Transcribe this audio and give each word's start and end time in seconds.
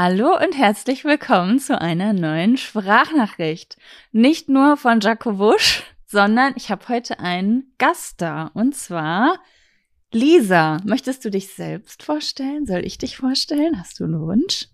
Hallo 0.00 0.38
und 0.40 0.56
herzlich 0.56 1.04
willkommen 1.04 1.58
zu 1.58 1.80
einer 1.80 2.12
neuen 2.12 2.56
Sprachnachricht. 2.56 3.76
Nicht 4.12 4.48
nur 4.48 4.76
von 4.76 5.00
Jaco 5.00 5.40
Wusch, 5.40 5.82
sondern 6.06 6.52
ich 6.54 6.70
habe 6.70 6.86
heute 6.88 7.18
einen 7.18 7.74
Gast 7.78 8.20
da. 8.20 8.52
Und 8.54 8.76
zwar 8.76 9.40
Lisa. 10.12 10.76
Möchtest 10.84 11.24
du 11.24 11.32
dich 11.32 11.52
selbst 11.52 12.04
vorstellen? 12.04 12.64
Soll 12.64 12.86
ich 12.86 12.98
dich 12.98 13.16
vorstellen? 13.16 13.80
Hast 13.80 13.98
du 13.98 14.04
einen 14.04 14.20
Wunsch? 14.20 14.68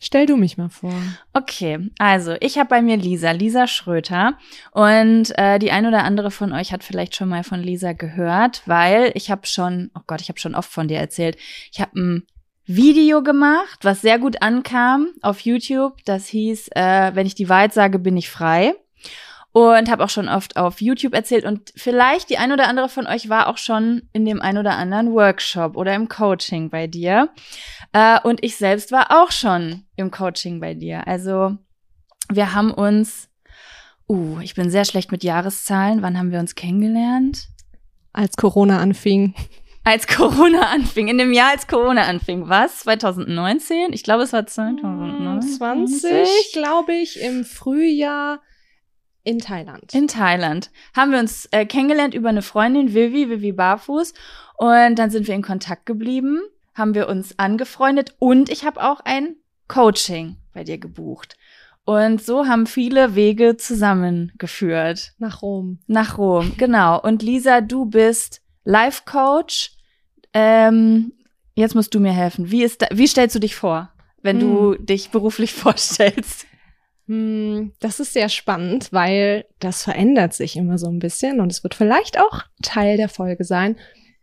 Stell 0.00 0.26
du 0.26 0.36
mich 0.36 0.56
mal 0.58 0.70
vor. 0.70 0.94
Okay, 1.32 1.90
also 1.98 2.36
ich 2.38 2.56
habe 2.56 2.68
bei 2.68 2.82
mir 2.82 2.96
Lisa, 2.96 3.32
Lisa 3.32 3.66
Schröter. 3.66 4.38
Und 4.70 5.36
äh, 5.38 5.58
die 5.58 5.72
ein 5.72 5.86
oder 5.86 6.04
andere 6.04 6.30
von 6.30 6.52
euch 6.52 6.72
hat 6.72 6.84
vielleicht 6.84 7.16
schon 7.16 7.28
mal 7.28 7.42
von 7.42 7.60
Lisa 7.60 7.94
gehört, 7.94 8.62
weil 8.66 9.10
ich 9.16 9.28
habe 9.28 9.44
schon, 9.44 9.90
oh 9.96 10.02
Gott, 10.06 10.20
ich 10.20 10.28
habe 10.28 10.38
schon 10.38 10.54
oft 10.54 10.70
von 10.70 10.86
dir 10.86 10.98
erzählt. 10.98 11.36
Ich 11.72 11.80
habe 11.80 11.98
ein 11.98 12.26
Video 12.66 13.22
gemacht, 13.22 13.80
was 13.82 14.00
sehr 14.00 14.18
gut 14.18 14.42
ankam 14.42 15.08
auf 15.20 15.40
YouTube. 15.40 15.96
Das 16.04 16.26
hieß, 16.26 16.68
äh, 16.74 17.10
wenn 17.14 17.26
ich 17.26 17.34
die 17.34 17.48
Wahrheit 17.48 17.74
sage, 17.74 17.98
bin 17.98 18.16
ich 18.16 18.30
frei 18.30 18.74
und 19.52 19.90
habe 19.90 20.04
auch 20.04 20.08
schon 20.08 20.28
oft 20.28 20.56
auf 20.56 20.80
YouTube 20.80 21.14
erzählt 21.14 21.44
und 21.44 21.72
vielleicht 21.76 22.30
die 22.30 22.38
ein 22.38 22.52
oder 22.52 22.68
andere 22.68 22.88
von 22.88 23.06
euch 23.06 23.28
war 23.28 23.48
auch 23.48 23.58
schon 23.58 24.02
in 24.12 24.24
dem 24.24 24.40
ein 24.40 24.56
oder 24.56 24.76
anderen 24.76 25.12
Workshop 25.12 25.76
oder 25.76 25.94
im 25.94 26.08
Coaching 26.08 26.70
bei 26.70 26.86
dir 26.86 27.28
äh, 27.92 28.18
und 28.22 28.42
ich 28.42 28.56
selbst 28.56 28.92
war 28.92 29.10
auch 29.10 29.30
schon 29.30 29.84
im 29.96 30.10
Coaching 30.10 30.60
bei 30.60 30.72
dir. 30.74 31.06
Also 31.06 31.58
wir 32.30 32.54
haben 32.54 32.72
uns, 32.72 33.28
uh, 34.08 34.38
ich 34.40 34.54
bin 34.54 34.70
sehr 34.70 34.86
schlecht 34.86 35.12
mit 35.12 35.22
Jahreszahlen. 35.22 36.00
Wann 36.00 36.16
haben 36.16 36.30
wir 36.30 36.40
uns 36.40 36.54
kennengelernt? 36.54 37.48
Als 38.14 38.36
Corona 38.36 38.78
anfing. 38.78 39.34
Als 39.84 40.06
Corona 40.06 40.70
anfing, 40.70 41.08
in 41.08 41.18
dem 41.18 41.32
Jahr, 41.32 41.50
als 41.50 41.66
Corona 41.66 42.02
anfing. 42.02 42.48
Was? 42.48 42.80
2019? 42.80 43.92
Ich 43.92 44.04
glaube, 44.04 44.22
es 44.22 44.32
war 44.32 44.46
2019. 44.46 45.86
20, 45.86 46.52
glaube 46.52 46.94
ich, 46.94 47.20
im 47.20 47.44
Frühjahr 47.44 48.40
in 49.24 49.38
Thailand. 49.38 49.92
In 49.94 50.08
Thailand. 50.08 50.70
Haben 50.94 51.12
wir 51.12 51.18
uns 51.18 51.46
äh, 51.50 51.66
kennengelernt 51.66 52.14
über 52.14 52.28
eine 52.28 52.42
Freundin, 52.42 52.94
Vivi, 52.94 53.28
Vivi 53.28 53.52
Barfuß. 53.52 54.14
Und 54.56 54.96
dann 54.96 55.10
sind 55.10 55.26
wir 55.26 55.34
in 55.34 55.42
Kontakt 55.42 55.86
geblieben, 55.86 56.40
haben 56.74 56.94
wir 56.94 57.08
uns 57.08 57.38
angefreundet 57.38 58.14
und 58.18 58.48
ich 58.50 58.64
habe 58.64 58.82
auch 58.82 59.00
ein 59.04 59.36
Coaching 59.66 60.36
bei 60.52 60.62
dir 60.62 60.78
gebucht. 60.78 61.36
Und 61.84 62.22
so 62.22 62.46
haben 62.46 62.66
viele 62.66 63.16
Wege 63.16 63.56
zusammengeführt. 63.56 65.14
Nach 65.18 65.42
Rom. 65.42 65.80
Nach 65.88 66.16
Rom, 66.18 66.52
genau. 66.56 67.00
Und 67.00 67.22
Lisa, 67.22 67.60
du 67.60 67.86
bist 67.86 68.40
Life 68.64 69.02
Coach. 69.04 69.72
Ähm, 70.34 71.12
jetzt 71.54 71.74
musst 71.74 71.94
du 71.94 72.00
mir 72.00 72.12
helfen. 72.12 72.50
Wie, 72.50 72.62
ist 72.62 72.82
da, 72.82 72.88
wie 72.92 73.06
stellst 73.06 73.34
du 73.34 73.40
dich 73.40 73.54
vor, 73.54 73.92
wenn 74.22 74.40
hm. 74.40 74.48
du 74.48 74.74
dich 74.76 75.10
beruflich 75.10 75.52
vorstellst? 75.54 76.46
Hm, 77.08 77.72
das 77.80 78.00
ist 78.00 78.12
sehr 78.12 78.28
spannend, 78.28 78.92
weil 78.92 79.44
das 79.58 79.82
verändert 79.82 80.34
sich 80.34 80.56
immer 80.56 80.78
so 80.78 80.88
ein 80.88 81.00
bisschen 81.00 81.40
und 81.40 81.50
es 81.50 81.62
wird 81.62 81.74
vielleicht 81.74 82.18
auch 82.18 82.42
Teil 82.62 82.96
der 82.96 83.08
Folge 83.08 83.44
sein. 83.44 83.76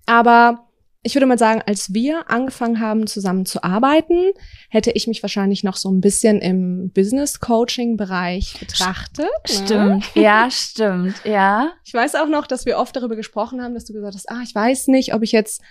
Aber 0.06 0.70
ich 1.02 1.16
würde 1.16 1.28
mal 1.28 1.38
sagen, 1.38 1.62
als 1.66 1.94
wir 1.94 2.30
angefangen 2.30 2.82
haben, 2.82 3.08
zusammen 3.08 3.46
zu 3.46 3.64
arbeiten, 3.64 4.32
hätte 4.70 4.92
ich 4.92 5.08
mich 5.08 5.24
wahrscheinlich 5.24 5.64
noch 5.64 5.78
so 5.78 5.90
ein 5.90 6.02
bisschen 6.02 6.40
im 6.40 6.92
Business-Coaching-Bereich 6.92 8.58
betrachtet. 8.60 9.26
Ne? 9.48 9.66
Stimmt, 9.66 10.16
ne? 10.16 10.22
ja, 10.22 10.52
stimmt, 10.52 11.16
ja. 11.24 11.72
Ich 11.86 11.94
weiß 11.94 12.16
auch 12.16 12.28
noch, 12.28 12.48
dass 12.48 12.66
wir 12.66 12.78
oft 12.78 12.96
darüber 12.96 13.16
gesprochen 13.16 13.62
haben, 13.62 13.76
dass 13.76 13.86
du 13.86 13.94
gesagt 13.94 14.16
hast, 14.16 14.30
ah, 14.30 14.42
ich 14.44 14.54
weiß 14.54 14.88
nicht, 14.88 15.14
ob 15.14 15.24
ich 15.24 15.32
jetzt 15.32 15.62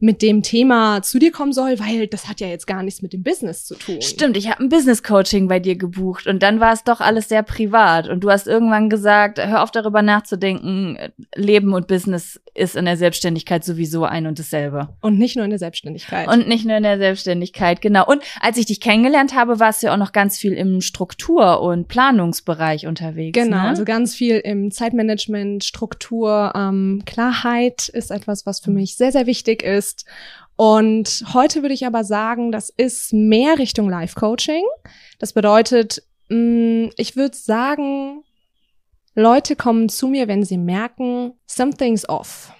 mit 0.00 0.22
dem 0.22 0.42
Thema 0.42 1.02
zu 1.02 1.18
dir 1.18 1.32
kommen 1.32 1.52
soll, 1.52 1.78
weil 1.80 2.06
das 2.06 2.28
hat 2.28 2.40
ja 2.40 2.46
jetzt 2.46 2.66
gar 2.66 2.82
nichts 2.82 3.02
mit 3.02 3.12
dem 3.12 3.22
Business 3.22 3.64
zu 3.64 3.74
tun. 3.74 4.00
Stimmt, 4.00 4.36
ich 4.36 4.48
habe 4.48 4.62
ein 4.62 4.68
Business 4.68 5.02
Coaching 5.02 5.48
bei 5.48 5.58
dir 5.58 5.76
gebucht 5.76 6.26
und 6.26 6.42
dann 6.42 6.60
war 6.60 6.72
es 6.72 6.84
doch 6.84 7.00
alles 7.00 7.28
sehr 7.28 7.42
privat 7.42 8.08
und 8.08 8.20
du 8.20 8.30
hast 8.30 8.46
irgendwann 8.46 8.90
gesagt, 8.90 9.38
hör 9.44 9.62
auf 9.62 9.70
darüber 9.70 10.02
nachzudenken, 10.02 10.98
Leben 11.34 11.74
und 11.74 11.88
Business 11.88 12.40
ist 12.54 12.76
in 12.76 12.84
der 12.84 12.96
Selbstständigkeit 12.96 13.64
sowieso 13.64 14.04
ein 14.04 14.26
und 14.26 14.38
dasselbe. 14.38 14.88
Und 15.00 15.18
nicht 15.18 15.36
nur 15.36 15.44
in 15.44 15.50
der 15.50 15.58
Selbstständigkeit. 15.58 16.28
Und 16.28 16.48
nicht 16.48 16.64
nur 16.64 16.76
in 16.76 16.82
der 16.82 16.98
Selbstständigkeit, 16.98 17.80
genau. 17.80 18.06
Und 18.06 18.22
als 18.40 18.58
ich 18.58 18.66
dich 18.66 18.80
kennengelernt 18.80 19.34
habe, 19.34 19.60
warst 19.60 19.82
du 19.82 19.86
ja 19.86 19.94
auch 19.94 19.98
noch 19.98 20.12
ganz 20.12 20.38
viel 20.38 20.52
im 20.52 20.80
Struktur- 20.80 21.60
und 21.60 21.88
Planungsbereich 21.88 22.86
unterwegs. 22.86 23.38
Genau, 23.38 23.56
ne? 23.56 23.68
also 23.68 23.84
ganz 23.84 24.14
viel 24.14 24.38
im 24.38 24.70
Zeitmanagement, 24.70 25.64
Struktur, 25.64 26.52
ähm, 26.54 27.02
Klarheit 27.06 27.88
ist 27.88 28.10
etwas, 28.10 28.44
was 28.44 28.60
für 28.60 28.70
mich 28.70 28.96
sehr, 28.96 29.12
sehr 29.12 29.26
wichtig 29.26 29.62
ist 29.62 29.87
ist. 29.88 30.04
Und 30.56 31.24
heute 31.32 31.62
würde 31.62 31.74
ich 31.74 31.86
aber 31.86 32.04
sagen, 32.04 32.50
das 32.50 32.70
ist 32.70 33.12
mehr 33.12 33.58
Richtung 33.58 33.88
Life-Coaching. 33.88 34.64
Das 35.18 35.32
bedeutet, 35.32 36.02
mm, 36.28 36.86
ich 36.96 37.14
würde 37.16 37.36
sagen, 37.36 38.24
Leute 39.14 39.56
kommen 39.56 39.88
zu 39.88 40.08
mir, 40.08 40.28
wenn 40.28 40.44
sie 40.44 40.58
merken, 40.58 41.32
something's 41.46 42.08
off. 42.08 42.52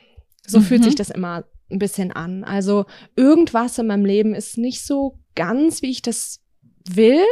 So 0.46 0.60
mhm. 0.60 0.62
fühlt 0.62 0.84
sich 0.84 0.94
das 0.94 1.10
immer 1.10 1.44
ein 1.70 1.78
bisschen 1.78 2.12
an. 2.12 2.44
Also 2.44 2.86
irgendwas 3.16 3.78
in 3.78 3.88
meinem 3.88 4.04
Leben 4.04 4.34
ist 4.34 4.58
nicht 4.58 4.84
so 4.84 5.18
ganz, 5.34 5.82
wie 5.82 5.90
ich 5.90 6.02
das 6.02 6.40
will. 6.88 7.24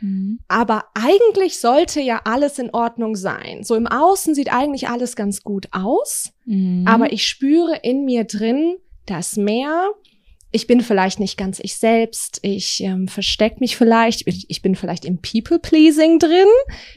Mhm. 0.00 0.40
Aber 0.48 0.84
eigentlich 0.94 1.58
sollte 1.58 2.00
ja 2.00 2.20
alles 2.24 2.58
in 2.58 2.70
Ordnung 2.70 3.16
sein. 3.16 3.64
So 3.64 3.74
im 3.76 3.86
Außen 3.86 4.34
sieht 4.34 4.52
eigentlich 4.52 4.88
alles 4.88 5.16
ganz 5.16 5.42
gut 5.42 5.68
aus. 5.72 6.32
Mhm. 6.44 6.84
Aber 6.86 7.12
ich 7.12 7.26
spüre 7.26 7.78
in 7.82 8.04
mir 8.04 8.24
drin, 8.24 8.76
das 9.12 9.36
mehr. 9.36 9.90
Ich 10.54 10.66
bin 10.66 10.82
vielleicht 10.82 11.18
nicht 11.18 11.38
ganz 11.38 11.60
ich 11.60 11.76
selbst. 11.76 12.38
Ich 12.42 12.82
ähm, 12.82 13.08
verstecke 13.08 13.60
mich 13.60 13.76
vielleicht. 13.76 14.26
Ich 14.26 14.60
bin 14.60 14.74
vielleicht 14.74 15.06
im 15.06 15.18
People-Pleasing 15.22 16.18
drin. 16.18 16.48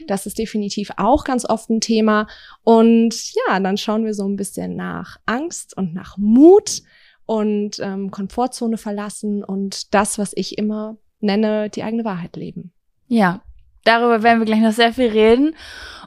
Das 0.06 0.26
ist 0.26 0.38
definitiv 0.38 0.90
auch 0.98 1.24
ganz 1.24 1.48
oft 1.48 1.70
ein 1.70 1.80
Thema. 1.80 2.26
Und 2.64 3.14
ja, 3.34 3.58
dann 3.60 3.78
schauen 3.78 4.04
wir 4.04 4.12
so 4.12 4.28
ein 4.28 4.36
bisschen 4.36 4.76
nach 4.76 5.16
Angst 5.24 5.76
und 5.76 5.94
nach 5.94 6.18
Mut 6.18 6.82
und 7.24 7.78
ähm, 7.80 8.10
Komfortzone 8.10 8.76
verlassen 8.76 9.42
und 9.42 9.94
das, 9.94 10.18
was 10.18 10.32
ich 10.34 10.58
immer 10.58 10.96
nenne, 11.20 11.70
die 11.70 11.82
eigene 11.82 12.04
Wahrheit 12.04 12.36
leben. 12.36 12.72
Ja, 13.08 13.42
darüber 13.86 14.22
werden 14.22 14.40
wir 14.40 14.46
gleich 14.46 14.60
noch 14.60 14.72
sehr 14.72 14.92
viel 14.92 15.08
reden. 15.08 15.54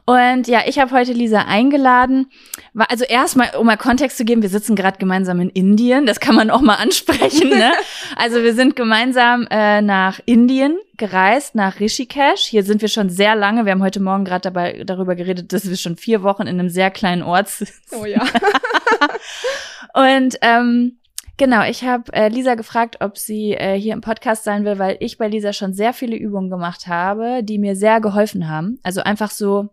Und 0.09 0.47
ja, 0.47 0.61
ich 0.65 0.79
habe 0.79 0.89
heute 0.89 1.13
Lisa 1.13 1.41
eingeladen. 1.41 2.31
Also 2.75 3.05
erstmal, 3.05 3.55
um 3.55 3.67
mal 3.67 3.77
Kontext 3.77 4.17
zu 4.17 4.25
geben, 4.25 4.41
wir 4.41 4.49
sitzen 4.49 4.75
gerade 4.75 4.97
gemeinsam 4.97 5.39
in 5.39 5.49
Indien. 5.49 6.07
Das 6.07 6.19
kann 6.19 6.33
man 6.33 6.49
auch 6.49 6.61
mal 6.61 6.75
ansprechen. 6.75 7.49
Ne? 7.49 7.71
Also 8.15 8.41
wir 8.41 8.55
sind 8.55 8.75
gemeinsam 8.75 9.47
äh, 9.51 9.83
nach 9.83 10.19
Indien 10.25 10.79
gereist, 10.97 11.53
nach 11.53 11.79
Rishikesh. 11.79 12.41
Hier 12.41 12.63
sind 12.63 12.81
wir 12.81 12.89
schon 12.89 13.11
sehr 13.11 13.35
lange. 13.35 13.65
Wir 13.65 13.71
haben 13.71 13.83
heute 13.83 13.99
Morgen 13.99 14.25
gerade 14.25 14.41
dabei 14.41 14.83
darüber 14.83 15.15
geredet, 15.15 15.53
dass 15.53 15.69
wir 15.69 15.77
schon 15.77 15.95
vier 15.95 16.23
Wochen 16.23 16.43
in 16.43 16.59
einem 16.59 16.69
sehr 16.69 16.89
kleinen 16.89 17.21
Ort 17.21 17.49
sind. 17.49 17.71
Oh 17.91 18.05
ja. 18.05 18.23
Und 19.93 20.37
ähm, 20.41 20.97
Genau, 21.39 21.63
ich 21.63 21.85
habe 21.85 22.11
äh, 22.11 22.27
Lisa 22.27 22.55
gefragt, 22.55 22.97
ob 22.99 23.17
sie 23.17 23.53
äh, 23.53 23.79
hier 23.79 23.93
im 23.93 24.01
Podcast 24.01 24.43
sein 24.43 24.65
will, 24.65 24.77
weil 24.77 24.97
ich 24.99 25.17
bei 25.17 25.29
Lisa 25.29 25.53
schon 25.53 25.73
sehr 25.73 25.93
viele 25.93 26.17
Übungen 26.17 26.49
gemacht 26.49 26.87
habe, 26.87 27.43
die 27.43 27.57
mir 27.57 27.77
sehr 27.77 28.01
geholfen 28.01 28.49
haben. 28.49 28.77
Also 28.83 29.03
einfach 29.03 29.31
so, 29.31 29.69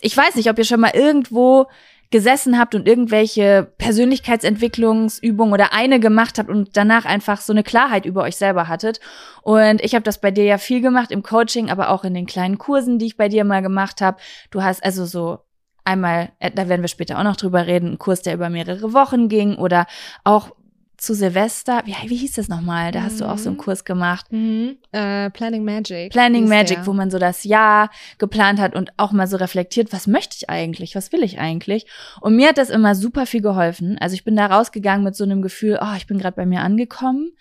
ich 0.00 0.16
weiß 0.16 0.34
nicht, 0.34 0.50
ob 0.50 0.58
ihr 0.58 0.64
schon 0.64 0.80
mal 0.80 0.90
irgendwo 0.92 1.66
gesessen 2.10 2.58
habt 2.58 2.74
und 2.74 2.88
irgendwelche 2.88 3.72
Persönlichkeitsentwicklungsübungen 3.78 5.54
oder 5.54 5.72
eine 5.72 6.00
gemacht 6.00 6.36
habt 6.40 6.50
und 6.50 6.76
danach 6.76 7.04
einfach 7.04 7.40
so 7.40 7.52
eine 7.52 7.62
Klarheit 7.62 8.06
über 8.06 8.22
euch 8.24 8.34
selber 8.34 8.66
hattet. 8.66 8.98
Und 9.42 9.82
ich 9.82 9.94
habe 9.94 10.02
das 10.02 10.20
bei 10.20 10.32
dir 10.32 10.44
ja 10.44 10.58
viel 10.58 10.80
gemacht 10.80 11.12
im 11.12 11.22
Coaching, 11.22 11.70
aber 11.70 11.90
auch 11.90 12.02
in 12.02 12.14
den 12.14 12.26
kleinen 12.26 12.58
Kursen, 12.58 12.98
die 12.98 13.06
ich 13.06 13.16
bei 13.16 13.28
dir 13.28 13.44
mal 13.44 13.62
gemacht 13.62 14.00
habe. 14.00 14.16
Du 14.50 14.64
hast 14.64 14.84
also 14.84 15.04
so 15.06 15.38
einmal, 15.84 16.32
äh, 16.40 16.50
da 16.50 16.68
werden 16.68 16.82
wir 16.82 16.88
später 16.88 17.20
auch 17.20 17.24
noch 17.24 17.36
drüber 17.36 17.68
reden, 17.68 17.86
einen 17.86 17.98
Kurs, 17.98 18.22
der 18.22 18.34
über 18.34 18.50
mehrere 18.50 18.92
Wochen 18.92 19.28
ging 19.28 19.54
oder 19.54 19.86
auch 20.24 20.50
zu 20.96 21.14
Silvester, 21.14 21.82
wie, 21.84 21.94
wie 22.08 22.16
hieß 22.16 22.34
das 22.34 22.48
nochmal? 22.48 22.92
Da 22.92 23.02
hast 23.02 23.20
du 23.20 23.24
auch 23.24 23.38
so 23.38 23.48
einen 23.48 23.56
mhm. 23.56 23.62
Kurs 23.62 23.84
gemacht. 23.84 24.32
Mhm. 24.32 24.76
Uh, 24.94 25.30
Planning 25.30 25.64
Magic. 25.64 26.12
Planning 26.12 26.48
Magic, 26.48 26.78
der. 26.78 26.86
wo 26.86 26.92
man 26.92 27.10
so 27.10 27.18
das 27.18 27.44
Jahr 27.44 27.90
geplant 28.18 28.60
hat 28.60 28.74
und 28.74 28.92
auch 28.96 29.12
mal 29.12 29.26
so 29.26 29.36
reflektiert, 29.36 29.92
was 29.92 30.06
möchte 30.06 30.36
ich 30.38 30.50
eigentlich, 30.50 30.94
was 30.94 31.12
will 31.12 31.22
ich 31.22 31.38
eigentlich? 31.38 31.86
Und 32.20 32.36
mir 32.36 32.48
hat 32.48 32.58
das 32.58 32.70
immer 32.70 32.94
super 32.94 33.26
viel 33.26 33.42
geholfen. 33.42 33.98
Also 33.98 34.14
ich 34.14 34.24
bin 34.24 34.36
da 34.36 34.46
rausgegangen 34.46 35.04
mit 35.04 35.16
so 35.16 35.24
einem 35.24 35.42
Gefühl, 35.42 35.78
oh, 35.80 35.94
ich 35.96 36.06
bin 36.06 36.18
gerade 36.18 36.36
bei 36.36 36.46
mir 36.46 36.60
angekommen. 36.60 37.32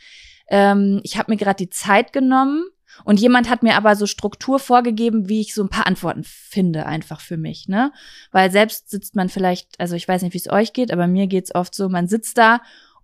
Ähm, 0.49 0.99
ich 1.03 1.17
habe 1.17 1.31
mir 1.31 1.37
gerade 1.37 1.57
die 1.57 1.69
Zeit 1.69 2.13
genommen 2.13 2.65
und 3.05 3.19
jemand 3.19 3.49
hat 3.49 3.63
mir 3.63 3.75
aber 3.75 3.95
so 3.95 4.05
Struktur 4.05 4.59
vorgegeben, 4.59 5.29
wie 5.29 5.41
ich 5.41 5.53
so 5.53 5.63
ein 5.63 5.69
paar 5.69 5.87
Antworten 5.87 6.23
finde, 6.23 6.85
einfach 6.85 7.21
für 7.21 7.37
mich, 7.37 7.67
ne? 7.67 7.91
Weil 8.31 8.51
selbst 8.51 8.89
sitzt 8.89 9.15
man 9.15 9.29
vielleicht, 9.29 9.79
also 9.79 9.95
ich 9.95 10.07
weiß 10.07 10.21
nicht, 10.21 10.33
wie 10.33 10.37
es 10.37 10.49
euch 10.49 10.73
geht, 10.73 10.91
aber 10.91 11.07
mir 11.07 11.27
geht's 11.27 11.55
oft 11.55 11.73
so, 11.73 11.89
man 11.89 12.07
sitzt 12.07 12.37
da 12.37 12.61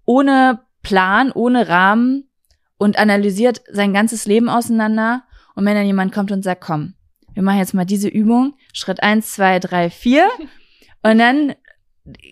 ohne 0.10 0.62
Plan, 0.82 1.32
ohne 1.32 1.70
Rahmen 1.70 2.28
und 2.80 2.98
analysiert 2.98 3.62
sein 3.72 3.94
ganzes 3.94 4.26
Leben 4.26 4.50
auseinander. 4.50 5.22
Und 5.54 5.66
wenn 5.66 5.76
dann 5.76 5.86
jemand 5.86 6.12
kommt 6.12 6.32
und 6.32 6.44
sagt, 6.44 6.62
komm, 6.62 6.96
wir 7.36 7.44
machen 7.44 7.60
jetzt 7.60 7.76
mal 7.76 7.86
diese 7.86 8.08
Übung, 8.08 8.56
Schritt 8.74 9.04
eins, 9.04 9.34
zwei, 9.34 9.60
drei, 9.60 9.92
vier, 9.92 10.28
und 11.04 11.20
dann 11.20 11.54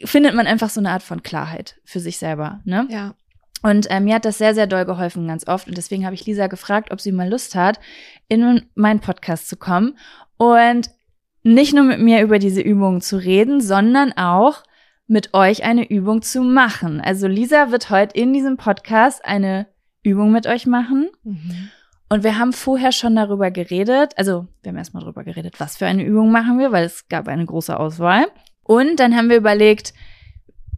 findet 0.05 0.33
man 0.33 0.47
einfach 0.47 0.71
so 0.71 0.79
eine 0.79 0.89
Art 0.89 1.03
von 1.03 1.21
Klarheit 1.21 1.75
für 1.85 1.99
sich 1.99 2.17
selber, 2.17 2.61
ne? 2.65 2.87
Ja. 2.89 3.13
Und 3.61 3.91
äh, 3.91 3.99
mir 3.99 4.15
hat 4.15 4.25
das 4.25 4.39
sehr, 4.39 4.55
sehr 4.55 4.65
doll 4.65 4.85
geholfen, 4.85 5.27
ganz 5.27 5.47
oft. 5.47 5.67
Und 5.67 5.77
deswegen 5.77 6.03
habe 6.03 6.15
ich 6.15 6.25
Lisa 6.25 6.47
gefragt, 6.47 6.91
ob 6.91 6.99
sie 6.99 7.11
mal 7.11 7.29
Lust 7.29 7.53
hat, 7.53 7.79
in 8.27 8.65
meinen 8.73 9.01
Podcast 9.01 9.49
zu 9.49 9.55
kommen 9.55 9.97
und 10.37 10.89
nicht 11.43 11.75
nur 11.75 11.83
mit 11.83 11.99
mir 11.99 12.23
über 12.23 12.39
diese 12.39 12.61
Übungen 12.61 13.01
zu 13.01 13.17
reden, 13.17 13.61
sondern 13.61 14.13
auch 14.13 14.63
mit 15.07 15.33
euch 15.33 15.63
eine 15.63 15.89
Übung 15.89 16.21
zu 16.21 16.41
machen. 16.41 17.01
Also 17.01 17.27
Lisa 17.27 17.71
wird 17.71 17.89
heute 17.89 18.19
in 18.19 18.33
diesem 18.33 18.57
Podcast 18.57 19.23
eine 19.23 19.67
Übung 20.03 20.31
mit 20.31 20.47
euch 20.47 20.65
machen. 20.65 21.09
Mhm. 21.23 21.69
Und 22.09 22.23
wir 22.23 22.37
haben 22.37 22.53
vorher 22.53 22.91
schon 22.91 23.15
darüber 23.15 23.51
geredet, 23.51 24.13
also 24.15 24.47
wir 24.61 24.69
haben 24.69 24.77
erstmal 24.77 25.03
darüber 25.03 25.25
geredet, 25.25 25.59
was 25.59 25.77
für 25.77 25.87
eine 25.87 26.03
Übung 26.03 26.31
machen 26.31 26.57
wir, 26.57 26.71
weil 26.71 26.85
es 26.85 27.09
gab 27.09 27.27
eine 27.27 27.45
große 27.45 27.77
Auswahl. 27.77 28.27
Und 28.63 28.99
dann 28.99 29.15
haben 29.15 29.29
wir 29.29 29.37
überlegt, 29.37 29.93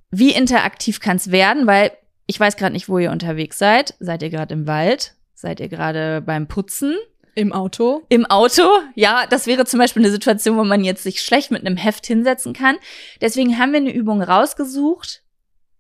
wie 0.10 0.32
interaktiv 0.32 1.00
kann 1.00 1.18
es 1.18 1.32
werden, 1.32 1.68
weil 1.68 1.92
ich 2.26 2.40
weiß 2.40 2.58
gerade 2.58 2.74
nicht, 2.74 2.90
wo 2.90 2.98
ihr 2.98 3.12
unterwegs 3.12 3.60
seid. 3.60 3.96
Seid 4.00 4.24
ihr 4.24 4.30
gerade 4.30 4.54
im 4.54 4.66
Wald? 4.68 5.16
Seid 5.34 5.60
ihr 5.60 5.70
gerade 5.70 6.22
beim 6.22 6.48
Putzen? 6.48 6.96
Im 7.40 7.54
Auto? 7.54 8.04
Im 8.10 8.26
Auto, 8.26 8.64
ja, 8.96 9.26
das 9.30 9.48
wäre 9.48 9.64
zum 9.64 9.80
Beispiel 9.80 10.04
eine 10.04 10.12
Situation, 10.12 10.58
wo 10.58 10.66
man 10.66 10.84
jetzt 10.84 11.04
sich 11.04 11.22
schlecht 11.22 11.52
mit 11.52 11.66
einem 11.66 11.78
Heft 11.78 12.06
hinsetzen 12.06 12.52
kann. 12.52 12.76
Deswegen 13.22 13.58
haben 13.58 13.72
wir 13.72 13.78
eine 13.78 13.94
Übung 13.94 14.22
rausgesucht, 14.22 15.24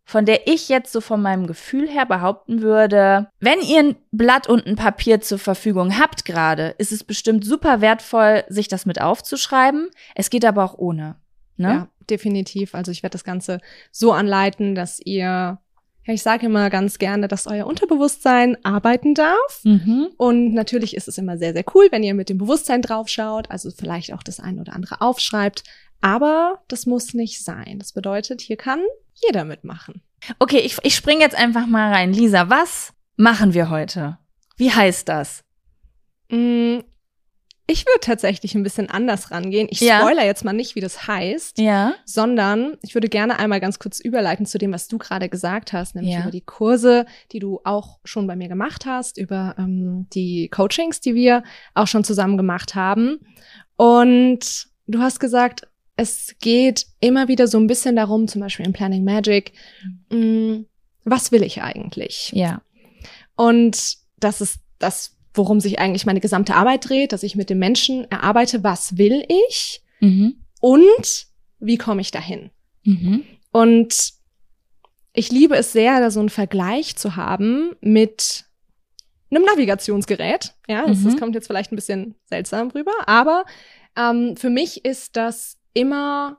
von 0.06 0.26
der 0.26 0.48
ich 0.48 0.70
jetzt 0.70 0.94
so 0.94 1.02
von 1.02 1.22
meinem 1.22 1.48
Gefühl 1.48 1.90
her 1.90 2.06
behaupten 2.06 2.62
würde, 2.62 3.30
wenn 3.42 3.60
ihr 3.60 3.80
ein 3.80 3.96
Blatt 4.12 4.48
und 4.48 4.66
ein 4.68 4.78
Papier 4.78 5.20
zur 5.20 5.38
Verfügung 5.38 6.00
habt 6.00 6.24
gerade, 6.24 6.76
ist 6.78 6.94
es 6.94 7.04
bestimmt 7.04 7.44
super 7.44 7.82
wertvoll, 7.82 8.46
sich 8.48 8.70
das 8.70 8.86
mit 8.86 9.02
aufzuschreiben. 9.02 9.90
Es 10.16 10.30
geht 10.30 10.46
aber 10.46 10.64
auch 10.64 10.78
ohne. 10.78 11.18
Ne? 11.58 11.68
Ja, 11.68 11.88
definitiv. 12.10 12.74
Also 12.74 12.92
ich 12.92 13.04
werde 13.04 13.12
das 13.12 13.26
Ganze 13.26 13.60
so 13.92 14.14
anleiten, 14.14 14.76
dass 14.76 15.02
ihr 15.04 15.60
ich 16.14 16.24
sage 16.24 16.46
immer 16.46 16.70
ganz 16.70 16.98
gerne, 16.98 17.28
dass 17.28 17.48
euer 17.48 17.68
Unterbewusstsein 17.68 18.58
arbeiten 18.64 19.14
darf. 19.14 19.62
Mhm. 19.64 20.10
Und 20.18 20.54
natürlich 20.54 20.96
ist 20.96 21.08
es 21.08 21.18
immer 21.18 21.38
sehr, 21.38 21.54
sehr 21.54 21.66
cool, 21.74 21.88
wenn 21.92 22.04
ihr 22.04 22.14
mit 22.14 22.30
dem 22.30 22.38
Bewusstsein 22.38 22.82
draufschaut, 22.82 23.50
also 23.52 23.72
vielleicht 23.72 24.14
auch 24.14 24.24
das 24.24 24.40
eine 24.40 24.62
oder 24.62 24.74
andere 24.74 25.02
aufschreibt. 25.02 25.64
Aber 26.02 26.62
das 26.68 26.86
muss 26.86 27.14
nicht 27.14 27.44
sein. 27.44 27.80
Das 27.80 27.94
bedeutet, 27.94 28.42
hier 28.42 28.58
kann 28.58 28.80
jeder 29.14 29.46
mitmachen. 29.46 30.02
Okay, 30.40 30.60
ich, 30.60 30.78
ich 30.84 30.96
springe 30.96 31.22
jetzt 31.22 31.38
einfach 31.38 31.68
mal 31.68 31.92
rein. 31.92 32.14
Lisa, 32.14 32.50
was 32.50 32.94
machen 33.16 33.54
wir 33.54 33.70
heute? 33.70 34.18
Wie 34.58 34.72
heißt 34.72 35.08
das? 35.08 35.44
Ich 37.69 37.86
würde 37.86 38.00
tatsächlich 38.01 38.56
ein 38.56 38.63
bisschen 38.63 38.89
anders 38.89 39.30
rangehen. 39.30 39.68
Ich 39.69 39.80
ja. 39.80 40.00
spoiler 40.00 40.25
jetzt 40.25 40.44
mal 40.44 40.54
nicht, 40.54 40.74
wie 40.74 40.80
das 40.80 41.06
heißt, 41.07 41.60
ja. 41.60 41.94
sondern 42.04 42.77
ich 42.81 42.95
würde 42.95 43.10
gerne 43.10 43.38
einmal 43.38 43.60
ganz 43.60 43.77
kurz 43.77 44.00
überleiten 44.00 44.48
zu 44.48 44.57
dem, 44.57 44.74
was 44.74 44.88
du 44.88 44.98
gerade 44.98 45.30
gesagt 45.30 45.71
hast, 45.71 45.94
nämlich 45.94 46.16
ja. 46.16 46.21
über 46.21 46.31
die 46.31 46.42
Kurse, 46.42 47.06
die 47.31 47.38
du 47.38 47.62
auch 47.63 48.00
schon 48.04 48.25
bei 48.25 48.36
mir 48.36 48.48
gemacht 48.48 48.88
hast, 48.88 49.19
über 49.19 49.54
ähm, 49.60 50.07
die 50.13 50.50
Coachings, 50.50 51.00
die 51.00 51.13
wir 51.13 51.44
auch 51.75 51.86
schon 51.86 52.04
zusammen 52.04 52.38
gemacht 52.38 52.74
haben. 52.74 53.19
Und 53.75 54.68
du 54.88 55.00
hast 55.00 55.19
gesagt, 55.19 55.68
es 55.95 56.36
geht 56.39 56.88
immer 57.00 57.27
wieder 57.27 57.48
so 57.48 57.60
ein 57.60 57.68
bisschen 57.68 57.95
darum, 57.95 58.27
zum 58.27 58.42
Beispiel 58.42 58.66
in 58.66 58.74
Planning 58.74 59.04
Magic, 59.04 59.51
mh, 60.10 60.18
mm, 60.18 60.66
was 61.04 61.31
will 61.31 61.44
ich 61.44 61.62
eigentlich? 61.62 62.31
Ja. 62.33 62.63
Und 63.36 63.98
das 64.18 64.42
ist 64.42 64.60
das, 64.80 65.16
worum 65.34 65.60
sich 65.60 65.80
eigentlich 65.80 66.06
meine 66.06 66.20
gesamte 66.20 66.56
Arbeit 66.56 66.90
dreht, 66.90 67.12
dass 67.12 67.24
ich 67.24 67.36
mit 67.36 67.50
dem 67.50 67.60
Menschen 67.60 68.10
erarbeite, 68.10 68.64
was 68.64 68.98
will 68.98 69.24
ich 69.28 69.81
mhm. 70.00 70.36
und 70.60 71.28
wie 71.60 71.78
komme 71.78 72.02
ich 72.02 72.12
dahin? 72.12 72.52
Mhm. 72.84 73.24
Und 73.52 74.14
ich 75.14 75.31
liebe 75.31 75.56
es 75.56 75.72
sehr, 75.72 76.00
da 76.00 76.12
so 76.12 76.20
einen 76.20 76.30
Vergleich 76.30 76.96
zu 76.96 77.16
haben 77.16 77.76
mit 77.81 78.46
einem 79.31 79.44
Navigationsgerät. 79.44 80.56
Ja, 80.68 80.86
das, 80.88 81.00
mhm. 81.00 81.06
das 81.06 81.18
kommt 81.18 81.36
jetzt 81.36 81.48
vielleicht 81.48 81.72
ein 81.72 81.76
bisschen 81.76 82.16
seltsam 82.26 82.70
rüber, 82.72 82.94
aber 83.06 83.46
ähm, 83.96 84.36
für 84.38 84.50
mich 84.50 84.86
ist 84.86 85.16
das 85.16 85.58
immer 85.74 86.38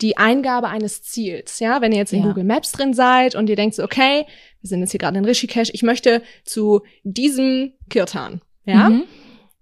die 0.00 0.16
Eingabe 0.16 0.68
eines 0.68 1.02
Ziels. 1.02 1.58
Ja, 1.58 1.80
wenn 1.80 1.92
ihr 1.92 1.98
jetzt 1.98 2.12
in 2.12 2.20
ja. 2.20 2.26
Google 2.26 2.44
Maps 2.44 2.72
drin 2.72 2.94
seid 2.94 3.34
und 3.34 3.48
ihr 3.48 3.56
denkt 3.56 3.74
so, 3.74 3.82
okay, 3.82 4.26
wir 4.60 4.68
sind 4.68 4.80
jetzt 4.80 4.90
hier 4.90 5.00
gerade 5.00 5.18
in 5.18 5.24
Rishikesh, 5.24 5.70
ich 5.72 5.82
möchte 5.82 6.22
zu 6.44 6.82
diesem 7.02 7.72
Kirtan. 7.88 8.42
Ja. 8.64 8.90
Mhm. 8.90 9.04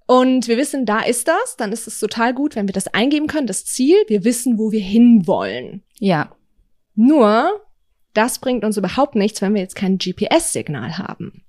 Und 0.06 0.48
wir 0.48 0.56
wissen, 0.58 0.84
da 0.84 1.00
ist 1.00 1.28
das, 1.28 1.56
dann 1.56 1.72
ist 1.72 1.86
es 1.86 1.98
total 1.98 2.34
gut, 2.34 2.56
wenn 2.56 2.68
wir 2.68 2.74
das 2.74 2.88
eingeben 2.88 3.26
können, 3.26 3.46
das 3.46 3.64
Ziel, 3.64 3.96
wir 4.06 4.24
wissen, 4.24 4.58
wo 4.58 4.70
wir 4.70 4.80
hinwollen. 4.80 5.82
Ja. 5.98 6.34
Nur, 6.94 7.62
das 8.12 8.38
bringt 8.38 8.64
uns 8.64 8.76
überhaupt 8.76 9.14
nichts, 9.14 9.40
wenn 9.40 9.54
wir 9.54 9.62
jetzt 9.62 9.76
kein 9.76 9.98
GPS-Signal 9.98 10.98
haben. 10.98 11.44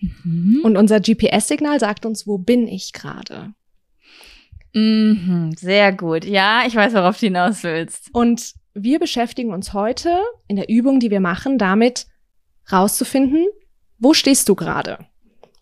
Mhm. 0.00 0.60
Und 0.62 0.76
unser 0.76 1.00
GPS-Signal 1.00 1.80
sagt 1.80 2.04
uns, 2.04 2.26
wo 2.26 2.38
bin 2.38 2.68
ich 2.68 2.92
gerade? 2.92 3.54
Mhm, 4.74 5.52
sehr 5.56 5.92
gut. 5.92 6.24
Ja, 6.24 6.62
ich 6.66 6.74
weiß, 6.74 6.94
worauf 6.94 7.18
du 7.18 7.26
hinaus 7.26 7.62
willst. 7.62 8.10
Und 8.12 8.52
wir 8.74 8.98
beschäftigen 8.98 9.52
uns 9.52 9.72
heute 9.72 10.20
in 10.46 10.56
der 10.56 10.68
Übung, 10.68 11.00
die 11.00 11.10
wir 11.10 11.20
machen, 11.20 11.58
damit 11.58 12.06
rauszufinden, 12.70 13.46
wo 13.98 14.14
stehst 14.14 14.48
du 14.48 14.54
gerade? 14.54 15.06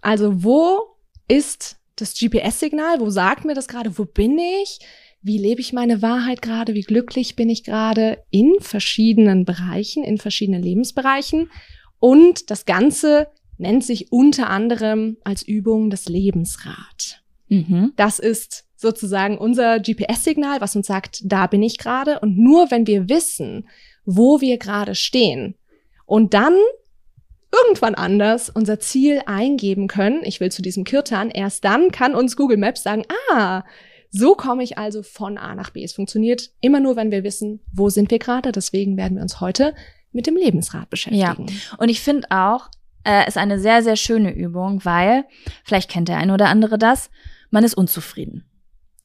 Also 0.03 0.43
wo 0.45 0.97
ist 1.29 1.77
das 1.97 2.15
GPS-Signal? 2.15 3.01
Wo 3.01 3.11
sagt 3.11 3.45
mir 3.45 3.55
das 3.55 3.69
gerade? 3.69 3.97
Wo 3.99 4.05
bin 4.05 4.39
ich? 4.39 4.79
Wie 5.23 5.39
lebe 5.39 5.61
ich 5.61 5.73
meine 5.73 6.03
Wahrheit 6.03 6.43
gerade? 6.43 6.75
Wie 6.75 6.83
glücklich 6.83 7.35
bin 7.37 7.49
ich 7.49 7.65
gerade 7.65 8.23
in 8.31 8.55
verschiedenen 8.61 9.45
Bereichen, 9.45 10.05
in 10.05 10.19
verschiedenen 10.19 10.63
Lebensbereichen? 10.63 11.51
Und 11.99 12.51
das 12.51 12.67
Ganze 12.67 13.29
nennt 13.59 13.85
sich 13.85 14.13
unter 14.13 14.51
anderem 14.51 15.17
als 15.25 15.43
Übung 15.43 15.89
das 15.89 16.07
Lebensrad. 16.07 17.23
Mhm. 17.49 17.93
Das 17.97 18.19
ist 18.19 18.66
sozusagen 18.77 19.39
unser 19.39 19.81
GPS-Signal, 19.81 20.61
was 20.61 20.77
uns 20.77 20.87
sagt, 20.87 21.21
da 21.25 21.47
bin 21.47 21.63
ich 21.63 21.79
gerade. 21.79 22.21
Und 22.21 22.39
nur 22.39 22.71
wenn 22.71 22.87
wir 22.87 23.09
wissen, 23.09 23.69
wo 24.05 24.41
wir 24.41 24.59
gerade 24.59 24.95
stehen 24.95 25.57
und 26.05 26.35
dann 26.35 26.55
irgendwann 27.53 27.95
anders 27.95 28.51
unser 28.51 28.79
Ziel 28.79 29.23
eingeben 29.27 29.89
können, 29.89 30.23
ich 30.25 30.41
will 30.41 30.53
zu 30.53 30.63
diesem 30.63 30.85
Kirtan, 30.85 31.31
erst 31.31 31.65
dann 31.65 31.91
kann 31.91 32.15
uns 32.15 32.37
Google 32.37 32.59
Maps 32.59 32.83
sagen, 32.83 33.05
ah, 33.33 33.65
so 34.11 34.35
komme 34.35 34.63
ich 34.63 34.79
also 34.79 35.03
von 35.03 35.39
A 35.39 35.55
nach 35.55 35.71
B. 35.71 35.83
Es 35.83 35.95
funktioniert 35.95 36.51
immer 36.61 36.81
nur, 36.81 36.97
wenn 36.97 37.11
wir 37.11 37.25
wissen, 37.25 37.61
wo 37.73 37.89
sind 37.89 38.11
wir 38.11 38.19
gerade. 38.19 38.53
Deswegen 38.53 38.97
werden 38.97 39.17
wir 39.17 39.23
uns 39.23 39.41
heute 39.41 39.75
mit 40.13 40.27
dem 40.27 40.37
Lebensrad 40.37 40.91
beschäftigen. 40.91 41.47
Ja, 41.49 41.77
und 41.79 41.89
ich 41.89 42.01
finde 42.01 42.29
auch, 42.31 42.69
äh, 43.05 43.27
ist 43.27 43.37
eine 43.37 43.59
sehr, 43.59 43.83
sehr 43.83 43.97
schöne 43.97 44.33
Übung, 44.33 44.85
weil, 44.85 45.25
vielleicht 45.65 45.91
kennt 45.91 46.09
der 46.09 46.19
eine 46.19 46.35
oder 46.35 46.49
andere 46.49 46.79
das, 46.79 47.11
man 47.51 47.65
ist 47.65 47.75
unzufrieden 47.75 48.45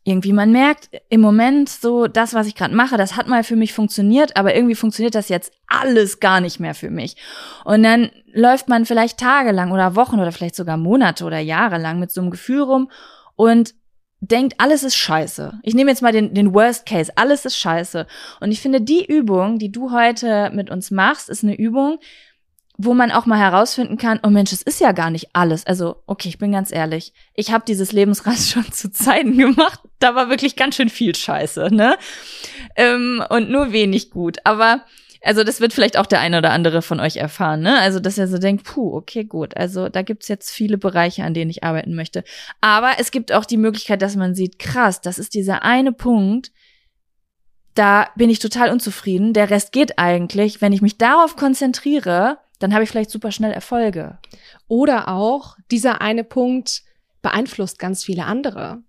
irgendwie, 0.04 0.34
man 0.34 0.52
merkt 0.52 0.90
im 1.10 1.22
Moment 1.22 1.70
so, 1.70 2.08
das, 2.08 2.34
was 2.34 2.48
ich 2.48 2.56
gerade 2.56 2.76
mache, 2.76 2.98
das 2.98 3.16
hat 3.16 3.28
mal 3.28 3.44
für 3.44 3.56
mich 3.56 3.74
funktioniert, 3.74 4.36
aber 4.36 4.56
irgendwie 4.56 4.76
funktioniert 4.76 5.14
das 5.14 5.30
jetzt 5.30 5.54
alles 5.68 6.20
gar 6.20 6.42
nicht 6.42 6.60
mehr 6.60 6.74
für 6.74 6.90
mich. 6.90 7.18
Und 7.66 7.84
dann 7.84 8.10
läuft 8.34 8.68
man 8.68 8.86
vielleicht 8.86 9.20
tagelang 9.20 9.72
oder 9.72 9.96
Wochen 9.96 10.20
oder 10.20 10.32
vielleicht 10.32 10.56
sogar 10.56 10.78
Monate 10.78 11.24
oder 11.24 11.40
Jahre 11.40 11.78
lang 11.78 12.00
mit 12.00 12.12
so 12.12 12.22
einem 12.22 12.32
Gefühl 12.32 12.62
rum 12.62 12.92
und 13.36 13.76
denkt, 14.22 14.56
alles 14.58 14.84
ist 14.84 14.96
scheiße. 14.96 15.60
Ich 15.64 15.76
nehme 15.76 15.92
jetzt 15.92 16.02
mal 16.02 16.12
den, 16.12 16.34
den 16.34 16.54
Worst 16.54 16.86
Case, 16.88 17.12
alles 17.16 17.46
ist 17.46 17.58
scheiße. 17.58 18.08
Und 18.40 18.52
ich 18.52 18.62
finde, 18.62 18.82
die 18.82 19.06
Übung, 19.06 19.60
die 19.60 19.72
du 19.72 19.92
heute 19.92 20.52
mit 20.54 20.72
uns 20.72 20.90
machst, 20.90 21.30
ist 21.30 21.44
eine 21.44 21.58
Übung, 21.58 22.00
wo 22.84 22.94
man 22.94 23.12
auch 23.12 23.26
mal 23.26 23.38
herausfinden 23.38 23.98
kann, 23.98 24.20
oh 24.24 24.30
Mensch, 24.30 24.52
es 24.52 24.62
ist 24.62 24.82
ja 24.82 24.92
gar 24.92 25.12
nicht 25.12 25.30
alles. 25.34 25.66
Also, 25.66 26.02
okay, 26.08 26.30
ich 26.30 26.40
bin 26.40 26.52
ganz 26.52 26.72
ehrlich, 26.72 27.14
ich 27.36 27.52
habe 27.52 27.64
dieses 27.68 27.92
Lebensrad 27.92 28.38
schon 28.40 28.72
zu 28.72 28.92
Zeiten 28.92 29.38
gemacht, 29.38 29.80
da 30.00 30.16
war 30.16 30.30
wirklich 30.30 30.56
ganz 30.56 30.76
schön 30.76 30.90
viel 30.90 31.16
Scheiße, 31.16 31.70
ne? 31.72 31.98
Ähm, 32.76 33.24
und 33.30 33.50
nur 33.50 33.72
wenig 33.72 34.10
gut. 34.10 34.38
Aber 34.46 34.84
also 35.24 35.44
das 35.44 35.62
wird 35.62 35.74
vielleicht 35.74 35.98
auch 35.98 36.08
der 36.08 36.20
eine 36.20 36.40
oder 36.40 36.50
andere 36.50 36.82
von 36.82 37.00
euch 37.00 37.18
erfahren, 37.18 37.62
ne? 37.62 37.80
Also, 37.80 38.00
dass 38.00 38.18
er 38.18 38.28
so 38.28 38.40
denkt, 38.40 38.64
puh, 38.64 38.96
okay, 38.96 39.24
gut. 39.24 39.56
Also 39.56 39.88
da 39.88 40.02
gibt's 40.02 40.28
jetzt 40.28 40.50
viele 40.50 40.80
Bereiche, 40.80 41.24
an 41.24 41.36
denen 41.36 41.52
ich 41.52 41.64
arbeiten 41.64 41.94
möchte. 41.94 42.24
Aber 42.60 42.94
es 42.98 43.12
gibt 43.12 43.32
auch 43.32 43.46
die 43.46 43.58
Möglichkeit, 43.58 44.02
dass 44.02 44.16
man 44.16 44.34
sieht, 44.34 44.58
krass, 44.58 45.02
das 45.02 45.20
ist 45.20 45.36
dieser 45.36 45.64
eine 45.64 45.94
Punkt, 45.94 46.52
da 47.76 48.10
bin 48.16 48.30
ich 48.30 48.40
total 48.40 48.72
unzufrieden. 48.72 49.34
Der 49.34 49.50
Rest 49.50 49.72
geht 49.72 50.00
eigentlich. 50.00 50.62
Wenn 50.62 50.74
ich 50.74 50.82
mich 50.82 50.98
darauf 50.98 51.36
konzentriere, 51.36 52.40
dann 52.62 52.74
habe 52.74 52.84
ich 52.84 52.90
vielleicht 52.90 53.12
super 53.12 53.32
schnell 53.32 53.52
Erfolge. 53.52 54.18
Oder 54.68 55.08
auch, 55.08 55.58
dieser 55.70 56.02
eine 56.02 56.24
Punkt 56.24 56.84
beeinflusst 57.22 57.80
ganz 57.80 58.04
viele 58.04 58.26
andere. 58.26 58.82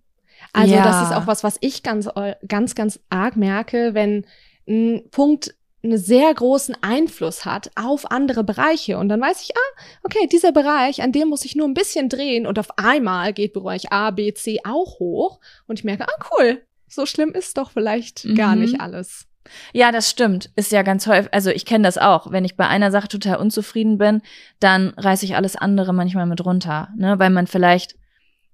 Also 0.51 0.75
ja. 0.75 0.83
das 0.83 1.09
ist 1.09 1.15
auch 1.15 1.27
was, 1.27 1.43
was 1.43 1.57
ich 1.61 1.83
ganz, 1.83 2.09
ganz, 2.47 2.75
ganz 2.75 2.99
arg 3.09 3.35
merke, 3.35 3.93
wenn 3.93 4.25
ein 4.67 5.03
Punkt 5.11 5.55
einen 5.83 5.97
sehr 5.97 6.33
großen 6.33 6.77
Einfluss 6.81 7.43
hat 7.43 7.71
auf 7.75 8.09
andere 8.09 8.43
Bereiche. 8.43 8.97
Und 8.97 9.09
dann 9.09 9.19
weiß 9.19 9.41
ich, 9.41 9.55
ah, 9.55 9.81
okay, 10.03 10.27
dieser 10.31 10.51
Bereich, 10.51 11.01
an 11.01 11.11
dem 11.11 11.27
muss 11.27 11.43
ich 11.43 11.55
nur 11.55 11.67
ein 11.67 11.73
bisschen 11.73 12.07
drehen 12.07 12.47
und 12.47 12.57
auf 12.57 12.77
einmal 12.77 13.33
geht 13.33 13.53
Bereich 13.53 13.91
A, 13.91 14.11
B, 14.11 14.33
C 14.33 14.59
auch 14.63 14.99
hoch. 14.99 15.39
Und 15.67 15.79
ich 15.79 15.85
merke, 15.85 16.07
ah, 16.07 16.29
cool, 16.31 16.61
so 16.87 17.05
schlimm 17.05 17.31
ist 17.31 17.57
doch 17.57 17.71
vielleicht 17.71 18.23
mhm. 18.23 18.35
gar 18.35 18.55
nicht 18.55 18.79
alles. 18.79 19.27
Ja, 19.73 19.91
das 19.91 20.09
stimmt. 20.09 20.49
Ist 20.55 20.71
ja 20.71 20.81
ganz 20.83 21.07
häufig, 21.07 21.33
also 21.33 21.49
ich 21.49 21.65
kenne 21.65 21.83
das 21.83 21.97
auch. 21.97 22.31
Wenn 22.31 22.45
ich 22.45 22.55
bei 22.55 22.67
einer 22.67 22.91
Sache 22.91 23.07
total 23.07 23.37
unzufrieden 23.37 23.97
bin, 23.97 24.21
dann 24.59 24.89
reiße 24.97 25.25
ich 25.25 25.35
alles 25.35 25.55
andere 25.55 25.93
manchmal 25.93 26.25
mit 26.25 26.43
runter, 26.45 26.89
ne? 26.97 27.19
Weil 27.19 27.29
man 27.29 27.47
vielleicht 27.47 27.95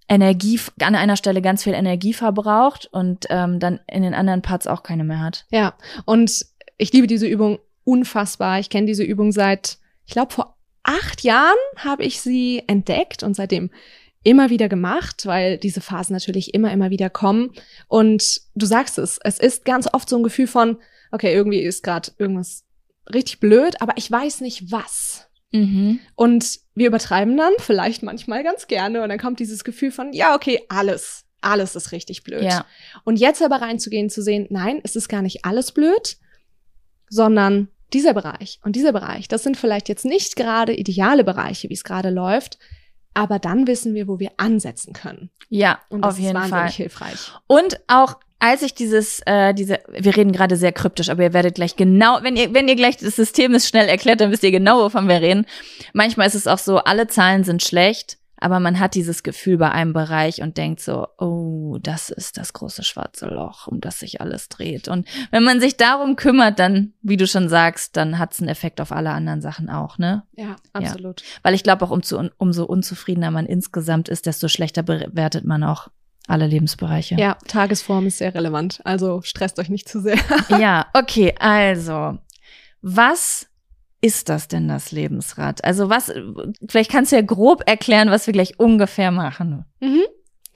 Energie 0.08 0.60
an 0.81 0.96
einer 0.96 1.15
Stelle 1.15 1.41
ganz 1.41 1.63
viel 1.63 1.74
Energie 1.74 2.13
verbraucht 2.13 2.89
und 2.91 3.27
ähm, 3.29 3.60
dann 3.60 3.79
in 3.88 4.01
den 4.01 4.15
anderen 4.15 4.41
Parts 4.41 4.65
auch 4.65 4.81
keine 4.81 5.03
mehr 5.03 5.22
hat. 5.22 5.46
Ja, 5.51 5.75
und 6.05 6.46
ich 6.77 6.91
liebe 6.91 7.08
diese 7.08 7.27
Übung 7.27 7.60
unfassbar. 7.84 8.60
Ich 8.60 8.69
kenne 8.69 8.88
diese 8.88 9.03
Übung 9.03 9.31
seit, 9.31 9.77
ich 10.05 10.13
glaube, 10.13 10.34
vor 10.34 10.58
acht 10.84 11.24
Jahren 11.24 11.58
habe 11.77 12.03
ich 12.03 12.22
sie 12.22 12.63
entdeckt 12.67 13.22
und 13.22 13.36
seitdem 13.36 13.69
immer 14.23 14.49
wieder 14.49 14.67
gemacht, 14.67 15.25
weil 15.25 15.57
diese 15.57 15.81
Phasen 15.81 16.13
natürlich 16.13 16.53
immer, 16.53 16.71
immer 16.71 16.89
wieder 16.89 17.09
kommen. 17.09 17.53
Und 17.88 18.41
du 18.55 18.65
sagst 18.65 18.97
es, 18.97 19.19
es 19.23 19.39
ist 19.39 19.65
ganz 19.65 19.88
oft 19.91 20.09
so 20.09 20.17
ein 20.17 20.23
Gefühl 20.23 20.47
von, 20.47 20.77
okay, 21.11 21.33
irgendwie 21.33 21.59
ist 21.59 21.83
gerade 21.83 22.11
irgendwas 22.17 22.65
richtig 23.13 23.39
blöd, 23.39 23.81
aber 23.81 23.93
ich 23.95 24.11
weiß 24.11 24.41
nicht 24.41 24.71
was. 24.71 25.29
Mhm. 25.51 25.99
Und 26.15 26.59
wir 26.75 26.88
übertreiben 26.88 27.35
dann 27.35 27.53
vielleicht 27.59 28.03
manchmal 28.03 28.43
ganz 28.43 28.67
gerne 28.67 29.01
und 29.01 29.09
dann 29.09 29.17
kommt 29.17 29.39
dieses 29.39 29.63
Gefühl 29.63 29.91
von, 29.91 30.13
ja, 30.13 30.35
okay, 30.35 30.61
alles, 30.69 31.25
alles 31.41 31.75
ist 31.75 31.91
richtig 31.91 32.23
blöd. 32.23 32.43
Ja. 32.43 32.65
Und 33.03 33.19
jetzt 33.19 33.41
aber 33.41 33.61
reinzugehen, 33.61 34.09
zu 34.09 34.21
sehen, 34.21 34.47
nein, 34.49 34.79
es 34.83 34.95
ist 34.95 35.07
gar 35.07 35.21
nicht 35.21 35.45
alles 35.45 35.71
blöd, 35.71 36.17
sondern 37.09 37.69
dieser 37.93 38.13
Bereich 38.13 38.59
und 38.63 38.75
dieser 38.75 38.93
Bereich, 38.93 39.27
das 39.27 39.41
sind 39.41 39.57
vielleicht 39.57 39.89
jetzt 39.89 40.05
nicht 40.05 40.35
gerade 40.35 40.75
ideale 40.75 41.23
Bereiche, 41.23 41.69
wie 41.69 41.73
es 41.73 41.83
gerade 41.83 42.11
läuft, 42.11 42.59
aber 43.13 43.39
dann 43.39 43.67
wissen 43.67 43.93
wir, 43.93 44.07
wo 44.07 44.19
wir 44.19 44.31
ansetzen 44.37 44.93
können. 44.93 45.29
Ja, 45.49 45.79
Und 45.89 46.01
das 46.01 46.13
auf 46.13 46.19
jeden 46.19 46.29
ist 46.29 46.35
wahnsinnig 46.35 46.61
Fall. 46.61 46.71
hilfreich. 46.71 47.31
Und 47.47 47.79
auch 47.87 48.15
als 48.39 48.61
ich 48.61 48.73
dieses, 48.73 49.21
äh, 49.25 49.53
diese, 49.53 49.79
wir 49.89 50.15
reden 50.15 50.31
gerade 50.31 50.55
sehr 50.55 50.71
kryptisch, 50.71 51.09
aber 51.09 51.23
ihr 51.23 51.33
werdet 51.33 51.55
gleich 51.55 51.75
genau, 51.75 52.19
wenn 52.21 52.37
ihr, 52.37 52.53
wenn 52.53 52.69
ihr 52.69 52.75
gleich 52.75 52.95
das 52.95 53.17
System 53.17 53.53
ist 53.53 53.67
schnell 53.67 53.89
erklärt, 53.89 54.21
dann 54.21 54.31
wisst 54.31 54.43
ihr 54.43 54.51
genau, 54.51 54.81
wovon 54.81 55.09
wir 55.09 55.19
reden. 55.21 55.45
Manchmal 55.91 56.27
ist 56.27 56.35
es 56.35 56.47
auch 56.47 56.57
so, 56.57 56.77
alle 56.77 57.07
Zahlen 57.07 57.43
sind 57.43 57.61
schlecht, 57.61 58.17
aber 58.39 58.60
man 58.60 58.79
hat 58.79 58.96
dieses 58.96 59.24
Gefühl 59.24 59.58
bei 59.58 59.72
einem 59.72 59.93
Bereich 59.93 60.41
und 60.41 60.58
denkt 60.58 60.79
so, 60.81 61.08
oh, 61.17 61.77
das 61.81 62.10
ist 62.10 62.38
das 62.38 62.53
große 62.53 62.84
schwarze 62.84 63.27
Loch, 63.27 63.67
um 63.67 63.81
das 63.81 64.00
sich 64.00 64.22
alles 64.22 64.50
dreht. 64.50 64.88
Und 64.88 65.08
wenn 65.31 65.43
man 65.43 65.60
sich 65.60 65.77
darum 65.77 66.15
kümmert, 66.15 66.60
dann, 66.60 66.93
wie 67.01 67.17
du 67.17 67.27
schon 67.27 67.50
sagst, 67.50 67.98
dann 67.98 68.17
hat 68.17 68.34
es 68.34 68.39
einen 68.39 68.50
Effekt 68.50 68.79
auf 68.81 68.91
alle 68.91 69.12
anderen 69.12 69.41
Sachen 69.41 69.69
auch, 69.69 69.98
ne? 69.98 70.24
Ja, 70.36 70.55
absolut. 70.74 71.24
Weil 71.43 71.53
ich 71.53 71.63
glaube 71.63 71.86
auch, 71.86 71.91
umso, 71.91 72.22
umso 72.38 72.65
unzufriedener 72.65 73.31
man 73.31 73.46
insgesamt 73.46 74.10
ist, 74.10 74.25
desto 74.25 74.48
schlechter 74.48 74.84
bewertet 74.84 75.46
man 75.46 75.63
auch 75.63 75.89
alle 76.27 76.48
Lebensbereiche. 76.48 77.15
Ja, 77.15 77.38
Tagesform 77.48 78.08
ist 78.08 78.19
sehr 78.19 78.36
relevant. 78.36 78.81
Also 78.84 79.22
stresst 79.24 79.60
euch 79.60 79.69
nicht 79.69 79.89
zu 79.89 80.00
sehr. 80.00 80.19
Ja, 80.60 80.88
okay, 80.93 81.36
also, 81.39 82.19
was 82.81 83.49
ist 84.01 84.29
das 84.29 84.48
denn, 84.48 84.68
das 84.68 84.91
Lebensrad? 84.91 85.63
Also 85.63 85.89
was, 85.89 86.12
vielleicht 86.68 86.91
kannst 86.91 87.12
du 87.12 87.18
ja 87.18 87.22
grob 87.22 87.63
erklären, 87.65 88.10
was 88.10 88.27
wir 88.27 88.34
gleich 88.34 88.60
ungefähr 88.60 89.12
machen. 89.12 89.65
Mhm. 89.79 90.03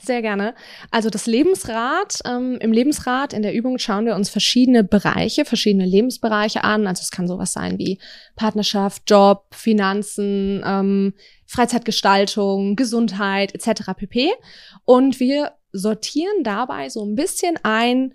Sehr 0.02 0.22
gerne. 0.22 0.54
Also 0.92 1.10
das 1.10 1.28
Lebensrad, 1.28 2.20
ähm, 2.26 2.58
im 2.60 2.74
Lebensrad 2.74 3.32
in 3.32 3.42
der 3.42 3.54
Übung 3.54 3.78
schauen 3.78 4.06
wir 4.06 4.16
uns 4.16 4.30
verschiedene 4.30 4.84
Bereiche, 4.84 5.46
verschiedene 5.46 5.86
Lebensbereiche 5.86 6.64
an. 6.64 6.88
Also 6.88 7.02
es 7.02 7.12
kann 7.12 7.28
sowas 7.28 7.54
sein 7.54 7.78
wie 7.78 8.00
Partnerschaft, 8.36 9.04
Job, 9.10 9.46
Finanzen, 9.54 10.62
ähm, 10.66 11.14
Freizeitgestaltung, 11.46 12.76
Gesundheit 12.76 13.54
etc. 13.56 13.92
pp. 13.96 14.32
Und 14.84 15.20
wir 15.20 15.54
sortieren 15.72 16.44
dabei 16.44 16.90
so 16.90 17.06
ein 17.06 17.16
bisschen 17.16 17.56
ein, 17.64 18.14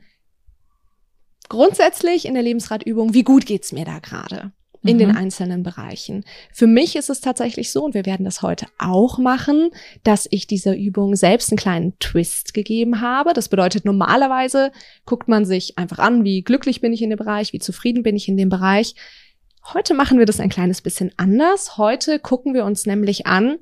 grundsätzlich 1.49 2.27
in 2.27 2.35
der 2.35 2.43
Lebensratübung, 2.43 3.15
wie 3.15 3.25
gut 3.25 3.47
geht's 3.47 3.73
mir 3.73 3.85
da 3.85 3.99
gerade? 4.01 4.53
In 4.83 4.97
Mhm. 4.97 4.99
den 4.99 5.17
einzelnen 5.17 5.63
Bereichen. 5.63 6.25
Für 6.53 6.67
mich 6.67 6.97
ist 6.97 7.11
es 7.11 7.21
tatsächlich 7.21 7.71
so, 7.73 7.85
und 7.85 7.95
wir 7.95 8.07
werden 8.07 8.25
das 8.25 8.43
heute 8.43 8.67
auch 8.79 9.19
machen, 9.19 9.71
dass 10.05 10.29
ich 10.31 10.47
dieser 10.47 10.77
Übung 10.77 11.17
selbst 11.17 11.51
einen 11.51 11.59
kleinen 11.59 11.99
Twist 11.99 12.55
gegeben 12.55 13.01
habe. 13.01 13.33
Das 13.33 13.49
bedeutet, 13.49 13.85
normalerweise 13.85 14.71
guckt 15.05 15.29
man 15.29 15.45
sich 15.45 15.79
einfach 15.79 15.99
an, 15.99 16.25
wie 16.25 16.43
glücklich 16.43 16.81
bin 16.81 16.93
ich 16.93 17.03
in 17.03 17.11
dem 17.11 17.19
Bereich, 17.19 17.53
wie 17.53 17.59
zufrieden 17.59 18.03
bin 18.03 18.17
ich 18.17 18.29
in 18.29 18.37
dem 18.37 18.49
Bereich. 18.49 18.95
Heute 19.75 19.95
machen 19.95 20.19
wir 20.19 20.27
das 20.27 20.41
ein 20.41 20.49
kleines 20.49 20.81
bisschen 20.81 21.13
anders. 21.17 21.77
Heute 21.77 22.19
gucken 22.19 22.55
wir 22.55 22.65
uns 22.65 22.87
nämlich 22.87 23.27
an, 23.27 23.59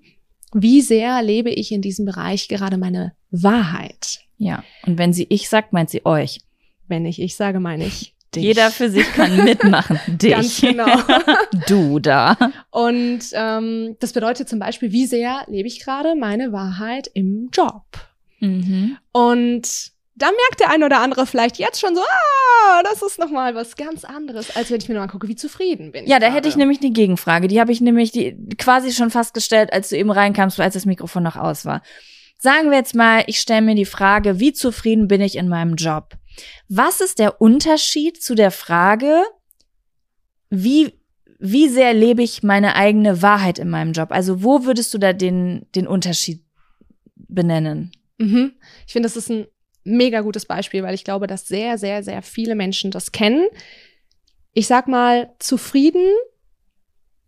wie 0.53 0.81
sehr 0.81 1.23
lebe 1.23 1.51
ich 1.51 1.73
in 1.73 1.83
diesem 1.83 2.05
Bereich 2.05 2.49
gerade 2.49 2.79
meine 2.79 3.13
Wahrheit. 3.31 4.21
Ja. 4.39 4.63
Und 4.87 4.99
wenn 4.99 5.13
sie 5.13 5.27
ich 5.29 5.49
sagt, 5.49 5.73
meint 5.73 5.91
sie 5.91 6.05
euch. 6.05 6.41
Wenn 6.89 7.07
ich 7.07 7.21
ich 7.21 7.35
sage, 7.37 7.59
meine 7.59 7.87
ich 7.87 8.15
dich. 8.35 8.43
Jeder 8.43 8.71
für 8.71 8.91
sich 8.91 9.11
kann 9.13 9.37
mitmachen. 9.45 9.99
Dich. 10.07 10.33
Ganz 10.33 10.61
genau. 10.61 10.87
du 11.69 11.99
da. 11.99 12.37
Und 12.71 13.21
ähm, 13.33 13.97
das 14.01 14.13
bedeutet 14.13 14.49
zum 14.49 14.59
Beispiel, 14.59 14.93
wie 14.93 15.07
sehr 15.07 15.45
lebe 15.49 15.69
ich 15.69 15.85
gerade 15.85 16.15
meine 16.15 16.53
Wahrheit 16.53 17.11
im 17.15 17.51
Job? 17.53 17.85
Mhm. 18.41 18.99
Und 19.13 19.93
da 20.17 20.27
merkt 20.27 20.61
der 20.61 20.71
eine 20.71 20.87
oder 20.87 21.01
andere 21.01 21.27
vielleicht 21.27 21.59
jetzt 21.59 21.79
schon 21.79 21.95
so, 21.95 22.01
ah, 22.01 22.83
das 22.83 23.03
ist 23.03 23.19
nochmal 23.19 23.55
was 23.55 23.77
ganz 23.77 24.05
anderes, 24.05 24.55
als 24.57 24.71
wenn 24.71 24.81
ich 24.81 24.89
mir 24.89 24.95
nochmal 24.95 25.09
gucke, 25.09 25.29
wie 25.29 25.37
zufrieden 25.37 25.93
bin 25.93 26.05
ich. 26.05 26.11
Ja, 26.11 26.19
da 26.19 26.27
gerade. 26.27 26.39
hätte 26.39 26.49
ich 26.49 26.57
nämlich 26.57 26.81
eine 26.81 26.91
Gegenfrage. 26.91 27.49
Die 27.49 27.61
habe 27.61 27.71
ich 27.71 27.83
nämlich 27.83 28.13
die 28.13 28.35
quasi 28.57 28.93
schon 28.93 29.11
fast 29.11 29.35
gestellt, 29.35 29.73
als 29.73 29.91
du 29.91 29.97
eben 29.97 30.11
reinkamst, 30.11 30.59
als 30.59 30.75
das 30.75 30.87
Mikrofon 30.87 31.23
noch 31.23 31.37
aus 31.37 31.67
war. 31.67 31.83
Sagen 32.39 32.71
wir 32.71 32.79
jetzt 32.79 32.95
mal, 32.95 33.25
ich 33.27 33.41
stelle 33.41 33.63
mir 33.63 33.75
die 33.75 33.85
Frage, 33.85 34.41
wie 34.41 34.53
zufrieden 34.53 35.09
bin 35.09 35.21
ich 35.21 35.37
in 35.37 35.49
meinem 35.49 35.75
Job? 35.75 36.15
Was 36.69 37.01
ist 37.01 37.19
der 37.19 37.41
Unterschied 37.41 38.23
zu 38.23 38.35
der 38.35 38.51
Frage, 38.51 39.23
wie, 40.51 41.01
wie 41.39 41.69
sehr 41.69 41.95
lebe 41.95 42.23
ich 42.23 42.43
meine 42.43 42.77
eigene 42.77 43.23
Wahrheit 43.23 43.59
in 43.59 43.71
meinem 43.71 43.93
Job? 43.93 44.11
Also 44.11 44.43
wo 44.43 44.65
würdest 44.65 44.93
du 44.95 44.99
da 44.99 45.13
den, 45.13 45.67
den 45.75 45.87
Unterschied 45.87 46.45
benennen? 47.15 47.93
Mhm. 48.19 48.53
Ich 48.87 48.93
finde, 48.93 49.07
das 49.07 49.17
ist 49.17 49.31
ein 49.31 49.47
mega 49.85 50.21
gutes 50.21 50.47
Beispiel, 50.47 50.83
weil 50.83 50.95
ich 50.95 51.05
glaube, 51.05 51.27
dass 51.27 51.47
sehr, 51.47 51.79
sehr, 51.79 52.03
sehr 52.03 52.23
viele 52.23 52.55
Menschen 52.55 52.91
das 52.91 53.13
kennen. 53.13 53.47
Ich 54.53 54.67
sag 54.67 54.89
mal, 54.89 55.35
zufrieden 55.39 56.05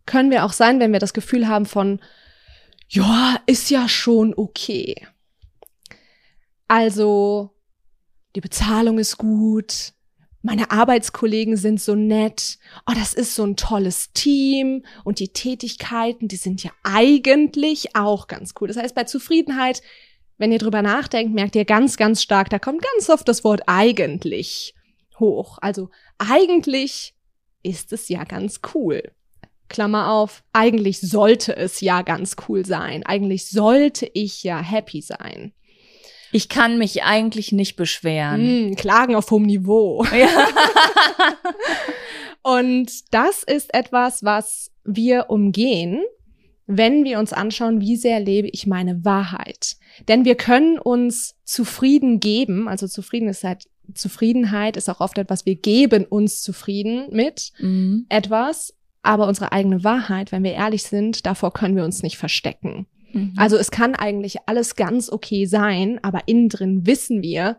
können 0.05 0.31
wir 0.31 0.43
auch 0.43 0.53
sein, 0.53 0.79
wenn 0.79 0.91
wir 0.91 0.99
das 0.99 1.13
Gefühl 1.13 1.47
haben 1.47 1.65
von, 1.65 2.01
ja, 2.87 3.37
ist 3.45 3.69
ja 3.69 3.87
schon 3.87 4.33
okay. 4.35 4.95
Also, 6.67 7.51
die 8.35 8.41
Bezahlung 8.41 8.99
ist 8.99 9.17
gut, 9.17 9.93
meine 10.41 10.71
Arbeitskollegen 10.71 11.57
sind 11.57 11.81
so 11.81 11.95
nett, 11.95 12.59
oh, 12.89 12.93
das 12.95 13.13
ist 13.13 13.35
so 13.35 13.43
ein 13.43 13.57
tolles 13.57 14.13
Team 14.13 14.85
und 15.03 15.19
die 15.19 15.33
Tätigkeiten, 15.33 16.29
die 16.29 16.37
sind 16.37 16.63
ja 16.63 16.71
eigentlich 16.83 17.95
auch 17.95 18.27
ganz 18.27 18.53
cool. 18.59 18.69
Das 18.69 18.77
heißt, 18.77 18.95
bei 18.95 19.03
Zufriedenheit 19.03 19.81
wenn 20.39 20.53
ihr 20.53 20.57
drüber 20.57 20.81
nachdenkt, 20.81 21.35
merkt 21.35 21.55
ihr 21.55 21.65
ganz, 21.65 21.97
ganz 21.97 22.23
stark, 22.23 22.49
da 22.49 22.57
kommt 22.57 22.81
ganz 22.81 23.09
oft 23.09 23.27
das 23.27 23.43
Wort 23.43 23.61
eigentlich 23.67 24.73
hoch. 25.19 25.59
Also 25.61 25.89
eigentlich 26.17 27.13
ist 27.61 27.91
es 27.91 28.07
ja 28.07 28.23
ganz 28.23 28.61
cool. 28.73 29.11
Klammer 29.67 30.11
auf, 30.11 30.43
eigentlich 30.53 31.01
sollte 31.01 31.55
es 31.55 31.81
ja 31.81 32.01
ganz 32.01 32.37
cool 32.47 32.65
sein. 32.65 33.05
Eigentlich 33.05 33.49
sollte 33.49 34.09
ich 34.13 34.41
ja 34.43 34.61
happy 34.61 35.01
sein. 35.01 35.53
Ich 36.31 36.49
kann 36.49 36.77
mich 36.77 37.03
eigentlich 37.03 37.51
nicht 37.51 37.75
beschweren. 37.75 38.71
Mm, 38.71 38.75
Klagen 38.75 39.15
auf 39.15 39.31
hohem 39.31 39.43
Niveau. 39.43 40.03
Ja. 40.05 40.27
Und 42.41 43.13
das 43.13 43.43
ist 43.43 43.73
etwas, 43.73 44.23
was 44.23 44.71
wir 44.83 45.29
umgehen, 45.29 46.01
wenn 46.67 47.03
wir 47.03 47.19
uns 47.19 47.33
anschauen, 47.33 47.81
wie 47.81 47.95
sehr 47.95 48.19
lebe 48.19 48.47
ich 48.47 48.67
meine 48.67 49.03
Wahrheit. 49.03 49.75
Denn 50.07 50.23
wir 50.23 50.35
können 50.35 50.79
uns 50.79 51.35
zufrieden 51.43 52.19
geben, 52.19 52.67
also 52.67 52.87
zufrieden 52.87 53.27
ist 53.27 53.43
halt, 53.43 53.65
Zufriedenheit 53.95 54.77
ist 54.77 54.87
auch 54.87 55.01
oft 55.01 55.17
etwas, 55.17 55.47
wir 55.47 55.55
geben 55.55 56.05
uns 56.05 56.43
zufrieden 56.43 57.07
mit 57.11 57.51
Mhm. 57.57 58.05
etwas, 58.09 58.75
aber 59.01 59.27
unsere 59.27 59.51
eigene 59.51 59.83
Wahrheit, 59.83 60.31
wenn 60.31 60.43
wir 60.43 60.53
ehrlich 60.53 60.83
sind, 60.83 61.25
davor 61.25 61.51
können 61.53 61.75
wir 61.75 61.83
uns 61.83 62.03
nicht 62.03 62.17
verstecken. 62.17 62.85
Mhm. 63.13 63.33
Also 63.37 63.57
es 63.57 63.71
kann 63.71 63.95
eigentlich 63.95 64.37
alles 64.45 64.75
ganz 64.75 65.11
okay 65.11 65.45
sein, 65.45 65.99
aber 66.01 66.21
innen 66.27 66.49
drin 66.49 66.85
wissen 66.85 67.21
wir, 67.21 67.57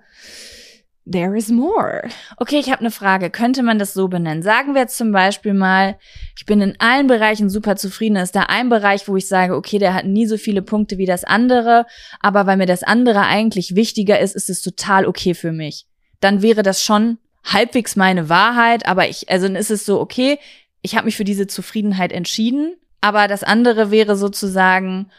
there 1.10 1.36
is 1.36 1.48
more. 1.48 2.08
Okay, 2.36 2.58
ich 2.58 2.70
habe 2.70 2.80
eine 2.80 2.90
Frage. 2.90 3.30
Könnte 3.30 3.62
man 3.62 3.78
das 3.78 3.94
so 3.94 4.08
benennen? 4.08 4.42
Sagen 4.42 4.74
wir 4.74 4.82
jetzt 4.82 4.96
zum 4.96 5.12
Beispiel 5.12 5.54
mal, 5.54 5.98
ich 6.36 6.46
bin 6.46 6.60
in 6.60 6.74
allen 6.78 7.06
Bereichen 7.06 7.48
super 7.48 7.76
zufrieden. 7.76 8.16
Ist 8.16 8.36
da 8.36 8.42
ein 8.42 8.68
Bereich, 8.68 9.08
wo 9.08 9.16
ich 9.16 9.28
sage, 9.28 9.54
okay, 9.54 9.78
der 9.78 9.94
hat 9.94 10.06
nie 10.06 10.26
so 10.26 10.36
viele 10.36 10.62
Punkte 10.62 10.98
wie 10.98 11.06
das 11.06 11.24
andere, 11.24 11.86
aber 12.20 12.46
weil 12.46 12.56
mir 12.56 12.66
das 12.66 12.82
andere 12.82 13.22
eigentlich 13.22 13.74
wichtiger 13.74 14.20
ist, 14.20 14.36
ist 14.36 14.50
es 14.50 14.62
total 14.62 15.06
okay 15.06 15.34
für 15.34 15.52
mich. 15.52 15.86
Dann 16.20 16.42
wäre 16.42 16.62
das 16.62 16.82
schon 16.82 17.18
halbwegs 17.44 17.96
meine 17.96 18.28
Wahrheit, 18.28 18.86
aber 18.86 19.08
ich, 19.08 19.30
also 19.30 19.46
dann 19.46 19.56
ist 19.56 19.70
es 19.70 19.86
so, 19.86 20.00
okay, 20.00 20.38
ich 20.82 20.96
habe 20.96 21.06
mich 21.06 21.16
für 21.16 21.24
diese 21.24 21.46
Zufriedenheit 21.46 22.12
entschieden, 22.12 22.74
aber 23.00 23.28
das 23.28 23.42
andere 23.42 23.90
wäre 23.90 24.16
sozusagen, 24.16 25.10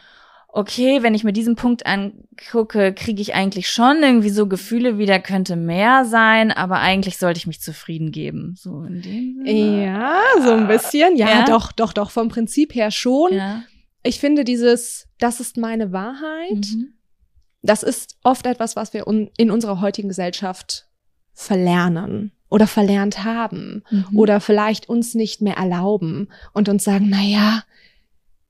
okay, 0.54 1.02
wenn 1.02 1.14
ich 1.14 1.24
mir 1.24 1.32
diesen 1.32 1.56
Punkt 1.56 1.86
angucke, 1.86 2.92
kriege 2.92 3.22
ich 3.22 3.34
eigentlich 3.34 3.70
schon 3.70 4.02
irgendwie 4.02 4.28
so 4.28 4.46
Gefühle 4.46 4.98
wie, 4.98 5.06
da 5.06 5.18
könnte 5.18 5.56
mehr 5.56 6.04
sein, 6.04 6.50
aber 6.52 6.78
eigentlich 6.80 7.16
sollte 7.16 7.38
ich 7.38 7.46
mich 7.46 7.60
zufrieden 7.62 8.12
geben. 8.12 8.54
So 8.58 8.82
in 8.82 9.00
dem 9.00 9.42
Sinne. 9.46 9.84
Ja, 9.84 10.20
so 10.42 10.50
ein 10.52 10.68
bisschen. 10.68 11.16
Ja, 11.16 11.28
Ja? 11.30 11.44
doch, 11.46 11.72
doch, 11.72 11.94
doch, 11.94 12.10
vom 12.10 12.28
Prinzip 12.28 12.74
her 12.74 12.90
schon. 12.90 13.32
Ja. 13.32 13.62
Ich 14.02 14.20
finde 14.20 14.44
dieses, 14.44 15.08
das 15.18 15.40
ist 15.40 15.56
meine 15.56 15.90
Wahrheit, 15.92 16.66
Mhm. 16.74 16.92
das 17.62 17.82
ist 17.82 18.16
oft 18.22 18.44
etwas, 18.46 18.76
was 18.76 18.92
wir 18.92 19.06
un 19.06 19.30
in 19.38 19.50
unserer 19.50 19.80
heutigen 19.80 20.08
Gesellschaft 20.08 20.86
verlernen 21.32 22.32
oder 22.50 22.66
verlernt 22.66 23.24
haben 23.24 23.82
Mhm. 23.90 24.18
oder 24.18 24.40
vielleicht 24.40 24.88
uns 24.88 25.14
nicht 25.14 25.40
mehr 25.40 25.56
erlauben 25.56 26.28
und 26.52 26.68
uns 26.68 26.84
sagen, 26.84 27.06
na 27.08 27.22
ja, 27.22 27.62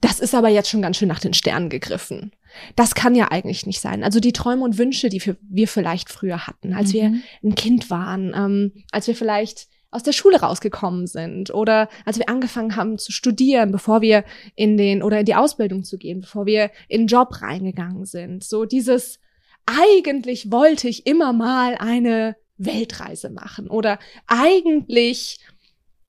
das 0.02 0.20
ist 0.20 0.34
aber 0.34 0.48
jetzt 0.48 0.68
schon 0.68 0.82
ganz 0.82 0.98
schön 0.98 1.08
nach 1.08 1.20
den 1.20 1.32
Sternen 1.32 1.70
gegriffen. 1.70 2.32
Das 2.76 2.94
kann 2.94 3.14
ja 3.14 3.30
eigentlich 3.30 3.64
nicht 3.64 3.80
sein. 3.80 4.04
Also 4.04 4.20
die 4.20 4.32
Träume 4.32 4.62
und 4.64 4.76
Wünsche, 4.76 5.08
die 5.08 5.24
wir, 5.24 5.36
wir 5.40 5.68
vielleicht 5.68 6.10
früher 6.10 6.46
hatten, 6.46 6.74
als 6.74 6.92
wir 6.92 7.08
Mhm. 7.08 7.22
ein 7.44 7.54
Kind 7.54 7.88
waren, 7.88 8.32
ähm, 8.36 8.72
als 8.90 9.06
wir 9.06 9.14
vielleicht 9.14 9.68
aus 9.90 10.02
der 10.02 10.12
Schule 10.12 10.40
rausgekommen 10.40 11.06
sind 11.06 11.54
oder 11.54 11.88
als 12.04 12.18
wir 12.18 12.28
angefangen 12.28 12.76
haben 12.76 12.98
zu 12.98 13.12
studieren, 13.12 13.72
bevor 13.72 14.00
wir 14.00 14.24
in 14.56 14.76
den 14.76 15.02
oder 15.02 15.20
in 15.20 15.26
die 15.26 15.34
Ausbildung 15.34 15.84
zu 15.84 15.98
gehen, 15.98 16.20
bevor 16.20 16.46
wir 16.46 16.70
in 16.88 17.02
den 17.02 17.06
Job 17.06 17.40
reingegangen 17.40 18.04
sind. 18.04 18.42
So 18.42 18.64
dieses 18.64 19.20
eigentlich 19.66 20.50
wollte 20.50 20.88
ich 20.88 21.06
immer 21.06 21.32
mal 21.32 21.76
eine 21.78 22.36
Weltreise 22.58 23.30
machen 23.30 23.68
oder 23.68 23.98
eigentlich 24.26 25.38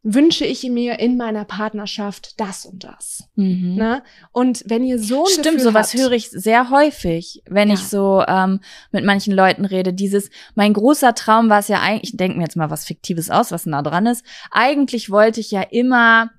wünsche 0.06 0.46
ich 0.46 0.64
mir 0.64 1.00
in 1.00 1.16
meiner 1.16 1.46
Partnerschaft 1.46 2.40
das 2.40 2.66
und 2.66 2.84
das. 2.84 3.24
Mhm. 3.36 3.76
Ne? 3.76 4.04
Und 4.34 4.64
wenn 4.68 4.84
ihr 4.84 5.00
so 5.00 5.24
ein 5.24 5.32
Stimmt, 5.32 5.46
Gefühl 5.46 5.60
sowas 5.62 5.94
habt, 5.94 6.04
höre 6.04 6.12
ich 6.12 6.30
sehr 6.30 6.70
häufig, 6.70 7.42
wenn 7.50 7.70
Ja. 7.70 7.76
ich 7.76 7.88
so 7.88 8.22
ähm, 8.28 8.60
mit 8.92 9.06
manchen 9.06 9.34
Leuten 9.34 9.64
rede. 9.64 9.94
Dieses, 9.94 10.30
mein 10.56 10.74
großer 10.74 11.16
Traum 11.16 11.50
war 11.50 11.60
es 11.60 11.70
ja 11.70 11.80
eigentlich, 11.82 12.12
ich 12.12 12.18
denke 12.18 12.38
mir 12.38 12.44
jetzt 12.44 12.58
mal 12.58 12.70
was 12.70 12.84
Fiktives 12.86 13.30
aus, 13.30 13.52
was 13.52 13.66
nah 13.66 13.82
dran 13.82 14.06
ist. 14.06 14.26
Eigentlich 14.52 15.10
wollte 15.10 15.40
ich 15.40 15.52
ja 15.52 15.62
immer 15.62 16.30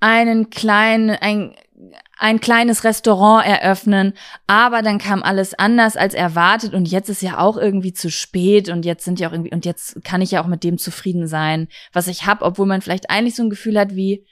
einen 0.00 0.50
kleinen, 0.50 1.10
ein, 1.10 1.54
ein 2.18 2.40
kleines 2.40 2.84
Restaurant 2.84 3.46
eröffnen, 3.46 4.14
aber 4.46 4.82
dann 4.82 4.98
kam 4.98 5.22
alles 5.22 5.54
anders 5.54 5.96
als 5.96 6.14
erwartet 6.14 6.74
und 6.74 6.86
jetzt 6.88 7.08
ist 7.08 7.22
ja 7.22 7.38
auch 7.38 7.56
irgendwie 7.56 7.92
zu 7.92 8.10
spät 8.10 8.68
und 8.68 8.84
jetzt 8.84 9.04
sind 9.04 9.18
ja 9.20 9.28
auch 9.28 9.32
irgendwie 9.32 9.52
und 9.52 9.64
jetzt 9.64 10.04
kann 10.04 10.20
ich 10.22 10.30
ja 10.32 10.42
auch 10.42 10.46
mit 10.46 10.62
dem 10.64 10.78
zufrieden 10.78 11.26
sein, 11.26 11.68
was 11.92 12.06
ich 12.08 12.26
habe, 12.26 12.44
obwohl 12.44 12.66
man 12.66 12.80
vielleicht 12.82 13.10
eigentlich 13.10 13.34
so 13.34 13.42
ein 13.42 13.50
Gefühl 13.50 13.78
hat 13.78 13.94
wie 13.96 14.24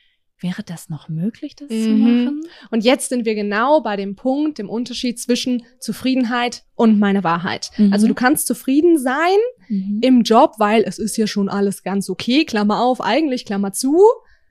wäre 0.42 0.62
das 0.62 0.88
noch 0.88 1.11
möglich, 1.11 1.54
das 1.54 1.69
zu 1.69 1.90
Mhm. 1.90 2.00
machen? 2.00 2.40
Und 2.71 2.83
jetzt 2.83 3.11
sind 3.11 3.26
wir 3.26 3.35
genau 3.35 3.83
bei 3.83 3.97
dem 3.97 4.16
Punkt, 4.16 4.57
dem 4.57 4.71
Unterschied 4.71 5.21
zwischen 5.21 5.64
Zufriedenheit 5.80 6.62
und 6.76 6.99
meine 6.99 7.23
Wahrheit. 7.25 7.71
Mhm. 7.76 7.92
Also 7.92 8.09
du 8.09 8.14
kannst 8.14 8.47
zufrieden 8.47 8.97
sein 8.97 9.37
Mhm. 9.69 9.99
im 10.02 10.23
Job, 10.23 10.54
weil 10.57 10.83
es 10.83 10.99
ist 10.99 11.19
ja 11.19 11.26
schon 11.26 11.50
alles 11.50 11.83
ganz 11.83 12.09
okay, 12.09 12.47
Klammer 12.47 12.80
auf, 12.83 13.02
eigentlich, 13.02 13.45
Klammer 13.45 13.73
zu, 13.75 13.99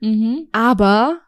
Mhm. 0.00 0.46
aber 0.52 1.18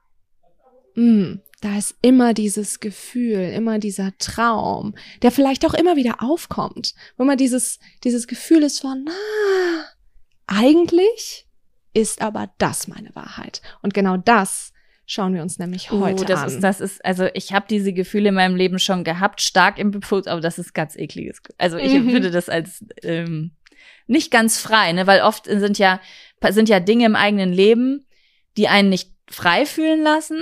mh, 0.95 1.39
da 1.63 1.79
ist 1.79 1.95
immer 2.03 2.35
dieses 2.35 2.81
Gefühl, 2.81 3.39
immer 3.55 3.79
dieser 3.79 4.13
Traum, 4.19 4.95
der 5.23 5.31
vielleicht 5.31 5.65
auch 5.65 5.73
immer 5.75 5.97
wieder 5.97 6.17
aufkommt, 6.23 6.95
wo 7.17 7.23
immer 7.23 7.37
dieses, 7.37 7.79
dieses 8.05 8.27
Gefühl 8.27 8.63
ist 8.65 8.81
von, 8.81 9.05
na, 9.07 9.13
eigentlich 10.47 11.47
ist 11.95 12.23
aber 12.23 12.51
das 12.59 12.89
meine 12.89 13.15
Wahrheit. 13.15 13.63
Und 13.83 13.95
genau 13.95 14.17
das 14.17 14.73
schauen 15.07 15.35
wir 15.35 15.43
uns 15.43 15.59
nämlich 15.59 15.91
heute 15.91 16.23
oh, 16.23 16.27
das 16.27 16.41
an. 16.41 16.49
ist, 16.49 16.61
das 16.61 16.81
ist, 16.81 17.05
also 17.05 17.27
ich 17.35 17.53
habe 17.53 17.67
diese 17.69 17.93
Gefühle 17.93 18.31
in 18.31 18.35
meinem 18.35 18.57
Leben 18.57 18.79
schon 18.79 19.05
gehabt, 19.05 19.41
stark 19.41 19.79
im 19.79 19.91
Befund, 19.91 20.29
aber 20.29 20.41
das 20.41 20.59
ist 20.59 20.75
ganz 20.75 20.97
ekliges. 20.97 21.43
Ge- 21.43 21.55
Also 21.59 21.77
ich 21.77 21.93
Mhm. 21.93 22.07
empfinde 22.09 22.31
das 22.31 22.49
als 22.49 22.85
ähm, 23.03 23.53
nicht 24.07 24.31
ganz 24.31 24.59
frei, 24.59 24.93
ne? 24.93 25.07
Weil 25.07 25.23
oft 25.23 25.47
sind 25.47 25.79
ja 25.79 26.01
sind 26.49 26.69
ja 26.69 26.81
Dinge 26.81 27.07
im 27.07 27.15
eigenen 27.15 27.53
Leben, 27.53 28.07
die 28.57 28.69
einen 28.69 28.89
nicht 28.89 29.13
frei 29.31 29.65
fühlen 29.67 30.03
lassen. 30.03 30.41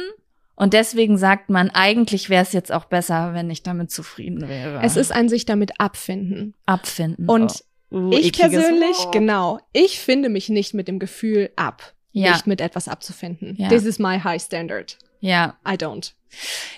Und 0.61 0.75
deswegen 0.75 1.17
sagt 1.17 1.49
man, 1.49 1.71
eigentlich 1.71 2.29
wäre 2.29 2.43
es 2.43 2.53
jetzt 2.53 2.71
auch 2.71 2.85
besser, 2.85 3.33
wenn 3.33 3.49
ich 3.49 3.63
damit 3.63 3.91
zufrieden 3.91 4.47
wäre. 4.47 4.83
Es 4.83 4.97
ist 4.97 5.11
ein 5.11 5.31
sich 5.31 5.47
damit 5.47 5.81
abfinden. 5.81 6.53
abfinden. 6.67 7.27
Und 7.31 7.53
oh. 7.91 7.97
Uh, 7.97 8.13
ich 8.13 8.27
ekliges 8.27 8.53
persönlich, 8.53 8.99
Wort. 8.99 9.13
genau, 9.13 9.59
ich 9.73 9.99
finde 9.99 10.29
mich 10.29 10.51
nicht 10.51 10.75
mit 10.75 10.87
dem 10.87 10.99
Gefühl 10.99 11.51
ab, 11.57 11.95
Ja. 12.13 12.33
nicht 12.33 12.47
mit 12.47 12.61
etwas 12.61 12.89
abzufinden. 12.89 13.57
Ja. 13.59 13.69
This 13.69 13.87
is 13.87 13.99
my 13.99 14.21
high 14.21 14.41
standard. 14.41 14.99
Ja, 15.21 15.57
I 15.67 15.73
don't. 15.73 16.13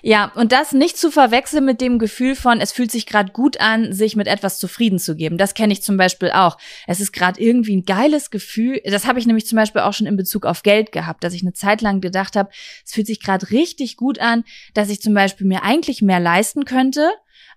Ja, 0.03 0.33
und 0.35 0.53
das 0.53 0.73
nicht 0.73 0.97
zu 0.97 1.11
verwechseln 1.11 1.65
mit 1.65 1.81
dem 1.81 1.99
Gefühl 1.99 2.35
von, 2.35 2.61
es 2.61 2.73
fühlt 2.73 2.91
sich 2.91 3.07
gerade 3.07 3.33
gut 3.33 3.61
an, 3.61 3.93
sich 3.93 4.17
mit 4.17 4.27
etwas 4.27 4.59
zufrieden 4.59 4.99
zu 4.99 5.15
geben. 5.15 5.38
Das 5.38 5.55
kenne 5.55 5.73
ich 5.73 5.83
zum 5.83 5.97
Beispiel 5.97 6.31
auch. 6.31 6.59
Es 6.87 7.01
ist 7.01 7.12
gerade 7.12 7.41
irgendwie 7.41 7.77
ein 7.77 7.85
geiles 7.85 8.31
Gefühl. 8.31 8.81
Das 8.85 9.07
habe 9.07 9.19
ich 9.19 9.27
nämlich 9.27 9.47
zum 9.47 9.57
Beispiel 9.57 9.83
auch 9.83 9.93
schon 9.93 10.07
in 10.07 10.17
Bezug 10.17 10.47
auf 10.47 10.62
Geld 10.62 10.93
gehabt, 10.93 11.23
dass 11.23 11.35
ich 11.35 11.43
eine 11.43 11.53
Zeit 11.53 11.83
lang 11.83 12.01
gedacht 12.01 12.37
habe, 12.37 12.51
es 12.85 12.93
fühlt 12.93 13.07
sich 13.07 13.21
gerade 13.21 13.51
richtig 13.51 13.97
gut 13.97 14.19
an, 14.19 14.45
dass 14.75 14.91
ich 14.91 15.01
zum 15.01 15.15
Beispiel 15.15 15.47
mir 15.47 15.62
eigentlich 15.62 16.03
mehr 16.03 16.21
leisten 16.21 16.65
könnte, 16.65 17.11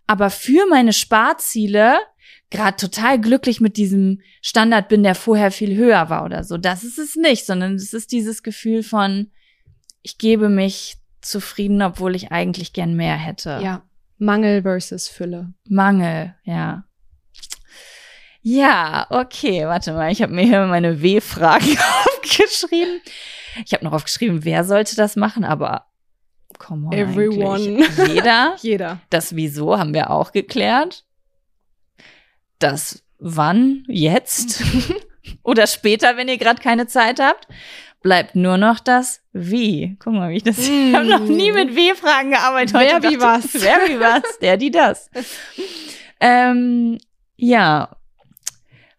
aber 0.07 0.29
für 0.29 0.65
meine 0.69 0.93
Sparziele 0.93 1.97
gerade 2.51 2.77
total 2.77 3.19
glücklich 3.19 3.59
mit 3.59 3.77
diesem 3.77 4.21
Standard 4.41 4.87
bin, 4.87 5.03
der 5.03 5.15
vorher 5.15 5.51
viel 5.51 5.75
höher 5.75 6.09
war 6.09 6.25
oder 6.25 6.43
so. 6.43 6.57
Das 6.57 6.83
ist 6.83 6.99
es 6.99 7.15
nicht, 7.15 7.45
sondern 7.45 7.75
es 7.75 7.93
ist 7.93 8.11
dieses 8.11 8.43
Gefühl 8.43 8.83
von, 8.83 9.31
ich 10.03 10.17
gebe 10.17 10.49
mich 10.49 10.97
zufrieden, 11.25 11.81
obwohl 11.81 12.15
ich 12.15 12.31
eigentlich 12.31 12.73
gern 12.73 12.95
mehr 12.95 13.15
hätte. 13.15 13.59
Ja. 13.61 13.81
Mangel 14.17 14.61
versus 14.61 15.07
Fülle. 15.07 15.53
Mangel, 15.67 16.35
ja. 16.43 16.85
Ja, 18.41 19.07
okay, 19.09 19.65
warte 19.65 19.93
mal, 19.93 20.11
ich 20.11 20.21
habe 20.21 20.31
mir 20.33 20.43
hier 20.43 20.65
meine 20.67 21.01
W-Fragen 21.01 21.77
aufgeschrieben. 22.05 23.01
Ich 23.65 23.73
habe 23.73 23.83
noch 23.83 23.93
aufgeschrieben, 23.93 24.45
wer 24.45 24.63
sollte 24.63 24.95
das 24.95 25.15
machen, 25.15 25.43
aber 25.43 25.87
come 26.59 26.87
on, 26.87 26.93
Everyone. 26.93 27.55
eigentlich. 27.55 28.07
Jeder. 28.07 28.55
Jeder. 28.61 28.99
Das 29.09 29.35
Wieso 29.35 29.77
haben 29.77 29.93
wir 29.93 30.11
auch 30.11 30.31
geklärt. 30.31 31.05
Das 32.59 33.03
Wann, 33.17 33.83
jetzt 33.87 34.63
oder 35.43 35.65
später, 35.67 36.15
wenn 36.17 36.27
ihr 36.27 36.37
gerade 36.37 36.61
keine 36.61 36.85
Zeit 36.85 37.19
habt. 37.19 37.47
Bleibt 38.05 38.35
nur 38.35 38.59
noch 38.59 38.79
das 38.79 39.23
Wie. 39.33 39.95
Guck 39.97 40.13
mal, 40.13 40.29
wie 40.29 40.35
ich 40.37 40.43
das. 40.43 40.59
Ich 40.69 40.93
habe 40.93 41.07
noch 41.07 41.21
nie 41.21 41.51
mit 41.51 41.75
W-Fragen 41.75 42.29
gearbeitet. 42.29 42.75
Wer 42.75 42.93
Heute 42.97 43.07
wie 43.09 43.17
dachte 43.17 43.39
ich, 43.41 43.53
was. 43.53 43.53
Wer 43.63 43.77
wie 43.87 43.99
was, 43.99 44.37
der, 44.39 44.57
die, 44.57 44.69
das. 44.69 45.09
ähm, 46.19 46.99
ja. 47.35 47.97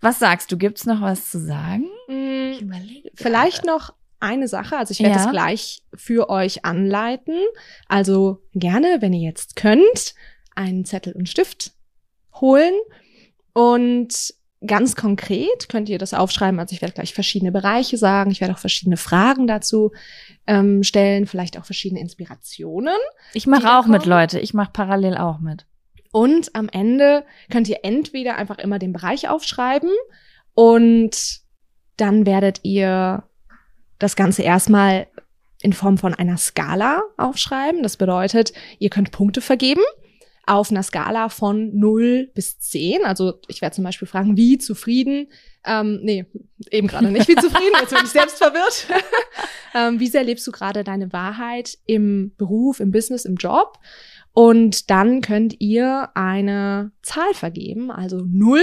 Was 0.00 0.18
sagst 0.18 0.50
du? 0.50 0.56
Gibt's 0.58 0.86
noch 0.86 1.00
was 1.02 1.30
zu 1.30 1.38
sagen? 1.38 1.84
Mm, 2.08 2.58
überlege. 2.60 3.12
Vielleicht 3.14 3.64
noch 3.64 3.94
eine 4.18 4.48
Sache, 4.48 4.76
also 4.76 4.90
ich 4.90 4.98
werde 4.98 5.14
Ja. 5.14 5.22
das 5.22 5.30
gleich 5.30 5.82
für 5.94 6.28
euch 6.28 6.64
anleiten. 6.64 7.36
Also 7.86 8.42
gerne, 8.54 8.96
wenn 8.98 9.12
ihr 9.12 9.28
jetzt 9.28 9.54
könnt, 9.54 10.16
einen 10.56 10.84
Zettel 10.84 11.12
und 11.12 11.28
Stift 11.28 11.74
holen 12.40 12.74
und 13.52 14.34
ganz 14.64 14.96
konkret 14.96 15.68
könnt 15.68 15.88
ihr 15.88 15.98
das 15.98 16.14
aufschreiben. 16.14 16.58
Also 16.58 16.74
ich 16.74 16.80
werde 16.80 16.94
gleich 16.94 17.14
verschiedene 17.14 17.52
Bereiche 17.52 17.98
sagen, 17.98 18.30
ich 18.30 18.40
werde 18.40 18.54
auch 18.54 18.58
verschiedene 18.58 18.96
Fragen 18.96 19.46
dazu 19.46 19.92
ähm, 20.46 20.82
stellen, 20.82 21.26
vielleicht 21.26 21.58
auch 21.58 21.64
verschiedene 21.64 22.00
Inspirationen. 22.00 22.96
Ich 23.34 23.46
mache 23.46 23.78
auch 23.78 23.86
mit, 23.86 24.02
kommen? 24.02 24.10
Leute. 24.10 24.40
Ich 24.40 24.54
mache 24.54 24.70
parallel 24.72 25.16
auch 25.16 25.40
mit. 25.40 25.66
Und 26.12 26.54
am 26.54 26.68
Ende 26.70 27.24
könnt 27.50 27.68
ihr 27.68 27.80
entweder 27.82 28.36
einfach 28.36 28.58
immer 28.58 28.78
den 28.78 28.92
Bereich 28.92 29.28
aufschreiben 29.28 29.90
und 30.54 31.40
dann 31.98 32.24
werdet 32.24 32.60
ihr 32.62 33.24
das 33.98 34.16
Ganze 34.16 34.42
erstmal 34.42 35.08
in 35.60 35.72
Form 35.72 35.98
von 35.98 36.14
einer 36.14 36.36
Skala 36.36 37.02
aufschreiben. 37.16 37.82
Das 37.82 37.96
bedeutet, 37.96 38.52
ihr 38.78 38.90
könnt 38.90 39.10
Punkte 39.10 39.40
vergeben 39.40 39.82
auf 40.46 40.70
einer 40.70 40.84
Skala 40.84 41.28
von 41.28 41.76
0 41.76 42.30
bis 42.34 42.58
10. 42.58 43.04
Also 43.04 43.34
ich 43.48 43.60
werde 43.60 43.74
zum 43.74 43.84
Beispiel 43.84 44.06
fragen, 44.06 44.36
wie 44.36 44.58
zufrieden, 44.58 45.28
ähm, 45.64 45.98
nee, 46.02 46.24
eben 46.70 46.86
gerade 46.86 47.10
nicht 47.10 47.28
wie 47.28 47.34
zufrieden, 47.34 47.74
jetzt 47.80 47.90
bin 47.90 48.04
ich 48.04 48.10
selbst 48.10 48.38
verwirrt. 48.38 48.86
ähm, 49.74 49.98
wie 49.98 50.06
sehr 50.06 50.22
lebst 50.22 50.46
du 50.46 50.52
gerade 50.52 50.84
deine 50.84 51.12
Wahrheit 51.12 51.76
im 51.84 52.32
Beruf, 52.36 52.78
im 52.78 52.92
Business, 52.92 53.24
im 53.24 53.34
Job? 53.34 53.78
Und 54.32 54.90
dann 54.90 55.20
könnt 55.20 55.60
ihr 55.60 56.10
eine 56.14 56.92
Zahl 57.02 57.34
vergeben, 57.34 57.90
also 57.90 58.22
0, 58.24 58.60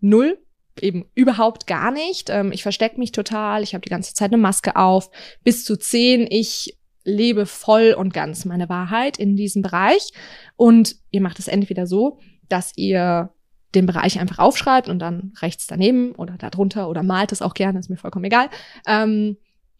0, 0.00 0.38
eben 0.80 1.10
überhaupt 1.14 1.66
gar 1.66 1.90
nicht. 1.90 2.30
Ähm, 2.30 2.52
ich 2.52 2.62
verstecke 2.62 2.98
mich 2.98 3.12
total, 3.12 3.62
ich 3.62 3.74
habe 3.74 3.82
die 3.82 3.90
ganze 3.90 4.14
Zeit 4.14 4.32
eine 4.32 4.40
Maske 4.40 4.76
auf, 4.76 5.10
bis 5.44 5.64
zu 5.64 5.76
10, 5.76 6.28
ich 6.30 6.78
lebe 7.06 7.46
voll 7.46 7.94
und 7.96 8.12
ganz 8.12 8.44
meine 8.44 8.68
Wahrheit 8.68 9.16
in 9.16 9.36
diesem 9.36 9.62
Bereich. 9.62 10.10
Und 10.56 10.96
ihr 11.10 11.22
macht 11.22 11.38
es 11.38 11.48
entweder 11.48 11.86
so, 11.86 12.18
dass 12.48 12.72
ihr 12.76 13.32
den 13.74 13.86
Bereich 13.86 14.18
einfach 14.18 14.38
aufschreibt 14.38 14.88
und 14.88 14.98
dann 14.98 15.32
rechts 15.40 15.66
daneben 15.66 16.12
oder 16.12 16.36
darunter 16.36 16.88
oder 16.88 17.02
malt 17.02 17.32
es 17.32 17.42
auch 17.42 17.54
gerne, 17.54 17.78
ist 17.78 17.90
mir 17.90 17.96
vollkommen 17.96 18.24
egal, 18.24 18.48
ähm, 18.86 19.36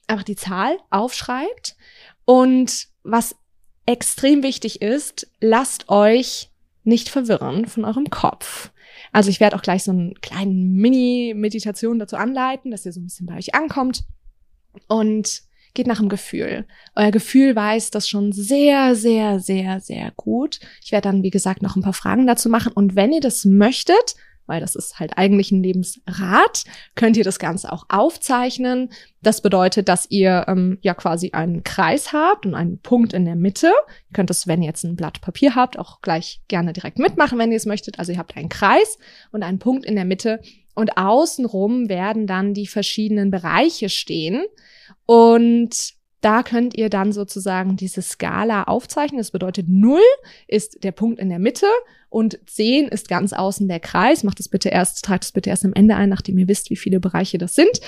einfach 0.06 0.24
die 0.24 0.36
Zahl 0.36 0.76
aufschreibt. 0.90 1.76
Und 2.24 2.88
was 3.02 3.36
extrem 3.86 4.42
wichtig 4.42 4.82
ist, 4.82 5.28
lasst 5.40 5.88
euch 5.88 6.50
nicht 6.84 7.08
verwirren 7.08 7.66
von 7.66 7.84
eurem 7.84 8.10
Kopf. 8.10 8.70
Also 9.12 9.30
ich 9.30 9.40
werde 9.40 9.56
auch 9.56 9.62
gleich 9.62 9.84
so 9.84 9.92
einen 9.92 10.14
kleinen 10.20 10.74
Mini-Meditation 10.74 11.98
dazu 11.98 12.16
anleiten, 12.16 12.70
dass 12.70 12.86
ihr 12.86 12.92
so 12.92 13.00
ein 13.00 13.04
bisschen 13.04 13.26
bei 13.26 13.36
euch 13.36 13.54
ankommt. 13.54 14.04
Und 14.88 15.42
geht 15.76 15.86
nach 15.86 16.00
dem 16.00 16.08
Gefühl. 16.08 16.66
Euer 16.96 17.12
Gefühl 17.12 17.54
weiß 17.54 17.92
das 17.92 18.08
schon 18.08 18.32
sehr, 18.32 18.96
sehr, 18.96 19.38
sehr, 19.38 19.80
sehr 19.80 20.12
gut. 20.16 20.58
Ich 20.82 20.90
werde 20.90 21.08
dann, 21.08 21.22
wie 21.22 21.30
gesagt, 21.30 21.62
noch 21.62 21.76
ein 21.76 21.82
paar 21.82 21.92
Fragen 21.92 22.26
dazu 22.26 22.48
machen. 22.48 22.72
Und 22.72 22.96
wenn 22.96 23.12
ihr 23.12 23.20
das 23.20 23.44
möchtet, 23.44 24.16
weil 24.46 24.60
das 24.60 24.74
ist 24.74 24.98
halt 24.98 25.16
eigentlich 25.16 25.50
ein 25.52 25.62
Lebensrat, 25.62 26.64
könnt 26.94 27.16
ihr 27.16 27.24
das 27.24 27.38
Ganze 27.38 27.72
auch 27.72 27.86
aufzeichnen. 27.88 28.90
Das 29.22 29.40
bedeutet, 29.40 29.88
dass 29.88 30.10
ihr 30.10 30.44
ähm, 30.48 30.78
ja 30.82 30.94
quasi 30.94 31.30
einen 31.32 31.64
Kreis 31.64 32.12
habt 32.12 32.46
und 32.46 32.54
einen 32.54 32.78
Punkt 32.78 33.12
in 33.12 33.24
der 33.24 33.36
Mitte. 33.36 33.66
Ihr 33.66 34.14
könnt 34.14 34.30
es, 34.30 34.46
wenn 34.46 34.62
ihr 34.62 34.68
jetzt 34.68 34.84
ein 34.84 34.96
Blatt 34.96 35.20
Papier 35.20 35.54
habt, 35.54 35.78
auch 35.78 36.00
gleich 36.00 36.40
gerne 36.48 36.72
direkt 36.72 36.98
mitmachen, 36.98 37.38
wenn 37.38 37.50
ihr 37.50 37.56
es 37.56 37.66
möchtet. 37.66 37.98
Also 37.98 38.12
ihr 38.12 38.18
habt 38.18 38.36
einen 38.36 38.48
Kreis 38.48 38.98
und 39.32 39.42
einen 39.42 39.58
Punkt 39.58 39.84
in 39.84 39.96
der 39.96 40.04
Mitte 40.04 40.40
und 40.76 40.98
außenrum 40.98 41.88
werden 41.88 42.26
dann 42.26 42.52
die 42.52 42.66
verschiedenen 42.66 43.30
Bereiche 43.30 43.88
stehen. 43.88 44.44
Und 45.06 45.95
da 46.20 46.42
könnt 46.42 46.76
ihr 46.76 46.90
dann 46.90 47.12
sozusagen 47.12 47.76
diese 47.76 48.02
Skala 48.02 48.64
aufzeichnen. 48.64 49.18
Das 49.18 49.30
bedeutet 49.30 49.68
0 49.68 50.00
ist 50.48 50.82
der 50.82 50.92
Punkt 50.92 51.20
in 51.20 51.28
der 51.28 51.38
Mitte 51.38 51.66
und 52.08 52.38
10 52.46 52.88
ist 52.88 53.08
ganz 53.08 53.32
außen 53.32 53.68
der 53.68 53.80
Kreis. 53.80 54.24
Macht 54.24 54.40
es 54.40 54.48
bitte 54.48 54.68
erst, 54.68 55.04
tragt 55.04 55.24
es 55.24 55.32
bitte 55.32 55.50
erst 55.50 55.64
am 55.64 55.74
Ende 55.74 55.96
ein, 55.96 56.08
nachdem 56.08 56.38
ihr 56.38 56.48
wisst, 56.48 56.70
wie 56.70 56.76
viele 56.76 57.00
Bereiche 57.00 57.38
das 57.38 57.54
sind. 57.54 57.80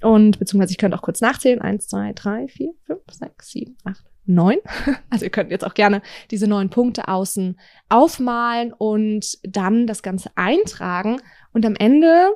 Und 0.00 0.38
beziehungsweise 0.38 0.72
ich 0.72 0.78
könnte 0.78 0.96
auch 0.96 1.02
kurz 1.02 1.20
nachzählen. 1.20 1.60
1, 1.60 1.88
2, 1.88 2.12
3, 2.12 2.48
4, 2.48 2.72
5, 2.86 3.00
6, 3.10 3.48
7, 3.50 3.76
8, 3.84 4.04
neun. 4.26 4.58
Also 5.10 5.24
ihr 5.24 5.30
könnt 5.30 5.50
jetzt 5.50 5.66
auch 5.66 5.74
gerne 5.74 6.00
diese 6.30 6.46
neun 6.46 6.70
Punkte 6.70 7.08
außen 7.08 7.58
aufmalen 7.88 8.72
und 8.72 9.38
dann 9.42 9.86
das 9.86 10.02
Ganze 10.02 10.30
eintragen. 10.36 11.20
Und 11.52 11.66
am 11.66 11.74
Ende 11.76 12.30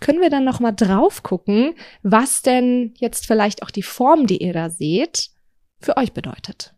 können 0.00 0.20
wir 0.20 0.30
dann 0.30 0.44
noch 0.44 0.60
mal 0.60 0.72
drauf 0.72 1.22
gucken, 1.22 1.74
was 2.02 2.42
denn 2.42 2.94
jetzt 2.98 3.26
vielleicht 3.26 3.62
auch 3.62 3.70
die 3.70 3.82
Form, 3.82 4.26
die 4.26 4.42
ihr 4.42 4.52
da 4.52 4.70
seht, 4.70 5.30
für 5.80 5.96
euch 5.96 6.12
bedeutet. 6.12 6.74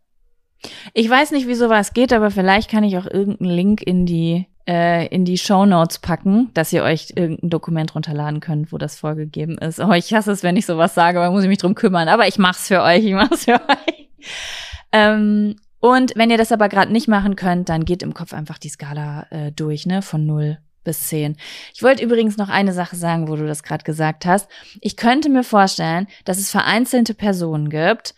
Ich 0.93 1.09
weiß 1.09 1.31
nicht, 1.31 1.47
wie 1.47 1.55
sowas 1.55 1.93
geht, 1.93 2.13
aber 2.13 2.29
vielleicht 2.29 2.69
kann 2.69 2.83
ich 2.83 2.97
auch 2.97 3.07
irgendeinen 3.07 3.51
Link 3.51 3.81
in 3.81 4.05
die 4.05 4.45
äh, 4.67 5.07
in 5.07 5.25
die 5.25 5.39
Show 5.39 5.65
Notes 5.65 5.99
packen, 5.99 6.51
dass 6.53 6.71
ihr 6.71 6.83
euch 6.83 7.13
irgendein 7.15 7.49
Dokument 7.49 7.95
runterladen 7.95 8.39
könnt, 8.39 8.71
wo 8.71 8.77
das 8.77 8.99
vorgegeben 8.99 9.57
ist. 9.57 9.79
Oh, 9.79 9.91
ich 9.91 10.13
hasse 10.13 10.31
es, 10.31 10.43
wenn 10.43 10.55
ich 10.55 10.67
sowas 10.67 10.93
sage, 10.93 11.19
aber 11.19 11.31
muss 11.31 11.43
ich 11.43 11.49
mich 11.49 11.57
drum 11.57 11.73
kümmern. 11.73 12.07
Aber 12.07 12.27
ich 12.27 12.37
mach's 12.37 12.67
für 12.67 12.83
euch, 12.83 13.03
ich 13.03 13.13
mach's 13.13 13.45
für 13.45 13.55
euch. 13.69 14.09
Ähm, 14.91 15.55
und 15.79 16.13
wenn 16.15 16.29
ihr 16.29 16.37
das 16.37 16.51
aber 16.51 16.69
gerade 16.69 16.91
nicht 16.91 17.07
machen 17.07 17.35
könnt, 17.35 17.69
dann 17.69 17.85
geht 17.85 18.03
im 18.03 18.13
Kopf 18.13 18.33
einfach 18.33 18.59
die 18.59 18.69
Skala 18.69 19.25
äh, 19.31 19.51
durch, 19.51 19.87
ne, 19.87 20.03
von 20.03 20.27
null 20.27 20.59
bis 20.83 21.07
zehn. 21.07 21.37
Ich 21.73 21.83
wollte 21.83 22.03
übrigens 22.03 22.37
noch 22.37 22.49
eine 22.49 22.73
Sache 22.73 22.95
sagen, 22.95 23.27
wo 23.27 23.35
du 23.35 23.45
das 23.45 23.63
gerade 23.63 23.83
gesagt 23.83 24.25
hast. 24.25 24.49
Ich 24.79 24.97
könnte 24.97 25.29
mir 25.29 25.43
vorstellen, 25.43 26.07
dass 26.25 26.37
es 26.37 26.51
vereinzelte 26.51 27.13
Personen 27.13 27.69
gibt, 27.69 28.15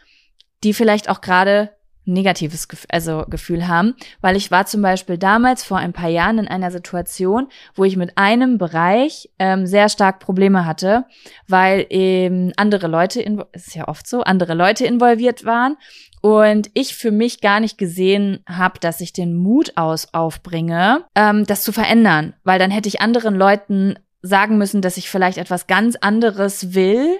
die 0.64 0.74
vielleicht 0.74 1.10
auch 1.10 1.22
gerade 1.22 1.72
negatives 2.06 2.68
Gefühl, 2.68 2.90
also 2.92 3.26
Gefühl 3.30 3.68
haben, 3.68 3.96
weil 4.22 4.36
ich 4.36 4.52
war 4.52 4.66
zum 4.66 4.82
Beispiel 4.82 5.18
damals 5.18 5.64
vor 5.64 5.78
ein 5.78 5.94
paar 5.94 6.10
Jahren 6.10 6.38
in 6.38 6.48
einer 6.48 6.72
Situation, 6.72 7.48
wo 7.76 7.86
ich 7.86 7.96
mit 7.96 8.18
einem 8.18 8.58
Bereich 8.58 9.30
ähm, 9.40 9.66
sehr 9.66 9.90
stark 9.90 10.20
Probleme 10.20 10.66
hatte, 10.66 11.06
weil 11.48 11.86
eben 11.90 12.52
andere 12.58 12.88
Leute, 12.88 13.22
ist 13.54 13.76
ja 13.76 13.88
oft 13.88 14.08
so, 14.08 14.22
andere 14.22 14.54
Leute 14.54 14.86
involviert 14.86 15.46
waren 15.46 15.78
und 16.24 16.72
ich 16.74 16.96
für 16.96 17.12
mich 17.12 17.42
gar 17.42 17.60
nicht 17.60 17.78
gesehen 17.78 18.40
habe, 18.48 18.80
dass 18.80 19.02
ich 19.02 19.12
den 19.12 19.36
Mut 19.36 19.74
aus 19.76 20.14
aufbringe, 20.14 21.04
ähm, 21.16 21.46
das 21.46 21.64
zu 21.64 21.74
verändern, 21.74 22.34
weil 22.46 22.60
dann 22.60 22.72
hätte 22.72 22.88
ich 22.88 23.02
anderen 23.02 23.36
Leuten 23.36 24.00
sagen 24.22 24.58
müssen, 24.58 24.82
dass 24.82 24.96
ich 24.96 25.10
vielleicht 25.10 25.38
etwas 25.38 25.68
ganz 25.68 25.98
anderes 25.98 26.74
will, 26.74 27.20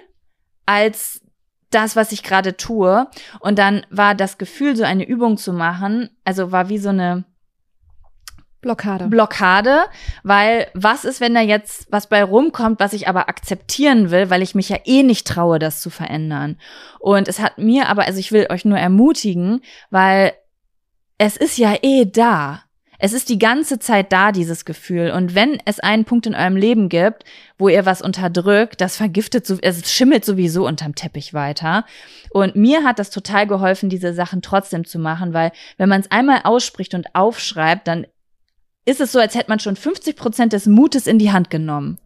als 0.64 1.20
das, 1.68 1.96
was 1.96 2.12
ich 2.12 2.22
gerade 2.22 2.56
tue. 2.56 3.06
Und 3.40 3.58
dann 3.58 3.84
war 3.90 4.14
das 4.14 4.38
Gefühl, 4.38 4.74
so 4.74 4.84
eine 4.84 5.06
Übung 5.06 5.36
zu 5.36 5.52
machen, 5.52 6.08
also 6.24 6.50
war 6.50 6.70
wie 6.70 6.78
so 6.78 6.88
eine 6.88 7.24
Blockade. 8.64 9.06
Blockade, 9.08 9.84
weil 10.22 10.66
was 10.74 11.04
ist, 11.04 11.20
wenn 11.20 11.34
da 11.34 11.40
jetzt 11.40 11.86
was 11.90 12.08
bei 12.08 12.24
rumkommt, 12.24 12.80
was 12.80 12.94
ich 12.94 13.08
aber 13.08 13.28
akzeptieren 13.28 14.10
will, 14.10 14.30
weil 14.30 14.42
ich 14.42 14.54
mich 14.54 14.70
ja 14.70 14.78
eh 14.84 15.02
nicht 15.02 15.26
traue, 15.26 15.58
das 15.58 15.80
zu 15.80 15.90
verändern. 15.90 16.56
Und 16.98 17.28
es 17.28 17.40
hat 17.40 17.58
mir 17.58 17.88
aber, 17.88 18.06
also 18.06 18.18
ich 18.18 18.32
will 18.32 18.46
euch 18.50 18.64
nur 18.64 18.78
ermutigen, 18.78 19.60
weil 19.90 20.32
es 21.18 21.36
ist 21.36 21.58
ja 21.58 21.76
eh 21.82 22.06
da. 22.06 22.62
Es 22.98 23.12
ist 23.12 23.28
die 23.28 23.38
ganze 23.38 23.78
Zeit 23.78 24.12
da, 24.12 24.32
dieses 24.32 24.64
Gefühl. 24.64 25.10
Und 25.10 25.34
wenn 25.34 25.58
es 25.66 25.80
einen 25.80 26.06
Punkt 26.06 26.26
in 26.26 26.34
eurem 26.34 26.56
Leben 26.56 26.88
gibt, 26.88 27.24
wo 27.58 27.68
ihr 27.68 27.84
was 27.84 28.00
unterdrückt, 28.00 28.80
das 28.80 28.96
vergiftet, 28.96 29.50
es 29.62 29.92
schimmelt 29.92 30.24
sowieso 30.24 30.66
unterm 30.66 30.94
Teppich 30.94 31.34
weiter. 31.34 31.84
Und 32.30 32.56
mir 32.56 32.82
hat 32.84 32.98
das 32.98 33.10
total 33.10 33.46
geholfen, 33.46 33.90
diese 33.90 34.14
Sachen 34.14 34.42
trotzdem 34.42 34.84
zu 34.84 34.98
machen, 34.98 35.34
weil 35.34 35.52
wenn 35.76 35.88
man 35.88 36.00
es 36.00 36.10
einmal 36.10 36.40
ausspricht 36.44 36.94
und 36.94 37.14
aufschreibt, 37.14 37.88
dann 37.88 38.06
ist 38.84 39.00
es 39.00 39.12
so, 39.12 39.18
als 39.18 39.34
hätte 39.34 39.50
man 39.50 39.60
schon 39.60 39.76
50 39.76 40.16
Prozent 40.16 40.52
des 40.52 40.66
Mutes 40.66 41.06
in 41.06 41.18
die 41.18 41.32
Hand 41.32 41.50
genommen. 41.50 41.98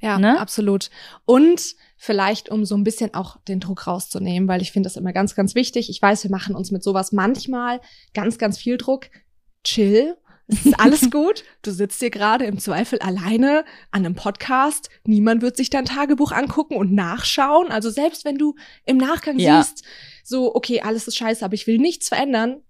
Ja, 0.00 0.18
ne? 0.18 0.40
absolut. 0.40 0.90
Und 1.26 1.74
vielleicht, 1.96 2.48
um 2.48 2.64
so 2.64 2.74
ein 2.74 2.84
bisschen 2.84 3.14
auch 3.14 3.36
den 3.48 3.60
Druck 3.60 3.86
rauszunehmen, 3.86 4.48
weil 4.48 4.62
ich 4.62 4.72
finde 4.72 4.86
das 4.86 4.96
immer 4.96 5.12
ganz, 5.12 5.34
ganz 5.34 5.54
wichtig. 5.54 5.90
Ich 5.90 6.00
weiß, 6.00 6.24
wir 6.24 6.30
machen 6.30 6.54
uns 6.54 6.70
mit 6.70 6.82
sowas 6.82 7.12
manchmal 7.12 7.80
ganz, 8.14 8.38
ganz 8.38 8.56
viel 8.56 8.78
Druck. 8.78 9.10
Chill. 9.62 10.16
Es 10.46 10.64
ist 10.64 10.80
alles 10.80 11.10
gut. 11.10 11.44
Du 11.60 11.70
sitzt 11.70 12.00
hier 12.00 12.10
gerade 12.10 12.46
im 12.46 12.58
Zweifel 12.58 12.98
alleine 13.00 13.64
an 13.90 14.06
einem 14.06 14.14
Podcast. 14.14 14.88
Niemand 15.04 15.42
wird 15.42 15.58
sich 15.58 15.68
dein 15.68 15.84
Tagebuch 15.84 16.32
angucken 16.32 16.76
und 16.76 16.94
nachschauen. 16.94 17.70
Also 17.70 17.90
selbst 17.90 18.24
wenn 18.24 18.38
du 18.38 18.54
im 18.86 18.96
Nachgang 18.96 19.38
ja. 19.38 19.62
siehst, 19.62 19.84
so, 20.24 20.54
okay, 20.54 20.80
alles 20.80 21.06
ist 21.06 21.16
scheiße, 21.16 21.44
aber 21.44 21.54
ich 21.54 21.66
will 21.66 21.78
nichts 21.78 22.08
verändern. 22.08 22.62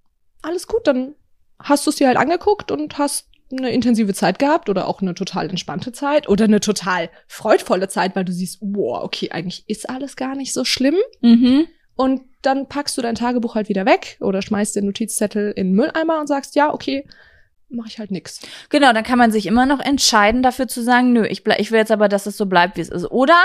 Alles 0.43 0.67
gut, 0.67 0.87
dann 0.89 1.15
hast 1.61 1.87
du 1.87 1.91
es 1.91 1.97
dir 1.97 2.09
halt 2.09 2.17
angeguckt 2.17 2.73
und 2.73 2.99
hast 2.99 3.30
eine 3.51 3.71
intensive 3.71 4.15
Zeit 4.15 4.39
gehabt 4.39 4.69
oder 4.69 4.87
auch 4.87 5.03
eine 5.03 5.15
total 5.15 5.49
entspannte 5.51 5.93
Zeit 5.93 6.29
oder 6.29 6.45
eine 6.45 6.61
total 6.61 7.11
freudvolle 7.27 7.89
Zeit, 7.89 8.15
weil 8.15 8.25
du 8.25 8.33
siehst, 8.33 8.59
wow, 8.61 9.03
okay, 9.03 9.31
eigentlich 9.31 9.65
ist 9.67 9.89
alles 9.89 10.17
gar 10.17 10.37
nicht 10.37 10.53
so 10.53 10.65
schlimm. 10.65 10.97
Mhm. 11.21 11.67
Und 11.97 12.23
dann 12.43 12.69
packst 12.69 12.97
du 12.97 13.03
dein 13.03 13.15
Tagebuch 13.15 13.55
halt 13.55 13.69
wieder 13.69 13.85
weg 13.85 14.17
oder 14.21 14.41
schmeißt 14.41 14.77
den 14.77 14.87
Notizzettel 14.87 15.53
in 15.53 15.69
den 15.69 15.77
Mülleimer 15.77 16.21
und 16.21 16.29
sagst, 16.29 16.55
ja, 16.55 16.73
okay, 16.73 17.07
mache 17.69 17.89
ich 17.89 17.99
halt 17.99 18.11
nix. 18.11 18.41
Genau, 18.69 18.93
dann 18.93 19.05
kann 19.05 19.19
man 19.19 19.33
sich 19.33 19.47
immer 19.47 19.67
noch 19.67 19.81
entscheiden, 19.81 20.43
dafür 20.43 20.67
zu 20.67 20.83
sagen, 20.83 21.13
nö, 21.13 21.27
ich, 21.27 21.47
ich 21.47 21.71
will 21.71 21.79
jetzt 21.79 21.93
aber, 21.93 22.09
dass 22.09 22.27
es 22.27 22.37
so 22.37 22.47
bleibt, 22.47 22.77
wie 22.77 22.81
es 22.81 22.89
ist. 22.89 23.11
Oder 23.11 23.37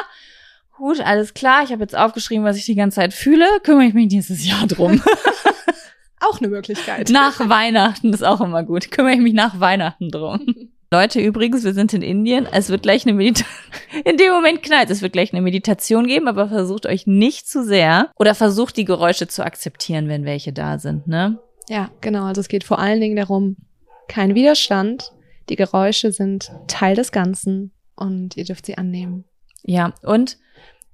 gut, 0.78 1.00
alles 1.00 1.34
klar, 1.34 1.64
ich 1.64 1.72
habe 1.72 1.82
jetzt 1.82 1.96
aufgeschrieben, 1.96 2.46
was 2.46 2.58
ich 2.58 2.66
die 2.66 2.76
ganze 2.76 2.96
Zeit 2.96 3.14
fühle, 3.14 3.46
kümmere 3.64 3.86
ich 3.86 3.94
mich 3.94 4.12
nächstes 4.12 4.48
Jahr 4.48 4.68
drum. 4.68 5.02
Auch 6.28 6.40
eine 6.40 6.48
Möglichkeit. 6.48 7.10
Nach 7.10 7.40
Weihnachten 7.50 8.14
ist 8.14 8.24
auch 8.24 8.42
immer 8.42 8.64
gut. 8.64 8.92
Kümmere 8.92 9.14
ich 9.14 9.20
mich 9.20 9.34
nach 9.34 9.60
Weihnachten 9.60 10.10
drum. 10.10 10.56
Leute, 10.92 11.20
übrigens, 11.20 11.64
wir 11.64 11.74
sind 11.74 11.94
in 11.94 12.02
Indien. 12.02 12.48
Es 12.52 12.70
wird 12.70 12.84
gleich 12.84 13.06
eine 13.06 13.14
Meditation. 13.14 13.50
In 14.06 14.18
dem 14.18 14.32
Moment 14.32 14.62
knallt. 14.62 14.90
Es 14.90 15.02
wird 15.02 15.14
gleich 15.14 15.34
eine 15.34 15.42
Meditation 15.42 16.08
geben, 16.08 16.28
aber 16.28 16.48
versucht 16.48 16.86
euch 16.86 17.08
nicht 17.08 17.48
zu 17.48 17.64
sehr 17.64 18.12
oder 18.18 18.36
versucht 18.36 18.78
die 18.78 18.86
Geräusche 18.86 19.28
zu 19.28 19.44
akzeptieren, 19.44 20.08
wenn 20.08 20.26
welche 20.26 20.54
da 20.54 20.80
sind, 20.80 21.08
ne? 21.08 21.40
Ja, 21.70 21.90
genau. 22.02 22.26
Also 22.26 22.42
es 22.42 22.48
geht 22.48 22.64
vor 22.64 22.80
allen 22.80 23.02
Dingen 23.02 23.16
darum, 23.16 23.58
kein 24.08 24.36
Widerstand. 24.36 25.12
Die 25.50 25.56
Geräusche 25.56 26.12
sind 26.12 26.52
Teil 26.68 26.96
des 26.96 27.12
Ganzen 27.12 27.72
und 27.96 28.38
ihr 28.38 28.46
dürft 28.46 28.66
sie 28.66 28.78
annehmen. 28.78 29.26
Ja, 29.64 29.94
und 30.04 30.38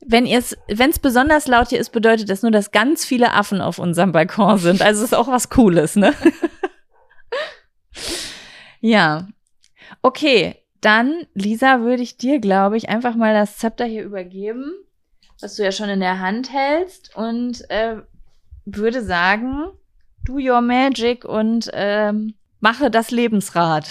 wenn 0.06 0.26
ihr 0.26 0.40
es, 0.40 0.58
wenn 0.68 0.90
es 0.90 1.00
besonders 1.00 1.48
laut 1.48 1.70
hier 1.70 1.80
ist, 1.80 1.92
bedeutet 1.92 2.30
das 2.30 2.42
nur, 2.42 2.52
dass 2.52 2.72
ganz 2.72 3.06
viele 3.06 3.34
Affen 3.34 3.62
auf 3.62 3.80
unserem 3.80 4.12
Balkon 4.12 4.58
sind. 4.58 4.82
Also 4.82 5.04
ist 5.04 5.16
auch 5.16 5.28
was 5.28 5.50
Cooles, 5.50 5.96
ne? 5.96 6.14
ja. 8.82 9.28
Okay, 10.02 10.56
dann, 10.82 11.28
Lisa, 11.34 11.82
würde 11.82 12.04
ich 12.04 12.18
dir, 12.18 12.40
glaube 12.40 12.78
ich, 12.78 12.90
einfach 12.90 13.16
mal 13.16 13.34
das 13.34 13.58
Zepter 13.58 13.86
hier 13.86 14.04
übergeben, 14.04 14.74
was 15.40 15.56
du 15.56 15.64
ja 15.64 15.72
schon 15.72 15.90
in 15.90 16.00
der 16.00 16.20
Hand 16.20 16.52
hältst, 16.52 17.16
und 17.16 17.70
äh, 17.70 17.98
würde 18.66 19.04
sagen, 19.04 19.68
do 20.24 20.34
your 20.34 20.62
magic 20.62 21.26
und 21.26 21.70
ähm, 21.74 22.34
mache 22.60 22.90
das 22.90 23.12
Lebensrad. 23.12 23.88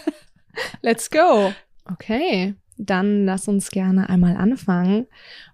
Let's 0.82 1.10
go. 1.10 1.52
Okay 1.92 2.56
dann 2.86 3.24
lass 3.24 3.48
uns 3.48 3.70
gerne 3.70 4.08
einmal 4.08 4.36
anfangen. 4.36 5.06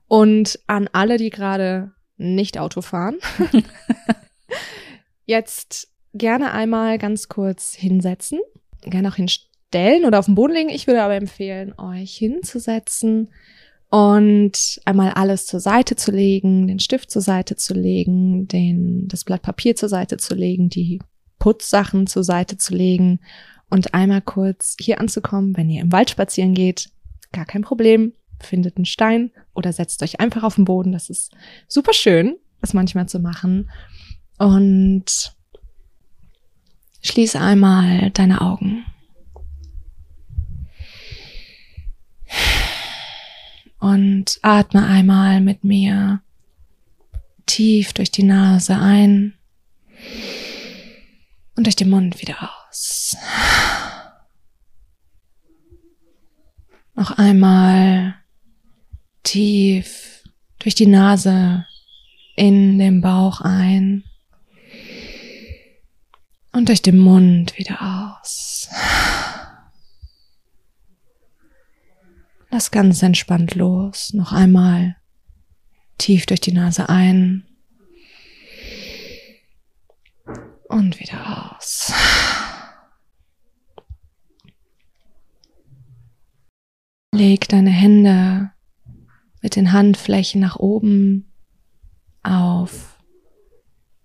Und 0.08 0.60
an 0.66 0.88
alle, 0.92 1.16
die 1.16 1.30
gerade 1.30 1.92
nicht 2.16 2.58
Auto 2.58 2.80
fahren, 2.80 3.16
jetzt 5.24 5.88
gerne 6.14 6.52
einmal 6.52 6.98
ganz 6.98 7.28
kurz 7.28 7.74
hinsetzen, 7.74 8.40
gerne 8.82 9.08
auch 9.08 9.16
hinstellen 9.16 10.04
oder 10.04 10.18
auf 10.18 10.26
den 10.26 10.34
Boden 10.34 10.54
legen. 10.54 10.68
Ich 10.70 10.86
würde 10.86 11.02
aber 11.02 11.16
empfehlen, 11.16 11.74
euch 11.78 12.16
hinzusetzen 12.16 13.28
und 13.90 14.80
einmal 14.84 15.12
alles 15.12 15.46
zur 15.46 15.60
Seite 15.60 15.96
zu 15.96 16.10
legen, 16.10 16.66
den 16.66 16.80
Stift 16.80 17.10
zur 17.10 17.22
Seite 17.22 17.56
zu 17.56 17.74
legen, 17.74 18.48
den, 18.48 19.08
das 19.08 19.24
Blatt 19.24 19.42
Papier 19.42 19.76
zur 19.76 19.88
Seite 19.88 20.16
zu 20.16 20.34
legen, 20.34 20.68
die 20.68 21.00
Putzsachen 21.38 22.06
zur 22.06 22.24
Seite 22.24 22.56
zu 22.56 22.74
legen 22.74 23.20
und 23.68 23.94
einmal 23.94 24.22
kurz 24.22 24.76
hier 24.80 25.00
anzukommen, 25.00 25.56
wenn 25.56 25.70
ihr 25.70 25.82
im 25.82 25.92
Wald 25.92 26.10
spazieren 26.10 26.54
geht, 26.54 26.90
gar 27.36 27.46
kein 27.46 27.62
Problem, 27.62 28.12
findet 28.40 28.76
einen 28.76 28.86
Stein 28.86 29.30
oder 29.54 29.72
setzt 29.72 30.02
euch 30.02 30.20
einfach 30.20 30.42
auf 30.42 30.56
den 30.56 30.64
Boden, 30.64 30.92
das 30.92 31.08
ist 31.10 31.32
super 31.68 31.92
schön, 31.92 32.36
das 32.60 32.74
manchmal 32.74 33.08
zu 33.08 33.20
machen 33.20 33.70
und 34.38 35.34
schließe 37.02 37.40
einmal 37.40 38.10
deine 38.10 38.40
Augen. 38.40 38.84
und 43.78 44.38
atme 44.42 44.84
einmal 44.84 45.40
mit 45.40 45.62
mir 45.62 46.20
tief 47.46 47.92
durch 47.92 48.10
die 48.10 48.24
Nase 48.24 48.76
ein 48.76 49.34
und 51.54 51.66
durch 51.66 51.76
den 51.76 51.90
Mund 51.90 52.20
wieder 52.20 52.50
aus. 52.68 53.16
Noch 56.96 57.10
einmal 57.18 58.14
tief 59.22 60.24
durch 60.58 60.74
die 60.74 60.86
Nase 60.86 61.66
in 62.36 62.78
den 62.78 63.02
Bauch 63.02 63.42
ein 63.42 64.02
und 66.52 66.68
durch 66.70 66.80
den 66.80 66.96
Mund 66.96 67.58
wieder 67.58 68.14
aus. 68.16 68.70
Lass 72.50 72.70
ganz 72.70 73.02
entspannt 73.02 73.54
los. 73.54 74.14
Noch 74.14 74.32
einmal 74.32 74.96
tief 75.98 76.24
durch 76.24 76.40
die 76.40 76.52
Nase 76.52 76.88
ein 76.88 77.46
und 80.68 80.98
wieder 80.98 81.56
aus. 81.58 81.92
Leg 87.16 87.48
deine 87.48 87.70
Hände 87.70 88.50
mit 89.40 89.56
den 89.56 89.72
Handflächen 89.72 90.38
nach 90.38 90.56
oben 90.56 91.32
auf 92.22 93.02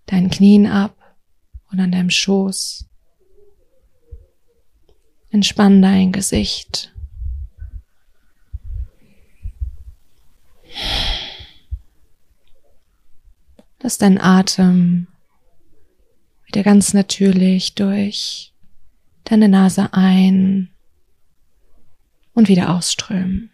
deinen 0.06 0.30
Knien 0.30 0.66
ab 0.66 0.96
und 1.70 1.78
an 1.78 1.92
deinem 1.92 2.08
Schoß. 2.08 2.88
Entspann 5.28 5.82
dein 5.82 6.12
Gesicht. 6.12 6.94
Lass 13.82 13.98
dein 13.98 14.18
Atem 14.18 15.06
wieder 16.46 16.62
ganz 16.62 16.94
natürlich 16.94 17.74
durch 17.74 18.54
deine 19.24 19.50
Nase 19.50 19.92
ein 19.92 20.71
und 22.34 22.48
wieder 22.48 22.74
ausströmen. 22.74 23.50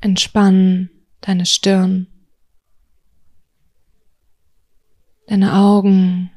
Entspann 0.00 0.90
deine 1.20 1.46
Stirn, 1.46 2.08
deine 5.26 5.54
Augen, 5.54 6.30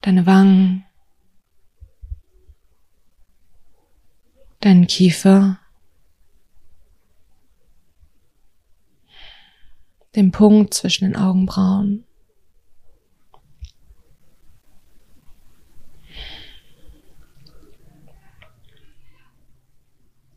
deine 0.00 0.26
Wangen, 0.26 0.84
deinen 4.60 4.86
Kiefer, 4.86 5.60
den 10.14 10.30
Punkt 10.30 10.74
zwischen 10.74 11.04
den 11.04 11.16
Augenbrauen. 11.16 12.03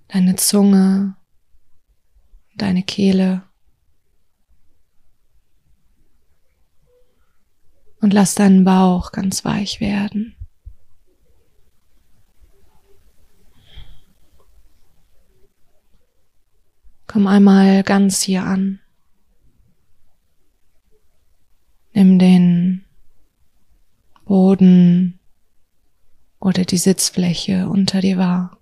Deine 0.07 0.35
Zunge, 0.37 1.15
deine 2.55 2.83
Kehle. 2.83 3.43
Und 7.99 8.13
lass 8.13 8.35
deinen 8.35 8.63
Bauch 8.63 9.11
ganz 9.11 9.43
weich 9.43 9.81
werden. 9.81 10.35
Komm 17.07 17.25
einmal 17.25 17.83
ganz 17.83 18.21
hier 18.21 18.43
an. 18.43 18.79
Nimm 21.93 22.19
den 22.19 22.85
Boden 24.25 25.19
oder 26.39 26.63
die 26.63 26.77
Sitzfläche 26.77 27.69
unter 27.69 28.01
dir 28.01 28.17
wahr. 28.17 28.56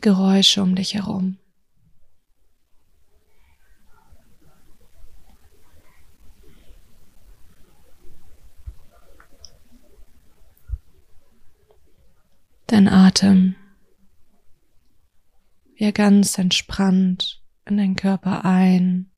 Die 0.00 0.08
Geräusche 0.08 0.62
um 0.62 0.74
dich 0.76 0.94
herum. 0.94 1.36
Dein 12.66 12.88
Atem, 12.88 13.56
wie 15.74 15.84
er 15.84 15.92
ganz 15.92 16.38
entspannt 16.38 17.42
in 17.66 17.76
deinen 17.76 17.96
Körper 17.96 18.46
ein 18.46 19.10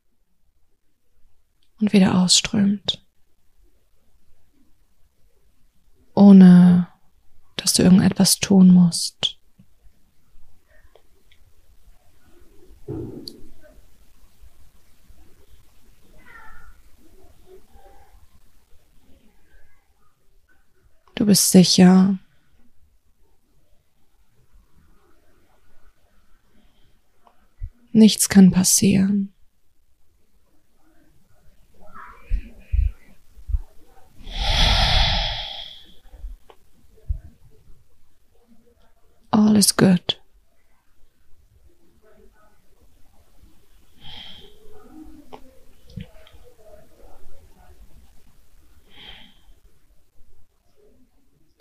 und 1.81 1.93
wieder 1.93 2.21
ausströmt, 2.21 3.07
ohne 6.17 6.89
dass 7.55 7.75
du 7.75 7.85
irgendetwas 7.85 8.41
tun 8.41 8.75
musst. 8.75 9.39
Du 21.15 21.27
bist 21.27 21.51
sicher 21.51 22.19
Nichts 27.95 28.31
kann 28.31 28.51
passieren. 28.51 29.35
All 39.31 39.57
is 39.57 39.77
good. 39.77 40.22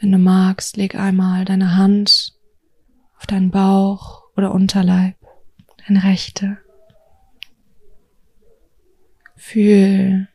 Wenn 0.02 0.12
du 0.12 0.18
magst, 0.18 0.78
leg 0.78 0.96
einmal 0.96 1.46
deine 1.46 1.78
Hand 1.78 2.34
auf 3.20 3.28
deinen 3.28 3.52
Bauch 3.52 4.24
oder 4.36 4.52
Unterleib 4.52 5.16
deine 5.88 6.04
rechte. 6.04 6.58
Fühl, 9.36 10.28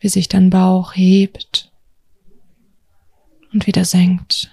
wie 0.00 0.08
sich 0.10 0.28
dein 0.28 0.50
Bauch 0.50 0.94
hebt 0.94 1.72
und 3.54 3.66
wieder 3.66 3.86
senkt. 3.86 4.50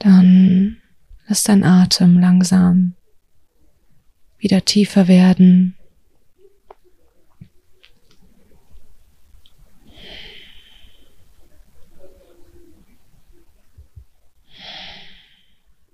Dann 0.00 0.82
lass 1.28 1.44
dein 1.44 1.62
Atem 1.62 2.18
langsam 2.18 2.97
wieder 4.38 4.64
tiefer 4.64 5.08
werden. 5.08 5.74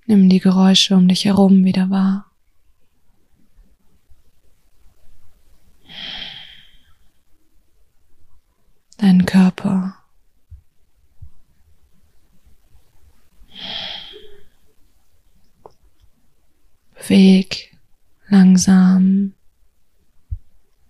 Nimm 0.07 0.29
die 0.29 0.41
Geräusche 0.41 0.95
um 0.95 1.09
dich 1.09 1.25
herum 1.25 1.65
wieder 1.65 1.89
wahr. 1.91 2.31
Deinen 8.99 9.27
Körper. 9.27 9.97
Weg 17.09 17.74
langsam 18.29 19.35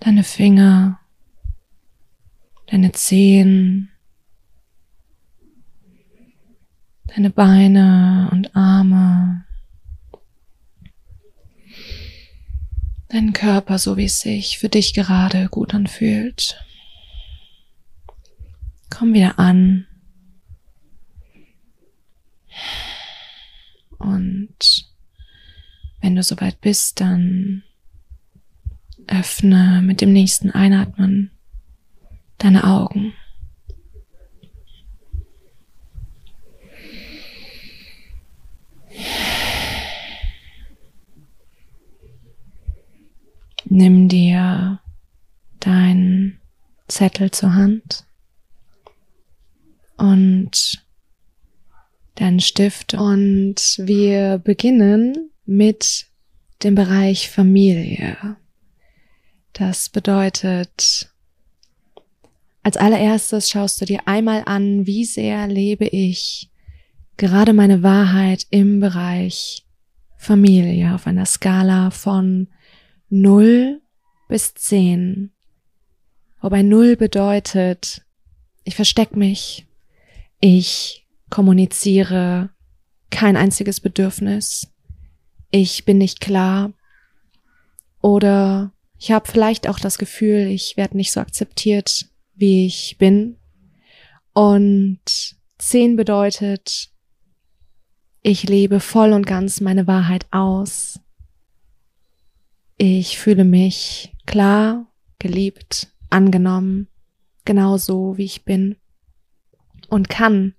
deine 0.00 0.24
Finger, 0.24 1.00
deine 2.66 2.92
Zehen, 2.92 3.90
deine 7.06 7.30
Beine 7.30 8.28
und 8.32 8.54
Arme, 8.54 9.44
deinen 13.08 13.32
Körper, 13.32 13.78
so 13.78 13.96
wie 13.96 14.06
es 14.06 14.20
sich 14.20 14.58
für 14.58 14.68
dich 14.68 14.94
gerade 14.94 15.48
gut 15.48 15.74
anfühlt. 15.74 16.64
Komm 18.90 19.14
wieder 19.14 19.38
an. 19.38 19.86
Und 23.98 24.93
wenn 26.04 26.16
du 26.16 26.22
soweit 26.22 26.60
bist, 26.60 27.00
dann 27.00 27.62
öffne 29.06 29.80
mit 29.82 30.02
dem 30.02 30.12
nächsten 30.12 30.50
Einatmen 30.50 31.30
deine 32.36 32.64
Augen. 32.64 33.14
Nimm 43.64 44.10
dir 44.10 44.80
deinen 45.60 46.38
Zettel 46.86 47.30
zur 47.30 47.54
Hand 47.54 48.04
und 49.96 50.84
deinen 52.16 52.40
Stift 52.40 52.92
und 52.92 53.76
wir 53.78 54.36
beginnen 54.36 55.30
mit 55.44 56.06
dem 56.62 56.74
Bereich 56.74 57.30
Familie. 57.30 58.36
Das 59.52 59.88
bedeutet, 59.88 61.10
als 62.62 62.76
allererstes 62.76 63.50
schaust 63.50 63.80
du 63.80 63.84
dir 63.84 64.00
einmal 64.06 64.42
an, 64.46 64.86
wie 64.86 65.04
sehr 65.04 65.46
lebe 65.46 65.86
ich 65.86 66.50
gerade 67.16 67.52
meine 67.52 67.82
Wahrheit 67.82 68.46
im 68.50 68.80
Bereich 68.80 69.66
Familie 70.16 70.94
auf 70.94 71.06
einer 71.06 71.26
Skala 71.26 71.90
von 71.90 72.48
0 73.10 73.80
bis 74.28 74.54
10. 74.54 75.30
Wobei 76.40 76.62
0 76.62 76.96
bedeutet, 76.96 78.02
ich 78.64 78.74
versteck 78.74 79.14
mich, 79.14 79.66
ich 80.40 81.06
kommuniziere 81.30 82.50
kein 83.10 83.36
einziges 83.36 83.80
Bedürfnis, 83.80 84.73
ich 85.56 85.84
bin 85.84 85.98
nicht 85.98 86.20
klar 86.20 86.72
oder 88.00 88.72
ich 88.98 89.12
habe 89.12 89.30
vielleicht 89.30 89.68
auch 89.68 89.78
das 89.78 89.98
Gefühl, 89.98 90.48
ich 90.48 90.76
werde 90.76 90.96
nicht 90.96 91.12
so 91.12 91.20
akzeptiert, 91.20 92.06
wie 92.34 92.66
ich 92.66 92.96
bin. 92.98 93.36
Und 94.32 94.98
10 95.58 95.94
bedeutet, 95.94 96.90
ich 98.20 98.42
lebe 98.48 98.80
voll 98.80 99.12
und 99.12 99.28
ganz 99.28 99.60
meine 99.60 99.86
Wahrheit 99.86 100.26
aus. 100.32 100.98
Ich 102.76 103.16
fühle 103.16 103.44
mich 103.44 104.12
klar, 104.26 104.92
geliebt, 105.20 105.86
angenommen, 106.10 106.88
genauso 107.44 108.16
wie 108.16 108.24
ich 108.24 108.44
bin 108.44 108.74
und 109.88 110.08
kann 110.08 110.54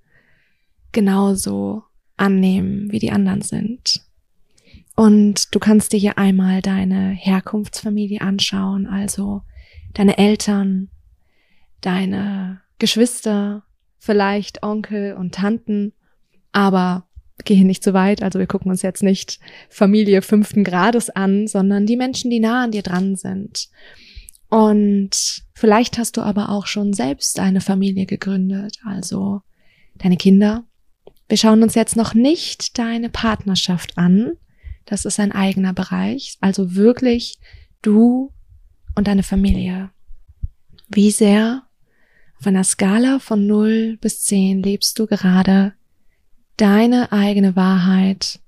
genauso 0.93 1.83
annehmen, 2.15 2.93
wie 2.93 2.99
die 2.99 3.11
anderen 3.11 3.41
sind. 3.41 4.04
Und 4.95 5.53
du 5.53 5.59
kannst 5.59 5.91
dir 5.91 5.99
hier 5.99 6.17
einmal 6.17 6.61
deine 6.61 7.09
Herkunftsfamilie 7.09 8.21
anschauen, 8.21 8.87
also 8.87 9.41
deine 9.93 10.17
Eltern, 10.17 10.89
deine 11.81 12.61
Geschwister, 12.79 13.63
vielleicht 13.97 14.63
Onkel 14.63 15.13
und 15.13 15.35
Tanten, 15.35 15.93
aber 16.53 17.07
gehe 17.43 17.65
nicht 17.65 17.83
zu 17.83 17.93
weit, 17.93 18.23
also 18.23 18.39
wir 18.39 18.47
gucken 18.47 18.71
uns 18.71 18.81
jetzt 18.81 19.03
nicht 19.03 19.39
Familie 19.69 20.21
fünften 20.21 20.63
Grades 20.63 21.09
an, 21.09 21.47
sondern 21.47 21.85
die 21.85 21.97
Menschen, 21.97 22.31
die 22.31 22.39
nah 22.39 22.63
an 22.63 22.71
dir 22.71 22.81
dran 22.81 23.15
sind. 23.15 23.67
Und 24.49 25.43
vielleicht 25.53 25.97
hast 25.97 26.15
du 26.15 26.21
aber 26.21 26.49
auch 26.49 26.67
schon 26.67 26.93
selbst 26.93 27.39
eine 27.39 27.59
Familie 27.59 28.05
gegründet, 28.05 28.77
also 28.85 29.41
deine 29.95 30.15
Kinder. 30.15 30.63
Wir 31.27 31.37
schauen 31.37 31.63
uns 31.63 31.75
jetzt 31.75 31.97
noch 31.97 32.13
nicht 32.13 32.77
deine 32.77 33.09
Partnerschaft 33.09 33.97
an, 33.97 34.37
das 34.85 35.05
ist 35.05 35.19
ein 35.19 35.31
eigener 35.31 35.73
Bereich. 35.73 36.37
Also 36.41 36.75
wirklich 36.75 37.39
du 37.81 38.31
und 38.95 39.07
deine 39.07 39.23
Familie. 39.23 39.89
Wie 40.87 41.11
sehr 41.11 41.63
auf 42.39 42.47
einer 42.47 42.63
Skala 42.63 43.19
von 43.19 43.47
0 43.47 43.97
bis 43.99 44.23
10 44.23 44.61
lebst 44.61 44.99
du 44.99 45.07
gerade 45.07 45.73
deine 46.57 47.11
eigene 47.11 47.55
Wahrheit 47.55 48.39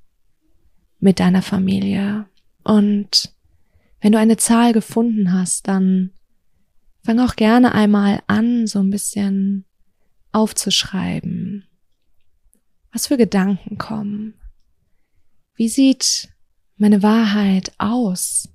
mit 0.99 1.19
deiner 1.19 1.41
Familie. 1.41 2.25
Und 2.63 3.33
wenn 4.01 4.11
du 4.11 4.19
eine 4.19 4.37
Zahl 4.37 4.73
gefunden 4.73 5.33
hast, 5.33 5.67
dann 5.67 6.11
fang 7.03 7.19
auch 7.19 7.35
gerne 7.35 7.73
einmal 7.73 8.21
an, 8.27 8.67
so 8.67 8.79
ein 8.79 8.89
bisschen 8.89 9.65
aufzuschreiben. 10.31 11.65
Was 12.91 13.07
für 13.07 13.17
Gedanken 13.17 13.77
kommen? 13.77 14.35
Wie 15.57 15.69
sieht 15.69 16.29
meine 16.75 17.01
Wahrheit 17.01 17.71
aus 17.79 18.47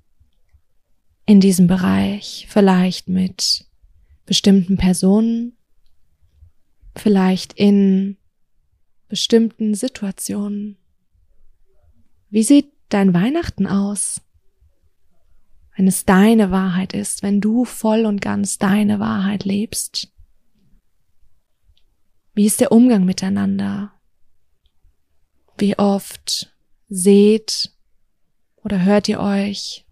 in 1.25 1.41
diesem 1.41 1.67
Bereich? 1.67 2.47
Vielleicht 2.49 3.09
mit 3.09 3.65
bestimmten 4.25 4.77
Personen, 4.77 5.57
vielleicht 6.95 7.51
in 7.59 8.15
bestimmten 9.09 9.75
Situationen. 9.75 10.77
Wie 12.29 12.43
sieht 12.43 12.71
dein 12.87 13.13
Weihnachten 13.13 13.67
aus? 13.67 14.21
Wenn 15.75 15.87
es 15.87 16.05
deine 16.05 16.51
Wahrheit 16.51 16.93
ist, 16.93 17.21
wenn 17.21 17.41
du 17.41 17.65
voll 17.65 18.05
und 18.05 18.21
ganz 18.21 18.59
deine 18.59 19.01
Wahrheit 19.01 19.43
lebst. 19.43 20.07
Wie 22.33 22.45
ist 22.45 22.61
der 22.61 22.71
Umgang 22.71 23.03
miteinander? 23.03 23.91
Wie 25.57 25.77
oft 25.77 26.52
seht 26.93 27.71
oder 28.57 28.83
hört 28.83 29.09
ihr 29.09 29.19
euch? 29.19 29.85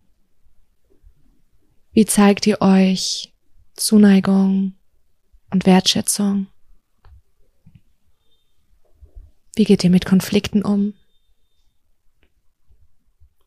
Wie 1.94 2.06
zeigt 2.06 2.46
ihr 2.48 2.62
euch 2.62 3.34
Zuneigung 3.76 4.76
und 5.50 5.66
Wertschätzung? 5.66 6.48
Wie 9.56 9.64
geht 9.64 9.84
ihr 9.84 9.90
mit 9.90 10.06
Konflikten 10.06 10.62
um? 10.62 10.94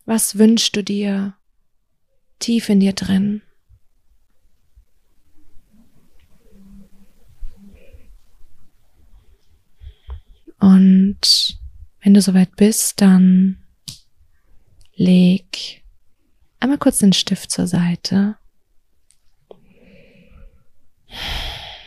Was 0.05 0.37
wünschst 0.37 0.77
du 0.77 0.83
dir 0.83 1.35
tief 2.41 2.69
in 2.69 2.81
dir 2.81 2.93
drin? 2.93 3.41
Und 10.59 11.64
wenn 12.05 12.13
du 12.13 12.21
soweit 12.21 12.55
bist, 12.57 13.01
dann 13.01 13.57
leg 14.95 15.83
einmal 16.61 16.77
kurz 16.77 16.99
den 16.99 17.15
Stift 17.15 17.51
zur 17.51 17.67
Seite. 17.67 18.37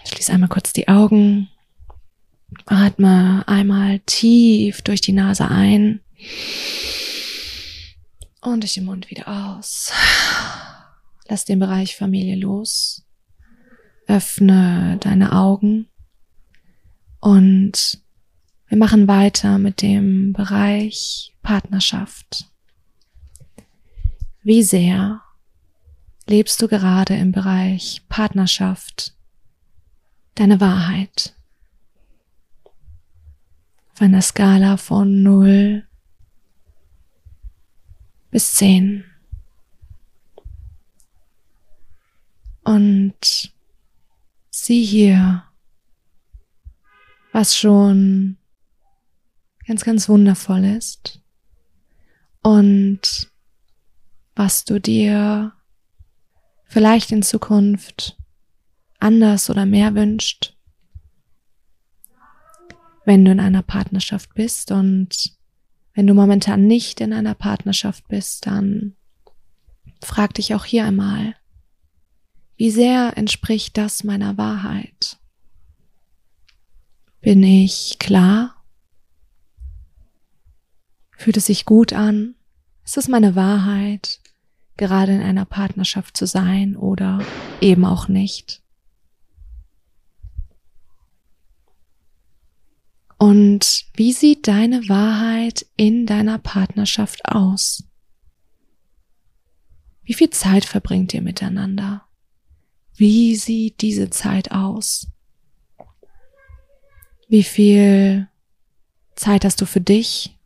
Schließ 0.05 0.31
einmal 0.31 0.49
kurz 0.49 0.73
die 0.73 0.87
Augen. 0.87 1.49
Atme 2.65 3.43
einmal 3.47 3.99
tief 3.99 4.81
durch 4.81 5.01
die 5.01 5.11
Nase 5.11 5.49
ein 5.49 5.99
und 8.41 8.61
durch 8.61 8.73
den 8.73 8.85
Mund 8.85 9.11
wieder 9.11 9.27
aus. 9.27 9.91
Lass 11.27 11.45
den 11.45 11.59
Bereich 11.59 11.95
Familie 11.95 12.37
los. 12.37 13.05
Öffne 14.07 14.97
deine 14.99 15.33
Augen 15.33 15.89
und 17.19 18.01
wir 18.69 18.77
machen 18.77 19.07
weiter 19.07 19.57
mit 19.57 19.81
dem 19.81 20.33
Bereich 20.33 21.33
Partnerschaft. 21.41 22.45
Wie 24.43 24.63
sehr 24.63 25.21
lebst 26.27 26.61
du 26.61 26.67
gerade 26.67 27.15
im 27.15 27.31
Bereich 27.31 28.01
Partnerschaft 28.09 29.13
deine 30.35 30.59
Wahrheit? 30.59 31.33
Auf 33.93 34.01
einer 34.01 34.21
Skala 34.21 34.77
von 34.77 35.23
0 35.23 35.87
bis 38.31 38.53
10. 38.55 39.05
Und 42.63 43.53
sieh 44.49 44.85
hier, 44.85 45.43
was 47.31 47.57
schon 47.57 48.37
ganz, 49.67 49.83
ganz 49.83 50.09
wundervoll 50.09 50.63
ist. 50.65 51.21
und 52.41 53.29
was 54.35 54.65
du 54.65 54.79
dir 54.79 55.53
vielleicht 56.65 57.11
in 57.11 57.23
Zukunft 57.23 58.15
anders 58.99 59.49
oder 59.49 59.65
mehr 59.65 59.95
wünscht, 59.95 60.55
wenn 63.03 63.25
du 63.25 63.31
in 63.31 63.39
einer 63.39 63.63
Partnerschaft 63.63 64.33
bist 64.35 64.71
und 64.71 65.31
wenn 65.93 66.05
du 66.05 66.13
momentan 66.13 66.67
nicht 66.67 67.01
in 67.01 67.13
einer 67.13 67.33
Partnerschaft 67.33 68.07
bist, 68.07 68.45
dann 68.45 68.95
frag 70.03 70.35
dich 70.35 70.53
auch 70.53 70.65
hier 70.65 70.85
einmal, 70.85 71.35
wie 72.57 72.69
sehr 72.69 73.17
entspricht 73.17 73.75
das 73.77 74.03
meiner 74.03 74.37
Wahrheit? 74.37 75.17
Bin 77.21 77.41
ich 77.41 77.97
klar? 77.97 78.56
Fühlt 81.27 81.35
es 81.35 81.47
sich 81.47 81.65
gut 81.65 81.91
an? 81.91 82.35
Ist 82.85 82.95
es 82.95 83.09
meine 83.09 83.35
Wahrheit, 83.35 84.21
gerade 84.77 85.11
in 85.11 85.21
einer 85.21 85.43
Partnerschaft 85.43 86.15
zu 86.15 86.25
sein 86.25 86.77
oder 86.77 87.19
eben 87.59 87.83
auch 87.83 88.07
nicht? 88.07 88.63
Und 93.17 93.87
wie 93.95 94.13
sieht 94.13 94.47
deine 94.47 94.87
Wahrheit 94.87 95.65
in 95.75 96.05
deiner 96.05 96.37
Partnerschaft 96.37 97.25
aus? 97.25 97.83
Wie 100.03 100.13
viel 100.13 100.29
Zeit 100.29 100.63
verbringt 100.63 101.13
ihr 101.13 101.21
miteinander? 101.21 102.05
Wie 102.95 103.35
sieht 103.35 103.81
diese 103.81 104.09
Zeit 104.11 104.51
aus? 104.53 105.07
Wie 107.27 107.43
viel 107.43 108.29
Zeit 109.15 109.43
hast 109.43 109.59
du 109.59 109.65
für 109.65 109.81
dich? 109.81 110.36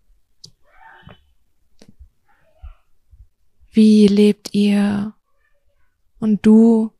Wie 3.72 4.08
lebt 4.08 4.54
ihr 4.54 5.14
und 6.20 6.46
du 6.46 6.92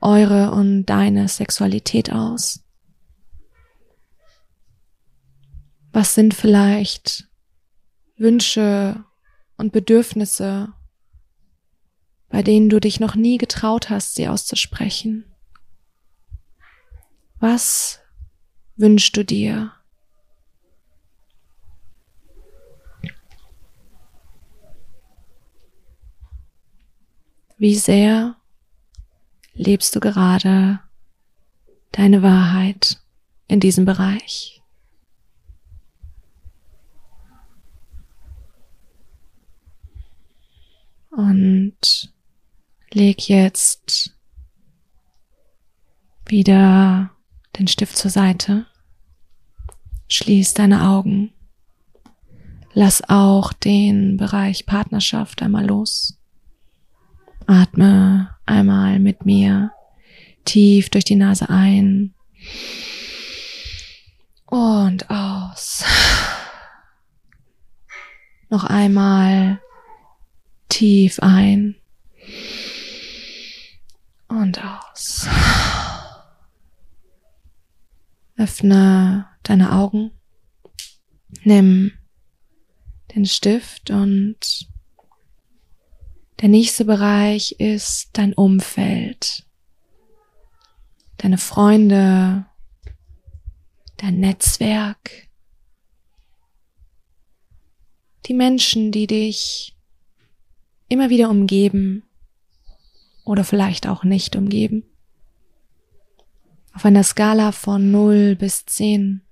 eure 0.00 0.50
und 0.50 0.86
deine 0.86 1.28
Sexualität 1.28 2.12
aus? 2.12 2.64
Was 5.92 6.14
sind 6.14 6.34
vielleicht 6.34 7.28
Wünsche 8.16 9.04
und 9.56 9.72
Bedürfnisse, 9.72 10.72
bei 12.28 12.42
denen 12.42 12.68
du 12.68 12.80
dich 12.80 12.98
noch 12.98 13.14
nie 13.14 13.38
getraut 13.38 13.88
hast, 13.88 14.16
sie 14.16 14.26
auszusprechen? 14.26 15.24
Was 17.38 18.00
wünschst 18.76 19.16
du 19.16 19.24
dir? 19.24 19.72
Wie 27.62 27.76
sehr 27.76 28.34
lebst 29.54 29.94
du 29.94 30.00
gerade 30.00 30.80
deine 31.92 32.20
Wahrheit 32.20 33.00
in 33.46 33.60
diesem 33.60 33.84
Bereich? 33.84 34.60
Und 41.12 42.12
leg 42.90 43.28
jetzt 43.28 44.18
wieder 46.26 47.12
den 47.56 47.68
Stift 47.68 47.96
zur 47.96 48.10
Seite. 48.10 48.66
Schließ 50.08 50.54
deine 50.54 50.88
Augen. 50.88 51.32
Lass 52.72 53.08
auch 53.08 53.52
den 53.52 54.16
Bereich 54.16 54.66
Partnerschaft 54.66 55.42
einmal 55.42 55.64
los. 55.64 56.18
Atme 57.52 58.34
einmal 58.46 58.98
mit 58.98 59.26
mir 59.26 59.72
tief 60.44 60.88
durch 60.90 61.04
die 61.04 61.16
Nase 61.16 61.48
ein 61.48 62.14
und 64.46 65.08
aus. 65.10 65.84
Noch 68.48 68.64
einmal 68.64 69.60
tief 70.68 71.20
ein 71.20 71.76
und 74.28 74.62
aus. 74.64 75.28
Öffne 78.36 79.28
deine 79.42 79.72
Augen, 79.72 80.10
nimm 81.44 81.92
den 83.14 83.26
Stift 83.26 83.90
und 83.90 84.71
der 86.42 86.48
nächste 86.48 86.84
Bereich 86.84 87.52
ist 87.60 88.10
dein 88.14 88.34
Umfeld, 88.34 89.46
deine 91.18 91.38
Freunde, 91.38 92.46
dein 93.96 94.18
Netzwerk, 94.18 95.28
die 98.26 98.34
Menschen, 98.34 98.90
die 98.90 99.06
dich 99.06 99.76
immer 100.88 101.10
wieder 101.10 101.30
umgeben 101.30 102.02
oder 103.24 103.44
vielleicht 103.44 103.86
auch 103.86 104.02
nicht 104.02 104.34
umgeben. 104.34 104.84
Auf 106.74 106.84
einer 106.84 107.04
Skala 107.04 107.52
von 107.52 107.92
0 107.92 108.34
bis 108.34 108.66
10. 108.66 109.22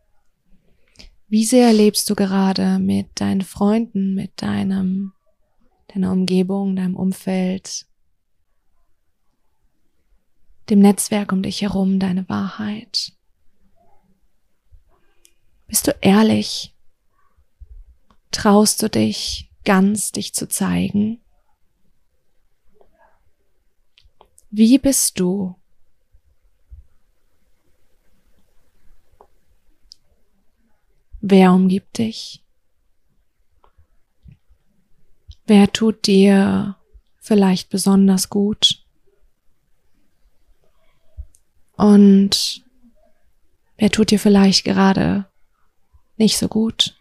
Wie 1.28 1.44
sehr 1.44 1.72
lebst 1.72 2.08
du 2.08 2.14
gerade 2.14 2.78
mit 2.78 3.20
deinen 3.20 3.42
Freunden, 3.42 4.14
mit 4.14 4.42
deinem, 4.42 5.12
deiner 5.94 6.12
Umgebung, 6.12 6.76
deinem 6.76 6.96
Umfeld, 6.96 7.86
dem 10.68 10.78
Netzwerk 10.78 11.32
um 11.32 11.42
dich 11.42 11.62
herum, 11.62 11.98
deine 11.98 12.28
Wahrheit? 12.28 13.12
Bist 15.66 15.86
du 15.86 15.96
ehrlich? 16.00 16.74
Traust 18.30 18.82
du 18.82 18.88
dich, 18.88 19.50
ganz 19.64 20.12
dich 20.12 20.34
zu 20.34 20.48
zeigen? 20.48 21.20
Wie 24.50 24.78
bist 24.78 25.18
du? 25.18 25.56
Wer 31.20 31.52
umgibt 31.52 31.98
dich? 31.98 32.44
Wer 35.50 35.72
tut 35.72 36.06
dir 36.06 36.76
vielleicht 37.18 37.70
besonders 37.70 38.28
gut? 38.28 38.86
Und 41.72 42.64
wer 43.76 43.90
tut 43.90 44.12
dir 44.12 44.20
vielleicht 44.20 44.64
gerade 44.64 45.28
nicht 46.16 46.38
so 46.38 46.46
gut? 46.46 46.96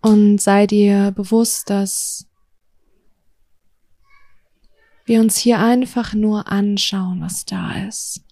Und 0.00 0.38
sei 0.38 0.66
dir 0.66 1.10
bewusst, 1.10 1.68
dass 1.68 2.26
wir 5.04 5.20
uns 5.20 5.36
hier 5.36 5.58
einfach 5.58 6.14
nur 6.14 6.50
anschauen, 6.50 7.20
was 7.20 7.44
da 7.44 7.84
ist. 7.86 8.24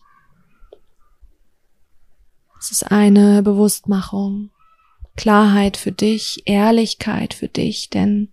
Es 2.58 2.70
ist 2.70 2.90
eine 2.90 3.42
Bewusstmachung, 3.42 4.50
Klarheit 5.20 5.76
für 5.76 5.92
dich, 5.92 6.44
Ehrlichkeit 6.46 7.34
für 7.34 7.48
dich, 7.48 7.90
denn 7.90 8.32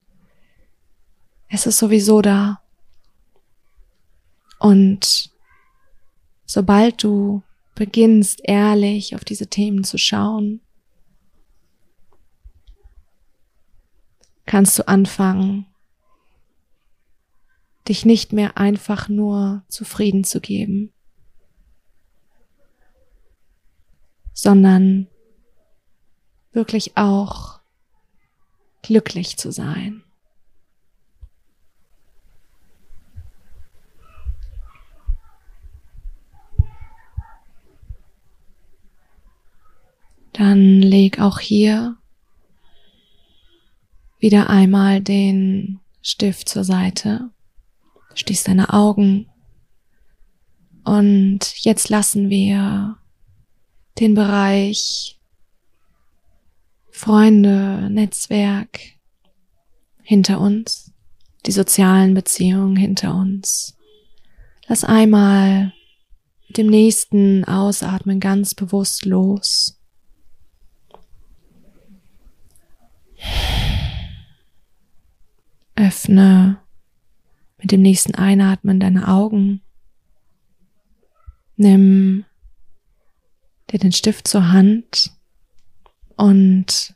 es 1.49 1.65
ist 1.65 1.79
sowieso 1.79 2.21
da. 2.21 2.61
Und 4.57 5.29
sobald 6.45 7.03
du 7.03 7.43
beginnst, 7.75 8.39
ehrlich 8.41 9.15
auf 9.15 9.25
diese 9.25 9.47
Themen 9.47 9.83
zu 9.83 9.97
schauen, 9.97 10.61
kannst 14.45 14.79
du 14.79 14.87
anfangen, 14.87 15.65
dich 17.89 18.05
nicht 18.05 18.31
mehr 18.31 18.57
einfach 18.57 19.09
nur 19.09 19.65
zufrieden 19.67 20.23
zu 20.23 20.39
geben, 20.39 20.93
sondern 24.31 25.09
wirklich 26.51 26.97
auch 26.97 27.59
glücklich 28.81 29.37
zu 29.37 29.51
sein. 29.51 30.03
Dann 40.33 40.81
leg 40.81 41.19
auch 41.19 41.39
hier 41.39 41.97
wieder 44.19 44.49
einmal 44.49 45.01
den 45.01 45.79
Stift 46.01 46.47
zur 46.49 46.63
Seite 46.63 47.31
Schließ 48.17 48.45
deine 48.45 48.73
Augen. 48.73 49.29
Und 50.83 51.53
jetzt 51.57 51.89
lassen 51.89 52.29
wir 52.29 52.97
den 53.99 54.15
Bereich 54.15 55.16
Freunde, 56.97 57.91
Netzwerk, 57.91 58.79
hinter 60.01 60.41
uns, 60.41 60.91
die 61.45 61.51
sozialen 61.51 62.15
Beziehungen 62.15 62.75
hinter 62.75 63.13
uns. 63.13 63.77
Lass 64.65 64.83
einmal 64.83 65.73
mit 66.47 66.57
dem 66.57 66.65
nächsten 66.65 67.45
Ausatmen 67.45 68.19
ganz 68.19 68.55
bewusst 68.55 69.05
los. 69.05 69.79
Öffne 75.75 76.59
mit 77.59 77.71
dem 77.71 77.83
nächsten 77.83 78.15
Einatmen 78.15 78.79
deine 78.79 79.07
Augen. 79.07 79.61
Nimm 81.57 82.25
dir 83.69 83.77
den 83.77 83.91
Stift 83.91 84.27
zur 84.27 84.51
Hand 84.51 85.15
und 86.17 86.95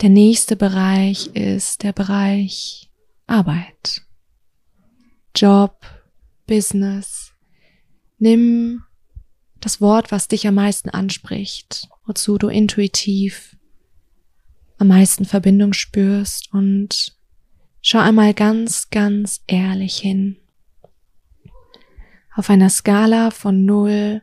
der 0.00 0.08
nächste 0.08 0.56
Bereich 0.56 1.26
ist 1.34 1.82
der 1.82 1.92
Bereich 1.92 2.88
Arbeit. 3.26 4.02
Job, 5.34 5.84
Business. 6.46 7.34
Nimm 8.18 8.84
das 9.60 9.80
Wort, 9.80 10.12
was 10.12 10.28
dich 10.28 10.46
am 10.46 10.54
meisten 10.54 10.88
anspricht, 10.88 11.88
wozu 12.06 12.38
du 12.38 12.48
intuitiv 12.48 13.56
am 14.78 14.88
meisten 14.88 15.24
Verbindung 15.24 15.72
spürst 15.72 16.52
und 16.54 17.16
schau 17.82 17.98
einmal 17.98 18.34
ganz, 18.34 18.90
ganz 18.90 19.42
ehrlich 19.48 19.98
hin. 19.98 20.36
Auf 22.34 22.50
einer 22.50 22.70
Skala 22.70 23.32
von 23.32 23.64
0 23.64 24.22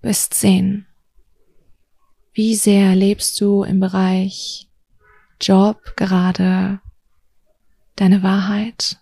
bis 0.00 0.30
10. 0.30 0.87
Wie 2.38 2.54
sehr 2.54 2.94
lebst 2.94 3.40
du 3.40 3.64
im 3.64 3.80
Bereich 3.80 4.68
Job 5.40 5.96
gerade 5.96 6.80
deine 7.96 8.22
Wahrheit? 8.22 9.00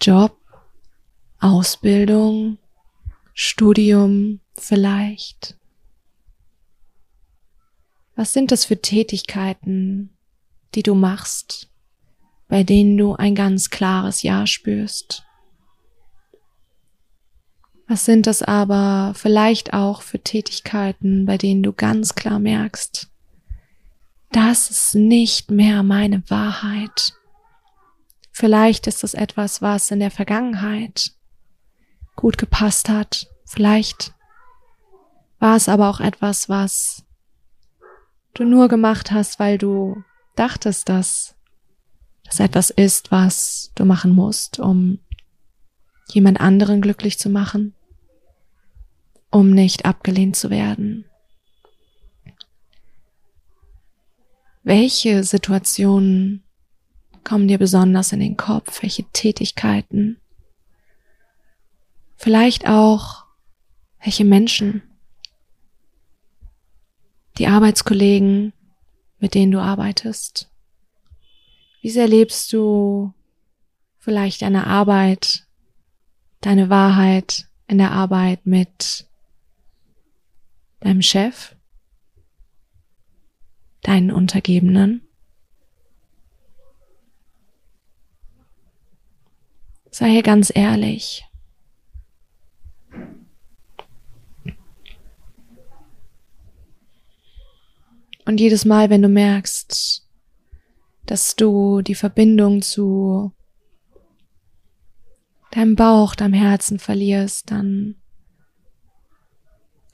Job, 0.00 0.36
Ausbildung, 1.38 2.58
Studium 3.34 4.40
vielleicht? 4.58 5.56
Was 8.16 8.32
sind 8.32 8.50
das 8.50 8.64
für 8.64 8.82
Tätigkeiten, 8.82 10.18
die 10.74 10.82
du 10.82 10.96
machst, 10.96 11.70
bei 12.48 12.64
denen 12.64 12.96
du 12.96 13.14
ein 13.14 13.36
ganz 13.36 13.70
klares 13.70 14.24
Ja 14.24 14.44
spürst? 14.48 15.25
Was 17.88 18.04
sind 18.04 18.26
das 18.26 18.42
aber 18.42 19.12
vielleicht 19.14 19.72
auch 19.72 20.02
für 20.02 20.18
Tätigkeiten, 20.18 21.24
bei 21.24 21.38
denen 21.38 21.62
du 21.62 21.72
ganz 21.72 22.14
klar 22.14 22.38
merkst, 22.38 23.08
das 24.32 24.70
ist 24.70 24.94
nicht 24.94 25.50
mehr 25.50 25.82
meine 25.82 26.28
Wahrheit. 26.28 27.14
Vielleicht 28.32 28.86
ist 28.86 29.04
es 29.04 29.14
etwas, 29.14 29.62
was 29.62 29.90
in 29.90 30.00
der 30.00 30.10
Vergangenheit 30.10 31.12
gut 32.16 32.38
gepasst 32.38 32.88
hat. 32.88 33.28
Vielleicht 33.44 34.14
war 35.38 35.56
es 35.56 35.68
aber 35.68 35.88
auch 35.88 36.00
etwas, 36.00 36.48
was 36.48 37.04
du 38.34 38.44
nur 38.44 38.68
gemacht 38.68 39.12
hast, 39.12 39.38
weil 39.38 39.58
du 39.58 40.02
dachtest, 40.34 40.88
dass 40.88 41.36
das 42.24 42.40
etwas 42.40 42.70
ist, 42.70 43.12
was 43.12 43.70
du 43.76 43.84
machen 43.84 44.10
musst, 44.10 44.58
um 44.58 44.98
jemand 46.08 46.40
anderen 46.40 46.80
glücklich 46.80 47.18
zu 47.18 47.30
machen, 47.30 47.75
um 49.30 49.50
nicht 49.50 49.84
abgelehnt 49.84 50.36
zu 50.36 50.50
werden. 50.50 51.04
Welche 54.62 55.22
Situationen 55.22 56.42
kommen 57.22 57.46
dir 57.46 57.58
besonders 57.58 58.12
in 58.12 58.20
den 58.20 58.36
Kopf? 58.36 58.82
Welche 58.82 59.04
Tätigkeiten? 59.12 60.20
Vielleicht 62.16 62.66
auch 62.66 63.26
welche 64.02 64.24
Menschen? 64.24 64.82
Die 67.38 67.46
Arbeitskollegen, 67.46 68.52
mit 69.18 69.34
denen 69.34 69.52
du 69.52 69.60
arbeitest? 69.60 70.50
Wie 71.80 71.90
sehr 71.90 72.08
lebst 72.08 72.52
du 72.52 73.12
vielleicht 73.98 74.42
deine 74.42 74.66
Arbeit, 74.66 75.46
deine 76.40 76.70
Wahrheit 76.70 77.46
in 77.68 77.78
der 77.78 77.92
Arbeit 77.92 78.46
mit 78.46 79.06
deinem 80.86 81.02
Chef, 81.02 81.56
deinen 83.82 84.12
Untergebenen? 84.12 85.02
Sei 89.90 90.10
hier 90.10 90.22
ganz 90.22 90.52
ehrlich. 90.54 91.24
Und 98.24 98.40
jedes 98.40 98.64
Mal, 98.64 98.90
wenn 98.90 99.02
du 99.02 99.08
merkst, 99.08 100.06
dass 101.06 101.36
du 101.36 101.82
die 101.82 101.94
Verbindung 101.94 102.62
zu 102.62 103.32
deinem 105.50 105.74
Bauch, 105.74 106.14
deinem 106.14 106.34
Herzen 106.34 106.78
verlierst, 106.78 107.50
dann 107.50 107.96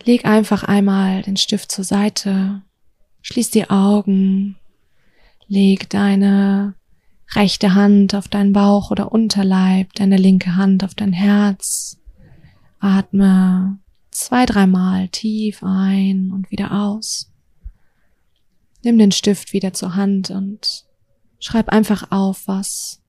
leg 0.05 0.24
einfach 0.24 0.64
einmal 0.64 1.22
den 1.22 1.36
Stift 1.36 1.70
zur 1.70 1.84
Seite, 1.84 2.62
schließ 3.22 3.50
die 3.50 3.70
Augen, 3.70 4.57
leg 5.46 5.88
deine 5.90 6.74
rechte 7.34 7.74
Hand 7.74 8.14
auf 8.14 8.28
deinen 8.28 8.53
Bauch 8.53 8.90
oder 8.90 9.12
Unterleib, 9.12 9.92
deine 9.94 10.16
linke 10.16 10.57
Hand 10.57 10.84
auf 10.84 10.94
dein 10.94 11.12
Herz. 11.12 11.98
Atme 12.80 13.78
zwei, 14.11 14.44
dreimal 14.44 15.09
tief 15.09 15.62
ein 15.62 16.30
und 16.32 16.50
wieder 16.50 16.72
aus. 16.72 17.30
Nimm 18.82 18.98
den 18.98 19.12
Stift 19.12 19.53
wieder 19.53 19.72
zur 19.72 19.94
Hand 19.94 20.30
und 20.30 20.84
schreib 21.38 21.68
einfach 21.68 22.11
auf, 22.11 22.46
was 22.46 23.00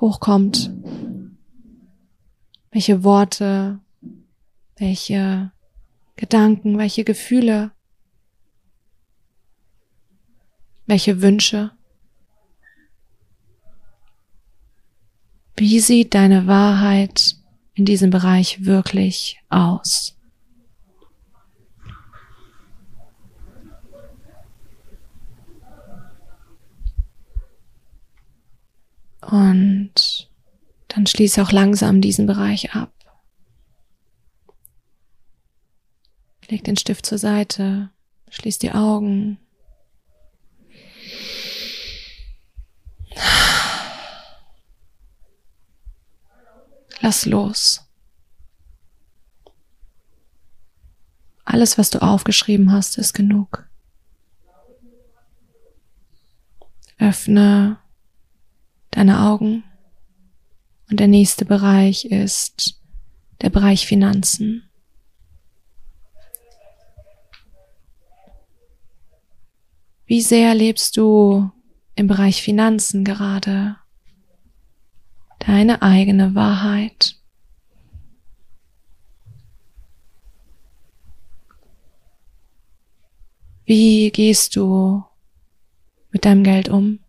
hochkommt. 0.00 0.72
Welche 2.70 3.04
Worte, 3.04 3.80
welche 4.76 5.52
Gedanken, 6.16 6.78
welche 6.78 7.04
Gefühle, 7.04 7.72
welche 10.86 11.22
Wünsche. 11.22 11.72
Wie 15.56 15.80
sieht 15.80 16.14
deine 16.14 16.46
Wahrheit 16.46 17.36
in 17.74 17.84
diesem 17.84 18.10
Bereich 18.10 18.64
wirklich 18.64 19.40
aus? 19.48 20.16
Und 29.20 30.28
dann 30.88 31.06
schließe 31.06 31.42
auch 31.42 31.50
langsam 31.50 32.00
diesen 32.00 32.26
Bereich 32.26 32.74
ab. 32.74 32.92
Leg 36.48 36.64
den 36.64 36.76
Stift 36.76 37.06
zur 37.06 37.18
Seite, 37.18 37.90
schließ 38.30 38.58
die 38.58 38.72
Augen 38.72 39.38
Lass 47.04 47.26
los. 47.26 47.82
Alles, 51.44 51.76
was 51.76 51.90
du 51.90 52.00
aufgeschrieben 52.00 52.72
hast, 52.72 52.96
ist 52.96 53.12
genug. 53.12 53.68
Öffne 56.96 57.78
deine 58.90 59.20
Augen 59.20 59.64
und 60.90 60.98
der 60.98 61.08
nächste 61.08 61.44
Bereich 61.44 62.06
ist 62.06 62.80
der 63.42 63.50
Bereich 63.50 63.86
Finanzen. 63.86 64.62
Wie 70.14 70.20
sehr 70.20 70.54
lebst 70.54 70.96
du 70.96 71.50
im 71.96 72.06
Bereich 72.06 72.40
Finanzen 72.40 73.02
gerade? 73.02 73.78
deine 75.40 75.82
eigene 75.82 76.36
Wahrheit. 76.36 77.16
Wie 83.64 84.12
gehst 84.12 84.54
du 84.54 85.02
mit 86.12 86.24
deinem 86.24 86.44
Geld 86.44 86.68
um? 86.68 87.00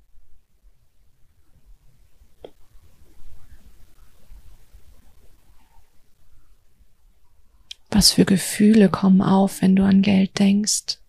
Was 7.91 8.14
für 8.14 8.26
Gefühle 8.26 8.89
kommen 8.89 9.22
auf, 9.22 9.62
wenn 9.62 9.76
du 9.76 9.84
an 9.84 10.01
Geld 10.01 10.39
denkst? 10.39 11.05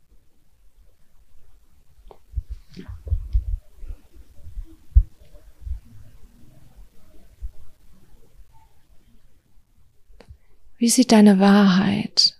Wie 10.78 10.90
sieht 10.90 11.10
deine 11.10 11.38
Wahrheit 11.38 12.36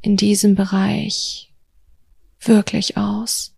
in 0.00 0.16
diesem 0.16 0.54
Bereich 0.54 1.52
wirklich 2.38 2.96
aus? 2.96 3.52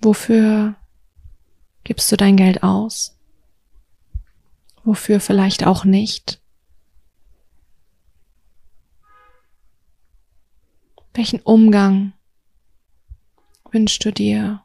Wofür 0.00 0.74
gibst 1.84 2.10
du 2.10 2.16
dein 2.16 2.36
Geld 2.36 2.64
aus? 2.64 3.16
Wofür 4.82 5.20
vielleicht 5.20 5.66
auch 5.66 5.84
nicht? 5.84 6.40
Welchen 11.18 11.40
Umgang 11.40 12.12
wünschst 13.72 14.04
du 14.04 14.12
dir? 14.12 14.62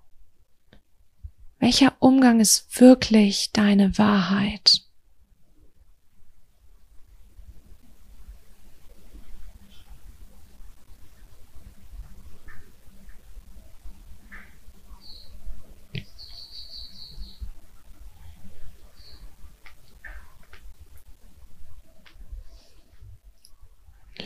Welcher 1.57 1.93
Umgang 1.97 2.39
ist 2.39 2.79
wirklich 2.79 3.51
deine 3.53 3.97
Wahrheit? 3.97 4.83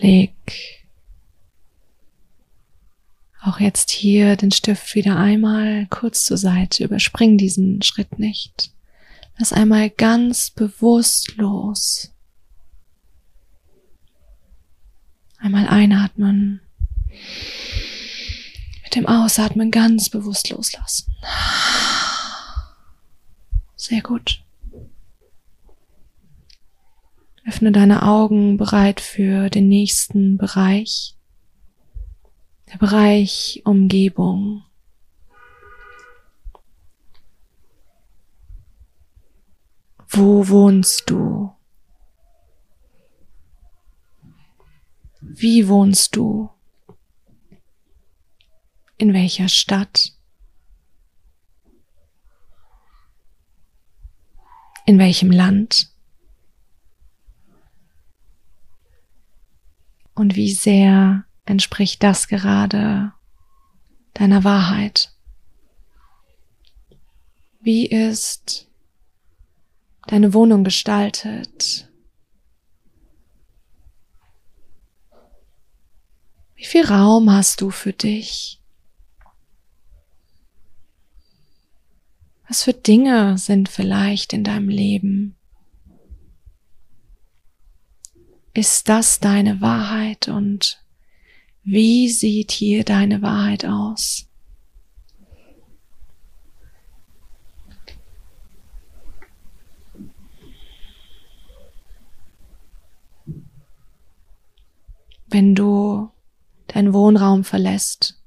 Leg 0.02 0.77
auch 3.48 3.60
jetzt 3.60 3.90
hier 3.90 4.36
den 4.36 4.52
Stift 4.52 4.94
wieder 4.96 5.18
einmal 5.18 5.88
kurz 5.90 6.24
zur 6.24 6.38
Seite, 6.38 6.84
überspring 6.84 7.38
diesen 7.38 7.82
Schritt 7.82 8.20
nicht. 8.20 8.72
Lass 9.38 9.54
einmal 9.54 9.90
ganz 9.90 10.52
bewusst 10.52 11.36
los. 11.38 12.12
Einmal 15.38 15.68
einatmen. 15.68 16.62
Mit 18.84 18.96
dem 18.96 19.06
Ausatmen 19.06 19.72
ganz 19.72 20.10
bewusst 20.10 20.50
loslassen. 20.50 21.14
Sehr 23.76 24.02
gut. 24.02 24.44
Öffne 27.46 27.72
deine 27.72 28.04
Augen 28.04 28.58
bereit 28.58 29.00
für 29.00 29.50
den 29.50 29.70
nächsten 29.70 30.38
Bereich. 30.38 31.17
Der 32.72 32.78
Bereich 32.80 33.62
Umgebung. 33.64 34.64
Wo 40.10 40.48
wohnst 40.50 41.10
du? 41.10 41.56
Wie 45.22 45.68
wohnst 45.70 46.16
du? 46.18 46.50
In 48.98 49.14
welcher 49.14 49.48
Stadt? 49.48 50.12
In 54.86 55.00
welchem 55.00 55.32
Land? 55.32 55.94
Und 60.16 60.36
wie 60.36 60.52
sehr 60.52 61.27
entspricht 61.48 62.04
das 62.04 62.28
gerade 62.28 63.14
deiner 64.14 64.44
Wahrheit? 64.44 65.14
Wie 67.60 67.86
ist 67.86 68.68
deine 70.08 70.34
Wohnung 70.34 70.64
gestaltet? 70.64 71.90
Wie 76.56 76.66
viel 76.66 76.86
Raum 76.86 77.32
hast 77.32 77.62
du 77.62 77.70
für 77.70 77.94
dich? 77.94 78.62
Was 82.48 82.64
für 82.64 82.74
Dinge 82.74 83.38
sind 83.38 83.70
vielleicht 83.70 84.34
in 84.34 84.44
deinem 84.44 84.70
Leben? 84.70 85.36
Ist 88.54 88.90
das 88.90 89.20
deine 89.20 89.62
Wahrheit 89.62 90.30
und 90.30 90.82
wie 91.70 92.08
sieht 92.08 92.52
hier 92.52 92.86
deine 92.86 93.22
Wahrheit 93.22 93.66
aus? 93.66 94.26
Wenn 105.30 105.56
du 105.56 106.10
deinen 106.68 106.94
Wohnraum 106.94 107.44
verlässt, 107.44 108.18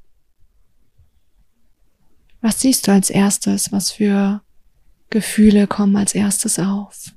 was 2.43 2.61
siehst 2.61 2.87
du 2.89 2.93
als 2.93 3.09
erstes? 3.09 3.73
Was 3.73 3.91
für 3.91 4.43
Gefühle 5.09 5.67
kommen 5.67 5.97
als 5.97 6.15
erstes 6.15 6.59
auf? 6.59 7.15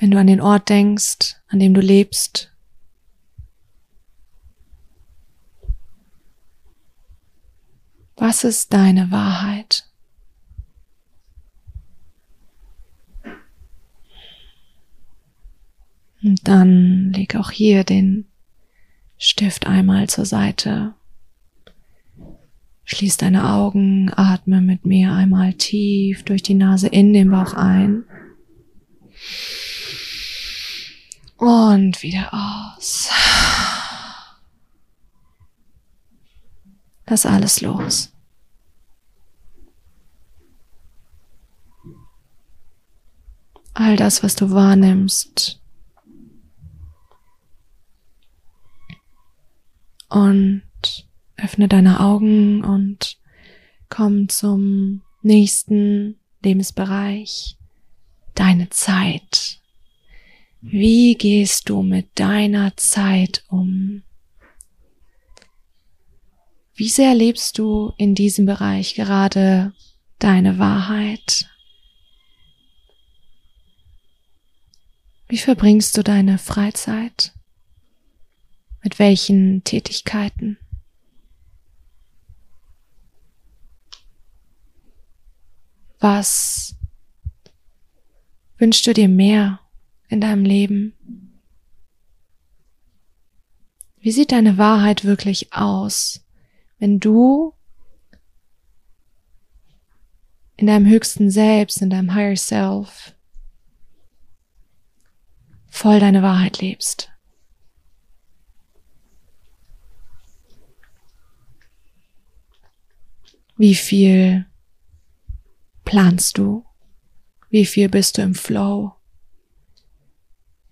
Wenn 0.00 0.10
du 0.10 0.18
an 0.18 0.26
den 0.26 0.40
Ort 0.40 0.70
denkst, 0.70 1.36
an 1.48 1.58
dem 1.58 1.74
du 1.74 1.82
lebst. 1.82 2.50
Was 8.16 8.44
ist 8.44 8.72
deine 8.72 9.10
Wahrheit? 9.10 9.84
Und 16.22 16.48
dann 16.48 17.12
leg 17.12 17.36
auch 17.36 17.50
hier 17.50 17.84
den 17.84 18.26
Stift 19.18 19.66
einmal 19.66 20.08
zur 20.08 20.24
Seite. 20.24 20.94
Schließ 22.84 23.18
deine 23.18 23.52
Augen, 23.52 24.10
atme 24.14 24.62
mit 24.62 24.86
mir 24.86 25.12
einmal 25.12 25.52
tief 25.54 26.24
durch 26.24 26.42
die 26.42 26.54
Nase 26.54 26.88
in 26.88 27.12
den 27.12 27.30
Bauch 27.30 27.52
ein. 27.52 28.04
Und 31.40 32.02
wieder 32.02 32.28
aus. 32.34 33.08
Lass 37.06 37.24
alles 37.24 37.62
los. 37.62 38.12
All 43.72 43.96
das, 43.96 44.22
was 44.22 44.36
du 44.36 44.50
wahrnimmst. 44.50 45.62
Und 50.10 50.62
öffne 51.38 51.68
deine 51.68 52.00
Augen 52.00 52.62
und 52.62 53.18
komm 53.88 54.28
zum 54.28 55.00
nächsten 55.22 56.20
Lebensbereich. 56.42 57.56
Deine 58.34 58.68
Zeit. 58.68 59.59
Wie 60.62 61.14
gehst 61.14 61.70
du 61.70 61.82
mit 61.82 62.18
deiner 62.18 62.76
Zeit 62.76 63.44
um? 63.48 64.02
Wie 66.74 66.90
sehr 66.90 67.14
lebst 67.14 67.56
du 67.56 67.94
in 67.96 68.14
diesem 68.14 68.44
Bereich 68.44 68.94
gerade 68.94 69.72
deine 70.18 70.58
Wahrheit? 70.58 71.48
Wie 75.28 75.38
verbringst 75.38 75.96
du 75.96 76.02
deine 76.02 76.36
Freizeit? 76.36 77.32
Mit 78.82 78.98
welchen 78.98 79.64
Tätigkeiten? 79.64 80.58
Was 86.00 86.74
wünschst 88.58 88.86
du 88.86 88.92
dir 88.92 89.08
mehr 89.08 89.60
in 90.10 90.20
deinem 90.20 90.44
Leben? 90.44 90.94
Wie 94.00 94.12
sieht 94.12 94.32
deine 94.32 94.58
Wahrheit 94.58 95.04
wirklich 95.04 95.54
aus, 95.54 96.26
wenn 96.78 97.00
du 97.00 97.54
in 100.56 100.66
deinem 100.66 100.86
höchsten 100.86 101.30
Selbst, 101.30 101.80
in 101.80 101.88
deinem 101.88 102.14
Higher 102.14 102.36
Self 102.36 103.14
voll 105.70 105.98
deine 106.00 106.22
Wahrheit 106.22 106.60
lebst. 106.60 107.10
Wie 113.56 113.74
viel 113.74 114.46
planst 115.84 116.36
du? 116.36 116.66
Wie 117.48 117.64
viel 117.64 117.88
bist 117.88 118.18
du 118.18 118.22
im 118.22 118.34
Flow? 118.34 118.99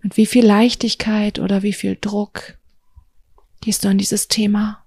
Mit 0.09 0.17
wie 0.17 0.25
viel 0.25 0.47
Leichtigkeit 0.47 1.39
oder 1.39 1.63
wie 1.63 1.75
viel 1.75 1.95
Druck 1.95 2.57
gehst 3.61 3.85
du 3.85 3.89
an 3.89 3.99
dieses 3.99 4.27
Thema? 4.27 4.83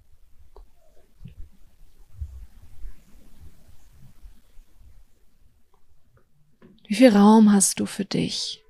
Wie 6.88 6.96
viel 6.96 7.16
Raum 7.16 7.54
hast 7.54 7.80
du 7.80 7.86
für 7.86 8.04
dich? 8.04 8.64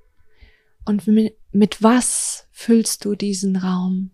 Und 0.83 1.07
mit, 1.07 1.37
mit 1.53 1.81
was 1.81 2.49
füllst 2.51 3.05
du 3.05 3.15
diesen 3.15 3.55
Raum? 3.55 4.11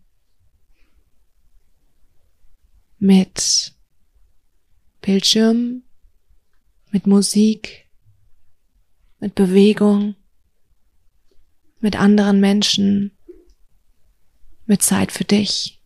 Mit 3.00 3.74
Bildschirm, 5.02 5.82
mit 6.92 7.08
Musik, 7.08 7.90
mit 9.20 9.34
Bewegung, 9.34 10.17
mit 11.88 11.96
anderen 11.96 12.42
Menschen, 12.42 13.18
mit 14.66 14.82
Zeit 14.82 15.14
für 15.14 15.24
dich. 15.24 15.82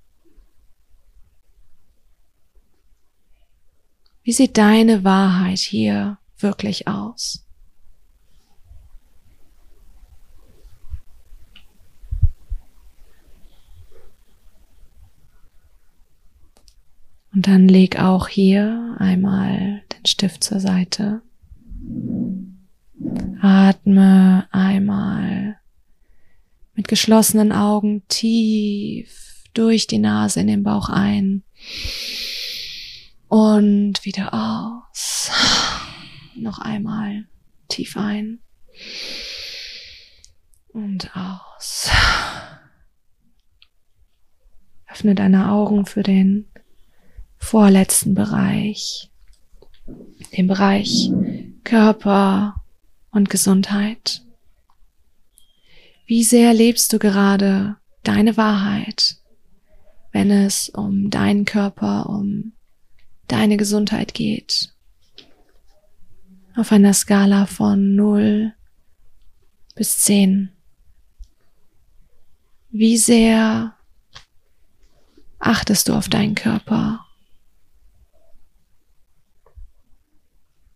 Wie 4.24 4.32
sieht 4.32 4.58
deine 4.58 5.04
Wahrheit 5.04 5.60
hier 5.60 6.18
wirklich 6.40 6.88
aus? 6.88 7.46
Und 17.32 17.46
dann 17.46 17.68
leg 17.68 18.00
auch 18.00 18.28
hier 18.28 18.96
einmal 18.98 19.84
den 19.94 20.08
Stift 20.08 20.44
zur 20.44 20.60
Seite. 20.60 21.22
Atme 23.40 24.48
einmal 24.50 25.61
mit 26.82 26.88
geschlossenen 26.88 27.52
Augen 27.52 28.02
tief 28.08 29.44
durch 29.54 29.86
die 29.86 30.00
Nase 30.00 30.40
in 30.40 30.48
den 30.48 30.64
Bauch 30.64 30.90
ein 30.90 31.44
und 33.28 34.04
wieder 34.04 34.34
aus. 34.34 35.30
Noch 36.36 36.58
einmal 36.58 37.26
tief 37.68 37.98
ein 37.98 38.40
und 40.70 41.16
aus. 41.16 41.92
Öffne 44.92 45.14
deine 45.14 45.52
Augen 45.52 45.86
für 45.86 46.02
den 46.02 46.48
vorletzten 47.38 48.16
Bereich, 48.16 49.12
den 50.36 50.48
Bereich 50.48 51.12
Körper 51.64 52.56
und 53.12 53.30
Gesundheit. 53.30 54.24
Wie 56.12 56.26
sehr 56.26 56.54
lebst 56.54 56.92
du 56.92 57.00
gerade 57.00 57.78
deine 58.04 58.36
Wahrheit, 58.36 59.16
wenn 60.12 60.30
es 60.30 60.68
um 60.68 61.10
deinen 61.10 61.46
Körper, 61.46 62.10
um 62.10 62.52
deine 63.30 63.56
Gesundheit 63.56 64.14
geht? 64.14 64.74
Auf 66.58 66.74
einer 66.74 66.94
Skala 66.94 67.46
von 67.46 67.96
0 67.96 68.54
bis 69.76 70.00
10. 70.00 70.52
Wie 72.72 72.98
sehr 72.98 73.74
achtest 75.40 75.88
du 75.88 75.94
auf 75.94 76.10
deinen 76.10 76.36
Körper? 76.36 77.06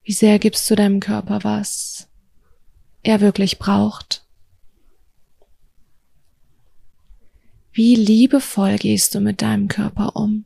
Wie 0.02 0.14
sehr 0.14 0.40
gibst 0.40 0.72
du 0.72 0.76
deinem 0.78 1.02
Körper, 1.02 1.44
was 1.44 2.08
er 3.04 3.20
wirklich 3.20 3.60
braucht? 3.60 4.25
Wie 7.76 7.96
liebevoll 7.96 8.78
gehst 8.78 9.14
du 9.16 9.20
mit 9.20 9.42
deinem 9.42 9.68
Körper 9.68 10.16
um? 10.16 10.46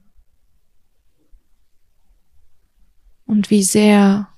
Und 3.28 3.52
wie 3.52 3.62
sehr 3.62 4.30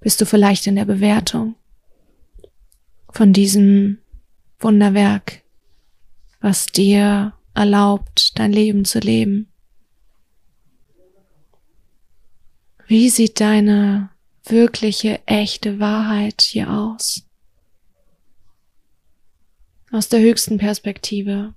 bist 0.00 0.18
du 0.22 0.24
vielleicht 0.24 0.66
in 0.66 0.76
der 0.76 0.86
Bewertung 0.86 1.54
von 3.10 3.34
diesem 3.34 3.98
Wunderwerk, 4.58 5.42
was 6.40 6.64
dir 6.64 7.34
erlaubt, 7.52 8.38
dein 8.38 8.54
Leben 8.54 8.86
zu 8.86 8.98
leben? 8.98 9.52
Wie 12.86 13.10
sieht 13.10 13.38
deine 13.38 14.08
wirkliche, 14.44 15.20
echte 15.26 15.78
Wahrheit 15.78 16.40
hier 16.40 16.70
aus? 16.70 17.28
Aus 19.92 20.08
der 20.08 20.20
höchsten 20.20 20.56
Perspektive. 20.56 21.54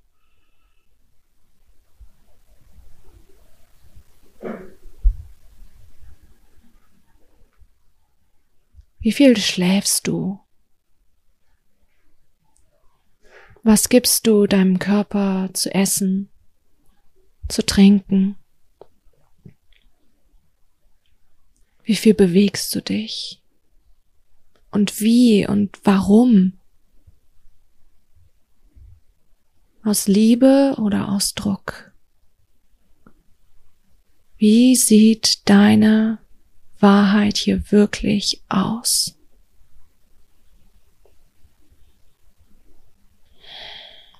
Wie 9.01 9.13
viel 9.13 9.37
schläfst 9.37 10.07
du? 10.07 10.39
Was 13.63 13.87
gibst 13.87 14.27
du 14.27 14.45
deinem 14.45 14.79
Körper 14.79 15.49
zu 15.53 15.73
essen, 15.73 16.29
zu 17.47 17.65
trinken? 17.65 18.35
Wie 21.83 21.95
viel 21.95 22.13
bewegst 22.13 22.75
du 22.75 22.81
dich? 22.81 23.41
Und 24.71 24.99
wie 24.99 25.47
und 25.47 25.79
warum? 25.83 26.59
Aus 29.83 30.07
Liebe 30.07 30.75
oder 30.77 31.09
aus 31.09 31.33
Druck? 31.35 31.93
Wie 34.37 34.75
sieht 34.75 35.49
deine 35.49 36.19
Wahrheit 36.79 37.37
hier 37.37 37.71
wirklich 37.71 38.41
aus? 38.49 39.15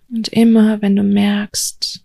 Und 0.10 0.28
immer 0.30 0.82
wenn 0.82 0.96
du 0.96 1.04
merkst, 1.04 2.04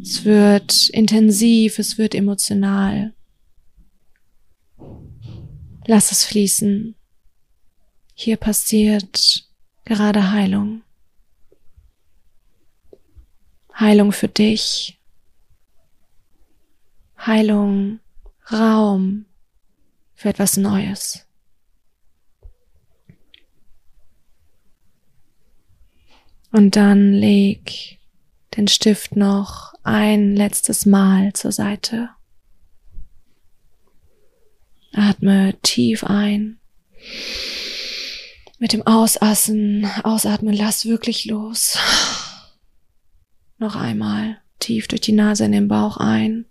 es 0.00 0.24
wird 0.24 0.88
intensiv, 0.90 1.78
es 1.78 1.98
wird 1.98 2.14
emotional. 2.14 3.12
Lass 5.86 6.12
es 6.12 6.24
fließen. 6.24 6.94
Hier 8.14 8.36
passiert 8.36 9.48
gerade 9.84 10.30
Heilung. 10.30 10.82
Heilung 13.74 14.12
für 14.12 14.28
dich. 14.28 15.00
Heilung, 17.24 18.00
Raum 18.50 19.26
für 20.14 20.28
etwas 20.28 20.56
Neues. 20.56 21.26
Und 26.50 26.76
dann 26.76 27.12
leg 27.12 27.98
den 28.56 28.68
Stift 28.68 29.16
noch 29.16 29.72
ein 29.82 30.36
letztes 30.36 30.84
Mal 30.84 31.32
zur 31.32 31.52
Seite. 31.52 32.10
Atme 34.92 35.54
tief 35.62 36.04
ein. 36.04 36.58
Mit 38.58 38.72
dem 38.72 38.86
Ausassen, 38.86 39.86
ausatmen, 40.04 40.54
lass 40.54 40.84
wirklich 40.84 41.24
los. 41.24 41.78
Noch 43.58 43.76
einmal 43.76 44.38
tief 44.58 44.88
durch 44.88 45.00
die 45.00 45.12
Nase 45.12 45.44
in 45.44 45.52
den 45.52 45.68
Bauch 45.68 45.96
ein. 45.96 46.46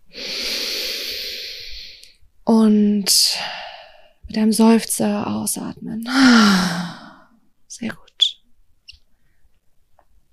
Und 2.44 3.38
mit 4.28 4.38
einem 4.38 4.54
Seufzer 4.54 5.28
ausatmen. 5.28 6.08
Sehr 7.68 7.90
gut. 7.94 8.42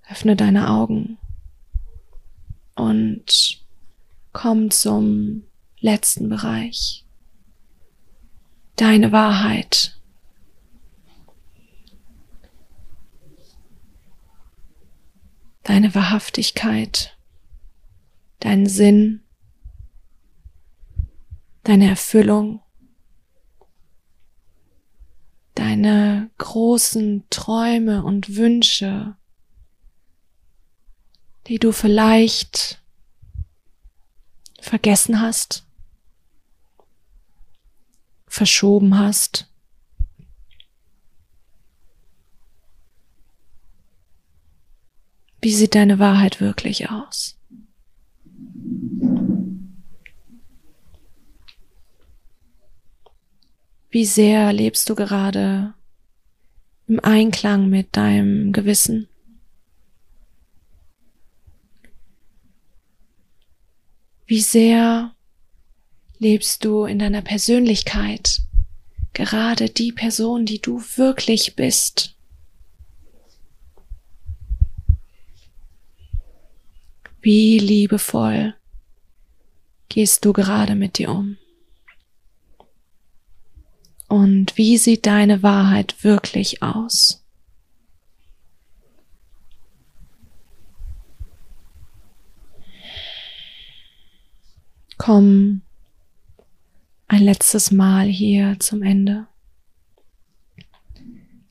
Öffne 0.09 0.37
deine 0.37 0.71
Augen 0.71 1.19
und 2.75 3.61
komm 4.33 4.71
zum 4.71 5.45
letzten 5.81 6.29
Bereich. 6.29 7.05
Deine 8.77 9.11
Wahrheit. 9.11 9.99
Deine 15.65 15.95
Wahrhaftigkeit. 15.95 17.19
Dein 18.41 18.67
Sinn. 18.67 19.25
Deine 21.65 21.89
Erfüllung, 21.89 22.63
deine 25.55 26.31
großen 26.39 27.25
Träume 27.31 28.05
und 28.05 28.37
Wünsche, 28.37 29.17
die 31.47 31.59
du 31.59 31.73
vielleicht 31.73 32.83
vergessen 34.61 35.21
hast, 35.21 35.67
verschoben 38.27 38.99
hast. 38.99 39.51
Wie 45.41 45.53
sieht 45.53 45.75
deine 45.75 45.99
Wahrheit 45.99 46.41
wirklich 46.41 46.91
aus? 46.91 47.38
Wie 53.91 54.05
sehr 54.05 54.53
lebst 54.53 54.91
du 54.91 54.95
gerade 54.95 55.73
im 56.87 57.01
Einklang 57.01 57.71
mit 57.71 57.97
deinem 57.97 58.53
Gewissen? 58.53 59.09
Wie 64.27 64.43
sehr 64.43 65.15
lebst 66.19 66.67
du 66.67 66.85
in 66.85 66.99
deiner 66.99 67.23
Persönlichkeit 67.23 68.41
gerade 69.15 69.71
die 69.71 69.93
Person, 69.93 70.45
die 70.45 70.61
du 70.61 70.83
wirklich 70.97 71.57
bist? 71.57 72.15
Wie 77.23 77.59
liebevoll 77.59 78.55
gehst 79.89 80.27
du 80.27 80.35
gerade 80.35 80.75
mit 80.75 80.99
dir 80.99 81.09
um? 81.09 81.39
Und 84.09 84.57
wie 84.57 84.79
sieht 84.79 85.07
deine 85.07 85.43
Wahrheit 85.43 86.03
wirklich 86.03 86.63
aus? 86.63 87.23
Komm 94.97 95.63
ein 97.07 97.23
letztes 97.23 97.71
Mal 97.71 98.07
hier 98.07 98.59
zum 98.59 98.83
Ende. 98.83 99.27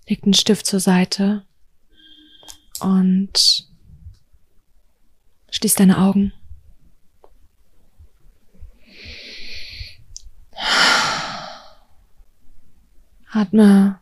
Leg 0.07 0.21
den 0.23 0.33
Stift 0.33 0.65
zur 0.65 0.79
Seite 0.79 1.45
und 2.79 3.67
schließ 5.51 5.75
deine 5.75 5.99
Augen. 5.99 6.33
Atme 13.32 13.99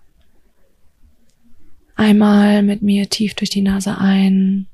einmal 1.95 2.61
mit 2.61 2.81
mir 2.81 3.09
tief 3.09 3.33
durch 3.33 3.49
die 3.49 3.61
Nase 3.61 3.97
ein 3.97 4.67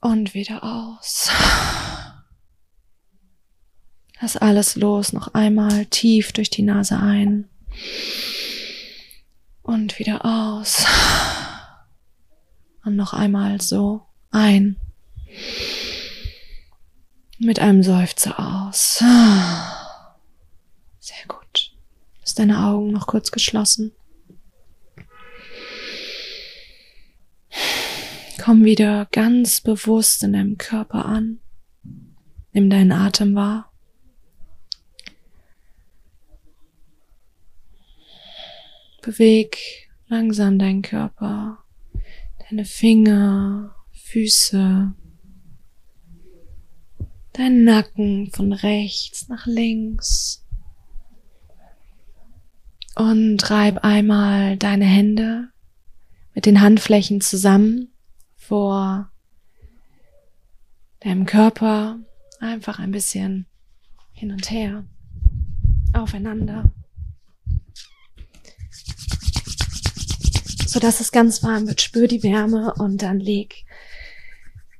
und 0.00 0.34
wieder 0.34 0.62
aus. 0.62 1.30
Lass 4.20 4.36
alles 4.36 4.76
los, 4.76 5.12
noch 5.12 5.34
einmal 5.34 5.86
tief 5.86 6.32
durch 6.32 6.48
die 6.48 6.62
Nase 6.62 6.98
ein 6.98 7.48
und 9.62 9.98
wieder 9.98 10.24
aus. 10.24 10.86
Und 12.84 12.96
noch 12.96 13.12
einmal 13.12 13.60
so 13.60 14.06
ein. 14.30 14.76
Mit 17.38 17.58
einem 17.58 17.82
Seufzer 17.82 18.38
aus. 18.38 18.98
Sehr 21.00 21.26
gut. 21.26 21.41
Lass 22.32 22.36
deine 22.36 22.64
Augen 22.64 22.92
noch 22.92 23.08
kurz 23.08 23.30
geschlossen. 23.30 23.92
Komm 28.42 28.64
wieder 28.64 29.06
ganz 29.12 29.60
bewusst 29.60 30.24
in 30.24 30.32
deinem 30.32 30.56
Körper 30.56 31.04
an. 31.04 31.40
Nimm 32.54 32.70
deinen 32.70 32.90
Atem 32.90 33.34
wahr. 33.34 33.70
Beweg 39.02 39.90
langsam 40.06 40.58
deinen 40.58 40.80
Körper, 40.80 41.58
deine 42.48 42.64
Finger, 42.64 43.76
Füße, 43.92 44.94
deinen 47.34 47.64
Nacken 47.64 48.30
von 48.32 48.54
rechts 48.54 49.28
nach 49.28 49.44
links. 49.44 50.41
Und 52.94 53.50
reib 53.50 53.84
einmal 53.84 54.56
deine 54.56 54.84
Hände 54.84 55.48
mit 56.34 56.46
den 56.46 56.60
Handflächen 56.60 57.20
zusammen 57.20 57.92
vor 58.36 59.10
deinem 61.00 61.26
Körper. 61.26 61.98
Einfach 62.40 62.78
ein 62.78 62.90
bisschen 62.90 63.46
hin 64.12 64.32
und 64.32 64.50
her, 64.50 64.84
aufeinander. 65.92 66.70
So 70.66 70.80
dass 70.80 71.00
es 71.00 71.12
ganz 71.12 71.42
warm 71.42 71.66
wird. 71.66 71.80
Spür 71.80 72.08
die 72.08 72.22
Wärme 72.22 72.74
und 72.74 73.02
dann 73.02 73.20
leg 73.20 73.64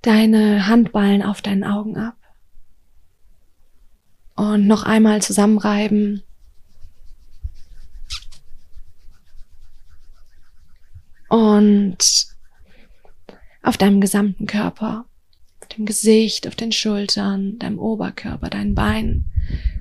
deine 0.02 0.66
Handballen 0.66 1.22
auf 1.22 1.42
deinen 1.42 1.64
Augen 1.64 1.96
ab. 1.96 2.16
Und 4.34 4.66
noch 4.66 4.82
einmal 4.82 5.22
zusammenreiben 5.22 6.24
und 11.32 12.26
auf 13.62 13.78
deinem 13.78 14.02
gesamten 14.02 14.46
Körper, 14.46 15.06
dem 15.74 15.86
Gesicht, 15.86 16.46
auf 16.46 16.54
den 16.56 16.72
Schultern, 16.72 17.58
deinem 17.58 17.78
Oberkörper, 17.78 18.50
deinen 18.50 18.74
Beinen. 18.74 19.24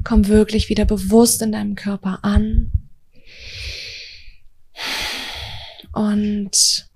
Komm 0.05 0.29
wirklich 0.29 0.69
wieder 0.69 0.85
bewusst 0.85 1.41
in 1.41 1.51
deinem 1.51 1.75
Körper 1.75 2.19
an. 2.21 2.71
Und 5.91 6.89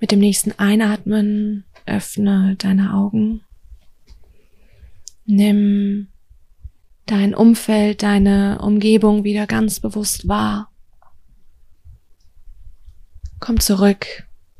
mit 0.00 0.10
dem 0.10 0.18
nächsten 0.18 0.50
Einatmen 0.58 1.62
öffne 1.86 2.56
deine 2.58 2.92
Augen. 2.92 3.42
Nimm 5.26 6.08
dein 7.06 7.36
Umfeld, 7.36 8.02
deine 8.02 8.58
Umgebung 8.62 9.22
wieder 9.22 9.46
ganz 9.46 9.78
bewusst 9.78 10.26
wahr. 10.26 10.72
Komm 13.40 13.60
zurück 13.60 14.06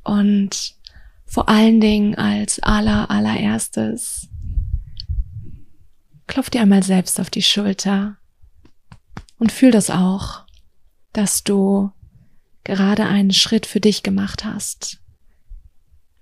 und 0.04 0.74
vor 1.24 1.48
allen 1.48 1.80
Dingen 1.80 2.14
als 2.14 2.60
aller, 2.60 3.10
allererstes 3.10 4.28
klopf 6.26 6.50
dir 6.50 6.60
einmal 6.62 6.82
selbst 6.82 7.20
auf 7.20 7.30
die 7.30 7.42
Schulter 7.42 8.18
und 9.38 9.52
fühl 9.52 9.70
das 9.70 9.90
auch, 9.90 10.44
dass 11.12 11.44
du 11.44 11.90
gerade 12.64 13.06
einen 13.06 13.32
Schritt 13.32 13.66
für 13.66 13.80
dich 13.80 14.02
gemacht 14.02 14.44
hast. 14.44 14.98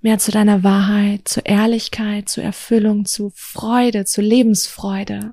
Mehr 0.00 0.18
zu 0.18 0.30
deiner 0.30 0.62
Wahrheit, 0.62 1.26
zu 1.26 1.40
Ehrlichkeit, 1.40 2.28
zu 2.28 2.42
Erfüllung, 2.42 3.06
zu 3.06 3.32
Freude, 3.34 4.04
zu 4.04 4.20
Lebensfreude. 4.20 5.32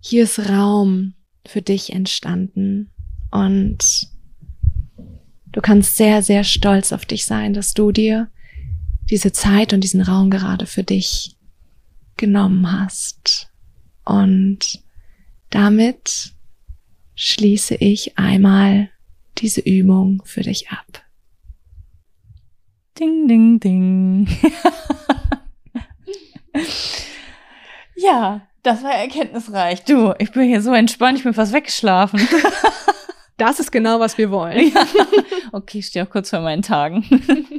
Hier 0.00 0.24
ist 0.24 0.48
Raum 0.48 1.14
für 1.46 1.62
dich 1.62 1.92
entstanden 1.92 2.90
und 3.30 4.10
Du 5.52 5.60
kannst 5.60 5.96
sehr, 5.96 6.22
sehr 6.22 6.44
stolz 6.44 6.92
auf 6.92 7.04
dich 7.04 7.26
sein, 7.26 7.52
dass 7.52 7.74
du 7.74 7.92
dir 7.92 8.28
diese 9.10 9.32
Zeit 9.32 9.72
und 9.72 9.84
diesen 9.84 10.00
Raum 10.00 10.30
gerade 10.30 10.66
für 10.66 10.82
dich 10.82 11.36
genommen 12.16 12.72
hast. 12.72 13.50
Und 14.04 14.82
damit 15.50 16.32
schließe 17.14 17.74
ich 17.74 18.18
einmal 18.18 18.88
diese 19.38 19.60
Übung 19.60 20.22
für 20.24 20.42
dich 20.42 20.70
ab. 20.70 21.02
Ding, 22.98 23.28
ding, 23.28 23.60
ding. 23.60 24.28
ja, 27.96 28.46
das 28.62 28.82
war 28.82 28.94
erkenntnisreich. 28.94 29.84
Du, 29.84 30.14
ich 30.18 30.32
bin 30.32 30.48
hier 30.48 30.62
so 30.62 30.72
entspannt, 30.72 31.18
ich 31.18 31.24
bin 31.24 31.34
fast 31.34 31.52
weggeschlafen. 31.52 32.20
Das 33.42 33.58
ist 33.58 33.72
genau, 33.72 33.98
was 33.98 34.18
wir 34.18 34.30
wollen. 34.30 34.72
Okay, 35.50 35.80
ich 35.80 35.86
stehe 35.88 36.06
auch 36.06 36.10
kurz 36.10 36.30
vor 36.30 36.40
meinen 36.40 36.62
Tagen. 36.62 37.04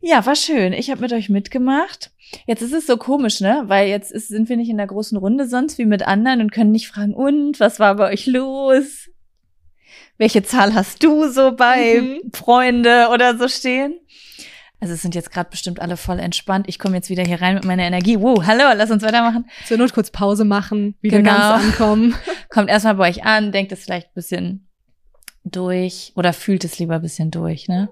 ja, 0.00 0.24
war 0.26 0.34
schön. 0.34 0.72
Ich 0.72 0.90
habe 0.90 1.02
mit 1.02 1.12
euch 1.12 1.28
mitgemacht. 1.28 2.10
Jetzt 2.46 2.62
ist 2.62 2.72
es 2.72 2.86
so 2.86 2.96
komisch, 2.96 3.40
ne? 3.40 3.64
Weil 3.66 3.88
jetzt 3.88 4.10
ist, 4.10 4.28
sind 4.28 4.48
wir 4.48 4.56
nicht 4.56 4.70
in 4.70 4.78
der 4.78 4.88
großen 4.88 5.16
Runde 5.16 5.46
sonst 5.46 5.78
wie 5.78 5.84
mit 5.84 6.08
anderen 6.08 6.40
und 6.40 6.50
können 6.50 6.72
nicht 6.72 6.88
fragen, 6.88 7.14
und 7.14 7.60
was 7.60 7.78
war 7.78 7.94
bei 7.96 8.10
euch 8.12 8.26
los? 8.26 9.10
Welche 10.16 10.42
Zahl 10.42 10.74
hast 10.74 11.04
du 11.04 11.28
so 11.28 11.52
bei 11.52 12.00
mhm. 12.00 12.32
Freunde 12.32 13.10
oder 13.12 13.36
so 13.36 13.46
stehen? 13.46 14.00
Also 14.84 14.92
es 14.92 15.00
sind 15.00 15.14
jetzt 15.14 15.30
gerade 15.30 15.48
bestimmt 15.48 15.80
alle 15.80 15.96
voll 15.96 16.18
entspannt. 16.18 16.68
Ich 16.68 16.78
komme 16.78 16.96
jetzt 16.96 17.08
wieder 17.08 17.24
hier 17.24 17.40
rein 17.40 17.54
mit 17.54 17.64
meiner 17.64 17.84
Energie. 17.84 18.20
Wow, 18.20 18.44
hallo, 18.44 18.64
lass 18.76 18.90
uns 18.90 19.02
weitermachen. 19.02 19.48
Zur 19.64 19.78
Not 19.78 19.94
kurz 19.94 20.10
Pause 20.10 20.44
machen, 20.44 20.94
wieder 21.00 21.16
Genau. 21.22 21.30
ganz 21.30 21.64
ankommen. 21.64 22.14
Kommt 22.50 22.68
erstmal 22.68 22.96
bei 22.96 23.08
euch 23.08 23.24
an, 23.24 23.50
denkt 23.50 23.72
es 23.72 23.82
vielleicht 23.82 24.08
ein 24.08 24.14
bisschen 24.14 24.68
durch 25.42 26.12
oder 26.16 26.34
fühlt 26.34 26.64
es 26.64 26.78
lieber 26.78 26.96
ein 26.96 27.00
bisschen 27.00 27.30
durch, 27.30 27.66
ne? 27.66 27.88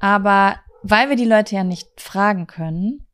Aber 0.00 0.56
weil 0.82 1.08
wir 1.10 1.14
die 1.14 1.26
Leute 1.26 1.54
ja 1.54 1.62
nicht 1.62 1.86
fragen 1.96 2.48
können, 2.48 3.06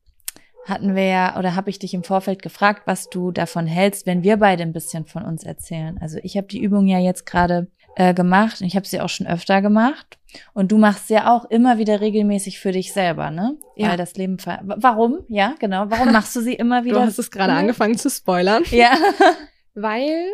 hatten 0.65 0.95
wir 0.95 1.05
ja, 1.05 1.37
oder 1.37 1.55
habe 1.55 1.69
ich 1.69 1.77
dich 1.77 1.93
im 1.93 2.03
Vorfeld 2.03 2.41
gefragt, 2.41 2.81
was 2.85 3.11
du 3.11 3.31
davon 3.31 3.67
hältst, 3.67 4.07
wenn 4.07 4.23
wir 4.23 4.37
beide 4.37 4.63
ein 4.63 4.73
bisschen 4.73 5.05
von 5.05 5.23
uns 5.23 5.43
erzählen. 5.43 5.99
Also 6.01 6.17
ich 6.23 6.35
habe 6.35 6.47
die 6.47 6.63
Übung 6.63 6.87
ja 6.87 6.97
jetzt 6.97 7.27
gerade 7.27 7.67
äh, 7.95 8.13
gemacht 8.13 8.61
und 8.61 8.67
ich 8.67 8.75
habe 8.75 8.87
sie 8.87 9.01
auch 9.01 9.09
schon 9.09 9.27
öfter 9.27 9.61
gemacht. 9.61 10.17
Und 10.53 10.71
du 10.71 10.77
machst 10.77 11.07
sie 11.07 11.15
ja 11.15 11.35
auch 11.35 11.45
immer 11.45 11.79
wieder 11.79 12.01
regelmäßig 12.01 12.59
für 12.59 12.71
dich 12.71 12.93
selber, 12.93 13.31
ne? 13.31 13.57
Ja. 13.75 13.89
Weil 13.89 13.97
das 13.97 14.13
Leben 14.15 14.37
ver 14.37 14.59
Warum? 14.63 15.19
Ja, 15.27 15.55
genau. 15.59 15.85
Warum 15.89 16.11
machst 16.11 16.35
du 16.35 16.41
sie 16.41 16.53
immer 16.53 16.83
wieder? 16.83 16.95
Du 16.95 17.01
hast 17.01 17.17
es 17.17 17.31
gerade 17.31 17.53
angefangen 17.53 17.97
zu 17.97 18.09
spoilern. 18.09 18.63
Ja. 18.69 18.91
Weil 19.73 20.27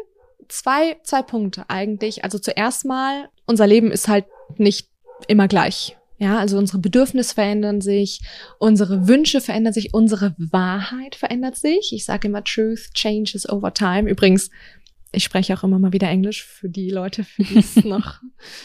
zwei, 0.47 0.97
zwei 1.03 1.21
Punkte 1.21 1.65
eigentlich. 1.69 2.23
Also 2.23 2.39
zuerst 2.39 2.85
mal, 2.85 3.29
unser 3.45 3.67
Leben 3.67 3.91
ist 3.91 4.07
halt 4.07 4.25
nicht 4.57 4.89
immer 5.27 5.47
gleich. 5.47 5.97
Ja, 6.17 6.39
also 6.39 6.57
unsere 6.57 6.79
Bedürfnisse 6.79 7.33
verändern 7.33 7.81
sich, 7.81 8.21
unsere 8.57 9.07
Wünsche 9.07 9.41
verändern 9.41 9.73
sich, 9.73 9.93
unsere 9.93 10.33
Wahrheit 10.37 11.15
verändert 11.15 11.57
sich. 11.57 11.91
Ich 11.93 12.05
sage 12.05 12.29
immer, 12.29 12.43
Truth 12.43 12.93
changes 12.93 13.49
over 13.49 13.73
time. 13.73 14.09
Übrigens, 14.09 14.49
ich 15.15 15.23
spreche 15.23 15.53
auch 15.53 15.63
immer 15.63 15.79
mal 15.79 15.93
wieder 15.93 16.09
Englisch 16.09 16.43
für 16.43 16.69
die 16.69 16.89
Leute, 16.89 17.23
für 17.23 17.43
die 17.43 17.59
es 17.59 17.75
noch 17.83 18.21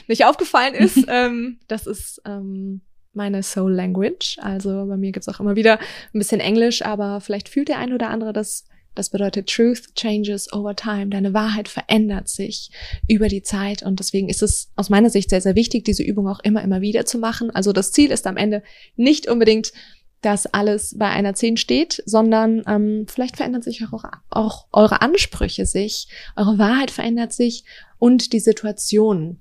nicht 0.07 0.25
aufgefallen 0.25 0.75
ist. 0.75 1.07
ähm, 1.09 1.59
das 1.69 1.87
ist 1.87 2.21
ähm, 2.27 2.83
meine 3.13 3.43
Soul 3.43 3.73
Language. 3.73 4.39
Also 4.41 4.87
bei 4.87 4.97
mir 4.97 5.13
gibt's 5.13 5.29
auch 5.29 5.41
immer 5.41 5.57
wieder 5.57 5.79
ein 5.79 6.19
bisschen 6.19 6.41
Englisch, 6.41 6.83
aber 6.83 7.21
vielleicht 7.21 7.49
fühlt 7.49 7.69
der 7.69 7.79
ein 7.79 7.93
oder 7.93 8.11
andere 8.11 8.33
das 8.33 8.67
das 8.95 9.11
bedeutet, 9.11 9.49
Truth 9.49 9.95
changes 9.95 10.53
over 10.53 10.75
time. 10.75 11.09
Deine 11.09 11.33
Wahrheit 11.33 11.69
verändert 11.69 12.29
sich 12.29 12.71
über 13.09 13.29
die 13.29 13.43
Zeit. 13.43 13.83
Und 13.83 14.01
deswegen 14.01 14.29
ist 14.29 14.43
es 14.43 14.73
aus 14.75 14.91
meiner 14.91 15.11
Sicht 15.11 15.31
sehr, 15.31 15.41
sehr 15.41 15.55
wichtig, 15.55 15.85
diese 15.85 16.03
Übung 16.03 16.29
auch 16.29 16.41
immer, 16.41 16.63
immer 16.63 16.81
wieder 16.81 17.05
zu 17.05 17.19
machen. 17.19 17.51
Also 17.51 17.73
das 17.73 17.93
Ziel 17.93 18.11
ist 18.11 18.27
am 18.27 18.37
Ende 18.37 18.63
nicht 18.97 19.29
unbedingt, 19.29 19.73
dass 20.21 20.47
alles 20.47 20.97
bei 20.99 21.09
einer 21.09 21.35
10 21.35 21.57
steht, 21.57 22.03
sondern 22.05 22.63
ähm, 22.67 23.07
vielleicht 23.09 23.37
verändern 23.37 23.63
sich 23.63 23.85
auch, 23.85 24.05
auch 24.29 24.67
eure 24.73 25.01
Ansprüche 25.01 25.67
sich, 25.67 26.09
eure 26.37 26.59
Wahrheit 26.59 26.91
verändert 26.91 27.33
sich 27.33 27.65
und 27.99 28.33
die 28.33 28.41
Situationen, 28.41 29.41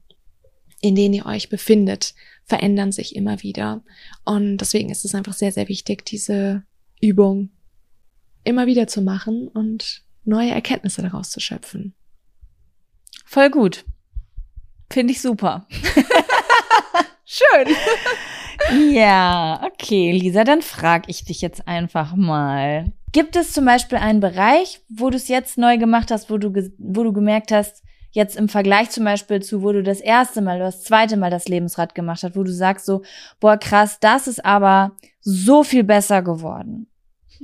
in 0.81 0.95
denen 0.95 1.13
ihr 1.13 1.25
euch 1.25 1.49
befindet, 1.49 2.13
verändern 2.45 2.91
sich 2.91 3.15
immer 3.15 3.43
wieder. 3.43 3.83
Und 4.25 4.57
deswegen 4.57 4.89
ist 4.89 5.05
es 5.05 5.15
einfach 5.15 5.33
sehr, 5.33 5.51
sehr 5.51 5.67
wichtig, 5.67 6.05
diese 6.05 6.63
Übung 7.01 7.49
immer 8.43 8.65
wieder 8.65 8.87
zu 8.87 9.01
machen 9.01 9.47
und 9.47 10.03
neue 10.23 10.51
Erkenntnisse 10.51 11.01
daraus 11.01 11.29
zu 11.29 11.39
schöpfen. 11.39 11.93
Voll 13.25 13.49
gut. 13.49 13.85
Finde 14.89 15.13
ich 15.13 15.21
super. 15.21 15.67
Schön. 17.25 17.67
Ja, 18.91 19.61
okay, 19.65 20.11
Lisa, 20.11 20.43
dann 20.43 20.61
frag 20.61 21.03
ich 21.07 21.25
dich 21.25 21.41
jetzt 21.41 21.67
einfach 21.67 22.15
mal. 22.15 22.91
Gibt 23.11 23.35
es 23.35 23.53
zum 23.53 23.65
Beispiel 23.65 23.97
einen 23.97 24.19
Bereich, 24.19 24.81
wo 24.89 25.09
du 25.09 25.17
es 25.17 25.27
jetzt 25.27 25.57
neu 25.57 25.77
gemacht 25.77 26.11
hast, 26.11 26.29
wo 26.29 26.37
du, 26.37 26.53
wo 26.77 27.03
du 27.03 27.11
gemerkt 27.11 27.51
hast, 27.51 27.83
jetzt 28.11 28.35
im 28.37 28.49
Vergleich 28.49 28.89
zum 28.89 29.03
Beispiel 29.03 29.41
zu, 29.41 29.61
wo 29.61 29.71
du 29.71 29.83
das 29.83 29.99
erste 29.99 30.41
Mal 30.41 30.57
oder 30.57 30.65
das 30.65 30.83
zweite 30.83 31.17
Mal 31.17 31.31
das 31.31 31.47
Lebensrad 31.47 31.95
gemacht 31.95 32.23
hast, 32.23 32.35
wo 32.35 32.43
du 32.43 32.51
sagst 32.51 32.85
so, 32.85 33.01
boah, 33.39 33.57
krass, 33.57 33.99
das 33.99 34.27
ist 34.27 34.43
aber 34.45 34.91
so 35.21 35.63
viel 35.63 35.83
besser 35.83 36.21
geworden. 36.21 36.87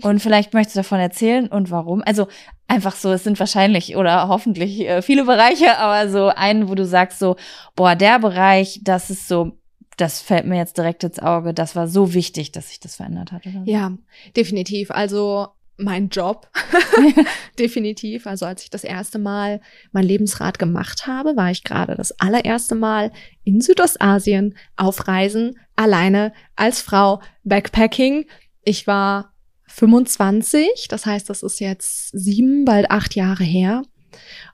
Und 0.02 0.22
vielleicht 0.22 0.54
möchtest 0.54 0.76
du 0.76 0.80
davon 0.80 1.00
erzählen 1.00 1.48
und 1.48 1.72
warum. 1.72 2.04
Also 2.06 2.28
einfach 2.68 2.96
so, 2.96 3.12
es 3.14 3.24
sind 3.24 3.40
wahrscheinlich 3.40 3.96
oder 3.96 4.28
hoffentlich 4.28 4.82
äh, 4.82 5.02
viele 5.02 5.24
Bereiche, 5.24 5.78
aber 5.78 6.10
so 6.10 6.28
einen, 6.28 6.68
wo 6.70 6.76
du 6.76 6.86
sagst 6.86 7.20
so, 7.20 7.38
boah, 7.76 7.96
der 7.96 8.20
Bereich, 8.20 8.82
das 8.84 9.10
ist 9.10 9.28
so, 9.28 9.54
das 9.98 10.22
fällt 10.22 10.46
mir 10.46 10.58
jetzt 10.58 10.78
direkt 10.78 11.04
ins 11.04 11.20
Auge, 11.20 11.54
das 11.54 11.76
war 11.76 11.88
so 11.88 12.14
wichtig, 12.14 12.52
dass 12.52 12.70
sich 12.70 12.80
das 12.80 12.96
verändert 12.96 13.32
hat. 13.32 13.46
Oder. 13.46 13.62
Ja, 13.66 13.94
definitiv. 14.36 14.92
Also 14.92 15.48
mein 15.78 16.10
Job, 16.10 16.50
definitiv. 17.60 18.28
Also 18.28 18.46
als 18.46 18.64
ich 18.64 18.70
das 18.70 18.84
erste 18.84 19.20
Mal 19.20 19.62
mein 19.92 20.06
Lebensrad 20.06 20.60
gemacht 20.60 21.08
habe, 21.08 21.36
war 21.36 21.52
ich 21.52 21.64
gerade 21.64 21.96
das 21.96 22.20
allererste 22.20 22.76
Mal 22.76 23.12
in 23.44 23.62
Südostasien 23.62 24.56
auf 24.76 25.08
Reisen, 25.08 25.60
alleine, 25.76 26.34
als 26.56 26.82
Frau, 26.82 27.22
Backpacking. 27.44 28.26
Ich 28.64 28.88
war 28.88 29.34
25, 29.68 30.88
das 30.90 31.06
heißt, 31.06 31.30
das 31.30 31.44
ist 31.44 31.60
jetzt 31.60 32.10
sieben, 32.12 32.66
bald 32.66 32.90
acht 32.92 33.16
Jahre 33.16 33.44
her. 33.44 33.84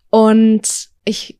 Und 0.09 0.89
ich 1.05 1.39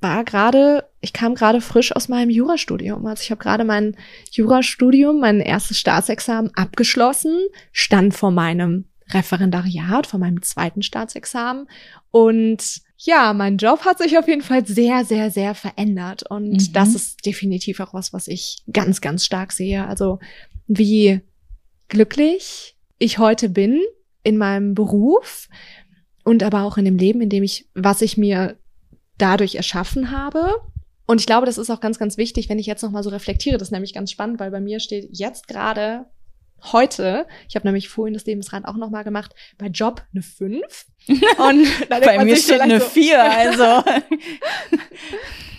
war 0.00 0.24
gerade, 0.24 0.88
ich 1.06 1.12
kam 1.12 1.36
gerade 1.36 1.60
frisch 1.60 1.94
aus 1.94 2.08
meinem 2.08 2.30
Jurastudium. 2.30 3.06
Also 3.06 3.22
ich 3.22 3.30
habe 3.30 3.40
gerade 3.40 3.62
mein 3.64 3.96
Jurastudium, 4.32 5.20
mein 5.20 5.38
erstes 5.38 5.78
Staatsexamen 5.78 6.50
abgeschlossen, 6.56 7.46
stand 7.70 8.12
vor 8.12 8.32
meinem 8.32 8.86
Referendariat, 9.10 10.08
vor 10.08 10.18
meinem 10.18 10.42
zweiten 10.42 10.82
Staatsexamen. 10.82 11.68
Und 12.10 12.80
ja, 12.98 13.32
mein 13.34 13.56
Job 13.56 13.84
hat 13.84 13.98
sich 13.98 14.18
auf 14.18 14.26
jeden 14.26 14.42
Fall 14.42 14.66
sehr, 14.66 15.04
sehr, 15.04 15.30
sehr 15.30 15.54
verändert. 15.54 16.24
Und 16.28 16.50
Mhm. 16.50 16.72
das 16.72 16.96
ist 16.96 17.24
definitiv 17.24 17.78
auch 17.78 17.94
was, 17.94 18.12
was 18.12 18.26
ich 18.26 18.58
ganz, 18.72 19.00
ganz 19.00 19.24
stark 19.24 19.52
sehe. 19.52 19.86
Also 19.86 20.18
wie 20.66 21.20
glücklich 21.86 22.76
ich 22.98 23.18
heute 23.18 23.48
bin 23.48 23.80
in 24.24 24.38
meinem 24.38 24.74
Beruf 24.74 25.48
und 26.24 26.42
aber 26.42 26.64
auch 26.64 26.78
in 26.78 26.84
dem 26.84 26.96
Leben, 26.98 27.20
in 27.20 27.28
dem 27.28 27.44
ich, 27.44 27.68
was 27.74 28.02
ich 28.02 28.16
mir 28.16 28.56
dadurch 29.18 29.54
erschaffen 29.54 30.10
habe. 30.10 30.50
Und 31.06 31.20
ich 31.20 31.26
glaube, 31.26 31.46
das 31.46 31.58
ist 31.58 31.70
auch 31.70 31.80
ganz, 31.80 31.98
ganz 31.98 32.16
wichtig, 32.16 32.48
wenn 32.48 32.58
ich 32.58 32.66
jetzt 32.66 32.82
nochmal 32.82 33.02
so 33.02 33.10
reflektiere. 33.10 33.58
Das 33.58 33.68
ist 33.68 33.72
nämlich 33.72 33.94
ganz 33.94 34.10
spannend, 34.10 34.40
weil 34.40 34.50
bei 34.50 34.60
mir 34.60 34.80
steht 34.80 35.08
jetzt 35.12 35.48
gerade 35.48 36.06
heute, 36.72 37.26
ich 37.48 37.54
habe 37.54 37.66
nämlich 37.66 37.88
vorhin 37.88 38.14
das 38.14 38.24
Lebensrad 38.24 38.64
auch 38.64 38.76
nochmal 38.76 39.04
gemacht, 39.04 39.34
bei 39.58 39.66
Job 39.66 40.02
eine 40.12 40.22
5. 40.22 40.86
Und 41.08 41.88
Bei 41.88 42.24
mir 42.24 42.36
steht 42.36 42.60
eine 42.60 42.80
so, 42.80 42.86
4, 42.86 43.22
also. 43.22 43.84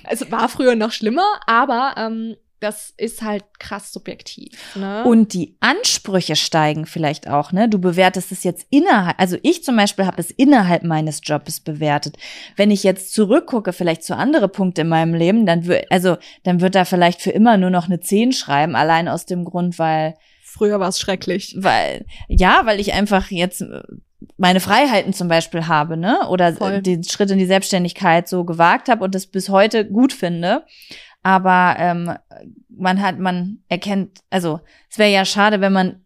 Es 0.10 0.32
war 0.32 0.48
früher 0.48 0.76
noch 0.76 0.94
schlimmer, 0.94 1.42
aber 1.48 1.96
ähm, 1.98 2.38
das 2.60 2.94
ist 2.98 3.22
halt 3.22 3.44
krass 3.60 3.94
subjektiv. 3.94 4.76
Ne? 4.76 5.04
Und 5.04 5.34
die 5.34 5.56
Ansprüche 5.60 6.36
steigen 6.36 6.86
vielleicht 6.86 7.30
auch, 7.30 7.52
ne? 7.52 7.70
Du 7.70 7.80
bewertest 7.80 8.32
es 8.32 8.44
jetzt 8.44 8.66
innerhalb, 8.70 9.20
also 9.20 9.38
ich 9.44 9.64
zum 9.64 9.76
Beispiel 9.76 10.06
habe 10.06 10.20
es 10.20 10.32
innerhalb 10.32 10.84
meines 10.84 11.22
Jobs 11.24 11.60
bewertet. 11.60 12.18
Wenn 12.56 12.72
ich 12.72 12.84
jetzt 12.84 13.14
zurückgucke, 13.14 13.74
vielleicht 13.74 14.04
zu 14.04 14.16
andere 14.16 14.48
Punkte 14.48 14.82
in 14.82 14.90
meinem 14.90 15.14
Leben, 15.14 15.46
dann 15.46 15.66
wird, 15.66 15.86
also, 15.92 16.18
dann 16.44 16.62
wird 16.62 16.74
da 16.74 16.86
vielleicht 16.86 17.22
für 17.22 17.32
immer 17.32 17.58
nur 17.58 17.70
noch 17.70 17.86
eine 17.86 18.00
10 18.00 18.32
schreiben, 18.32 18.76
allein 18.76 19.08
aus 19.08 19.26
dem 19.26 19.46
Grund, 19.46 19.78
weil, 19.78 20.16
früher 20.42 20.80
war 20.80 20.90
es 20.90 21.00
schrecklich. 21.00 21.56
weil, 21.60 22.06
ja, 22.28 22.62
weil 22.66 22.80
ich 22.80 22.94
einfach 22.94 23.30
jetzt 23.30 23.62
äh, 23.62 23.82
meine 24.38 24.60
Freiheiten 24.60 25.14
zum 25.14 25.28
Beispiel 25.28 25.68
habe, 25.68 25.98
ne? 25.98 26.28
Oder 26.30 26.54
Voll. 26.54 26.82
den 26.82 27.04
Schritt 27.04 27.32
in 27.32 27.38
die 27.38 27.46
Selbstständigkeit 27.46 28.28
so 28.28 28.44
gewagt 28.46 28.90
habe 28.90 29.04
und 29.04 29.14
das 29.14 29.28
bis 29.28 29.50
heute 29.50 29.86
gut 29.86 30.14
finde. 30.14 30.64
Aber 31.28 31.76
ähm, 31.78 32.14
man 32.70 33.02
hat, 33.02 33.20
man 33.20 33.60
erkennt, 33.68 34.22
also 34.30 34.62
es 34.90 34.98
wäre 34.98 35.12
ja 35.12 35.26
schade, 35.26 35.60
wenn 35.60 35.74
man 35.74 36.02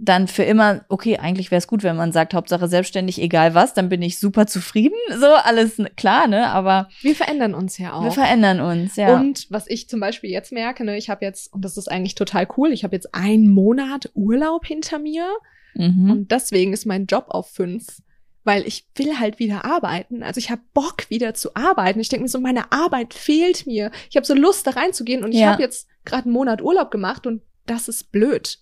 dann 0.00 0.26
für 0.26 0.42
immer, 0.42 0.84
okay, 0.88 1.16
eigentlich 1.18 1.52
wäre 1.52 1.58
es 1.58 1.68
gut, 1.68 1.84
wenn 1.84 1.94
man 1.94 2.10
sagt, 2.10 2.34
Hauptsache 2.34 2.66
selbstständig, 2.66 3.22
egal 3.22 3.54
was, 3.54 3.72
dann 3.72 3.88
bin 3.88 4.02
ich 4.02 4.18
super 4.18 4.48
zufrieden. 4.48 4.96
So, 5.16 5.26
alles 5.26 5.80
klar, 5.96 6.26
ne? 6.26 6.48
Aber 6.48 6.88
Wir 7.02 7.14
verändern 7.14 7.54
uns 7.54 7.78
ja 7.78 7.92
auch. 7.92 8.02
wir 8.02 8.10
verändern 8.10 8.60
uns, 8.60 8.96
ja. 8.96 9.14
Und 9.14 9.46
was 9.48 9.68
ich 9.68 9.88
zum 9.88 10.00
Beispiel 10.00 10.30
jetzt 10.30 10.50
merke, 10.50 10.82
ne, 10.82 10.98
ich 10.98 11.08
habe 11.08 11.24
jetzt, 11.24 11.54
und 11.54 11.64
das 11.64 11.76
ist 11.76 11.88
eigentlich 11.88 12.16
total 12.16 12.48
cool, 12.56 12.72
ich 12.72 12.82
habe 12.82 12.96
jetzt 12.96 13.14
einen 13.14 13.48
Monat 13.48 14.10
Urlaub 14.14 14.66
hinter 14.66 14.98
mir 14.98 15.28
mhm. 15.74 16.10
und 16.10 16.32
deswegen 16.32 16.72
ist 16.72 16.84
mein 16.84 17.06
Job 17.06 17.26
auf 17.28 17.48
fünf, 17.48 17.86
weil 18.44 18.66
ich 18.66 18.86
will 18.94 19.18
halt 19.18 19.38
wieder 19.38 19.64
arbeiten. 19.64 20.22
Also 20.22 20.38
ich 20.38 20.50
habe 20.50 20.62
Bock 20.74 21.08
wieder 21.10 21.34
zu 21.34 21.54
arbeiten. 21.54 22.00
Ich 22.00 22.08
denke 22.08 22.22
mir 22.22 22.28
so, 22.28 22.40
meine 22.40 22.72
Arbeit 22.72 23.12
fehlt 23.14 23.66
mir. 23.66 23.90
Ich 24.10 24.16
habe 24.16 24.26
so 24.26 24.34
Lust 24.34 24.66
da 24.66 24.70
reinzugehen 24.72 25.22
und 25.24 25.32
ich 25.32 25.40
Ja. 25.40 25.52
habe 25.52 25.62
jetzt 25.62 25.86
gerade 26.04 26.24
einen 26.24 26.32
Monat 26.32 26.62
Urlaub 26.62 26.90
gemacht 26.90 27.26
und 27.26 27.42
das 27.66 27.88
ist 27.88 28.10
blöd. 28.12 28.58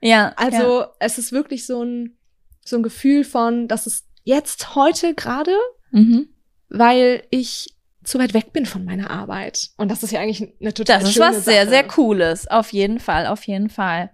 ja, 0.00 0.34
Also 0.36 0.80
ja. 0.80 0.90
es 1.00 1.16
ist 1.18 1.32
wirklich 1.32 1.64
so 1.66 1.82
ein 1.82 2.18
so 2.66 2.76
ein 2.76 2.82
Gefühl 2.82 3.24
von, 3.24 3.68
dass 3.68 3.86
es 3.86 4.06
jetzt 4.24 4.74
heute 4.74 5.14
gerade, 5.14 5.52
Mhm. 5.90 6.28
weil 6.70 7.24
ich 7.30 7.74
zu 8.02 8.18
weit 8.18 8.34
weg 8.34 8.52
bin 8.52 8.66
von 8.66 8.84
meiner 8.84 9.10
Arbeit. 9.10 9.68
Und 9.78 9.90
das 9.90 10.02
ist 10.02 10.10
ja 10.12 10.20
eigentlich 10.20 10.52
eine 10.60 10.74
total 10.74 11.00
Das 11.00 11.08
ist 11.08 11.14
schöne 11.14 11.26
was 11.28 11.44
sehr, 11.44 11.62
Sache. 11.62 11.68
sehr 11.70 11.84
Cooles. 11.84 12.48
Auf 12.48 12.72
jeden 12.72 13.00
Fall, 13.00 13.26
auf 13.26 13.44
jeden 13.44 13.70
Fall. 13.70 14.10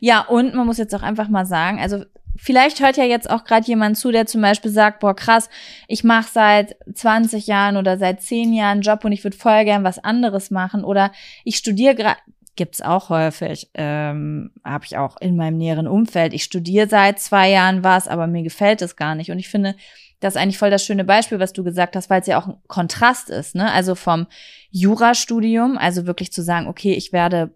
Ja, 0.00 0.20
und 0.22 0.54
man 0.54 0.66
muss 0.66 0.78
jetzt 0.78 0.94
auch 0.94 1.02
einfach 1.02 1.28
mal 1.28 1.44
sagen, 1.46 1.78
also 1.78 2.04
vielleicht 2.36 2.80
hört 2.80 2.96
ja 2.96 3.04
jetzt 3.04 3.30
auch 3.30 3.44
gerade 3.44 3.66
jemand 3.66 3.96
zu, 3.96 4.10
der 4.10 4.26
zum 4.26 4.40
Beispiel 4.40 4.70
sagt, 4.70 5.00
boah, 5.00 5.14
krass, 5.14 5.48
ich 5.88 6.04
mache 6.04 6.28
seit 6.32 6.76
20 6.92 7.46
Jahren 7.46 7.76
oder 7.76 7.98
seit 7.98 8.22
10 8.22 8.52
Jahren 8.52 8.80
Job 8.80 9.04
und 9.04 9.12
ich 9.12 9.24
würde 9.24 9.36
voll 9.36 9.64
gern 9.64 9.84
was 9.84 9.98
anderes 9.98 10.50
machen 10.50 10.84
oder 10.84 11.12
ich 11.44 11.56
studiere 11.56 11.94
gerade 11.94 12.18
gibt's 12.56 12.80
auch 12.80 13.08
häufig. 13.08 13.70
Ähm, 13.74 14.52
Habe 14.64 14.84
ich 14.84 14.96
auch 14.96 15.16
in 15.20 15.36
meinem 15.36 15.56
näheren 15.56 15.88
Umfeld. 15.88 16.32
Ich 16.32 16.44
studiere 16.44 16.88
seit 16.88 17.18
zwei 17.18 17.50
Jahren 17.50 17.82
was, 17.82 18.06
aber 18.06 18.26
mir 18.26 18.42
gefällt 18.42 18.82
es 18.82 18.96
gar 18.96 19.14
nicht. 19.14 19.30
Und 19.30 19.38
ich 19.38 19.48
finde, 19.48 19.74
das 20.20 20.34
ist 20.34 20.40
eigentlich 20.40 20.58
voll 20.58 20.70
das 20.70 20.84
schöne 20.84 21.04
Beispiel, 21.04 21.40
was 21.40 21.52
du 21.52 21.64
gesagt 21.64 21.96
hast, 21.96 22.10
weil 22.10 22.20
es 22.20 22.26
ja 22.26 22.40
auch 22.40 22.46
ein 22.46 22.56
Kontrast 22.68 23.28
ist. 23.28 23.54
Ne? 23.54 23.70
Also 23.72 23.94
vom 23.94 24.26
Jurastudium, 24.70 25.76
also 25.76 26.06
wirklich 26.06 26.32
zu 26.32 26.42
sagen, 26.42 26.66
okay, 26.66 26.92
ich 26.92 27.12
werde 27.12 27.54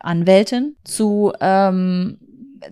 Anwältin 0.00 0.76
zu 0.84 1.32
ähm, 1.40 2.18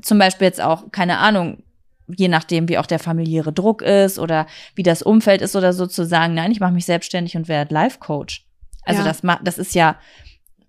zum 0.02 0.18
Beispiel 0.18 0.46
jetzt 0.46 0.60
auch, 0.60 0.90
keine 0.92 1.18
Ahnung, 1.18 1.62
je 2.06 2.28
nachdem, 2.28 2.68
wie 2.68 2.78
auch 2.78 2.86
der 2.86 2.98
familiäre 2.98 3.52
Druck 3.52 3.82
ist 3.82 4.18
oder 4.18 4.46
wie 4.74 4.82
das 4.82 5.02
Umfeld 5.02 5.42
ist 5.42 5.56
oder 5.56 5.72
so 5.72 5.86
zu 5.86 6.04
sagen, 6.04 6.34
nein, 6.34 6.52
ich 6.52 6.60
mache 6.60 6.72
mich 6.72 6.86
selbstständig 6.86 7.36
und 7.36 7.48
werde 7.48 7.74
Life-Coach. 7.74 8.46
Also 8.84 9.02
ja. 9.02 9.06
das, 9.06 9.22
das 9.42 9.58
ist 9.58 9.74
ja, 9.74 9.98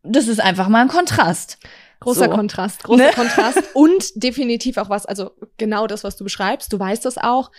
das 0.04 0.28
ist 0.28 0.42
einfach 0.42 0.68
mal 0.68 0.82
ein 0.82 0.88
Kontrast. 0.90 1.58
Großer 2.02 2.26
so. 2.26 2.32
Kontrast, 2.32 2.84
großer 2.84 3.08
ne? 3.08 3.12
Kontrast 3.14 3.64
und 3.74 4.24
definitiv 4.24 4.78
auch 4.78 4.90
was, 4.90 5.06
also 5.06 5.32
genau 5.58 5.86
das, 5.88 6.04
was 6.04 6.16
du 6.16 6.24
beschreibst, 6.24 6.72
du 6.72 6.80
weißt 6.80 7.04
das 7.04 7.18
auch, 7.18 7.52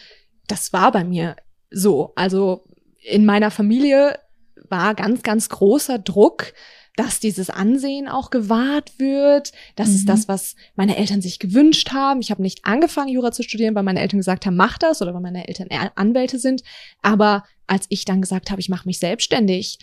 das 0.46 0.72
war 0.72 0.92
bei 0.92 1.04
mir 1.04 1.36
so. 1.70 2.12
Also 2.16 2.64
in 3.02 3.26
meiner 3.26 3.50
Familie 3.50 4.18
war 4.68 4.94
ganz, 4.94 5.22
ganz 5.22 5.48
großer 5.48 5.98
Druck, 5.98 6.52
dass 6.96 7.20
dieses 7.20 7.50
Ansehen 7.50 8.08
auch 8.08 8.30
gewahrt 8.30 8.98
wird. 8.98 9.52
Das 9.76 9.88
mhm. 9.88 9.94
ist 9.94 10.08
das, 10.08 10.28
was 10.28 10.56
meine 10.74 10.96
Eltern 10.96 11.22
sich 11.22 11.38
gewünscht 11.38 11.92
haben. 11.92 12.20
Ich 12.20 12.30
habe 12.30 12.42
nicht 12.42 12.64
angefangen, 12.64 13.08
Jura 13.08 13.32
zu 13.32 13.42
studieren, 13.42 13.74
weil 13.74 13.82
meine 13.82 14.00
Eltern 14.00 14.18
gesagt 14.18 14.46
haben, 14.46 14.56
mach 14.56 14.78
das 14.78 15.00
oder 15.00 15.14
weil 15.14 15.20
meine 15.20 15.48
Eltern 15.48 15.68
Anwälte 15.94 16.38
sind. 16.38 16.62
Aber 17.02 17.44
als 17.66 17.86
ich 17.88 18.04
dann 18.04 18.20
gesagt 18.20 18.50
habe, 18.50 18.60
ich 18.60 18.68
mache 18.68 18.86
mich 18.88 18.98
selbstständig, 18.98 19.78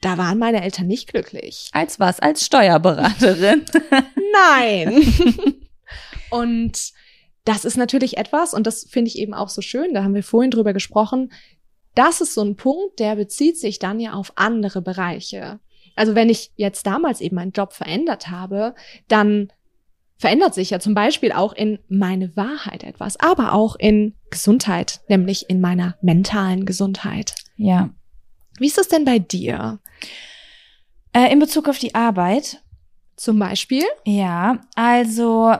da 0.00 0.18
waren 0.18 0.38
meine 0.38 0.62
Eltern 0.62 0.86
nicht 0.86 1.08
glücklich. 1.08 1.68
Als 1.72 2.00
was? 2.00 2.20
Als 2.20 2.44
Steuerberaterin? 2.44 3.64
Nein. 4.32 5.02
und 6.30 6.92
das 7.44 7.64
ist 7.64 7.76
natürlich 7.76 8.16
etwas, 8.16 8.54
und 8.54 8.66
das 8.66 8.86
finde 8.88 9.08
ich 9.08 9.18
eben 9.18 9.34
auch 9.34 9.48
so 9.48 9.62
schön, 9.62 9.94
da 9.94 10.04
haben 10.04 10.14
wir 10.14 10.22
vorhin 10.22 10.50
drüber 10.50 10.72
gesprochen, 10.72 11.32
das 11.94 12.20
ist 12.20 12.34
so 12.34 12.42
ein 12.42 12.56
Punkt, 12.56 12.98
der 13.00 13.16
bezieht 13.16 13.58
sich 13.58 13.78
dann 13.78 13.98
ja 13.98 14.12
auf 14.12 14.32
andere 14.36 14.80
Bereiche. 14.80 15.58
Also 15.96 16.14
wenn 16.14 16.28
ich 16.28 16.52
jetzt 16.56 16.86
damals 16.86 17.20
eben 17.20 17.36
meinen 17.36 17.52
Job 17.52 17.72
verändert 17.72 18.28
habe, 18.28 18.74
dann 19.08 19.52
verändert 20.20 20.54
sich 20.54 20.70
ja 20.70 20.80
zum 20.80 20.94
Beispiel 20.94 21.32
auch 21.32 21.54
in 21.54 21.78
meine 21.88 22.36
Wahrheit 22.36 22.84
etwas, 22.84 23.18
aber 23.18 23.54
auch 23.54 23.76
in 23.76 24.14
Gesundheit, 24.30 25.00
nämlich 25.08 25.48
in 25.48 25.60
meiner 25.60 25.96
mentalen 26.02 26.66
Gesundheit. 26.66 27.34
Ja. 27.56 27.90
Wie 28.58 28.66
ist 28.66 28.76
das 28.76 28.88
denn 28.88 29.06
bei 29.06 29.18
dir? 29.18 29.78
Äh, 31.14 31.32
in 31.32 31.38
Bezug 31.38 31.68
auf 31.68 31.78
die 31.78 31.94
Arbeit. 31.94 32.62
Zum 33.16 33.38
Beispiel? 33.38 33.84
Ja, 34.04 34.60
also 34.74 35.54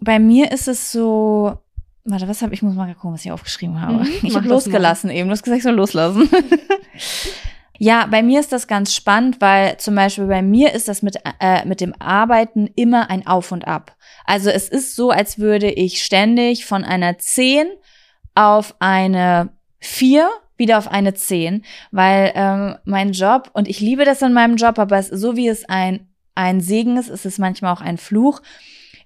bei 0.00 0.18
mir 0.18 0.52
ist 0.52 0.68
es 0.68 0.92
so, 0.92 1.58
warte, 2.04 2.28
was 2.28 2.42
habe 2.42 2.54
ich 2.54 2.62
muss 2.62 2.74
mal 2.74 2.94
gucken, 2.94 3.12
was 3.12 3.24
ich 3.24 3.32
aufgeschrieben 3.32 3.80
habe. 3.80 4.04
Mhm, 4.04 4.12
ich 4.22 4.36
habe 4.36 4.48
losgelassen 4.48 5.10
eben, 5.10 5.28
du 5.28 5.32
hast 5.32 5.42
gesagt, 5.42 5.58
ich 5.58 5.64
soll 5.64 5.74
loslassen. 5.74 6.28
Ja, 7.80 8.06
bei 8.06 8.24
mir 8.24 8.40
ist 8.40 8.50
das 8.50 8.66
ganz 8.66 8.92
spannend, 8.92 9.40
weil 9.40 9.76
zum 9.76 9.94
Beispiel 9.94 10.26
bei 10.26 10.42
mir 10.42 10.72
ist 10.74 10.88
das 10.88 11.00
mit, 11.00 11.16
äh, 11.40 11.64
mit 11.64 11.80
dem 11.80 11.94
Arbeiten 12.00 12.68
immer 12.74 13.08
ein 13.08 13.24
Auf 13.26 13.52
und 13.52 13.68
Ab. 13.68 13.96
Also 14.24 14.50
es 14.50 14.68
ist 14.68 14.96
so, 14.96 15.10
als 15.10 15.38
würde 15.38 15.70
ich 15.70 16.04
ständig 16.04 16.66
von 16.66 16.84
einer 16.84 17.18
10 17.18 17.68
auf 18.34 18.74
eine 18.80 19.50
4 19.78 20.28
wieder 20.56 20.78
auf 20.78 20.88
eine 20.88 21.14
10, 21.14 21.64
weil 21.92 22.32
ähm, 22.34 22.76
mein 22.84 23.12
Job, 23.12 23.50
und 23.52 23.68
ich 23.68 23.78
liebe 23.78 24.04
das 24.04 24.22
in 24.22 24.32
meinem 24.32 24.56
Job, 24.56 24.76
aber 24.80 24.98
es, 24.98 25.06
so 25.06 25.36
wie 25.36 25.46
es 25.46 25.68
ein, 25.68 26.08
ein 26.34 26.60
Segen 26.60 26.96
ist, 26.96 27.08
ist 27.08 27.26
es 27.26 27.38
manchmal 27.38 27.72
auch 27.72 27.80
ein 27.80 27.96
Fluch. 27.96 28.42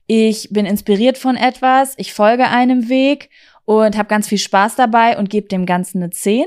Ich 0.06 0.48
bin 0.50 0.64
inspiriert 0.64 1.18
von 1.18 1.36
etwas, 1.36 1.92
ich 1.98 2.14
folge 2.14 2.48
einem 2.48 2.88
Weg 2.88 3.28
und 3.66 3.98
habe 3.98 4.08
ganz 4.08 4.28
viel 4.28 4.38
Spaß 4.38 4.76
dabei 4.76 5.18
und 5.18 5.28
gebe 5.28 5.48
dem 5.48 5.66
Ganzen 5.66 6.02
eine 6.02 6.10
10 6.10 6.46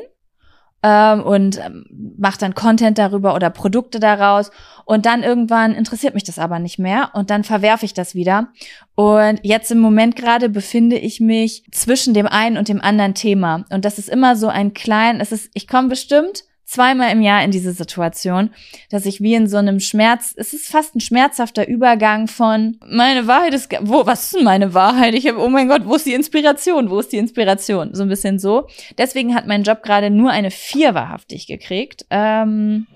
ähm, 0.85 1.23
und 1.23 1.57
ähm, 1.57 2.15
mache 2.19 2.37
dann 2.37 2.53
Content 2.53 2.99
darüber 2.99 3.33
oder 3.33 3.49
Produkte 3.49 3.99
daraus. 3.99 4.51
Und 4.85 5.07
dann 5.07 5.23
irgendwann 5.23 5.73
interessiert 5.73 6.13
mich 6.13 6.23
das 6.23 6.37
aber 6.37 6.59
nicht 6.59 6.77
mehr 6.77 7.09
und 7.13 7.31
dann 7.31 7.43
verwerfe 7.43 7.85
ich 7.85 7.95
das 7.95 8.13
wieder. 8.13 8.49
Und 8.93 9.39
jetzt 9.41 9.71
im 9.71 9.79
Moment 9.79 10.15
gerade 10.15 10.47
befinde 10.47 10.99
ich 10.99 11.19
mich 11.19 11.63
zwischen 11.71 12.13
dem 12.13 12.27
einen 12.27 12.57
und 12.57 12.69
dem 12.69 12.81
anderen 12.81 13.15
Thema. 13.15 13.65
Und 13.71 13.83
das 13.83 13.97
ist 13.97 14.09
immer 14.09 14.35
so 14.35 14.47
ein 14.47 14.75
klein, 14.75 15.19
es 15.21 15.31
ist, 15.31 15.49
ich 15.55 15.67
komme 15.67 15.87
bestimmt 15.87 16.43
zweimal 16.65 17.11
im 17.11 17.21
Jahr 17.21 17.43
in 17.43 17.51
diese 17.51 17.71
Situation, 17.71 18.49
dass 18.89 19.05
ich 19.05 19.21
wie 19.21 19.35
in 19.35 19.47
so 19.47 19.57
einem 19.57 19.79
Schmerz, 19.79 20.33
es 20.35 20.53
ist 20.53 20.67
fast 20.67 20.95
ein 20.95 20.99
schmerzhafter 20.99 21.67
Übergang 21.67 22.27
von 22.27 22.77
meine 22.85 23.27
Wahrheit 23.27 23.53
ist, 23.53 23.71
wo, 23.81 24.05
was 24.05 24.25
ist 24.25 24.35
denn 24.35 24.43
meine 24.43 24.73
Wahrheit? 24.73 25.13
Ich 25.13 25.27
habe, 25.27 25.39
oh 25.39 25.47
mein 25.47 25.67
Gott, 25.67 25.85
wo 25.85 25.95
ist 25.95 26.05
die 26.05 26.13
Inspiration? 26.13 26.89
Wo 26.89 26.99
ist 26.99 27.11
die 27.11 27.17
Inspiration? 27.17 27.93
So 27.93 28.03
ein 28.03 28.09
bisschen 28.09 28.39
so. 28.39 28.67
Deswegen 28.97 29.35
hat 29.35 29.47
mein 29.47 29.63
Job 29.63 29.83
gerade 29.83 30.09
nur 30.09 30.31
eine 30.31 30.51
vier 30.51 30.95
wahrhaftig 30.95 31.47
gekriegt. 31.47 32.05
Ähm, 32.09 32.87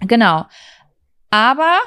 genau. 0.00 0.46
Aber 1.30 1.78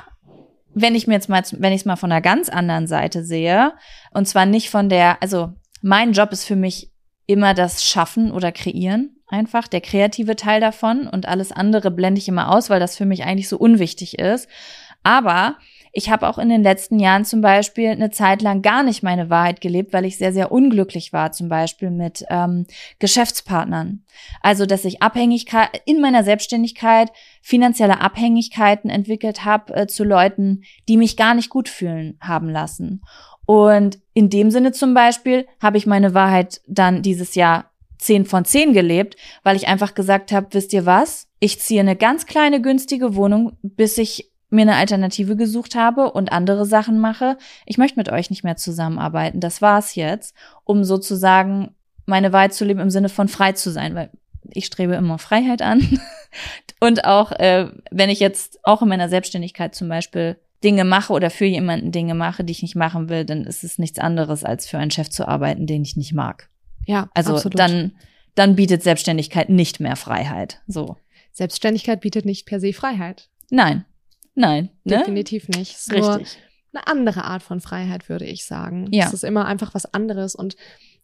wenn 0.74 0.96
ich 0.96 1.08
mir 1.08 1.16
jetzt 1.16 1.30
mal, 1.30 1.44
wenn 1.52 1.74
ich 1.74 1.82
es 1.82 1.86
mal 1.86 1.98
von 1.98 2.12
einer 2.12 2.22
ganz 2.22 2.48
anderen 2.48 2.88
Seite 2.88 3.26
sehe, 3.26 3.74
und 4.14 4.28
zwar 4.28 4.46
nicht 4.46 4.70
von 4.70 4.88
der, 4.88 5.22
also 5.22 5.54
mein 5.82 6.14
Job 6.14 6.32
ist 6.32 6.46
für 6.46 6.56
mich 6.56 6.92
immer 7.26 7.54
das 7.54 7.84
Schaffen 7.84 8.32
oder 8.32 8.52
Kreieren 8.52 9.21
einfach, 9.32 9.68
der 9.68 9.82
kreative 9.82 10.36
Teil 10.36 10.62
davon 10.62 11.08
und 11.08 11.28
alles 11.28 11.52
andere 11.52 11.92
blende 11.92 12.20
ich 12.20 12.28
immer 12.28 12.54
aus, 12.54 12.70
weil 12.70 12.80
das 12.80 12.98
für 12.98 13.06
mich 13.06 13.24
eigentlich 13.24 13.50
so 13.50 13.58
unwichtig 13.58 14.20
ist. 14.20 14.48
Aber 15.04 15.58
ich 15.94 16.10
habe 16.10 16.28
auch 16.28 16.38
in 16.38 16.50
den 16.50 16.64
letzten 16.64 17.00
Jahren 17.00 17.26
zum 17.26 17.42
Beispiel 17.42 17.90
eine 17.90 18.12
Zeit 18.12 18.42
lang 18.42 18.62
gar 18.62 18.84
nicht 18.84 19.04
meine 19.04 19.30
Wahrheit 19.30 19.60
gelebt, 19.60 19.92
weil 19.92 20.06
ich 20.06 20.18
sehr, 20.18 20.32
sehr 20.32 20.52
unglücklich 20.52 21.12
war, 21.12 21.32
zum 21.34 21.50
Beispiel 21.50 21.90
mit 21.90 22.24
ähm, 22.30 22.66
Geschäftspartnern. 23.00 24.04
Also, 24.42 24.66
dass 24.66 24.86
ich 24.86 25.02
Abhängigkeit 25.02 25.82
in 25.86 26.00
meiner 26.00 26.24
Selbstständigkeit 26.24 27.12
finanzielle 27.42 28.00
Abhängigkeiten 28.00 28.90
entwickelt 28.90 29.44
habe 29.44 29.74
äh, 29.76 29.88
zu 29.88 30.04
Leuten, 30.04 30.64
die 30.88 30.96
mich 30.96 31.18
gar 31.18 31.34
nicht 31.34 31.50
gut 31.50 31.68
fühlen 31.68 32.18
haben 32.22 32.50
lassen. 32.50 33.02
Und 33.46 34.00
in 34.14 34.30
dem 34.30 34.50
Sinne 34.50 34.72
zum 34.72 34.94
Beispiel 34.94 35.46
habe 35.62 35.78
ich 35.78 35.86
meine 35.86 36.14
Wahrheit 36.14 36.62
dann 36.68 37.02
dieses 37.02 37.36
Jahr 37.36 37.71
10 38.02 38.26
von 38.26 38.46
10 38.46 38.74
gelebt, 38.74 39.16
weil 39.44 39.56
ich 39.56 39.68
einfach 39.68 39.94
gesagt 39.94 40.32
habe, 40.32 40.48
wisst 40.52 40.74
ihr 40.74 40.86
was? 40.86 41.28
Ich 41.40 41.60
ziehe 41.60 41.80
eine 41.80 41.96
ganz 41.96 42.26
kleine 42.26 42.62
günstige 42.62 43.16
Wohnung, 43.16 43.58
bis 43.62 43.98
ich 43.98 44.32
mir 44.50 44.64
eine 44.64 44.76
Alternative 44.76 45.36
gesucht 45.36 45.76
habe 45.76 46.12
und 46.12 46.32
andere 46.32 46.66
Sachen 46.66 47.00
mache. 47.00 47.38
Ich 47.66 47.78
möchte 47.78 48.00
mit 48.00 48.10
euch 48.10 48.30
nicht 48.30 48.44
mehr 48.44 48.58
zusammenarbeiten. 48.58 49.40
Das 49.40 49.62
war's 49.62 49.96
jetzt, 49.96 50.36
um 50.66 50.84
sozusagen 50.84 51.76
meine 52.06 52.34
Wahrheit 52.34 52.54
zu 52.54 52.66
leben 52.66 52.82
im 52.82 52.90
Sinne 52.90 53.08
von 53.08 53.28
frei 53.28 53.54
zu 53.54 53.72
sein, 53.72 53.96
weil 53.96 54.10
ich 54.50 54.66
strebe 54.66 54.96
immer 54.96 55.20
Freiheit 55.20 55.62
an. 55.62 56.00
und 56.80 57.06
auch, 57.06 57.32
äh, 57.32 57.68
wenn 57.92 58.10
ich 58.10 58.20
jetzt 58.20 58.60
auch 58.64 58.82
in 58.82 58.90
meiner 58.90 59.10
Selbstständigkeit 59.10 59.74
zum 59.76 59.88
Beispiel 59.88 60.38
Dinge 60.64 60.84
mache 60.84 61.14
oder 61.14 61.30
für 61.30 61.46
jemanden 61.46 61.92
Dinge 61.92 62.16
mache, 62.16 62.44
die 62.44 62.52
ich 62.52 62.62
nicht 62.62 62.76
machen 62.76 63.10
will, 63.10 63.26
dann 63.26 63.46
ist 63.46 63.64
es 63.64 63.80
nichts 63.80 64.00
anderes, 64.00 64.44
als 64.44 64.68
für 64.68 64.80
einen 64.80 64.92
Chef 64.92 65.10
zu 65.10 65.28
arbeiten, 65.28 65.66
den 65.66 65.84
ich 65.84 65.96
nicht 65.96 66.14
mag. 66.14 66.51
Ja, 66.86 67.10
also 67.14 67.36
absolut. 67.36 67.60
dann 67.60 67.94
dann 68.36 68.56
bietet 68.56 68.84
Selbstständigkeit 68.84 69.50
nicht 69.50 69.80
mehr 69.80 69.96
Freiheit. 69.96 70.62
So. 70.68 70.98
Selbstständigkeit 71.34 72.02
bietet 72.02 72.26
nicht 72.26 72.46
per 72.46 72.60
se 72.60 72.74
Freiheit. 72.74 73.30
Nein, 73.50 73.86
nein, 74.36 74.70
ne? 74.84 75.00
definitiv 75.00 75.48
nicht. 75.50 75.72
Ist 75.72 75.92
Richtig. 75.92 76.38
Eine 76.74 76.88
andere 76.88 77.26
Art 77.26 77.44
von 77.44 77.60
Freiheit, 77.60 78.08
würde 78.08 78.26
ich 78.26 78.46
sagen. 78.46 78.88
Ja. 78.92 79.06
Es 79.06 79.14
ist 79.14 79.26
immer 79.26 79.46
einfach 79.46 79.74
was 79.74 79.94
anderes. 79.94 80.36
Und 80.36 80.56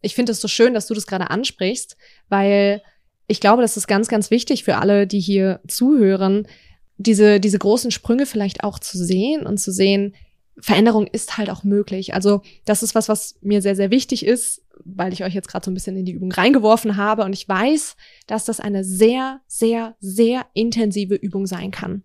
ich 0.02 0.16
finde 0.16 0.32
es 0.32 0.40
so 0.40 0.48
schön, 0.48 0.74
dass 0.74 0.88
du 0.88 0.94
das 0.94 1.08
gerade 1.08 1.30
ansprichst, 1.30 1.98
weil 2.30 2.82
ich 3.28 3.42
glaube, 3.42 3.62
das 3.62 3.76
ist 3.76 3.88
ganz, 3.88 4.08
ganz 4.08 4.32
wichtig 4.32 4.64
für 4.64 4.78
alle, 4.78 5.08
die 5.08 5.20
hier 5.20 5.60
zuhören, 5.68 6.48
diese, 6.96 7.42
diese 7.42 7.60
großen 7.60 7.92
Sprünge 7.92 8.26
vielleicht 8.26 8.64
auch 8.64 8.80
zu 8.80 8.98
sehen 8.98 9.46
und 9.46 9.58
zu 9.58 9.72
sehen, 9.72 10.16
Veränderung 10.60 11.08
ist 11.08 11.38
halt 11.38 11.50
auch 11.50 11.64
möglich. 11.64 12.14
Also 12.14 12.42
das 12.66 12.84
ist 12.84 12.96
was, 12.96 13.10
was 13.10 13.36
mir 13.42 13.62
sehr, 13.62 13.76
sehr 13.76 13.92
wichtig 13.92 14.26
ist, 14.26 14.64
weil 14.84 15.14
ich 15.14 15.24
euch 15.24 15.34
jetzt 15.34 15.48
gerade 15.48 15.66
so 15.66 15.72
ein 15.72 15.74
bisschen 15.74 15.96
in 15.96 16.06
die 16.06 16.14
Übung 16.14 16.32
reingeworfen 16.32 16.98
habe 16.98 17.24
und 17.24 17.34
ich 17.34 17.48
weiß, 17.48 17.96
dass 18.26 18.46
das 18.46 18.60
eine 18.60 18.84
sehr, 18.84 19.42
sehr, 19.48 19.96
sehr 20.00 20.46
intensive 20.54 21.16
Übung 21.16 21.46
sein 21.46 21.72
kann. 21.72 22.04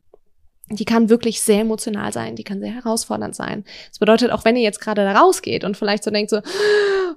Die 0.70 0.84
kann 0.84 1.10
wirklich 1.10 1.40
sehr 1.42 1.60
emotional 1.60 2.12
sein, 2.12 2.36
die 2.36 2.44
kann 2.44 2.60
sehr 2.60 2.72
herausfordernd 2.72 3.34
sein. 3.34 3.64
Das 3.88 3.98
bedeutet, 3.98 4.30
auch 4.30 4.44
wenn 4.44 4.56
ihr 4.56 4.62
jetzt 4.62 4.80
gerade 4.80 5.02
da 5.02 5.12
rausgeht 5.18 5.64
und 5.64 5.76
vielleicht 5.76 6.04
so 6.04 6.10
denkt 6.10 6.30
so, 6.30 6.40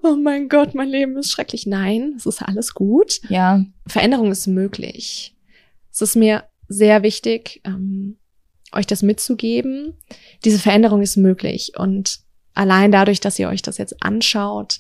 oh 0.04 0.16
mein 0.16 0.50
Gott, 0.50 0.74
mein 0.74 0.90
Leben 0.90 1.18
ist 1.18 1.32
schrecklich. 1.32 1.66
Nein, 1.66 2.16
es 2.18 2.26
ist 2.26 2.42
alles 2.42 2.74
gut. 2.74 3.22
Ja. 3.30 3.64
Veränderung 3.88 4.32
ist 4.32 4.48
möglich. 4.48 5.36
Es 5.92 6.02
ist 6.02 6.16
mir 6.16 6.44
sehr 6.68 7.04
wichtig, 7.04 7.62
ähm, 7.64 8.18
euch 8.76 8.88
das 8.88 9.02
mitzugeben. 9.02 9.94
Diese 10.44 10.60
Veränderung 10.60 11.02
ist 11.02 11.18
möglich 11.18 11.74
und 11.78 12.20
allein 12.54 12.92
dadurch, 12.92 13.20
dass 13.20 13.40
ihr 13.40 13.50
euch 13.50 13.62
das 13.62 13.78
jetzt 13.78 14.02
anschaut, 14.02 14.80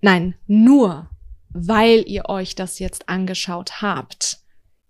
nein, 0.00 0.34
nur 0.46 1.10
weil 1.50 2.04
ihr 2.06 2.28
euch 2.28 2.54
das 2.54 2.78
jetzt 2.78 3.08
angeschaut 3.08 3.80
habt, 3.80 4.38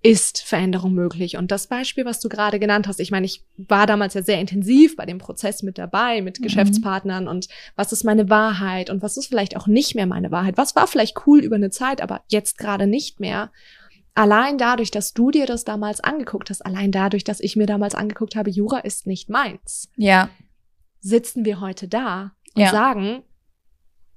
ist 0.03 0.43
Veränderung 0.43 0.95
möglich. 0.95 1.37
Und 1.37 1.51
das 1.51 1.67
Beispiel, 1.67 2.05
was 2.05 2.21
du 2.21 2.29
gerade 2.29 2.61
genannt 2.61 2.87
hast, 2.87 3.01
ich 3.01 3.11
meine, 3.11 3.27
ich 3.27 3.45
war 3.57 3.87
damals 3.87 4.15
ja 4.15 4.23
sehr 4.23 4.41
intensiv 4.41 4.95
bei 4.95 5.05
dem 5.05 5.19
Prozess 5.19 5.63
mit 5.63 5.79
dabei, 5.79 6.23
mit 6.23 6.39
mhm. 6.39 6.45
Geschäftspartnern 6.45 7.27
und 7.27 7.49
was 7.75 7.93
ist 7.93 8.05
meine 8.05 8.31
Wahrheit 8.31 8.89
und 8.89 9.03
was 9.03 9.17
ist 9.17 9.27
vielleicht 9.27 9.57
auch 9.57 9.67
nicht 9.67 9.95
mehr 9.95 10.07
meine 10.07 10.31
Wahrheit. 10.31 10.57
Was 10.57 10.77
war 10.77 10.87
vielleicht 10.87 11.27
cool 11.27 11.41
über 11.41 11.57
eine 11.57 11.71
Zeit, 11.71 12.01
aber 12.01 12.23
jetzt 12.29 12.57
gerade 12.57 12.87
nicht 12.87 13.19
mehr. 13.19 13.51
Allein 14.17 14.57
dadurch, 14.57 14.91
dass 14.91 15.13
du 15.13 15.31
dir 15.31 15.45
das 15.45 15.65
damals 15.65 16.01
angeguckt 16.01 16.49
hast, 16.49 16.65
allein 16.65 16.91
dadurch, 16.91 17.23
dass 17.23 17.39
ich 17.39 17.55
mir 17.55 17.67
damals 17.67 17.95
angeguckt 17.95 18.35
habe, 18.35 18.49
Jura 18.49 18.79
ist 18.79 19.07
nicht 19.07 19.29
meins. 19.29 19.91
Ja. 19.97 20.31
Sitzen 21.01 21.45
wir 21.45 21.61
heute 21.61 21.87
da 21.87 22.33
und 22.55 22.63
ja. 22.63 22.71
sagen, 22.71 23.23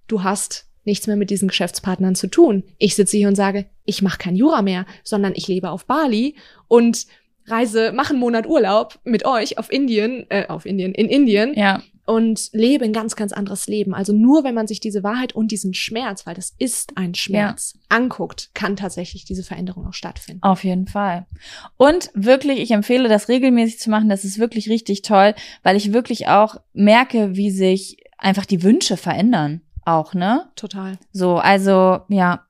du 0.07 0.23
hast 0.23 0.69
nichts 0.85 1.05
mehr 1.05 1.17
mit 1.17 1.29
diesen 1.29 1.49
Geschäftspartnern 1.49 2.15
zu 2.15 2.27
tun. 2.27 2.63
Ich 2.77 2.95
sitze 2.95 3.17
hier 3.17 3.27
und 3.27 3.35
sage, 3.35 3.65
ich 3.83 4.01
mache 4.01 4.17
kein 4.17 4.37
Jura 4.37 4.61
mehr, 4.61 4.85
sondern 5.03 5.33
ich 5.35 5.49
lebe 5.49 5.69
auf 5.69 5.85
Bali 5.85 6.37
und 6.69 7.05
reise, 7.45 7.91
mache 7.91 8.11
einen 8.11 8.21
Monat 8.21 8.47
Urlaub 8.47 8.99
mit 9.03 9.25
euch 9.25 9.57
auf 9.57 9.69
Indien, 9.69 10.25
äh, 10.29 10.47
auf 10.47 10.65
Indien, 10.65 10.93
in 10.93 11.09
Indien. 11.09 11.53
Ja. 11.55 11.83
Und 12.09 12.49
lebe 12.53 12.85
ein 12.85 12.93
ganz, 12.93 13.15
ganz 13.15 13.33
anderes 13.33 13.67
Leben. 13.67 13.93
Also 13.93 14.13
nur 14.13 14.43
wenn 14.43 14.55
man 14.55 14.65
sich 14.65 14.79
diese 14.79 15.03
Wahrheit 15.03 15.35
und 15.35 15.51
diesen 15.51 15.75
Schmerz, 15.75 16.25
weil 16.25 16.33
das 16.33 16.55
ist 16.57 16.97
ein 16.97 17.13
Schmerz, 17.13 17.73
ja. 17.75 17.97
anguckt, 17.97 18.49
kann 18.55 18.75
tatsächlich 18.75 19.25
diese 19.25 19.43
Veränderung 19.43 19.85
auch 19.85 19.93
stattfinden. 19.93 20.41
Auf 20.41 20.63
jeden 20.63 20.87
Fall. 20.87 21.27
Und 21.77 22.09
wirklich, 22.15 22.59
ich 22.59 22.71
empfehle 22.71 23.09
das 23.09 23.29
regelmäßig 23.29 23.79
zu 23.79 23.91
machen. 23.91 24.09
Das 24.09 24.25
ist 24.25 24.39
wirklich 24.39 24.69
richtig 24.69 25.03
toll, 25.03 25.35
weil 25.61 25.75
ich 25.75 25.93
wirklich 25.93 26.27
auch 26.27 26.55
merke, 26.73 27.35
wie 27.35 27.51
sich 27.51 27.97
einfach 28.17 28.47
die 28.47 28.63
Wünsche 28.63 28.97
verändern 28.97 29.61
auch, 29.85 30.15
ne? 30.15 30.49
Total. 30.55 30.97
So, 31.11 31.37
also, 31.37 31.99
ja. 32.07 32.45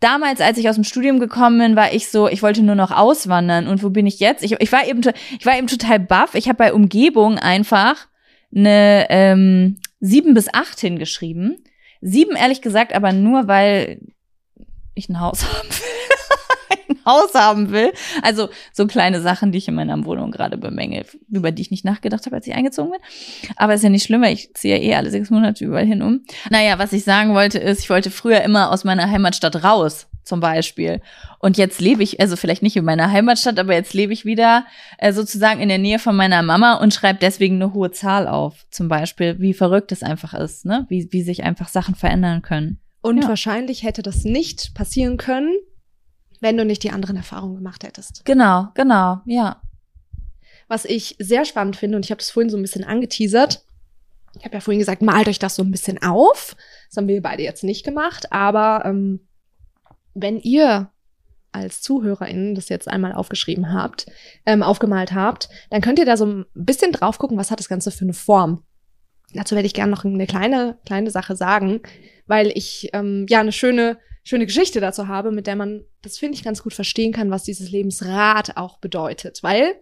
Damals, 0.00 0.40
als 0.40 0.58
ich 0.58 0.68
aus 0.68 0.76
dem 0.76 0.84
Studium 0.84 1.20
gekommen 1.20 1.58
bin, 1.58 1.76
war 1.76 1.92
ich 1.92 2.08
so, 2.08 2.26
ich 2.26 2.42
wollte 2.42 2.62
nur 2.62 2.74
noch 2.74 2.90
auswandern. 2.90 3.68
Und 3.68 3.82
wo 3.82 3.90
bin 3.90 4.06
ich 4.06 4.18
jetzt? 4.18 4.42
Ich, 4.42 4.52
ich 4.58 4.72
war 4.72 4.86
eben, 4.88 5.02
ich 5.38 5.46
war 5.46 5.56
eben 5.56 5.66
total 5.68 6.00
baff. 6.00 6.34
Ich 6.34 6.48
habe 6.48 6.56
bei 6.56 6.72
Umgebung 6.72 7.38
einfach 7.38 8.08
eine 8.54 9.06
ähm, 9.10 9.78
sieben 10.00 10.34
bis 10.34 10.52
acht 10.52 10.80
hingeschrieben. 10.80 11.62
Sieben, 12.00 12.36
ehrlich 12.36 12.62
gesagt, 12.62 12.94
aber 12.94 13.12
nur, 13.12 13.48
weil 13.48 14.00
ich 14.94 15.08
ein 15.08 15.20
Haus 15.20 15.44
haben 15.52 15.68
will. 15.68 16.17
Haus 17.06 17.34
haben 17.34 17.70
will. 17.70 17.92
Also 18.22 18.48
so 18.72 18.86
kleine 18.86 19.20
Sachen, 19.20 19.52
die 19.52 19.58
ich 19.58 19.68
in 19.68 19.74
meiner 19.74 20.04
Wohnung 20.04 20.30
gerade 20.30 20.56
bemängel, 20.56 21.04
über 21.30 21.50
die 21.50 21.62
ich 21.62 21.70
nicht 21.70 21.84
nachgedacht 21.84 22.26
habe, 22.26 22.36
als 22.36 22.46
ich 22.46 22.54
eingezogen 22.54 22.92
bin. 22.92 23.00
Aber 23.56 23.74
ist 23.74 23.84
ja 23.84 23.90
nicht 23.90 24.04
schlimm, 24.04 24.22
weil 24.22 24.34
ich 24.34 24.54
ziehe 24.54 24.76
ja 24.76 24.82
eh 24.82 24.94
alle 24.94 25.10
sechs 25.10 25.30
Monate 25.30 25.64
überall 25.64 25.86
hin 25.86 26.02
um. 26.02 26.24
Naja, 26.50 26.78
was 26.78 26.92
ich 26.92 27.04
sagen 27.04 27.34
wollte 27.34 27.58
ist, 27.58 27.80
ich 27.80 27.90
wollte 27.90 28.10
früher 28.10 28.42
immer 28.42 28.70
aus 28.70 28.84
meiner 28.84 29.10
Heimatstadt 29.10 29.64
raus 29.64 30.06
zum 30.28 30.40
Beispiel. 30.40 31.00
Und 31.40 31.56
jetzt 31.56 31.80
lebe 31.80 32.02
ich, 32.02 32.20
also 32.20 32.36
vielleicht 32.36 32.62
nicht 32.62 32.76
in 32.76 32.84
meiner 32.84 33.10
Heimatstadt, 33.10 33.58
aber 33.58 33.72
jetzt 33.72 33.94
lebe 33.94 34.12
ich 34.12 34.24
wieder 34.24 34.66
äh, 34.98 35.12
sozusagen 35.12 35.60
in 35.60 35.68
der 35.68 35.78
Nähe 35.78 35.98
von 35.98 36.14
meiner 36.14 36.42
Mama 36.42 36.74
und 36.74 36.94
schreibe 36.94 37.18
deswegen 37.20 37.56
eine 37.56 37.72
hohe 37.72 37.90
Zahl 37.90 38.28
auf. 38.28 38.66
Zum 38.70 38.88
Beispiel, 38.88 39.40
wie 39.40 39.54
verrückt 39.54 39.90
es 39.90 40.02
einfach 40.02 40.34
ist, 40.34 40.66
ne? 40.66 40.86
Wie, 40.88 41.08
wie 41.10 41.22
sich 41.22 41.42
einfach 41.42 41.68
Sachen 41.68 41.94
verändern 41.94 42.42
können. 42.42 42.78
Und 43.00 43.22
ja. 43.22 43.28
wahrscheinlich 43.28 43.82
hätte 43.82 44.02
das 44.02 44.24
nicht 44.24 44.74
passieren 44.74 45.16
können, 45.16 45.54
wenn 46.40 46.56
du 46.56 46.64
nicht 46.64 46.82
die 46.82 46.90
anderen 46.90 47.16
Erfahrungen 47.16 47.56
gemacht 47.56 47.84
hättest. 47.84 48.24
Genau, 48.24 48.68
genau, 48.74 49.20
ja. 49.26 49.60
Was 50.68 50.84
ich 50.84 51.16
sehr 51.18 51.44
spannend 51.44 51.76
finde, 51.76 51.96
und 51.96 52.04
ich 52.04 52.10
habe 52.10 52.18
das 52.18 52.30
vorhin 52.30 52.50
so 52.50 52.56
ein 52.56 52.62
bisschen 52.62 52.84
angeteasert, 52.84 53.64
ich 54.38 54.44
habe 54.44 54.54
ja 54.54 54.60
vorhin 54.60 54.78
gesagt, 54.78 55.02
malt 55.02 55.28
euch 55.28 55.38
das 55.38 55.56
so 55.56 55.62
ein 55.62 55.70
bisschen 55.70 56.00
auf. 56.02 56.54
Das 56.88 56.96
haben 56.96 57.08
wir 57.08 57.22
beide 57.22 57.42
jetzt 57.42 57.64
nicht 57.64 57.84
gemacht, 57.84 58.30
aber 58.32 58.82
ähm, 58.84 59.26
wenn 60.14 60.38
ihr 60.38 60.90
als 61.50 61.80
ZuhörerInnen 61.80 62.54
das 62.54 62.68
jetzt 62.68 62.88
einmal 62.88 63.12
aufgeschrieben 63.12 63.72
habt, 63.72 64.06
ähm, 64.46 64.62
aufgemalt 64.62 65.12
habt, 65.14 65.48
dann 65.70 65.80
könnt 65.80 65.98
ihr 65.98 66.04
da 66.04 66.16
so 66.16 66.26
ein 66.26 66.44
bisschen 66.54 66.92
drauf 66.92 67.18
gucken, 67.18 67.38
was 67.38 67.50
hat 67.50 67.58
das 67.58 67.68
Ganze 67.68 67.90
für 67.90 68.04
eine 68.04 68.12
Form. 68.12 68.64
Dazu 69.34 69.54
werde 69.54 69.66
ich 69.66 69.74
gerne 69.74 69.90
noch 69.90 70.04
eine 70.04 70.26
kleine, 70.26 70.78
kleine 70.86 71.10
Sache 71.10 71.36
sagen, 71.36 71.80
weil 72.26 72.52
ich 72.54 72.90
ähm, 72.92 73.26
ja 73.28 73.40
eine 73.40 73.52
schöne 73.52 73.98
schöne 74.28 74.44
Geschichte 74.44 74.80
dazu 74.80 75.08
habe, 75.08 75.30
mit 75.32 75.46
der 75.46 75.56
man, 75.56 75.84
das 76.02 76.18
finde 76.18 76.36
ich, 76.36 76.44
ganz 76.44 76.62
gut 76.62 76.74
verstehen 76.74 77.12
kann, 77.12 77.30
was 77.30 77.44
dieses 77.44 77.70
Lebensrad 77.70 78.58
auch 78.58 78.78
bedeutet. 78.78 79.42
Weil 79.42 79.76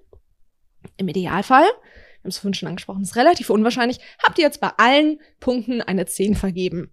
im 0.98 1.08
Idealfall, 1.08 1.64
wir 1.64 2.22
haben 2.22 2.28
es 2.28 2.38
vorhin 2.38 2.54
schon 2.54 2.68
angesprochen, 2.68 3.02
ist 3.02 3.16
relativ 3.16 3.50
unwahrscheinlich, 3.50 3.98
habt 4.22 4.38
ihr 4.38 4.44
jetzt 4.44 4.60
bei 4.60 4.70
allen 4.76 5.18
Punkten 5.40 5.82
eine 5.82 6.06
10 6.06 6.36
vergeben. 6.36 6.92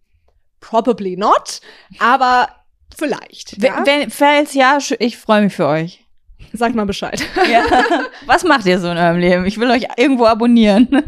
Probably 0.62 1.16
not, 1.16 1.62
aber 2.00 2.50
vielleicht. 2.98 3.62
Ja? 3.62 3.86
Wenn, 3.86 4.10
falls 4.10 4.56
ja, 4.56 4.80
ich 4.98 5.18
freue 5.18 5.44
mich 5.44 5.54
für 5.54 5.68
euch. 5.68 6.04
Sag 6.54 6.74
mal 6.74 6.86
Bescheid. 6.86 7.24
Ja. 7.52 7.66
Was 8.26 8.44
macht 8.44 8.66
ihr 8.66 8.80
so 8.80 8.90
in 8.90 8.98
eurem 8.98 9.20
Leben? 9.20 9.46
Ich 9.46 9.60
will 9.60 9.70
euch 9.70 9.86
irgendwo 9.96 10.26
abonnieren. 10.26 11.04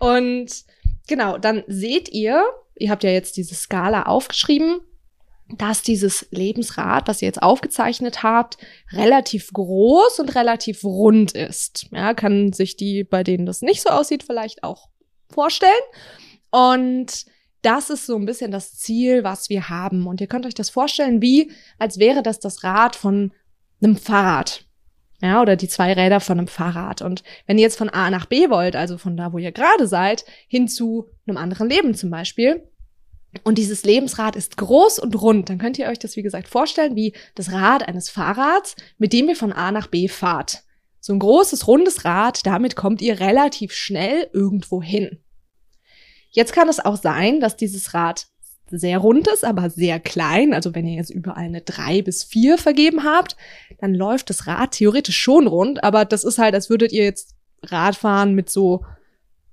Und 0.00 0.50
genau, 1.06 1.38
dann 1.38 1.62
seht 1.68 2.08
ihr, 2.08 2.44
ihr 2.74 2.90
habt 2.90 3.04
ja 3.04 3.10
jetzt 3.10 3.36
diese 3.36 3.54
Skala 3.54 4.04
aufgeschrieben, 4.04 4.80
dass 5.56 5.82
dieses 5.82 6.26
Lebensrad, 6.30 7.08
was 7.08 7.22
ihr 7.22 7.26
jetzt 7.26 7.42
aufgezeichnet 7.42 8.22
habt, 8.22 8.58
relativ 8.92 9.52
groß 9.52 10.20
und 10.20 10.34
relativ 10.34 10.84
rund 10.84 11.32
ist. 11.32 11.86
Ja, 11.90 12.14
kann 12.14 12.52
sich 12.52 12.76
die, 12.76 13.04
bei 13.04 13.24
denen 13.24 13.46
das 13.46 13.62
nicht 13.62 13.82
so 13.82 13.90
aussieht, 13.90 14.22
vielleicht 14.22 14.62
auch 14.62 14.88
vorstellen. 15.28 15.72
Und 16.50 17.26
das 17.62 17.90
ist 17.90 18.06
so 18.06 18.16
ein 18.16 18.26
bisschen 18.26 18.50
das 18.50 18.76
Ziel, 18.76 19.24
was 19.24 19.50
wir 19.50 19.68
haben. 19.68 20.06
Und 20.06 20.20
ihr 20.20 20.26
könnt 20.26 20.46
euch 20.46 20.54
das 20.54 20.70
vorstellen, 20.70 21.20
wie, 21.20 21.50
als 21.78 21.98
wäre 21.98 22.22
das 22.22 22.40
das 22.40 22.64
Rad 22.64 22.96
von 22.96 23.32
einem 23.82 23.96
Fahrrad. 23.96 24.64
Ja, 25.22 25.42
oder 25.42 25.56
die 25.56 25.68
zwei 25.68 25.92
Räder 25.92 26.20
von 26.20 26.38
einem 26.38 26.48
Fahrrad. 26.48 27.02
Und 27.02 27.22
wenn 27.46 27.58
ihr 27.58 27.62
jetzt 27.62 27.76
von 27.76 27.90
A 27.90 28.08
nach 28.08 28.24
B 28.24 28.48
wollt, 28.48 28.74
also 28.74 28.96
von 28.96 29.18
da, 29.18 29.34
wo 29.34 29.38
ihr 29.38 29.52
gerade 29.52 29.86
seid, 29.86 30.24
hin 30.48 30.66
zu 30.66 31.08
einem 31.26 31.36
anderen 31.36 31.68
Leben 31.68 31.94
zum 31.94 32.08
Beispiel, 32.08 32.69
und 33.44 33.58
dieses 33.58 33.84
Lebensrad 33.84 34.36
ist 34.36 34.56
groß 34.56 34.98
und 34.98 35.20
rund. 35.20 35.48
Dann 35.48 35.58
könnt 35.58 35.78
ihr 35.78 35.88
euch 35.88 35.98
das, 35.98 36.16
wie 36.16 36.22
gesagt, 36.22 36.48
vorstellen 36.48 36.96
wie 36.96 37.14
das 37.34 37.52
Rad 37.52 37.86
eines 37.86 38.10
Fahrrads, 38.10 38.76
mit 38.98 39.12
dem 39.12 39.28
ihr 39.28 39.36
von 39.36 39.52
A 39.52 39.70
nach 39.70 39.86
B 39.86 40.08
fahrt. 40.08 40.64
So 41.00 41.12
ein 41.12 41.18
großes, 41.18 41.66
rundes 41.66 42.04
Rad, 42.04 42.44
damit 42.44 42.76
kommt 42.76 43.00
ihr 43.00 43.20
relativ 43.20 43.72
schnell 43.72 44.28
irgendwo 44.32 44.82
hin. 44.82 45.20
Jetzt 46.30 46.52
kann 46.52 46.68
es 46.68 46.80
auch 46.80 46.96
sein, 46.96 47.40
dass 47.40 47.56
dieses 47.56 47.94
Rad 47.94 48.26
sehr 48.70 48.98
rund 48.98 49.26
ist, 49.28 49.44
aber 49.44 49.70
sehr 49.70 49.98
klein. 49.98 50.52
Also 50.52 50.74
wenn 50.74 50.86
ihr 50.86 50.94
jetzt 50.94 51.10
überall 51.10 51.44
eine 51.44 51.62
drei 51.62 52.02
bis 52.02 52.22
vier 52.22 52.58
vergeben 52.58 53.04
habt, 53.04 53.36
dann 53.78 53.94
läuft 53.94 54.30
das 54.30 54.46
Rad 54.46 54.72
theoretisch 54.72 55.16
schon 55.16 55.46
rund, 55.46 55.82
aber 55.82 56.04
das 56.04 56.24
ist 56.24 56.38
halt, 56.38 56.54
als 56.54 56.70
würdet 56.70 56.92
ihr 56.92 57.04
jetzt 57.04 57.34
Radfahren 57.62 58.34
mit 58.34 58.48
so 58.48 58.84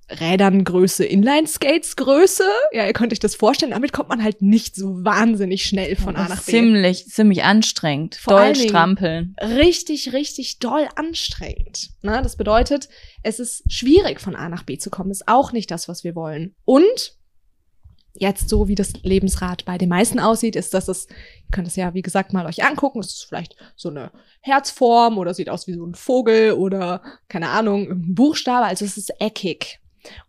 Rädern 0.09 0.63
Größe, 0.63 1.03
Inline-Skates 1.03 1.97
Größe. 1.97 2.45
Ja, 2.71 2.85
ihr 2.85 2.93
könnt 2.93 3.11
euch 3.11 3.19
das 3.19 3.35
vorstellen. 3.35 3.71
Damit 3.71 3.91
kommt 3.91 4.09
man 4.09 4.23
halt 4.23 4.41
nicht 4.41 4.75
so 4.75 5.03
wahnsinnig 5.03 5.65
schnell 5.65 5.95
von 5.97 6.15
A 6.15 6.29
nach 6.29 6.43
B. 6.43 6.51
Ziemlich, 6.51 7.07
ziemlich 7.07 7.43
anstrengend. 7.43 8.15
Vor 8.15 8.39
doll 8.39 8.55
strampeln. 8.55 9.35
Richtig, 9.41 10.13
richtig 10.13 10.59
doll 10.59 10.87
anstrengend. 10.95 11.89
Na, 12.01 12.21
das 12.21 12.37
bedeutet, 12.37 12.87
es 13.23 13.39
ist 13.39 13.69
schwierig 13.71 14.21
von 14.21 14.35
A 14.35 14.47
nach 14.47 14.63
B 14.63 14.77
zu 14.77 14.89
kommen. 14.89 15.11
Ist 15.11 15.27
auch 15.27 15.51
nicht 15.51 15.69
das, 15.71 15.89
was 15.89 16.05
wir 16.05 16.15
wollen. 16.15 16.55
Und 16.63 17.17
jetzt 18.13 18.49
so 18.49 18.67
wie 18.67 18.75
das 18.75 18.93
Lebensrad 19.03 19.65
bei 19.65 19.77
den 19.77 19.89
meisten 19.89 20.19
aussieht, 20.19 20.55
ist, 20.55 20.73
dass 20.73 20.87
es, 20.87 21.07
ihr 21.07 21.51
könnt 21.51 21.67
es 21.67 21.75
ja, 21.75 21.93
wie 21.93 22.01
gesagt, 22.01 22.33
mal 22.33 22.45
euch 22.45 22.63
angucken, 22.63 22.99
es 22.99 23.07
ist 23.07 23.25
vielleicht 23.27 23.55
so 23.75 23.89
eine 23.89 24.11
Herzform 24.41 25.17
oder 25.17 25.33
sieht 25.33 25.49
aus 25.49 25.67
wie 25.67 25.73
so 25.73 25.85
ein 25.85 25.95
Vogel 25.95 26.53
oder, 26.53 27.01
keine 27.27 27.49
Ahnung, 27.49 27.91
ein 27.91 28.15
Buchstabe, 28.15 28.65
also 28.65 28.85
es 28.85 28.97
ist 28.97 29.13
eckig. 29.19 29.79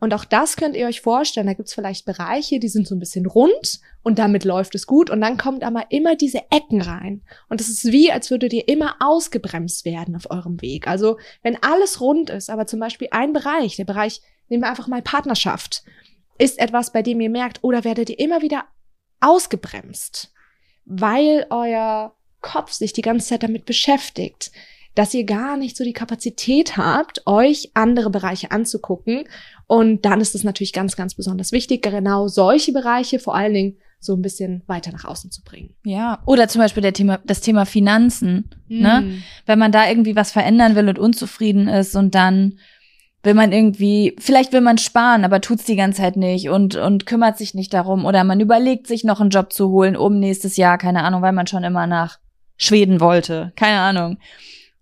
Und 0.01 0.15
auch 0.15 0.25
das 0.25 0.57
könnt 0.57 0.77
ihr 0.77 0.87
euch 0.87 1.01
vorstellen. 1.01 1.47
Da 1.47 1.55
gibt's 1.55 1.75
vielleicht 1.75 2.05
Bereiche, 2.05 2.59
die 2.59 2.69
sind 2.69 2.87
so 2.87 2.95
ein 2.95 2.99
bisschen 2.99 3.27
rund 3.27 3.81
und 4.03 4.19
damit 4.19 4.45
läuft 4.45 4.75
es 4.75 4.87
gut. 4.87 5.11
Und 5.11 5.21
dann 5.21 5.37
kommt 5.37 5.65
aber 5.65 5.87
immer 5.91 6.17
diese 6.17 6.43
Ecken 6.51 6.83
rein. 6.83 7.23
Und 7.49 7.61
es 7.61 7.69
ist 7.69 7.93
wie, 7.93 8.13
als 8.13 8.31
würdet 8.31 8.53
ihr 8.53 8.69
immer 8.69 8.97
ausgebremst 9.01 9.85
werden 9.85 10.17
auf 10.17 10.31
eurem 10.31 10.61
Weg. 10.63 10.87
Also 10.87 11.19
wenn 11.43 11.63
alles 11.63 12.01
rund 12.01 12.31
ist, 12.31 12.51
aber 12.51 12.67
zum 12.67 12.81
Beispiel 12.81 13.09
ein 13.11 13.33
Bereich, 13.33 13.77
der 13.77 13.85
Bereich, 13.85 14.21
nehmen 14.49 14.63
wir 14.63 14.71
einfach 14.71 14.89
mal 14.89 15.03
Partnerschaft, 15.03 15.85
ist 16.39 16.59
etwas, 16.59 16.93
bei 16.93 17.03
dem 17.03 17.21
ihr 17.21 17.31
merkt, 17.31 17.63
oder 17.63 17.85
werdet 17.85 18.11
ihr 18.11 18.19
immer 18.19 18.43
wieder 18.43 18.65
ausgebremst, 19.21 20.33
weil 20.85 21.47
euer 21.51 22.15
Kopf 22.41 22.73
sich 22.73 22.93
die 22.93 23.03
ganze 23.03 23.29
Zeit 23.29 23.43
damit 23.43 23.65
beschäftigt 23.65 24.53
dass 24.99 25.15
ihr 25.15 25.23
gar 25.23 25.57
nicht 25.57 25.77
so 25.77 25.85
die 25.85 25.93
Kapazität 25.93 26.77
habt, 26.77 27.25
euch 27.25 27.71
andere 27.75 28.11
Bereiche 28.11 28.51
anzugucken. 28.51 29.29
Und 29.69 30.07
dann 30.07 30.21
ist 30.21 30.35
es 30.35 30.45
natürlich 30.45 30.73
ganz, 30.73 30.97
ganz 30.97 31.15
besonders 31.15 31.53
wichtig, 31.53 31.83
genau 31.83 32.27
solche 32.27 32.73
Bereiche 32.73 33.19
vor 33.19 33.37
allen 33.37 33.53
Dingen 33.53 33.77
so 34.01 34.15
ein 34.15 34.23
bisschen 34.23 34.63
weiter 34.67 34.93
nach 34.93 35.05
außen 35.05 35.31
zu 35.31 35.45
bringen. 35.45 35.75
Ja, 35.85 36.23
oder 36.25 36.49
zum 36.49 36.61
Beispiel 36.63 36.83
der 36.83 36.95
Thema, 36.95 37.21
das 37.25 37.43
Thema 37.43 37.67
Finanzen. 37.67 38.49
Mm. 38.69 38.81
Ne? 38.81 39.23
Wenn 39.45 39.59
man 39.59 39.71
da 39.71 39.87
irgendwie 39.87 40.17
was 40.17 40.33
verändern 40.33 40.75
will 40.75 40.89
und 40.89 40.99
unzufrieden 40.99 41.69
ist 41.69 41.97
und 41.97 42.15
dann 42.15 42.59
will 43.23 43.35
man 43.35 43.53
irgendwie, 43.53 44.17
vielleicht 44.19 44.55
will 44.55 44.63
man 44.63 44.79
sparen, 44.79 45.25
aber 45.25 45.43
tut's 45.43 45.65
die 45.65 45.77
ganze 45.77 46.01
Zeit 46.01 46.17
nicht 46.17 46.49
und, 46.49 46.77
und 46.77 47.05
kümmert 47.05 47.37
sich 47.37 47.53
nicht 47.53 47.75
darum 47.75 48.07
oder 48.07 48.25
man 48.25 48.41
überlegt 48.41 48.87
sich 48.87 49.05
noch 49.05 49.21
einen 49.21 49.31
Job 49.31 49.53
zu 49.53 49.69
holen 49.69 49.97
um 49.97 50.19
nächstes 50.19 50.57
Jahr, 50.57 50.79
keine 50.79 51.03
Ahnung, 51.03 51.21
weil 51.21 51.33
man 51.33 51.47
schon 51.47 51.65
immer 51.65 51.87
nach 51.87 52.19
Schweden 52.57 53.01
wollte. 53.01 53.53
Keine 53.55 53.81
Ahnung. 53.81 54.19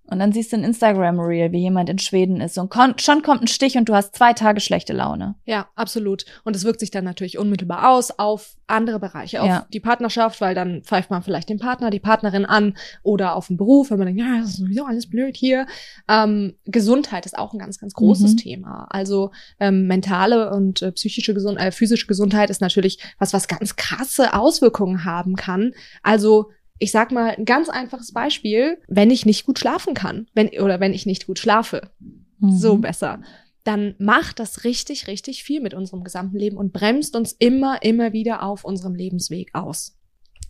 Und 0.09 0.19
dann 0.19 0.33
siehst 0.33 0.53
du 0.53 0.57
ein 0.57 0.65
Instagram-Reel, 0.65 1.53
wie 1.53 1.61
jemand 1.61 1.91
in 1.91 1.99
Schweden 1.99 2.41
ist. 2.41 2.59
Und 2.59 2.73
schon 3.01 3.23
kommt 3.23 3.43
ein 3.43 3.49
Stich 3.49 3.77
und 3.77 3.89
du 3.89 3.95
hast 3.95 4.15
zwei 4.15 4.33
Tage 4.33 4.61
schlechte 4.61 4.93
Laune. 4.93 5.35
Ja, 5.45 5.69
absolut. 5.75 6.25
Und 6.45 6.55
es 6.55 6.65
wirkt 6.65 6.81
sich 6.81 6.91
dann 6.91 7.05
natürlich 7.05 7.39
unmittelbar 7.39 7.91
aus 7.91 8.17
auf 8.19 8.57
andere 8.69 8.99
Bereiche, 8.99 9.43
auf 9.43 9.49
ja. 9.49 9.67
die 9.73 9.81
Partnerschaft, 9.81 10.41
weil 10.41 10.55
dann 10.55 10.83
pfeift 10.83 11.11
man 11.11 11.23
vielleicht 11.23 11.49
den 11.49 11.59
Partner, 11.59 11.91
die 11.91 12.01
Partnerin 12.01 12.45
an 12.45 12.77
oder 13.03 13.37
auf 13.37 13.49
den 13.49 13.57
Beruf, 13.57 13.91
wenn 13.91 13.99
man 13.99 14.07
denkt, 14.07 14.21
ja, 14.21 14.39
das 14.41 14.51
ist 14.51 14.57
sowieso 14.57 14.85
alles 14.85 15.09
blöd 15.09 15.37
hier. 15.37 15.67
Ähm, 16.09 16.55
Gesundheit 16.65 17.27
ist 17.27 17.39
auch 17.39 17.53
ein 17.53 17.59
ganz, 17.59 17.79
ganz 17.79 17.95
großes 17.95 18.33
mhm. 18.33 18.37
Thema. 18.39 18.87
Also 18.91 19.31
ähm, 19.61 19.87
mentale 19.87 20.51
und 20.51 20.83
äh, 20.83 20.93
psychische 20.93 21.35
Gesundheit, 21.35 21.69
äh, 21.69 21.73
physische 21.73 22.07
Gesundheit 22.07 22.51
ist 22.51 22.61
natürlich 22.61 22.99
was, 23.19 23.33
was 23.33 23.49
ganz 23.49 23.77
krasse 23.77 24.35
Auswirkungen 24.35 25.05
haben 25.05 25.37
kann. 25.37 25.73
Also 26.03 26.51
ich 26.79 26.91
sag 26.91 27.11
mal 27.11 27.35
ein 27.37 27.45
ganz 27.45 27.69
einfaches 27.69 28.13
Beispiel, 28.13 28.79
wenn 28.89 29.11
ich 29.11 29.27
nicht 29.27 29.47
gut 29.47 29.59
schlafen 29.59 29.95
kann, 29.95 30.29
wenn 30.35 30.49
oder 30.61 30.81
wenn 30.81 30.93
ich 30.93 31.07
nicht 31.07 31.27
gut 31.27 31.39
schlafe, 31.39 31.91
mhm. 32.39 32.57
so 32.57 32.77
besser, 32.77 33.21
dann 33.65 33.95
macht 33.99 34.39
das 34.39 34.65
richtig 34.65 35.07
richtig 35.07 35.43
viel 35.43 35.61
mit 35.61 35.75
unserem 35.75 36.05
gesamten 36.05 36.39
Leben 36.39 36.57
und 36.57 36.73
bremst 36.73 37.17
uns 37.17 37.33
immer 37.33 37.83
immer 37.83 38.13
wieder 38.13 38.43
auf 38.43 38.65
unserem 38.65 38.95
Lebensweg 38.95 39.51
aus. 39.55 39.97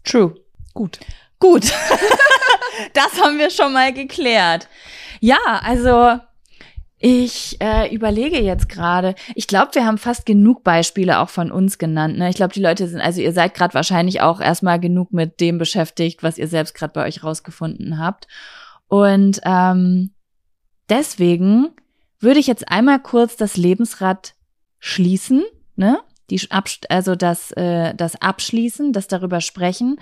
True. 0.05 0.35
Gut. 0.75 1.01
Gut. 1.39 1.65
das 2.95 3.21
haben 3.21 3.39
wir 3.39 3.51
schon 3.51 3.73
mal 3.73 3.93
geklärt. 3.93 4.69
Ja, 5.21 5.39
also 5.63 6.19
ich 6.99 7.61
äh, 7.61 7.95
überlege 7.95 8.41
jetzt 8.41 8.71
gerade. 8.71 9.15
Ich 9.35 9.47
glaube, 9.47 9.75
wir 9.75 9.85
haben 9.85 9.99
fast 9.99 10.25
genug 10.25 10.65
Beispiele 10.65 11.19
auch 11.19 11.29
von 11.29 11.51
uns 11.51 11.77
genannt. 11.77 12.17
Ne? 12.17 12.31
Ich 12.31 12.37
glaube, 12.37 12.55
die 12.55 12.63
Leute 12.63 12.89
sind, 12.89 13.01
also 13.01 13.21
ihr 13.21 13.33
seid 13.33 13.53
gerade 13.53 13.75
wahrscheinlich 13.75 14.23
auch 14.23 14.41
erstmal 14.41 14.81
genug 14.81 15.13
mit 15.13 15.41
dem 15.41 15.59
beschäftigt, 15.59 16.23
was 16.23 16.39
ihr 16.39 16.49
selbst 16.49 16.75
gerade 16.75 16.95
bei 16.95 17.07
euch 17.07 17.23
rausgefunden 17.23 17.99
habt. 17.99 18.29
Und 18.89 19.41
ähm, 19.45 20.13
deswegen 20.89 21.69
würde 22.19 22.41
ich 22.41 22.47
jetzt 22.47 22.69
einmal 22.69 23.01
kurz 23.01 23.37
das 23.37 23.59
Lebensrad 23.59 24.35
schließen, 24.79 25.45
ne? 25.75 26.01
Die 26.29 26.41
also 26.89 27.15
das, 27.15 27.53
äh, 27.53 27.95
das 27.95 28.21
Abschließen, 28.21 28.93
das 28.93 29.07
darüber 29.07 29.41
sprechen. 29.41 30.01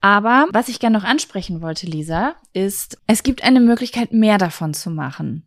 Aber 0.00 0.46
was 0.52 0.68
ich 0.68 0.78
gerne 0.78 0.96
noch 0.96 1.04
ansprechen 1.04 1.62
wollte, 1.62 1.86
Lisa, 1.86 2.36
ist, 2.52 2.98
es 3.08 3.24
gibt 3.24 3.42
eine 3.42 3.58
Möglichkeit, 3.58 4.12
mehr 4.12 4.38
davon 4.38 4.72
zu 4.72 4.90
machen 4.90 5.44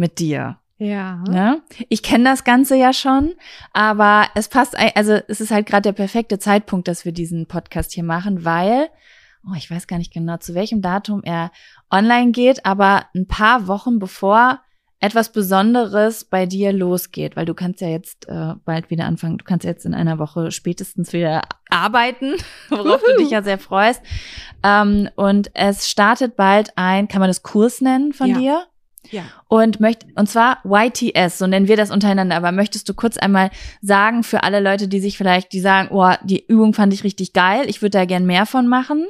mit 0.00 0.18
dir. 0.18 0.58
Ja. 0.78 1.22
Ne? 1.28 1.62
Ich 1.90 2.02
kenne 2.02 2.24
das 2.24 2.42
Ganze 2.42 2.74
ja 2.74 2.92
schon, 2.92 3.34
aber 3.72 4.26
es 4.34 4.48
passt, 4.48 4.74
also 4.96 5.20
es 5.28 5.40
ist 5.40 5.50
halt 5.50 5.66
gerade 5.66 5.82
der 5.82 5.92
perfekte 5.92 6.38
Zeitpunkt, 6.38 6.88
dass 6.88 7.04
wir 7.04 7.12
diesen 7.12 7.46
Podcast 7.46 7.92
hier 7.92 8.02
machen, 8.02 8.46
weil, 8.46 8.88
oh, 9.46 9.54
ich 9.54 9.70
weiß 9.70 9.86
gar 9.86 9.98
nicht 9.98 10.12
genau, 10.12 10.38
zu 10.38 10.54
welchem 10.54 10.80
Datum 10.80 11.22
er 11.22 11.52
online 11.90 12.32
geht, 12.32 12.64
aber 12.64 13.04
ein 13.14 13.28
paar 13.28 13.68
Wochen 13.68 13.98
bevor 13.98 14.60
etwas 15.00 15.32
Besonderes 15.32 16.24
bei 16.24 16.46
dir 16.46 16.72
losgeht, 16.72 17.36
weil 17.36 17.46
du 17.46 17.54
kannst 17.54 17.82
ja 17.82 17.88
jetzt 17.88 18.28
äh, 18.28 18.54
bald 18.64 18.90
wieder 18.90 19.04
anfangen, 19.04 19.36
du 19.36 19.44
kannst 19.44 19.64
jetzt 19.64 19.84
in 19.84 19.94
einer 19.94 20.18
Woche 20.18 20.50
spätestens 20.50 21.12
wieder 21.12 21.42
arbeiten, 21.68 22.34
worauf 22.70 23.02
du 23.02 23.16
dich 23.18 23.30
ja 23.30 23.42
sehr 23.42 23.58
freust. 23.58 24.02
Ähm, 24.62 25.10
und 25.16 25.50
es 25.54 25.90
startet 25.90 26.36
bald 26.36 26.72
ein, 26.76 27.08
kann 27.08 27.20
man 27.20 27.28
das 27.28 27.42
Kurs 27.42 27.82
nennen 27.82 28.14
von 28.14 28.28
ja. 28.28 28.38
dir? 28.38 28.66
Ja. 29.10 29.24
Und 29.48 29.80
möcht, 29.80 30.06
und 30.14 30.28
zwar 30.28 30.58
YTS, 30.64 31.38
so 31.38 31.46
nennen 31.46 31.68
wir 31.68 31.76
das 31.76 31.90
untereinander. 31.90 32.36
Aber 32.36 32.52
möchtest 32.52 32.88
du 32.88 32.94
kurz 32.94 33.16
einmal 33.16 33.50
sagen 33.80 34.22
für 34.22 34.42
alle 34.42 34.60
Leute, 34.60 34.88
die 34.88 35.00
sich 35.00 35.16
vielleicht, 35.16 35.52
die 35.52 35.60
sagen, 35.60 35.88
oh, 35.90 36.12
die 36.22 36.46
Übung 36.46 36.74
fand 36.74 36.92
ich 36.92 37.04
richtig 37.04 37.32
geil, 37.32 37.64
ich 37.68 37.82
würde 37.82 37.98
da 37.98 38.04
gern 38.04 38.26
mehr 38.26 38.46
von 38.46 38.68
machen. 38.68 39.06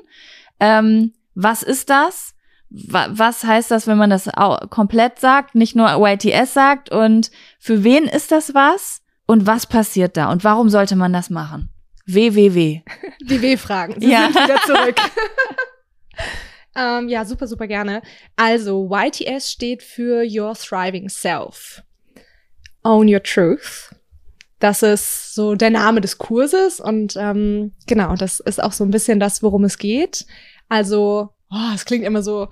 Ähm, 0.59 1.13
was 1.35 1.63
ist 1.63 1.91
das? 1.91 2.35
Was 2.71 3.43
heißt 3.43 3.71
das, 3.73 3.89
wenn 3.89 3.99
man 3.99 4.11
das 4.11 4.31
komplett 4.71 5.19
sagt, 5.19 5.57
nicht 5.57 5.75
nur 5.75 5.89
YTS 6.07 6.55
sagt? 6.55 6.91
Und 6.91 7.31
für 7.59 7.83
wen 7.83 8.05
ist 8.05 8.31
das 8.31 8.55
was? 8.55 9.03
Und 9.27 9.47
was 9.47 9.67
passiert 9.67 10.17
da? 10.17 10.31
Und 10.31 10.45
warum 10.45 10.69
sollte 10.69 10.95
man 10.95 11.13
das 11.13 11.31
machen? 11.31 11.69
WWW. 12.07 12.83
Die 13.23 13.43
W-Fragen. 13.43 13.97
Sie 14.01 14.11
ja. 14.11 14.25
sind 14.25 14.37
wieder 14.37 14.61
zurück. 14.67 14.97
Ähm, 16.77 17.09
ja, 17.09 17.25
super, 17.25 17.47
super 17.47 17.67
gerne. 17.67 18.03
Also, 18.37 18.91
YTS 18.93 19.51
steht 19.51 19.83
für 19.83 20.25
Your 20.25 20.55
Thriving 20.55 21.09
Self. 21.09 21.83
Own 22.83 23.13
Your 23.13 23.23
Truth. 23.23 23.95
Das 24.61 24.83
ist 24.83 25.35
so 25.35 25.55
der 25.55 25.71
Name 25.71 26.01
des 26.03 26.19
Kurses 26.19 26.81
und 26.81 27.17
ähm, 27.17 27.73
genau, 27.87 28.15
das 28.15 28.41
ist 28.41 28.63
auch 28.63 28.73
so 28.73 28.85
ein 28.85 28.91
bisschen 28.91 29.19
das, 29.19 29.43
worum 29.43 29.65
es 29.65 29.79
geht. 29.79 30.27
Also, 30.69 31.31
oh, 31.51 31.75
es 31.75 31.87
klingt 31.87 32.05
immer 32.05 32.23
so 32.23 32.49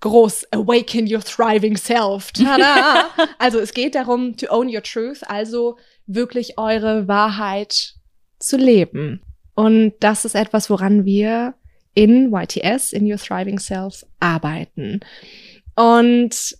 groß, 0.00 0.52
awaken 0.52 1.10
your 1.10 1.22
thriving 1.22 1.76
self. 1.76 2.30
Tada! 2.32 3.08
also 3.38 3.58
es 3.58 3.72
geht 3.72 3.94
darum, 3.94 4.36
to 4.36 4.46
own 4.50 4.68
your 4.68 4.82
truth, 4.82 5.22
also 5.28 5.78
wirklich 6.06 6.58
eure 6.58 7.08
Wahrheit 7.08 7.94
zu 8.38 8.56
leben. 8.58 9.22
Und 9.54 9.94
das 10.00 10.24
ist 10.24 10.34
etwas, 10.34 10.68
woran 10.68 11.04
wir 11.04 11.54
in 11.94 12.32
YTS, 12.32 12.92
in 12.92 13.10
Your 13.10 13.18
Thriving 13.18 13.58
Self, 13.58 14.04
arbeiten. 14.20 15.00
Und 15.74 16.56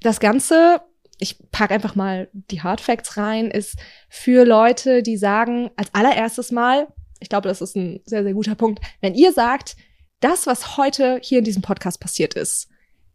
das 0.00 0.20
Ganze, 0.20 0.80
ich 1.18 1.38
packe 1.50 1.74
einfach 1.74 1.94
mal 1.94 2.28
die 2.32 2.62
Hard 2.62 2.80
Facts 2.80 3.16
rein, 3.16 3.50
ist 3.50 3.76
für 4.08 4.44
Leute, 4.44 5.02
die 5.02 5.16
sagen, 5.16 5.70
als 5.76 5.92
allererstes 5.94 6.50
Mal, 6.50 6.88
ich 7.20 7.28
glaube, 7.28 7.48
das 7.48 7.60
ist 7.60 7.76
ein 7.76 8.00
sehr, 8.04 8.22
sehr 8.22 8.34
guter 8.34 8.54
Punkt, 8.54 8.84
wenn 9.00 9.14
ihr 9.14 9.32
sagt, 9.32 9.76
das, 10.20 10.46
was 10.46 10.76
heute 10.76 11.18
hier 11.22 11.38
in 11.38 11.44
diesem 11.44 11.62
Podcast 11.62 12.00
passiert 12.00 12.34
ist, 12.34 12.68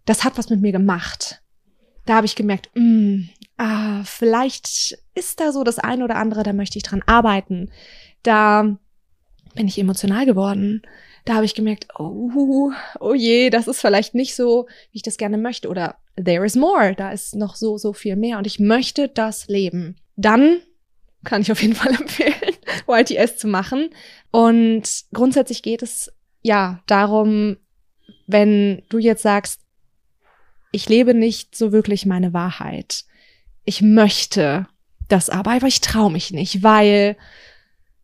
das 0.06 0.24
hat 0.24 0.38
was 0.38 0.50
mit 0.50 0.62
mir 0.62 0.72
gemacht. 0.72 1.42
Da 2.06 2.16
habe 2.16 2.26
ich 2.26 2.36
gemerkt, 2.36 2.70
mh, 2.74 2.84
mm, 2.84 3.30
ah, 3.58 4.04
vielleicht 4.04 4.98
ist 5.14 5.40
da 5.40 5.52
so 5.52 5.64
das 5.64 5.80
eine 5.80 6.04
oder 6.04 6.16
andere, 6.16 6.44
da 6.44 6.54
möchte 6.54 6.78
ich 6.78 6.84
dran 6.84 7.04
arbeiten. 7.06 7.72
Da 8.24 8.78
bin 9.56 9.68
ich 9.68 9.78
emotional 9.78 10.26
geworden 10.26 10.82
da 11.30 11.36
habe 11.36 11.46
ich 11.46 11.54
gemerkt, 11.54 11.88
oh, 12.00 12.72
oh 13.00 13.14
je, 13.14 13.52
das 13.52 13.68
ist 13.68 13.80
vielleicht 13.80 14.16
nicht 14.16 14.36
so, 14.36 14.66
wie 14.92 14.98
ich 14.98 15.04
das 15.04 15.18
gerne 15.18 15.38
möchte. 15.38 15.70
Oder 15.70 15.98
there 16.16 16.44
is 16.44 16.56
more, 16.56 16.96
da 16.96 17.12
ist 17.12 17.36
noch 17.36 17.56
so, 17.56 17.78
so 17.78 17.94
viel 17.94 18.16
mehr 18.16 18.40
und 18.40 18.48
ich 18.48 18.58
möchte 18.58 19.08
das 19.08 19.48
leben. 19.48 19.98
Dann 20.16 20.58
kann 21.24 21.44
ich 21.44 21.52
auf 21.52 21.62
jeden 21.62 21.76
Fall 21.76 21.94
empfehlen, 21.94 22.34
YTS 22.88 23.38
zu 23.38 23.48
machen. 23.48 23.92
Und 24.32 24.90
grundsätzlich 25.14 25.62
geht 25.62 25.84
es 25.84 26.12
ja 26.42 26.82
darum, 26.88 27.58
wenn 28.26 28.82
du 28.90 28.98
jetzt 28.98 29.22
sagst, 29.22 29.62
ich 30.72 30.90
lebe 30.90 31.14
nicht 31.14 31.56
so 31.56 31.72
wirklich 31.72 32.08
meine 32.08 32.34
Wahrheit. 32.34 33.04
Ich 33.66 33.84
möchte 33.84 34.68
das 35.10 35.30
aber, 35.30 35.52
aber 35.52 35.68
ich 35.68 35.82
traue 35.82 36.12
mich 36.12 36.32
nicht, 36.32 36.64
weil 36.64 37.18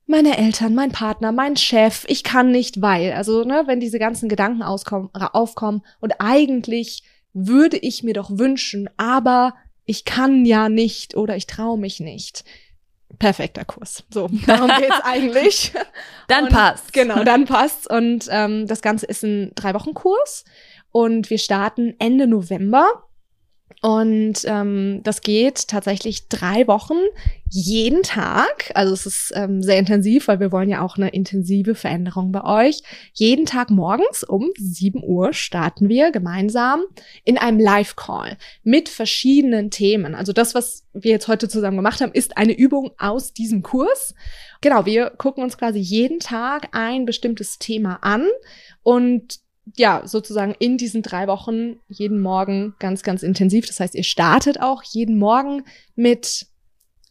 meine 0.07 0.37
Eltern, 0.37 0.75
mein 0.75 0.91
Partner, 0.91 1.31
mein 1.31 1.57
Chef, 1.57 2.05
ich 2.07 2.23
kann 2.23 2.51
nicht, 2.51 2.81
weil. 2.81 3.13
Also, 3.13 3.43
ne, 3.43 3.63
wenn 3.65 3.79
diese 3.79 3.99
ganzen 3.99 4.29
Gedanken 4.29 4.63
auskommen, 4.63 5.09
aufkommen 5.13 5.81
und 5.99 6.13
eigentlich 6.19 7.03
würde 7.33 7.77
ich 7.77 8.03
mir 8.03 8.13
doch 8.13 8.29
wünschen, 8.31 8.89
aber 8.97 9.55
ich 9.85 10.05
kann 10.05 10.45
ja 10.45 10.69
nicht 10.69 11.15
oder 11.15 11.35
ich 11.35 11.47
traue 11.47 11.77
mich 11.77 11.99
nicht. 11.99 12.43
Perfekter 13.19 13.65
Kurs. 13.65 14.03
So, 14.11 14.29
darum 14.45 14.69
geht's 14.79 14.99
eigentlich. 15.03 15.71
dann 16.27 16.45
und, 16.45 16.49
passt. 16.51 16.91
Genau, 16.93 17.23
dann 17.23 17.45
passt's. 17.45 17.87
Und 17.87 18.27
ähm, 18.29 18.67
das 18.67 18.81
Ganze 18.81 19.05
ist 19.05 19.23
ein 19.23 19.51
drei 19.55 19.73
Wochen 19.73 19.93
Kurs 19.93 20.43
und 20.91 21.29
wir 21.29 21.37
starten 21.37 21.95
Ende 21.99 22.27
November. 22.27 23.04
Und 23.85 24.45
ähm, 24.45 25.01
das 25.03 25.21
geht 25.21 25.67
tatsächlich 25.67 26.27
drei 26.27 26.67
Wochen 26.67 26.97
jeden 27.51 28.01
Tag. 28.01 28.71
Also 28.73 28.95
es 28.95 29.05
ist 29.05 29.31
ähm, 29.35 29.61
sehr 29.61 29.77
intensiv, 29.77 30.27
weil 30.27 30.39
wir 30.39 30.51
wollen 30.51 30.69
ja 30.69 30.81
auch 30.81 30.97
eine 30.97 31.09
intensive 31.09 31.75
Veränderung 31.75 32.31
bei 32.31 32.43
euch. 32.43 32.81
Jeden 33.13 33.45
Tag 33.45 33.69
morgens 33.69 34.23
um 34.23 34.49
7 34.57 35.03
Uhr 35.03 35.33
starten 35.33 35.87
wir 35.87 36.09
gemeinsam 36.09 36.81
in 37.25 37.37
einem 37.37 37.59
Live-Call 37.59 38.37
mit 38.63 38.89
verschiedenen 38.89 39.69
Themen. 39.69 40.15
Also 40.15 40.33
das, 40.33 40.55
was 40.55 40.87
wir 40.93 41.11
jetzt 41.11 41.27
heute 41.27 41.47
zusammen 41.47 41.77
gemacht 41.77 42.01
haben, 42.01 42.11
ist 42.11 42.37
eine 42.37 42.57
Übung 42.57 42.89
aus 42.97 43.33
diesem 43.33 43.61
Kurs. 43.61 44.15
Genau, 44.61 44.87
wir 44.87 45.11
gucken 45.11 45.43
uns 45.43 45.59
quasi 45.59 45.77
jeden 45.77 46.19
Tag 46.19 46.69
ein 46.71 47.05
bestimmtes 47.05 47.59
Thema 47.59 47.99
an 48.01 48.25
und 48.81 49.44
ja, 49.75 50.03
sozusagen 50.05 50.55
in 50.59 50.77
diesen 50.77 51.01
drei 51.01 51.27
Wochen 51.27 51.79
jeden 51.87 52.21
Morgen 52.21 52.75
ganz, 52.79 53.03
ganz 53.03 53.23
intensiv. 53.23 53.65
Das 53.67 53.79
heißt, 53.79 53.95
ihr 53.95 54.03
startet 54.03 54.61
auch 54.61 54.83
jeden 54.83 55.17
Morgen 55.17 55.63
mit 55.95 56.47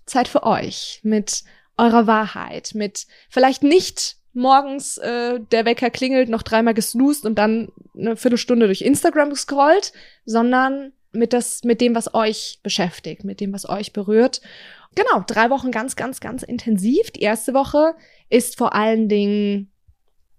Zeit 0.07 0.29
für 0.29 0.45
euch, 0.45 1.01
mit 1.03 1.43
eurer 1.77 2.07
Wahrheit, 2.07 2.73
mit 2.75 3.07
vielleicht 3.29 3.63
nicht 3.63 4.17
morgens 4.33 4.99
äh, 4.99 5.41
der 5.53 5.65
Wecker 5.65 5.91
klingelt, 5.91 6.29
noch 6.29 6.43
dreimal 6.43 6.75
gesnoost 6.75 7.25
und 7.25 7.37
dann 7.37 7.69
eine 7.97 8.17
Viertelstunde 8.17 8.67
durch 8.67 8.83
Instagram 8.83 9.31
gescrollt, 9.31 9.93
sondern 10.25 10.93
mit 11.13 11.33
das, 11.33 11.63
mit 11.63 11.81
dem, 11.81 11.95
was 11.95 12.13
euch 12.15 12.59
beschäftigt, 12.63 13.25
mit 13.25 13.41
dem, 13.41 13.53
was 13.53 13.69
euch 13.69 13.93
berührt. 13.93 14.41
Genau, 14.97 15.25
drei 15.27 15.51
Wochen 15.51 15.71
ganz, 15.71 15.97
ganz, 15.97 16.21
ganz 16.21 16.43
intensiv. 16.43 17.11
Die 17.13 17.23
erste 17.23 17.55
Woche 17.55 17.95
ist 18.29 18.59
vor 18.59 18.75
allen 18.75 19.09
Dingen, 19.09 19.71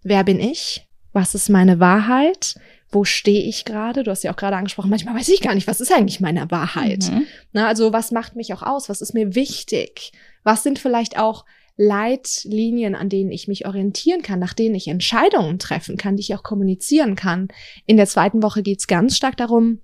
wer 0.03 0.23
bin 0.23 0.39
ich? 0.39 0.85
Was 1.15 1.33
ist 1.33 1.47
meine 1.47 1.79
Wahrheit? 1.79 2.59
Wo 2.91 3.05
stehe 3.05 3.43
ich 3.43 3.63
gerade? 3.63 4.03
Du 4.03 4.11
hast 4.11 4.25
ja 4.25 4.33
auch 4.33 4.35
gerade 4.35 4.57
angesprochen, 4.57 4.89
manchmal 4.89 5.15
weiß 5.15 5.29
ich 5.29 5.39
gar 5.39 5.55
nicht, 5.55 5.65
was 5.65 5.79
ist 5.79 5.93
eigentlich 5.93 6.19
meine 6.19 6.51
Wahrheit? 6.51 7.09
Mhm. 7.09 7.25
Na, 7.53 7.67
also 7.67 7.93
was 7.93 8.11
macht 8.11 8.35
mich 8.35 8.53
auch 8.53 8.61
aus? 8.61 8.89
Was 8.89 8.99
ist 9.01 9.13
mir 9.13 9.33
wichtig? 9.33 10.11
Was 10.43 10.61
sind 10.61 10.77
vielleicht 10.77 11.17
auch 11.17 11.45
Leitlinien, 11.77 12.95
an 12.95 13.07
denen 13.07 13.31
ich 13.31 13.47
mich 13.47 13.65
orientieren 13.65 14.23
kann, 14.23 14.39
nach 14.39 14.53
denen 14.53 14.75
ich 14.75 14.89
Entscheidungen 14.89 15.57
treffen 15.57 15.95
kann, 15.95 16.17
die 16.17 16.21
ich 16.21 16.35
auch 16.35 16.43
kommunizieren 16.43 17.15
kann? 17.15 17.47
In 17.85 17.95
der 17.95 18.07
zweiten 18.07 18.43
Woche 18.43 18.61
geht 18.61 18.79
es 18.79 18.87
ganz 18.87 19.15
stark 19.15 19.37
darum, 19.37 19.79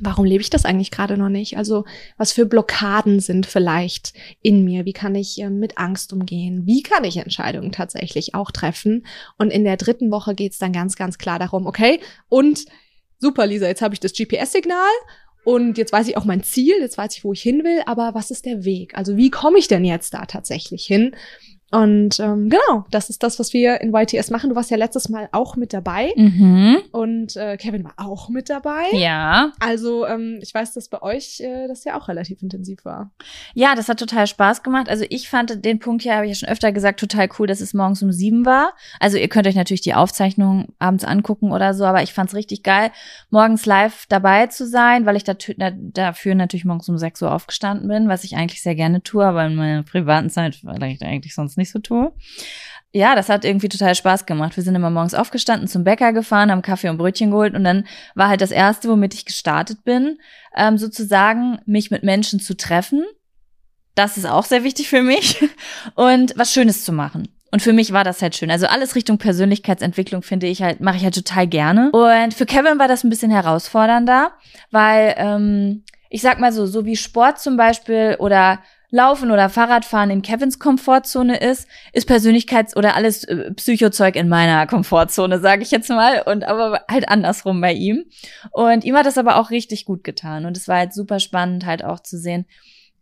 warum 0.00 0.24
lebe 0.24 0.42
ich 0.42 0.50
das 0.50 0.64
eigentlich 0.64 0.90
gerade 0.90 1.16
noch 1.16 1.28
nicht? 1.28 1.56
Also 1.56 1.84
was 2.16 2.32
für 2.32 2.46
Blockaden 2.46 3.20
sind 3.20 3.46
vielleicht 3.46 4.14
in 4.42 4.64
mir? 4.64 4.84
Wie 4.84 4.92
kann 4.92 5.14
ich 5.14 5.40
äh, 5.40 5.50
mit 5.50 5.78
Angst 5.78 6.12
umgehen? 6.12 6.62
Wie 6.66 6.82
kann 6.82 7.04
ich 7.04 7.18
Entscheidungen 7.18 7.72
tatsächlich 7.72 8.34
auch 8.34 8.50
treffen? 8.50 9.06
Und 9.38 9.50
in 9.50 9.64
der 9.64 9.76
dritten 9.76 10.10
Woche 10.10 10.34
geht's 10.34 10.58
dann 10.58 10.72
ganz, 10.72 10.96
ganz 10.96 11.18
klar 11.18 11.38
darum, 11.38 11.66
okay, 11.66 12.00
und 12.28 12.64
super, 13.18 13.46
Lisa, 13.46 13.66
jetzt 13.66 13.82
habe 13.82 13.94
ich 13.94 14.00
das 14.00 14.14
GPS-Signal 14.14 14.90
und 15.44 15.78
jetzt 15.78 15.92
weiß 15.92 16.08
ich 16.08 16.16
auch 16.16 16.24
mein 16.24 16.42
Ziel, 16.42 16.76
jetzt 16.80 16.98
weiß 16.98 17.16
ich, 17.16 17.24
wo 17.24 17.32
ich 17.32 17.42
hin 17.42 17.64
will, 17.64 17.82
aber 17.86 18.14
was 18.14 18.30
ist 18.30 18.46
der 18.46 18.64
Weg? 18.64 18.96
Also 18.96 19.16
wie 19.16 19.30
komme 19.30 19.58
ich 19.58 19.68
denn 19.68 19.84
jetzt 19.84 20.14
da 20.14 20.26
tatsächlich 20.26 20.84
hin? 20.84 21.14
Und 21.70 22.18
ähm, 22.18 22.48
genau, 22.50 22.84
das 22.90 23.10
ist 23.10 23.22
das, 23.22 23.38
was 23.38 23.52
wir 23.52 23.80
in 23.80 23.94
YTS 23.94 24.30
machen. 24.30 24.50
Du 24.50 24.56
warst 24.56 24.70
ja 24.70 24.76
letztes 24.76 25.08
Mal 25.08 25.28
auch 25.32 25.54
mit 25.56 25.72
dabei 25.72 26.12
Mhm. 26.16 26.78
und 26.90 27.36
äh, 27.36 27.56
Kevin 27.56 27.84
war 27.84 27.94
auch 27.96 28.28
mit 28.28 28.50
dabei. 28.50 28.86
Ja. 28.92 29.52
Also 29.60 30.04
ähm, 30.06 30.38
ich 30.42 30.52
weiß, 30.52 30.72
dass 30.74 30.88
bei 30.88 31.00
euch 31.02 31.40
äh, 31.40 31.68
das 31.68 31.84
ja 31.84 31.96
auch 31.98 32.08
relativ 32.08 32.42
intensiv 32.42 32.84
war. 32.84 33.10
Ja, 33.54 33.74
das 33.76 33.88
hat 33.88 33.98
total 34.00 34.26
Spaß 34.26 34.62
gemacht. 34.64 34.88
Also 34.88 35.04
ich 35.10 35.28
fand 35.28 35.64
den 35.64 35.78
Punkt 35.78 36.02
hier, 36.02 36.16
habe 36.16 36.26
ich 36.26 36.30
ja 36.30 36.34
schon 36.46 36.48
öfter 36.48 36.72
gesagt, 36.72 36.98
total 36.98 37.28
cool, 37.38 37.46
dass 37.46 37.60
es 37.60 37.72
morgens 37.72 38.02
um 38.02 38.10
sieben 38.10 38.44
war. 38.44 38.72
Also 38.98 39.16
ihr 39.16 39.28
könnt 39.28 39.46
euch 39.46 39.54
natürlich 39.54 39.80
die 39.82 39.94
Aufzeichnung 39.94 40.68
abends 40.80 41.04
angucken 41.04 41.52
oder 41.52 41.72
so, 41.74 41.84
aber 41.84 42.02
ich 42.02 42.12
fand's 42.12 42.34
richtig 42.34 42.62
geil, 42.64 42.90
morgens 43.30 43.64
live 43.66 44.06
dabei 44.08 44.48
zu 44.48 44.66
sein, 44.66 45.06
weil 45.06 45.16
ich 45.16 45.24
dafür 45.24 46.34
natürlich 46.34 46.64
morgens 46.64 46.88
um 46.88 46.98
sechs 46.98 47.22
Uhr 47.22 47.32
aufgestanden 47.32 47.86
bin, 47.88 48.08
was 48.08 48.24
ich 48.24 48.34
eigentlich 48.36 48.62
sehr 48.62 48.74
gerne 48.74 49.02
tue, 49.02 49.24
aber 49.24 49.44
in 49.46 49.54
meiner 49.54 49.82
privaten 49.82 50.30
Zeit 50.30 50.56
vielleicht 50.56 51.02
eigentlich 51.02 51.34
sonst 51.34 51.56
nicht 51.56 51.59
so 51.68 51.80
tue. 51.80 52.12
Ja, 52.92 53.14
das 53.14 53.28
hat 53.28 53.44
irgendwie 53.44 53.68
total 53.68 53.94
Spaß 53.94 54.26
gemacht. 54.26 54.56
Wir 54.56 54.64
sind 54.64 54.74
immer 54.74 54.90
morgens 54.90 55.14
aufgestanden, 55.14 55.68
zum 55.68 55.84
Bäcker 55.84 56.12
gefahren, 56.12 56.50
haben 56.50 56.62
Kaffee 56.62 56.88
und 56.88 56.96
Brötchen 56.96 57.30
geholt 57.30 57.54
und 57.54 57.62
dann 57.62 57.86
war 58.14 58.28
halt 58.28 58.40
das 58.40 58.50
erste, 58.50 58.88
womit 58.88 59.14
ich 59.14 59.26
gestartet 59.26 59.84
bin, 59.84 60.18
ähm, 60.56 60.76
sozusagen 60.78 61.58
mich 61.66 61.90
mit 61.90 62.02
Menschen 62.02 62.40
zu 62.40 62.56
treffen. 62.56 63.04
Das 63.94 64.16
ist 64.16 64.26
auch 64.26 64.44
sehr 64.44 64.64
wichtig 64.64 64.88
für 64.88 65.02
mich 65.02 65.44
und 65.94 66.32
was 66.36 66.52
Schönes 66.52 66.84
zu 66.84 66.92
machen. 66.92 67.28
Und 67.52 67.62
für 67.62 67.72
mich 67.72 67.92
war 67.92 68.04
das 68.04 68.22
halt 68.22 68.36
schön. 68.36 68.50
Also 68.50 68.66
alles 68.66 68.94
Richtung 68.94 69.18
Persönlichkeitsentwicklung 69.18 70.22
finde 70.22 70.46
ich 70.46 70.62
halt, 70.62 70.80
mache 70.80 70.96
ich 70.96 71.04
halt 71.04 71.14
total 71.14 71.46
gerne. 71.46 71.90
Und 71.90 72.34
für 72.34 72.46
Kevin 72.46 72.78
war 72.78 72.88
das 72.88 73.02
ein 73.02 73.10
bisschen 73.10 73.30
herausfordernder, 73.30 74.32
weil 74.70 75.14
ähm, 75.16 75.84
ich 76.10 76.22
sag 76.22 76.38
mal 76.38 76.52
so, 76.52 76.66
so 76.66 76.84
wie 76.84 76.96
Sport 76.96 77.40
zum 77.40 77.56
Beispiel 77.56 78.16
oder 78.18 78.60
Laufen 78.90 79.30
oder 79.30 79.48
Fahrradfahren 79.48 80.10
in 80.10 80.22
Kevins 80.22 80.58
Komfortzone 80.58 81.38
ist, 81.38 81.68
ist 81.92 82.08
Persönlichkeits- 82.08 82.76
oder 82.76 82.96
alles 82.96 83.24
äh, 83.24 83.52
Psychozeug 83.52 84.16
in 84.16 84.28
meiner 84.28 84.66
Komfortzone, 84.66 85.38
sage 85.38 85.62
ich 85.62 85.70
jetzt 85.70 85.88
mal, 85.88 86.22
und 86.22 86.44
aber 86.44 86.84
halt 86.90 87.08
andersrum 87.08 87.60
bei 87.60 87.72
ihm. 87.72 88.04
Und 88.50 88.84
ihm 88.84 88.96
hat 88.96 89.06
das 89.06 89.18
aber 89.18 89.36
auch 89.36 89.50
richtig 89.50 89.84
gut 89.84 90.02
getan 90.02 90.44
und 90.44 90.56
es 90.56 90.66
war 90.66 90.78
halt 90.78 90.92
super 90.92 91.20
spannend 91.20 91.66
halt 91.66 91.84
auch 91.84 92.00
zu 92.00 92.18
sehen, 92.18 92.46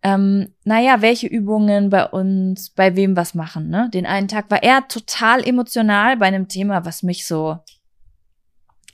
ähm, 0.02 0.54
naja, 0.64 1.02
welche 1.02 1.26
Übungen 1.26 1.90
bei 1.90 2.06
uns, 2.06 2.70
bei 2.70 2.94
wem 2.94 3.16
was 3.16 3.34
machen. 3.34 3.68
Ne? 3.68 3.90
Den 3.92 4.06
einen 4.06 4.28
Tag 4.28 4.50
war 4.50 4.62
er 4.62 4.86
total 4.86 5.46
emotional 5.46 6.16
bei 6.16 6.26
einem 6.26 6.48
Thema, 6.48 6.84
was 6.84 7.02
mich 7.02 7.26
so, 7.26 7.58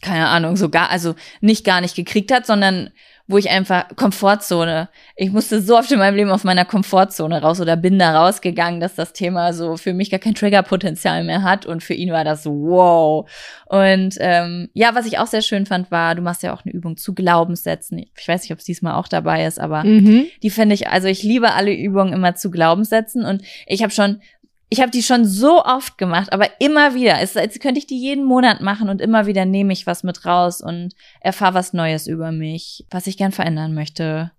keine 0.00 0.28
Ahnung, 0.28 0.56
so 0.56 0.70
gar, 0.70 0.90
also 0.90 1.14
nicht 1.40 1.64
gar 1.64 1.80
nicht 1.80 1.94
gekriegt 1.94 2.32
hat, 2.32 2.46
sondern 2.46 2.90
wo 3.26 3.38
ich 3.38 3.48
einfach 3.48 3.86
Komfortzone, 3.96 4.90
ich 5.16 5.32
musste 5.32 5.60
so 5.62 5.78
oft 5.78 5.90
in 5.90 5.98
meinem 5.98 6.16
Leben 6.16 6.30
aus 6.30 6.44
meiner 6.44 6.64
Komfortzone 6.66 7.40
raus 7.40 7.60
oder 7.60 7.76
bin 7.76 7.98
da 7.98 8.18
rausgegangen, 8.20 8.80
dass 8.80 8.94
das 8.94 9.14
Thema 9.14 9.52
so 9.54 9.76
für 9.78 9.94
mich 9.94 10.10
gar 10.10 10.20
kein 10.20 10.34
Triggerpotenzial 10.34 11.24
mehr 11.24 11.42
hat 11.42 11.64
und 11.64 11.82
für 11.82 11.94
ihn 11.94 12.12
war 12.12 12.24
das 12.24 12.42
so 12.42 12.50
wow. 12.52 13.30
Und 13.66 14.16
ähm, 14.20 14.68
ja, 14.74 14.94
was 14.94 15.06
ich 15.06 15.18
auch 15.18 15.26
sehr 15.26 15.40
schön 15.42 15.64
fand, 15.64 15.90
war, 15.90 16.14
du 16.14 16.20
machst 16.22 16.42
ja 16.42 16.52
auch 16.54 16.64
eine 16.64 16.74
Übung 16.74 16.96
zu 16.98 17.14
Glaubenssätzen. 17.14 17.98
Ich 17.98 18.28
weiß 18.28 18.42
nicht, 18.42 18.52
ob 18.52 18.58
es 18.58 18.64
diesmal 18.66 18.94
auch 18.94 19.08
dabei 19.08 19.46
ist, 19.46 19.58
aber 19.58 19.84
Mhm. 19.84 20.26
die 20.42 20.50
finde 20.50 20.74
ich, 20.74 20.88
also 20.88 21.08
ich 21.08 21.22
liebe 21.22 21.52
alle 21.52 21.72
Übungen 21.72 22.12
immer 22.12 22.34
zu 22.34 22.50
Glaubenssätzen 22.50 23.24
und 23.24 23.42
ich 23.66 23.82
habe 23.82 23.92
schon, 23.92 24.20
ich 24.70 24.80
habe 24.80 24.90
die 24.90 25.02
schon 25.02 25.24
so 25.24 25.64
oft 25.64 25.98
gemacht, 25.98 26.32
aber 26.32 26.48
immer 26.60 26.94
wieder. 26.94 27.20
Es 27.20 27.30
ist, 27.30 27.36
als 27.36 27.58
könnte 27.58 27.78
ich 27.78 27.86
die 27.86 27.98
jeden 27.98 28.24
Monat 28.24 28.60
machen 28.60 28.88
und 28.88 29.00
immer 29.00 29.26
wieder 29.26 29.44
nehme 29.44 29.72
ich 29.72 29.86
was 29.86 30.02
mit 30.02 30.24
raus 30.24 30.60
und 30.60 30.94
erfahre 31.20 31.54
was 31.54 31.72
Neues 31.72 32.06
über 32.06 32.32
mich, 32.32 32.86
was 32.90 33.06
ich 33.06 33.16
gern 33.16 33.32
verändern 33.32 33.74
möchte, 33.74 34.32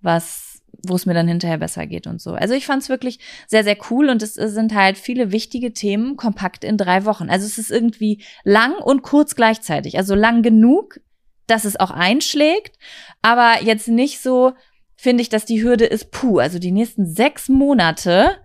was, 0.00 0.62
wo 0.86 0.94
es 0.94 1.06
mir 1.06 1.14
dann 1.14 1.28
hinterher 1.28 1.58
besser 1.58 1.86
geht 1.86 2.06
und 2.06 2.20
so. 2.20 2.34
Also 2.34 2.54
ich 2.54 2.66
fand 2.66 2.82
es 2.82 2.88
wirklich 2.88 3.18
sehr, 3.46 3.64
sehr 3.64 3.76
cool 3.90 4.10
und 4.10 4.22
es 4.22 4.34
sind 4.34 4.74
halt 4.74 4.98
viele 4.98 5.32
wichtige 5.32 5.72
Themen 5.72 6.16
kompakt 6.16 6.62
in 6.62 6.76
drei 6.76 7.04
Wochen. 7.04 7.30
Also 7.30 7.46
es 7.46 7.58
ist 7.58 7.70
irgendwie 7.70 8.22
lang 8.44 8.74
und 8.74 9.02
kurz 9.02 9.34
gleichzeitig. 9.34 9.96
Also 9.96 10.14
lang 10.14 10.42
genug, 10.42 11.00
dass 11.46 11.64
es 11.64 11.80
auch 11.80 11.90
einschlägt, 11.90 12.78
aber 13.22 13.62
jetzt 13.62 13.88
nicht 13.88 14.20
so, 14.20 14.52
finde 14.94 15.22
ich, 15.22 15.30
dass 15.30 15.46
die 15.46 15.62
Hürde 15.62 15.86
ist, 15.86 16.10
puh, 16.10 16.38
also 16.38 16.58
die 16.58 16.70
nächsten 16.70 17.06
sechs 17.06 17.48
Monate 17.48 18.36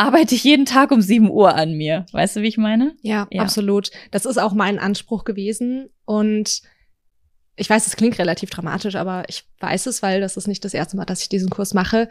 arbeite 0.00 0.34
ich 0.34 0.44
jeden 0.44 0.64
Tag 0.66 0.90
um 0.92 1.00
sieben 1.02 1.30
Uhr 1.30 1.54
an 1.54 1.72
mir. 1.74 2.06
Weißt 2.12 2.36
du, 2.36 2.42
wie 2.42 2.48
ich 2.48 2.56
meine? 2.58 2.94
Ja, 3.02 3.26
Ja. 3.30 3.42
absolut. 3.42 3.90
Das 4.10 4.24
ist 4.24 4.38
auch 4.38 4.52
mein 4.54 4.78
Anspruch 4.78 5.24
gewesen. 5.24 5.90
Und 6.04 6.62
ich 7.56 7.68
weiß, 7.68 7.86
es 7.86 7.96
klingt 7.96 8.18
relativ 8.18 8.48
dramatisch, 8.50 8.94
aber 8.96 9.24
ich 9.28 9.44
weiß 9.60 9.86
es, 9.86 10.02
weil 10.02 10.20
das 10.20 10.36
ist 10.36 10.48
nicht 10.48 10.64
das 10.64 10.72
erste 10.74 10.96
Mal, 10.96 11.04
dass 11.04 11.20
ich 11.22 11.28
diesen 11.28 11.50
Kurs 11.50 11.74
mache. 11.74 12.08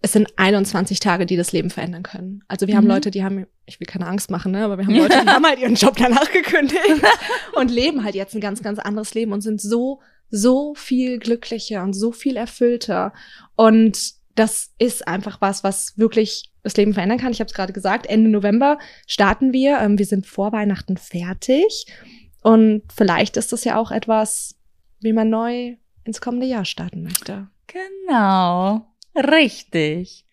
Es 0.00 0.12
sind 0.12 0.28
21 0.38 1.00
Tage, 1.00 1.26
die 1.26 1.36
das 1.36 1.52
Leben 1.52 1.70
verändern 1.70 2.02
können. 2.04 2.42
Also 2.48 2.66
wir 2.66 2.76
haben 2.76 2.84
Mhm. 2.84 2.90
Leute, 2.90 3.10
die 3.10 3.22
haben, 3.24 3.46
ich 3.66 3.78
will 3.80 3.86
keine 3.86 4.06
Angst 4.06 4.30
machen, 4.30 4.52
ne, 4.52 4.64
aber 4.64 4.78
wir 4.78 4.86
haben 4.86 4.94
Leute, 4.96 5.20
die 5.22 5.28
haben 5.28 5.44
halt 5.44 5.58
ihren 5.58 5.74
Job 5.74 5.96
danach 5.98 6.30
gekündigt 6.32 6.80
und 7.56 7.70
leben 7.70 8.04
halt 8.04 8.14
jetzt 8.14 8.34
ein 8.34 8.40
ganz, 8.40 8.62
ganz 8.62 8.78
anderes 8.78 9.12
Leben 9.14 9.32
und 9.32 9.42
sind 9.42 9.60
so, 9.60 10.00
so 10.30 10.74
viel 10.74 11.18
glücklicher 11.18 11.82
und 11.82 11.92
so 11.94 12.12
viel 12.12 12.36
erfüllter. 12.36 13.12
Und 13.56 14.17
das 14.38 14.72
ist 14.78 15.08
einfach 15.08 15.40
was, 15.40 15.64
was 15.64 15.98
wirklich 15.98 16.52
das 16.62 16.76
Leben 16.76 16.94
verändern 16.94 17.18
kann. 17.18 17.32
Ich 17.32 17.40
habe 17.40 17.48
es 17.48 17.54
gerade 17.54 17.72
gesagt, 17.72 18.06
Ende 18.06 18.30
November 18.30 18.78
starten 19.06 19.52
wir. 19.52 19.78
Ähm, 19.80 19.98
wir 19.98 20.06
sind 20.06 20.26
vor 20.26 20.52
Weihnachten 20.52 20.96
fertig. 20.96 21.86
Und 22.42 22.82
vielleicht 22.94 23.36
ist 23.36 23.52
das 23.52 23.64
ja 23.64 23.76
auch 23.76 23.90
etwas, 23.90 24.56
wie 25.00 25.12
man 25.12 25.28
neu 25.28 25.76
ins 26.04 26.20
kommende 26.20 26.46
Jahr 26.46 26.64
starten 26.64 27.02
möchte. 27.02 27.48
Genau. 27.66 28.86
Richtig. 29.16 30.24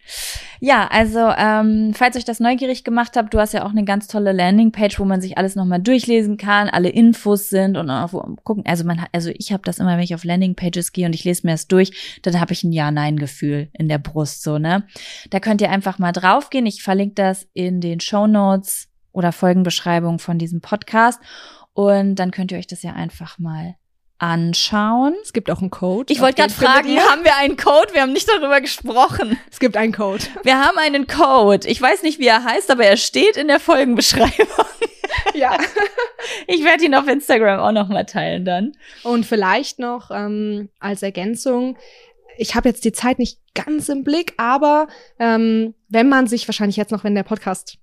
Ja, 0.59 0.87
also 0.87 1.31
ähm, 1.37 1.93
falls 1.93 2.15
euch 2.15 2.25
das 2.25 2.39
neugierig 2.39 2.83
gemacht 2.83 3.15
habt, 3.17 3.33
du 3.33 3.39
hast 3.39 3.53
ja 3.53 3.65
auch 3.65 3.71
eine 3.71 3.83
ganz 3.83 4.07
tolle 4.07 4.31
Landingpage, 4.31 4.99
wo 4.99 5.05
man 5.05 5.21
sich 5.21 5.37
alles 5.37 5.55
nochmal 5.55 5.81
durchlesen 5.81 6.37
kann, 6.37 6.69
alle 6.69 6.89
Infos 6.89 7.49
sind 7.49 7.77
und 7.77 7.89
auch 7.89 8.11
gucken. 8.43 8.63
Also 8.65 8.83
man, 8.83 9.05
also 9.11 9.31
ich 9.33 9.51
habe 9.51 9.63
das 9.65 9.79
immer, 9.79 9.97
wenn 9.97 10.03
ich 10.03 10.15
auf 10.15 10.23
Landingpages 10.23 10.91
gehe 10.91 11.05
und 11.05 11.13
ich 11.13 11.23
lese 11.23 11.45
mir 11.45 11.53
das 11.53 11.67
durch, 11.67 12.19
dann 12.21 12.39
habe 12.39 12.53
ich 12.53 12.63
ein 12.63 12.71
Ja-Nein-Gefühl 12.71 13.69
in 13.73 13.89
der 13.89 13.99
Brust 13.99 14.43
so 14.43 14.57
ne. 14.57 14.85
Da 15.29 15.39
könnt 15.39 15.61
ihr 15.61 15.69
einfach 15.69 15.99
mal 15.99 16.11
draufgehen. 16.11 16.65
Ich 16.65 16.83
verlinke 16.83 17.15
das 17.15 17.47
in 17.53 17.81
den 17.81 17.99
Show 17.99 18.27
Notes 18.27 18.87
oder 19.11 19.31
Folgenbeschreibung 19.31 20.19
von 20.19 20.37
diesem 20.37 20.61
Podcast 20.61 21.19
und 21.73 22.15
dann 22.15 22.31
könnt 22.31 22.51
ihr 22.51 22.57
euch 22.57 22.67
das 22.67 22.83
ja 22.83 22.93
einfach 22.93 23.39
mal 23.39 23.75
anschauen. 24.17 25.13
Es 25.23 25.33
gibt 25.33 25.49
auch 25.51 25.59
einen 25.61 25.69
Code. 25.71 26.11
Ich 26.11 26.21
wollte 26.21 26.41
gerade 26.41 26.53
fragen, 26.53 26.97
haben 26.99 27.23
wir 27.23 27.35
einen 27.37 27.57
Code? 27.57 27.93
Wir 27.93 28.01
haben 28.01 28.13
nicht 28.13 28.29
darüber 28.29 28.61
gesprochen. 28.61 29.37
Es 29.51 29.59
gibt 29.59 29.75
einen 29.77 29.93
Code. 29.93 30.23
Wir 30.43 30.59
haben 30.63 30.77
einen 30.77 31.05
Code. 31.07 31.67
Ich 31.67 31.81
weiß 31.81 32.03
nicht, 32.03 32.19
wie 32.19 32.27
er 32.27 32.43
heißt, 32.43 32.71
aber 32.71 32.85
er 32.85 32.97
steht 32.97 33.37
in 33.37 33.47
der 33.47 33.59
Folgenbeschreibung. 33.59 34.65
ja. 35.33 35.57
Ich 36.47 36.63
werde 36.63 36.83
ihn 36.85 36.95
auf 36.95 37.07
Instagram 37.07 37.59
auch 37.59 37.71
noch 37.71 37.87
mal 37.87 38.03
teilen 38.05 38.45
dann. 38.45 38.71
Und 39.03 39.27
vielleicht 39.27 39.77
noch 39.77 40.09
ähm, 40.11 40.69
als 40.79 41.03
Ergänzung, 41.03 41.77
ich 42.37 42.55
habe 42.55 42.67
jetzt 42.69 42.83
die 42.83 42.91
Zeit 42.91 43.19
nicht 43.19 43.39
ganz 43.53 43.89
im 43.89 44.03
Blick, 44.03 44.33
aber 44.37 44.87
ähm, 45.19 45.75
wenn 45.87 46.09
man 46.09 46.25
sich 46.25 46.47
wahrscheinlich 46.47 46.77
jetzt 46.77 46.91
noch, 46.91 47.03
wenn 47.03 47.13
der 47.13 47.21
Podcast 47.23 47.77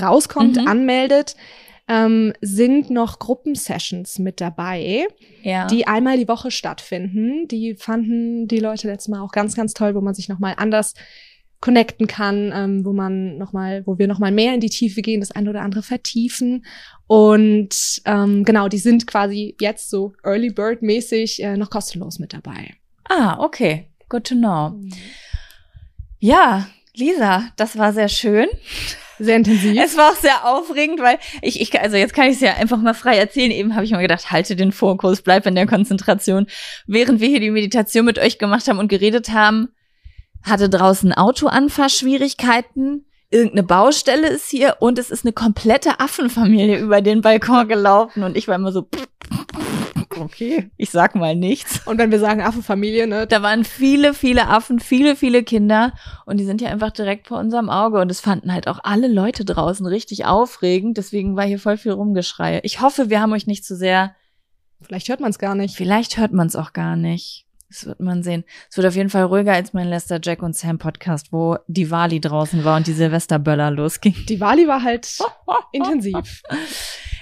rauskommt, 0.00 0.58
Mhm. 0.58 0.68
anmeldet, 0.68 1.34
ähm, 1.88 2.32
sind 2.40 2.90
noch 2.90 3.18
Gruppensessions 3.18 4.18
mit 4.18 4.40
dabei, 4.40 5.06
Ja. 5.42 5.66
die 5.66 5.86
einmal 5.86 6.18
die 6.18 6.28
Woche 6.28 6.50
stattfinden. 6.50 7.48
Die 7.48 7.74
fanden 7.74 8.46
die 8.46 8.58
Leute 8.60 8.88
letztes 8.88 9.08
Mal 9.08 9.20
auch 9.22 9.32
ganz, 9.32 9.54
ganz 9.56 9.72
toll, 9.74 9.94
wo 9.94 10.00
man 10.00 10.14
sich 10.14 10.28
nochmal 10.28 10.54
anders 10.58 10.94
connecten 11.60 12.06
kann, 12.06 12.52
ähm, 12.54 12.84
wo 12.84 12.92
man 12.92 13.36
noch 13.36 13.52
mal, 13.52 13.82
wo 13.84 13.98
wir 13.98 14.06
noch 14.06 14.20
mal 14.20 14.30
mehr 14.30 14.54
in 14.54 14.60
die 14.60 14.68
Tiefe 14.68 15.02
gehen, 15.02 15.18
das 15.20 15.32
eine 15.32 15.50
oder 15.50 15.62
andere 15.62 15.82
vertiefen 15.82 16.64
und 17.08 18.00
ähm, 18.04 18.44
genau, 18.44 18.68
die 18.68 18.78
sind 18.78 19.08
quasi 19.08 19.56
jetzt 19.60 19.90
so 19.90 20.12
Early 20.22 20.50
Bird 20.50 20.82
mäßig 20.82 21.42
äh, 21.42 21.56
noch 21.56 21.70
kostenlos 21.70 22.20
mit 22.20 22.32
dabei. 22.32 22.74
ah, 23.08 23.38
okay. 23.40 23.88
Good 24.08 24.24
to 24.28 24.34
know. 24.36 24.78
Ja, 26.20 26.68
Lisa, 26.94 27.50
das 27.56 27.76
war 27.76 27.92
sehr 27.92 28.08
schön. 28.08 28.46
Sehr 29.18 29.36
intensiv. 29.36 29.76
Es 29.82 29.96
war 29.96 30.12
auch 30.12 30.16
sehr 30.16 30.46
aufregend, 30.46 31.00
weil 31.00 31.18
ich, 31.42 31.60
ich 31.60 31.80
also 31.80 31.96
jetzt 31.96 32.14
kann 32.14 32.26
ich 32.26 32.34
es 32.34 32.40
ja 32.40 32.54
einfach 32.54 32.78
mal 32.78 32.94
frei 32.94 33.16
erzählen. 33.16 33.50
Eben 33.50 33.74
habe 33.74 33.84
ich 33.84 33.90
mir 33.90 33.98
gedacht, 33.98 34.30
halte 34.30 34.56
den 34.56 34.72
Fokus, 34.72 35.22
bleib 35.22 35.46
in 35.46 35.54
der 35.54 35.66
Konzentration. 35.66 36.46
Während 36.86 37.20
wir 37.20 37.28
hier 37.28 37.40
die 37.40 37.50
Meditation 37.50 38.04
mit 38.04 38.18
euch 38.18 38.38
gemacht 38.38 38.68
haben 38.68 38.78
und 38.78 38.88
geredet 38.88 39.30
haben, 39.30 39.68
hatte 40.42 40.68
draußen 40.68 41.12
Autoanfahrschwierigkeiten. 41.12 43.07
Irgendeine 43.30 43.62
Baustelle 43.62 44.28
ist 44.28 44.48
hier 44.48 44.76
und 44.80 44.98
es 44.98 45.10
ist 45.10 45.24
eine 45.24 45.34
komplette 45.34 46.00
Affenfamilie 46.00 46.78
über 46.78 47.02
den 47.02 47.20
Balkon 47.20 47.68
gelaufen 47.68 48.22
und 48.22 48.38
ich 48.38 48.48
war 48.48 48.54
immer 48.54 48.72
so, 48.72 48.88
okay, 50.18 50.70
ich 50.78 50.90
sag 50.90 51.14
mal 51.14 51.36
nichts. 51.36 51.86
Und 51.86 51.98
wenn 51.98 52.10
wir 52.10 52.20
sagen 52.20 52.40
Affenfamilie, 52.40 53.06
ne? 53.06 53.26
Da 53.26 53.42
waren 53.42 53.64
viele, 53.64 54.14
viele 54.14 54.48
Affen, 54.48 54.80
viele, 54.80 55.14
viele 55.14 55.42
Kinder 55.42 55.92
und 56.24 56.38
die 56.38 56.46
sind 56.46 56.62
ja 56.62 56.70
einfach 56.70 56.90
direkt 56.90 57.28
vor 57.28 57.38
unserem 57.38 57.68
Auge 57.68 58.00
und 58.00 58.10
es 58.10 58.20
fanden 58.20 58.52
halt 58.52 58.66
auch 58.66 58.80
alle 58.82 59.08
Leute 59.08 59.44
draußen 59.44 59.86
richtig 59.86 60.24
aufregend. 60.24 60.96
Deswegen 60.96 61.36
war 61.36 61.44
hier 61.44 61.58
voll 61.58 61.76
viel 61.76 61.92
Rumgeschrei. 61.92 62.60
Ich 62.62 62.80
hoffe, 62.80 63.10
wir 63.10 63.20
haben 63.20 63.32
euch 63.32 63.46
nicht 63.46 63.64
zu 63.64 63.76
sehr. 63.76 64.14
Vielleicht 64.80 65.08
hört 65.08 65.20
man 65.20 65.30
es 65.30 65.38
gar 65.38 65.54
nicht. 65.54 65.76
Vielleicht 65.76 66.16
hört 66.16 66.32
man 66.32 66.46
es 66.46 66.56
auch 66.56 66.72
gar 66.72 66.96
nicht. 66.96 67.47
Das 67.68 67.84
wird 67.84 68.00
man 68.00 68.22
sehen. 68.22 68.44
Es 68.70 68.76
wird 68.76 68.86
auf 68.86 68.94
jeden 68.94 69.10
Fall 69.10 69.24
ruhiger 69.24 69.52
als 69.52 69.74
mein 69.74 69.88
Lester 69.88 70.18
Jack 70.22 70.42
und 70.42 70.56
Sam 70.56 70.78
Podcast, 70.78 71.32
wo 71.32 71.58
die 71.66 71.90
Wali 71.90 72.20
draußen 72.20 72.64
war 72.64 72.76
und 72.76 72.86
die 72.86 72.92
Silvesterböller 72.92 73.70
losging. 73.70 74.14
Die 74.28 74.40
Wali 74.40 74.66
war 74.66 74.82
halt 74.82 75.18
intensiv. 75.72 76.42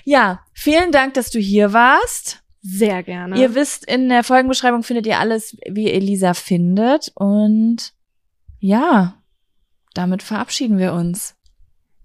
Ja, 0.05 0.40
vielen 0.52 0.93
Dank, 0.93 1.14
dass 1.14 1.31
du 1.31 1.40
hier 1.40 1.73
warst. 1.73 2.43
Sehr 2.62 3.02
gerne. 3.05 3.39
Ihr 3.40 3.55
wisst, 3.55 3.85
in 3.89 4.09
der 4.09 4.24
Folgenbeschreibung 4.24 4.82
findet 4.82 5.06
ihr 5.06 5.20
alles, 5.20 5.56
wie 5.68 5.90
Elisa 5.90 6.35
findet. 6.35 7.12
Und 7.14 7.93
ja, 8.59 9.23
damit 9.94 10.23
verabschieden 10.23 10.78
wir 10.78 10.93
uns. 10.93 11.35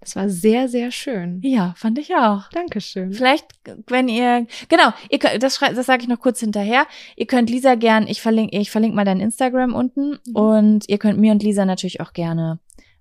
Das 0.02 0.16
war 0.16 0.28
sehr, 0.28 0.68
sehr 0.68 0.90
schön. 0.90 1.40
Ja, 1.44 1.74
fand 1.76 1.96
ich 1.98 2.12
auch. 2.16 2.48
Dankeschön. 2.50 3.12
Vielleicht, 3.12 3.46
wenn 3.86 4.08
ihr, 4.08 4.46
genau, 4.68 4.92
ihr 5.10 5.20
könnt, 5.20 5.40
das, 5.42 5.60
das 5.60 5.86
sage 5.86 6.02
ich 6.02 6.08
noch 6.08 6.18
kurz 6.18 6.40
hinterher. 6.40 6.86
Ihr 7.14 7.26
könnt 7.26 7.48
Lisa 7.48 7.76
gern, 7.76 8.08
ich 8.08 8.20
verlinke, 8.20 8.58
ich 8.58 8.72
verlinke 8.72 8.96
mal 8.96 9.04
dein 9.04 9.20
Instagram 9.20 9.74
unten 9.74 10.18
Mhm. 10.26 10.34
und 10.36 10.88
ihr 10.88 10.98
könnt 10.98 11.20
mir 11.20 11.30
und 11.32 11.42
Lisa 11.42 11.64
natürlich 11.64 12.00
auch 12.00 12.12
gerne 12.14 12.58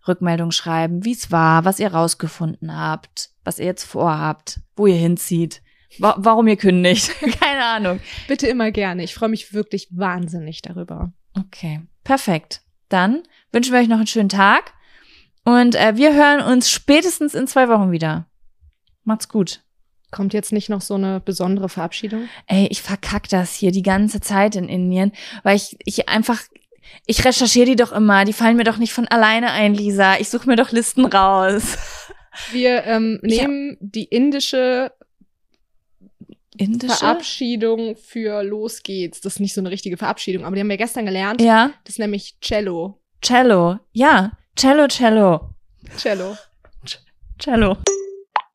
Rückmeldung 0.07 0.51
schreiben, 0.51 1.03
wie 1.03 1.11
es 1.13 1.31
war, 1.31 1.65
was 1.65 1.79
ihr 1.79 1.91
rausgefunden 1.91 2.75
habt, 2.75 3.31
was 3.43 3.57
ihr 3.57 3.65
jetzt 3.65 3.83
vorhabt, 3.83 4.59
wo 4.75 4.85
ihr 4.85 4.95
hinzieht, 4.95 5.61
wa 5.97 6.15
warum 6.19 6.47
ihr 6.47 6.55
kündigt. 6.57 7.11
Keine 7.41 7.65
Ahnung. 7.65 7.99
Bitte 8.27 8.45
immer 8.47 8.69
gerne. 8.71 9.03
Ich 9.03 9.15
freue 9.15 9.29
mich 9.29 9.53
wirklich 9.53 9.87
wahnsinnig 9.91 10.61
darüber. 10.61 11.11
Okay, 11.35 11.81
perfekt. 12.03 12.61
Dann 12.89 13.23
wünschen 13.51 13.73
wir 13.73 13.79
euch 13.79 13.87
noch 13.87 13.97
einen 13.97 14.07
schönen 14.07 14.29
Tag 14.29 14.73
und 15.45 15.75
äh, 15.75 15.95
wir 15.95 16.13
hören 16.13 16.41
uns 16.41 16.69
spätestens 16.69 17.33
in 17.33 17.47
zwei 17.47 17.69
Wochen 17.69 17.91
wieder. 17.91 18.27
Macht's 19.03 19.27
gut. 19.29 19.63
Kommt 20.11 20.33
jetzt 20.33 20.51
nicht 20.51 20.69
noch 20.69 20.81
so 20.81 20.95
eine 20.95 21.21
besondere 21.21 21.69
Verabschiedung? 21.69 22.27
Ey, 22.47 22.67
ich 22.69 22.81
verkack 22.81 23.29
das 23.29 23.53
hier 23.53 23.71
die 23.71 23.81
ganze 23.81 24.19
Zeit 24.19 24.55
in 24.55 24.67
Indien, 24.67 25.13
weil 25.43 25.55
ich, 25.55 25.77
ich 25.85 26.09
einfach, 26.09 26.41
ich 27.05 27.23
recherchiere 27.23 27.65
die 27.65 27.75
doch 27.77 27.93
immer, 27.93 28.25
die 28.25 28.33
fallen 28.33 28.57
mir 28.57 28.65
doch 28.65 28.77
nicht 28.77 28.91
von 28.91 29.07
alleine 29.07 29.51
ein, 29.51 29.73
Lisa. 29.73 30.17
Ich 30.19 30.29
suche 30.29 30.47
mir 30.47 30.57
doch 30.57 30.71
Listen 30.71 31.05
raus. 31.05 31.77
Wir 32.51 32.83
ähm, 32.83 33.19
nehmen 33.23 33.77
die 33.79 34.03
indische 34.05 34.91
Indische? 36.57 36.95
Verabschiedung 36.95 37.95
für 37.95 38.43
Los 38.43 38.83
geht's. 38.83 39.21
Das 39.21 39.33
ist 39.33 39.39
nicht 39.39 39.53
so 39.53 39.61
eine 39.61 39.71
richtige 39.71 39.97
Verabschiedung, 39.97 40.45
aber 40.45 40.55
die 40.55 40.61
haben 40.61 40.69
wir 40.69 40.77
gestern 40.77 41.05
gelernt. 41.05 41.41
Ja, 41.41 41.71
Das 41.85 41.95
ist 41.95 41.99
nämlich 41.99 42.37
Cello. 42.41 43.01
Cello. 43.21 43.79
Ja, 43.93 44.31
Cello, 44.55 44.87
Cello. 44.87 45.53
Cello. 45.97 46.37
Cello. 47.39 47.77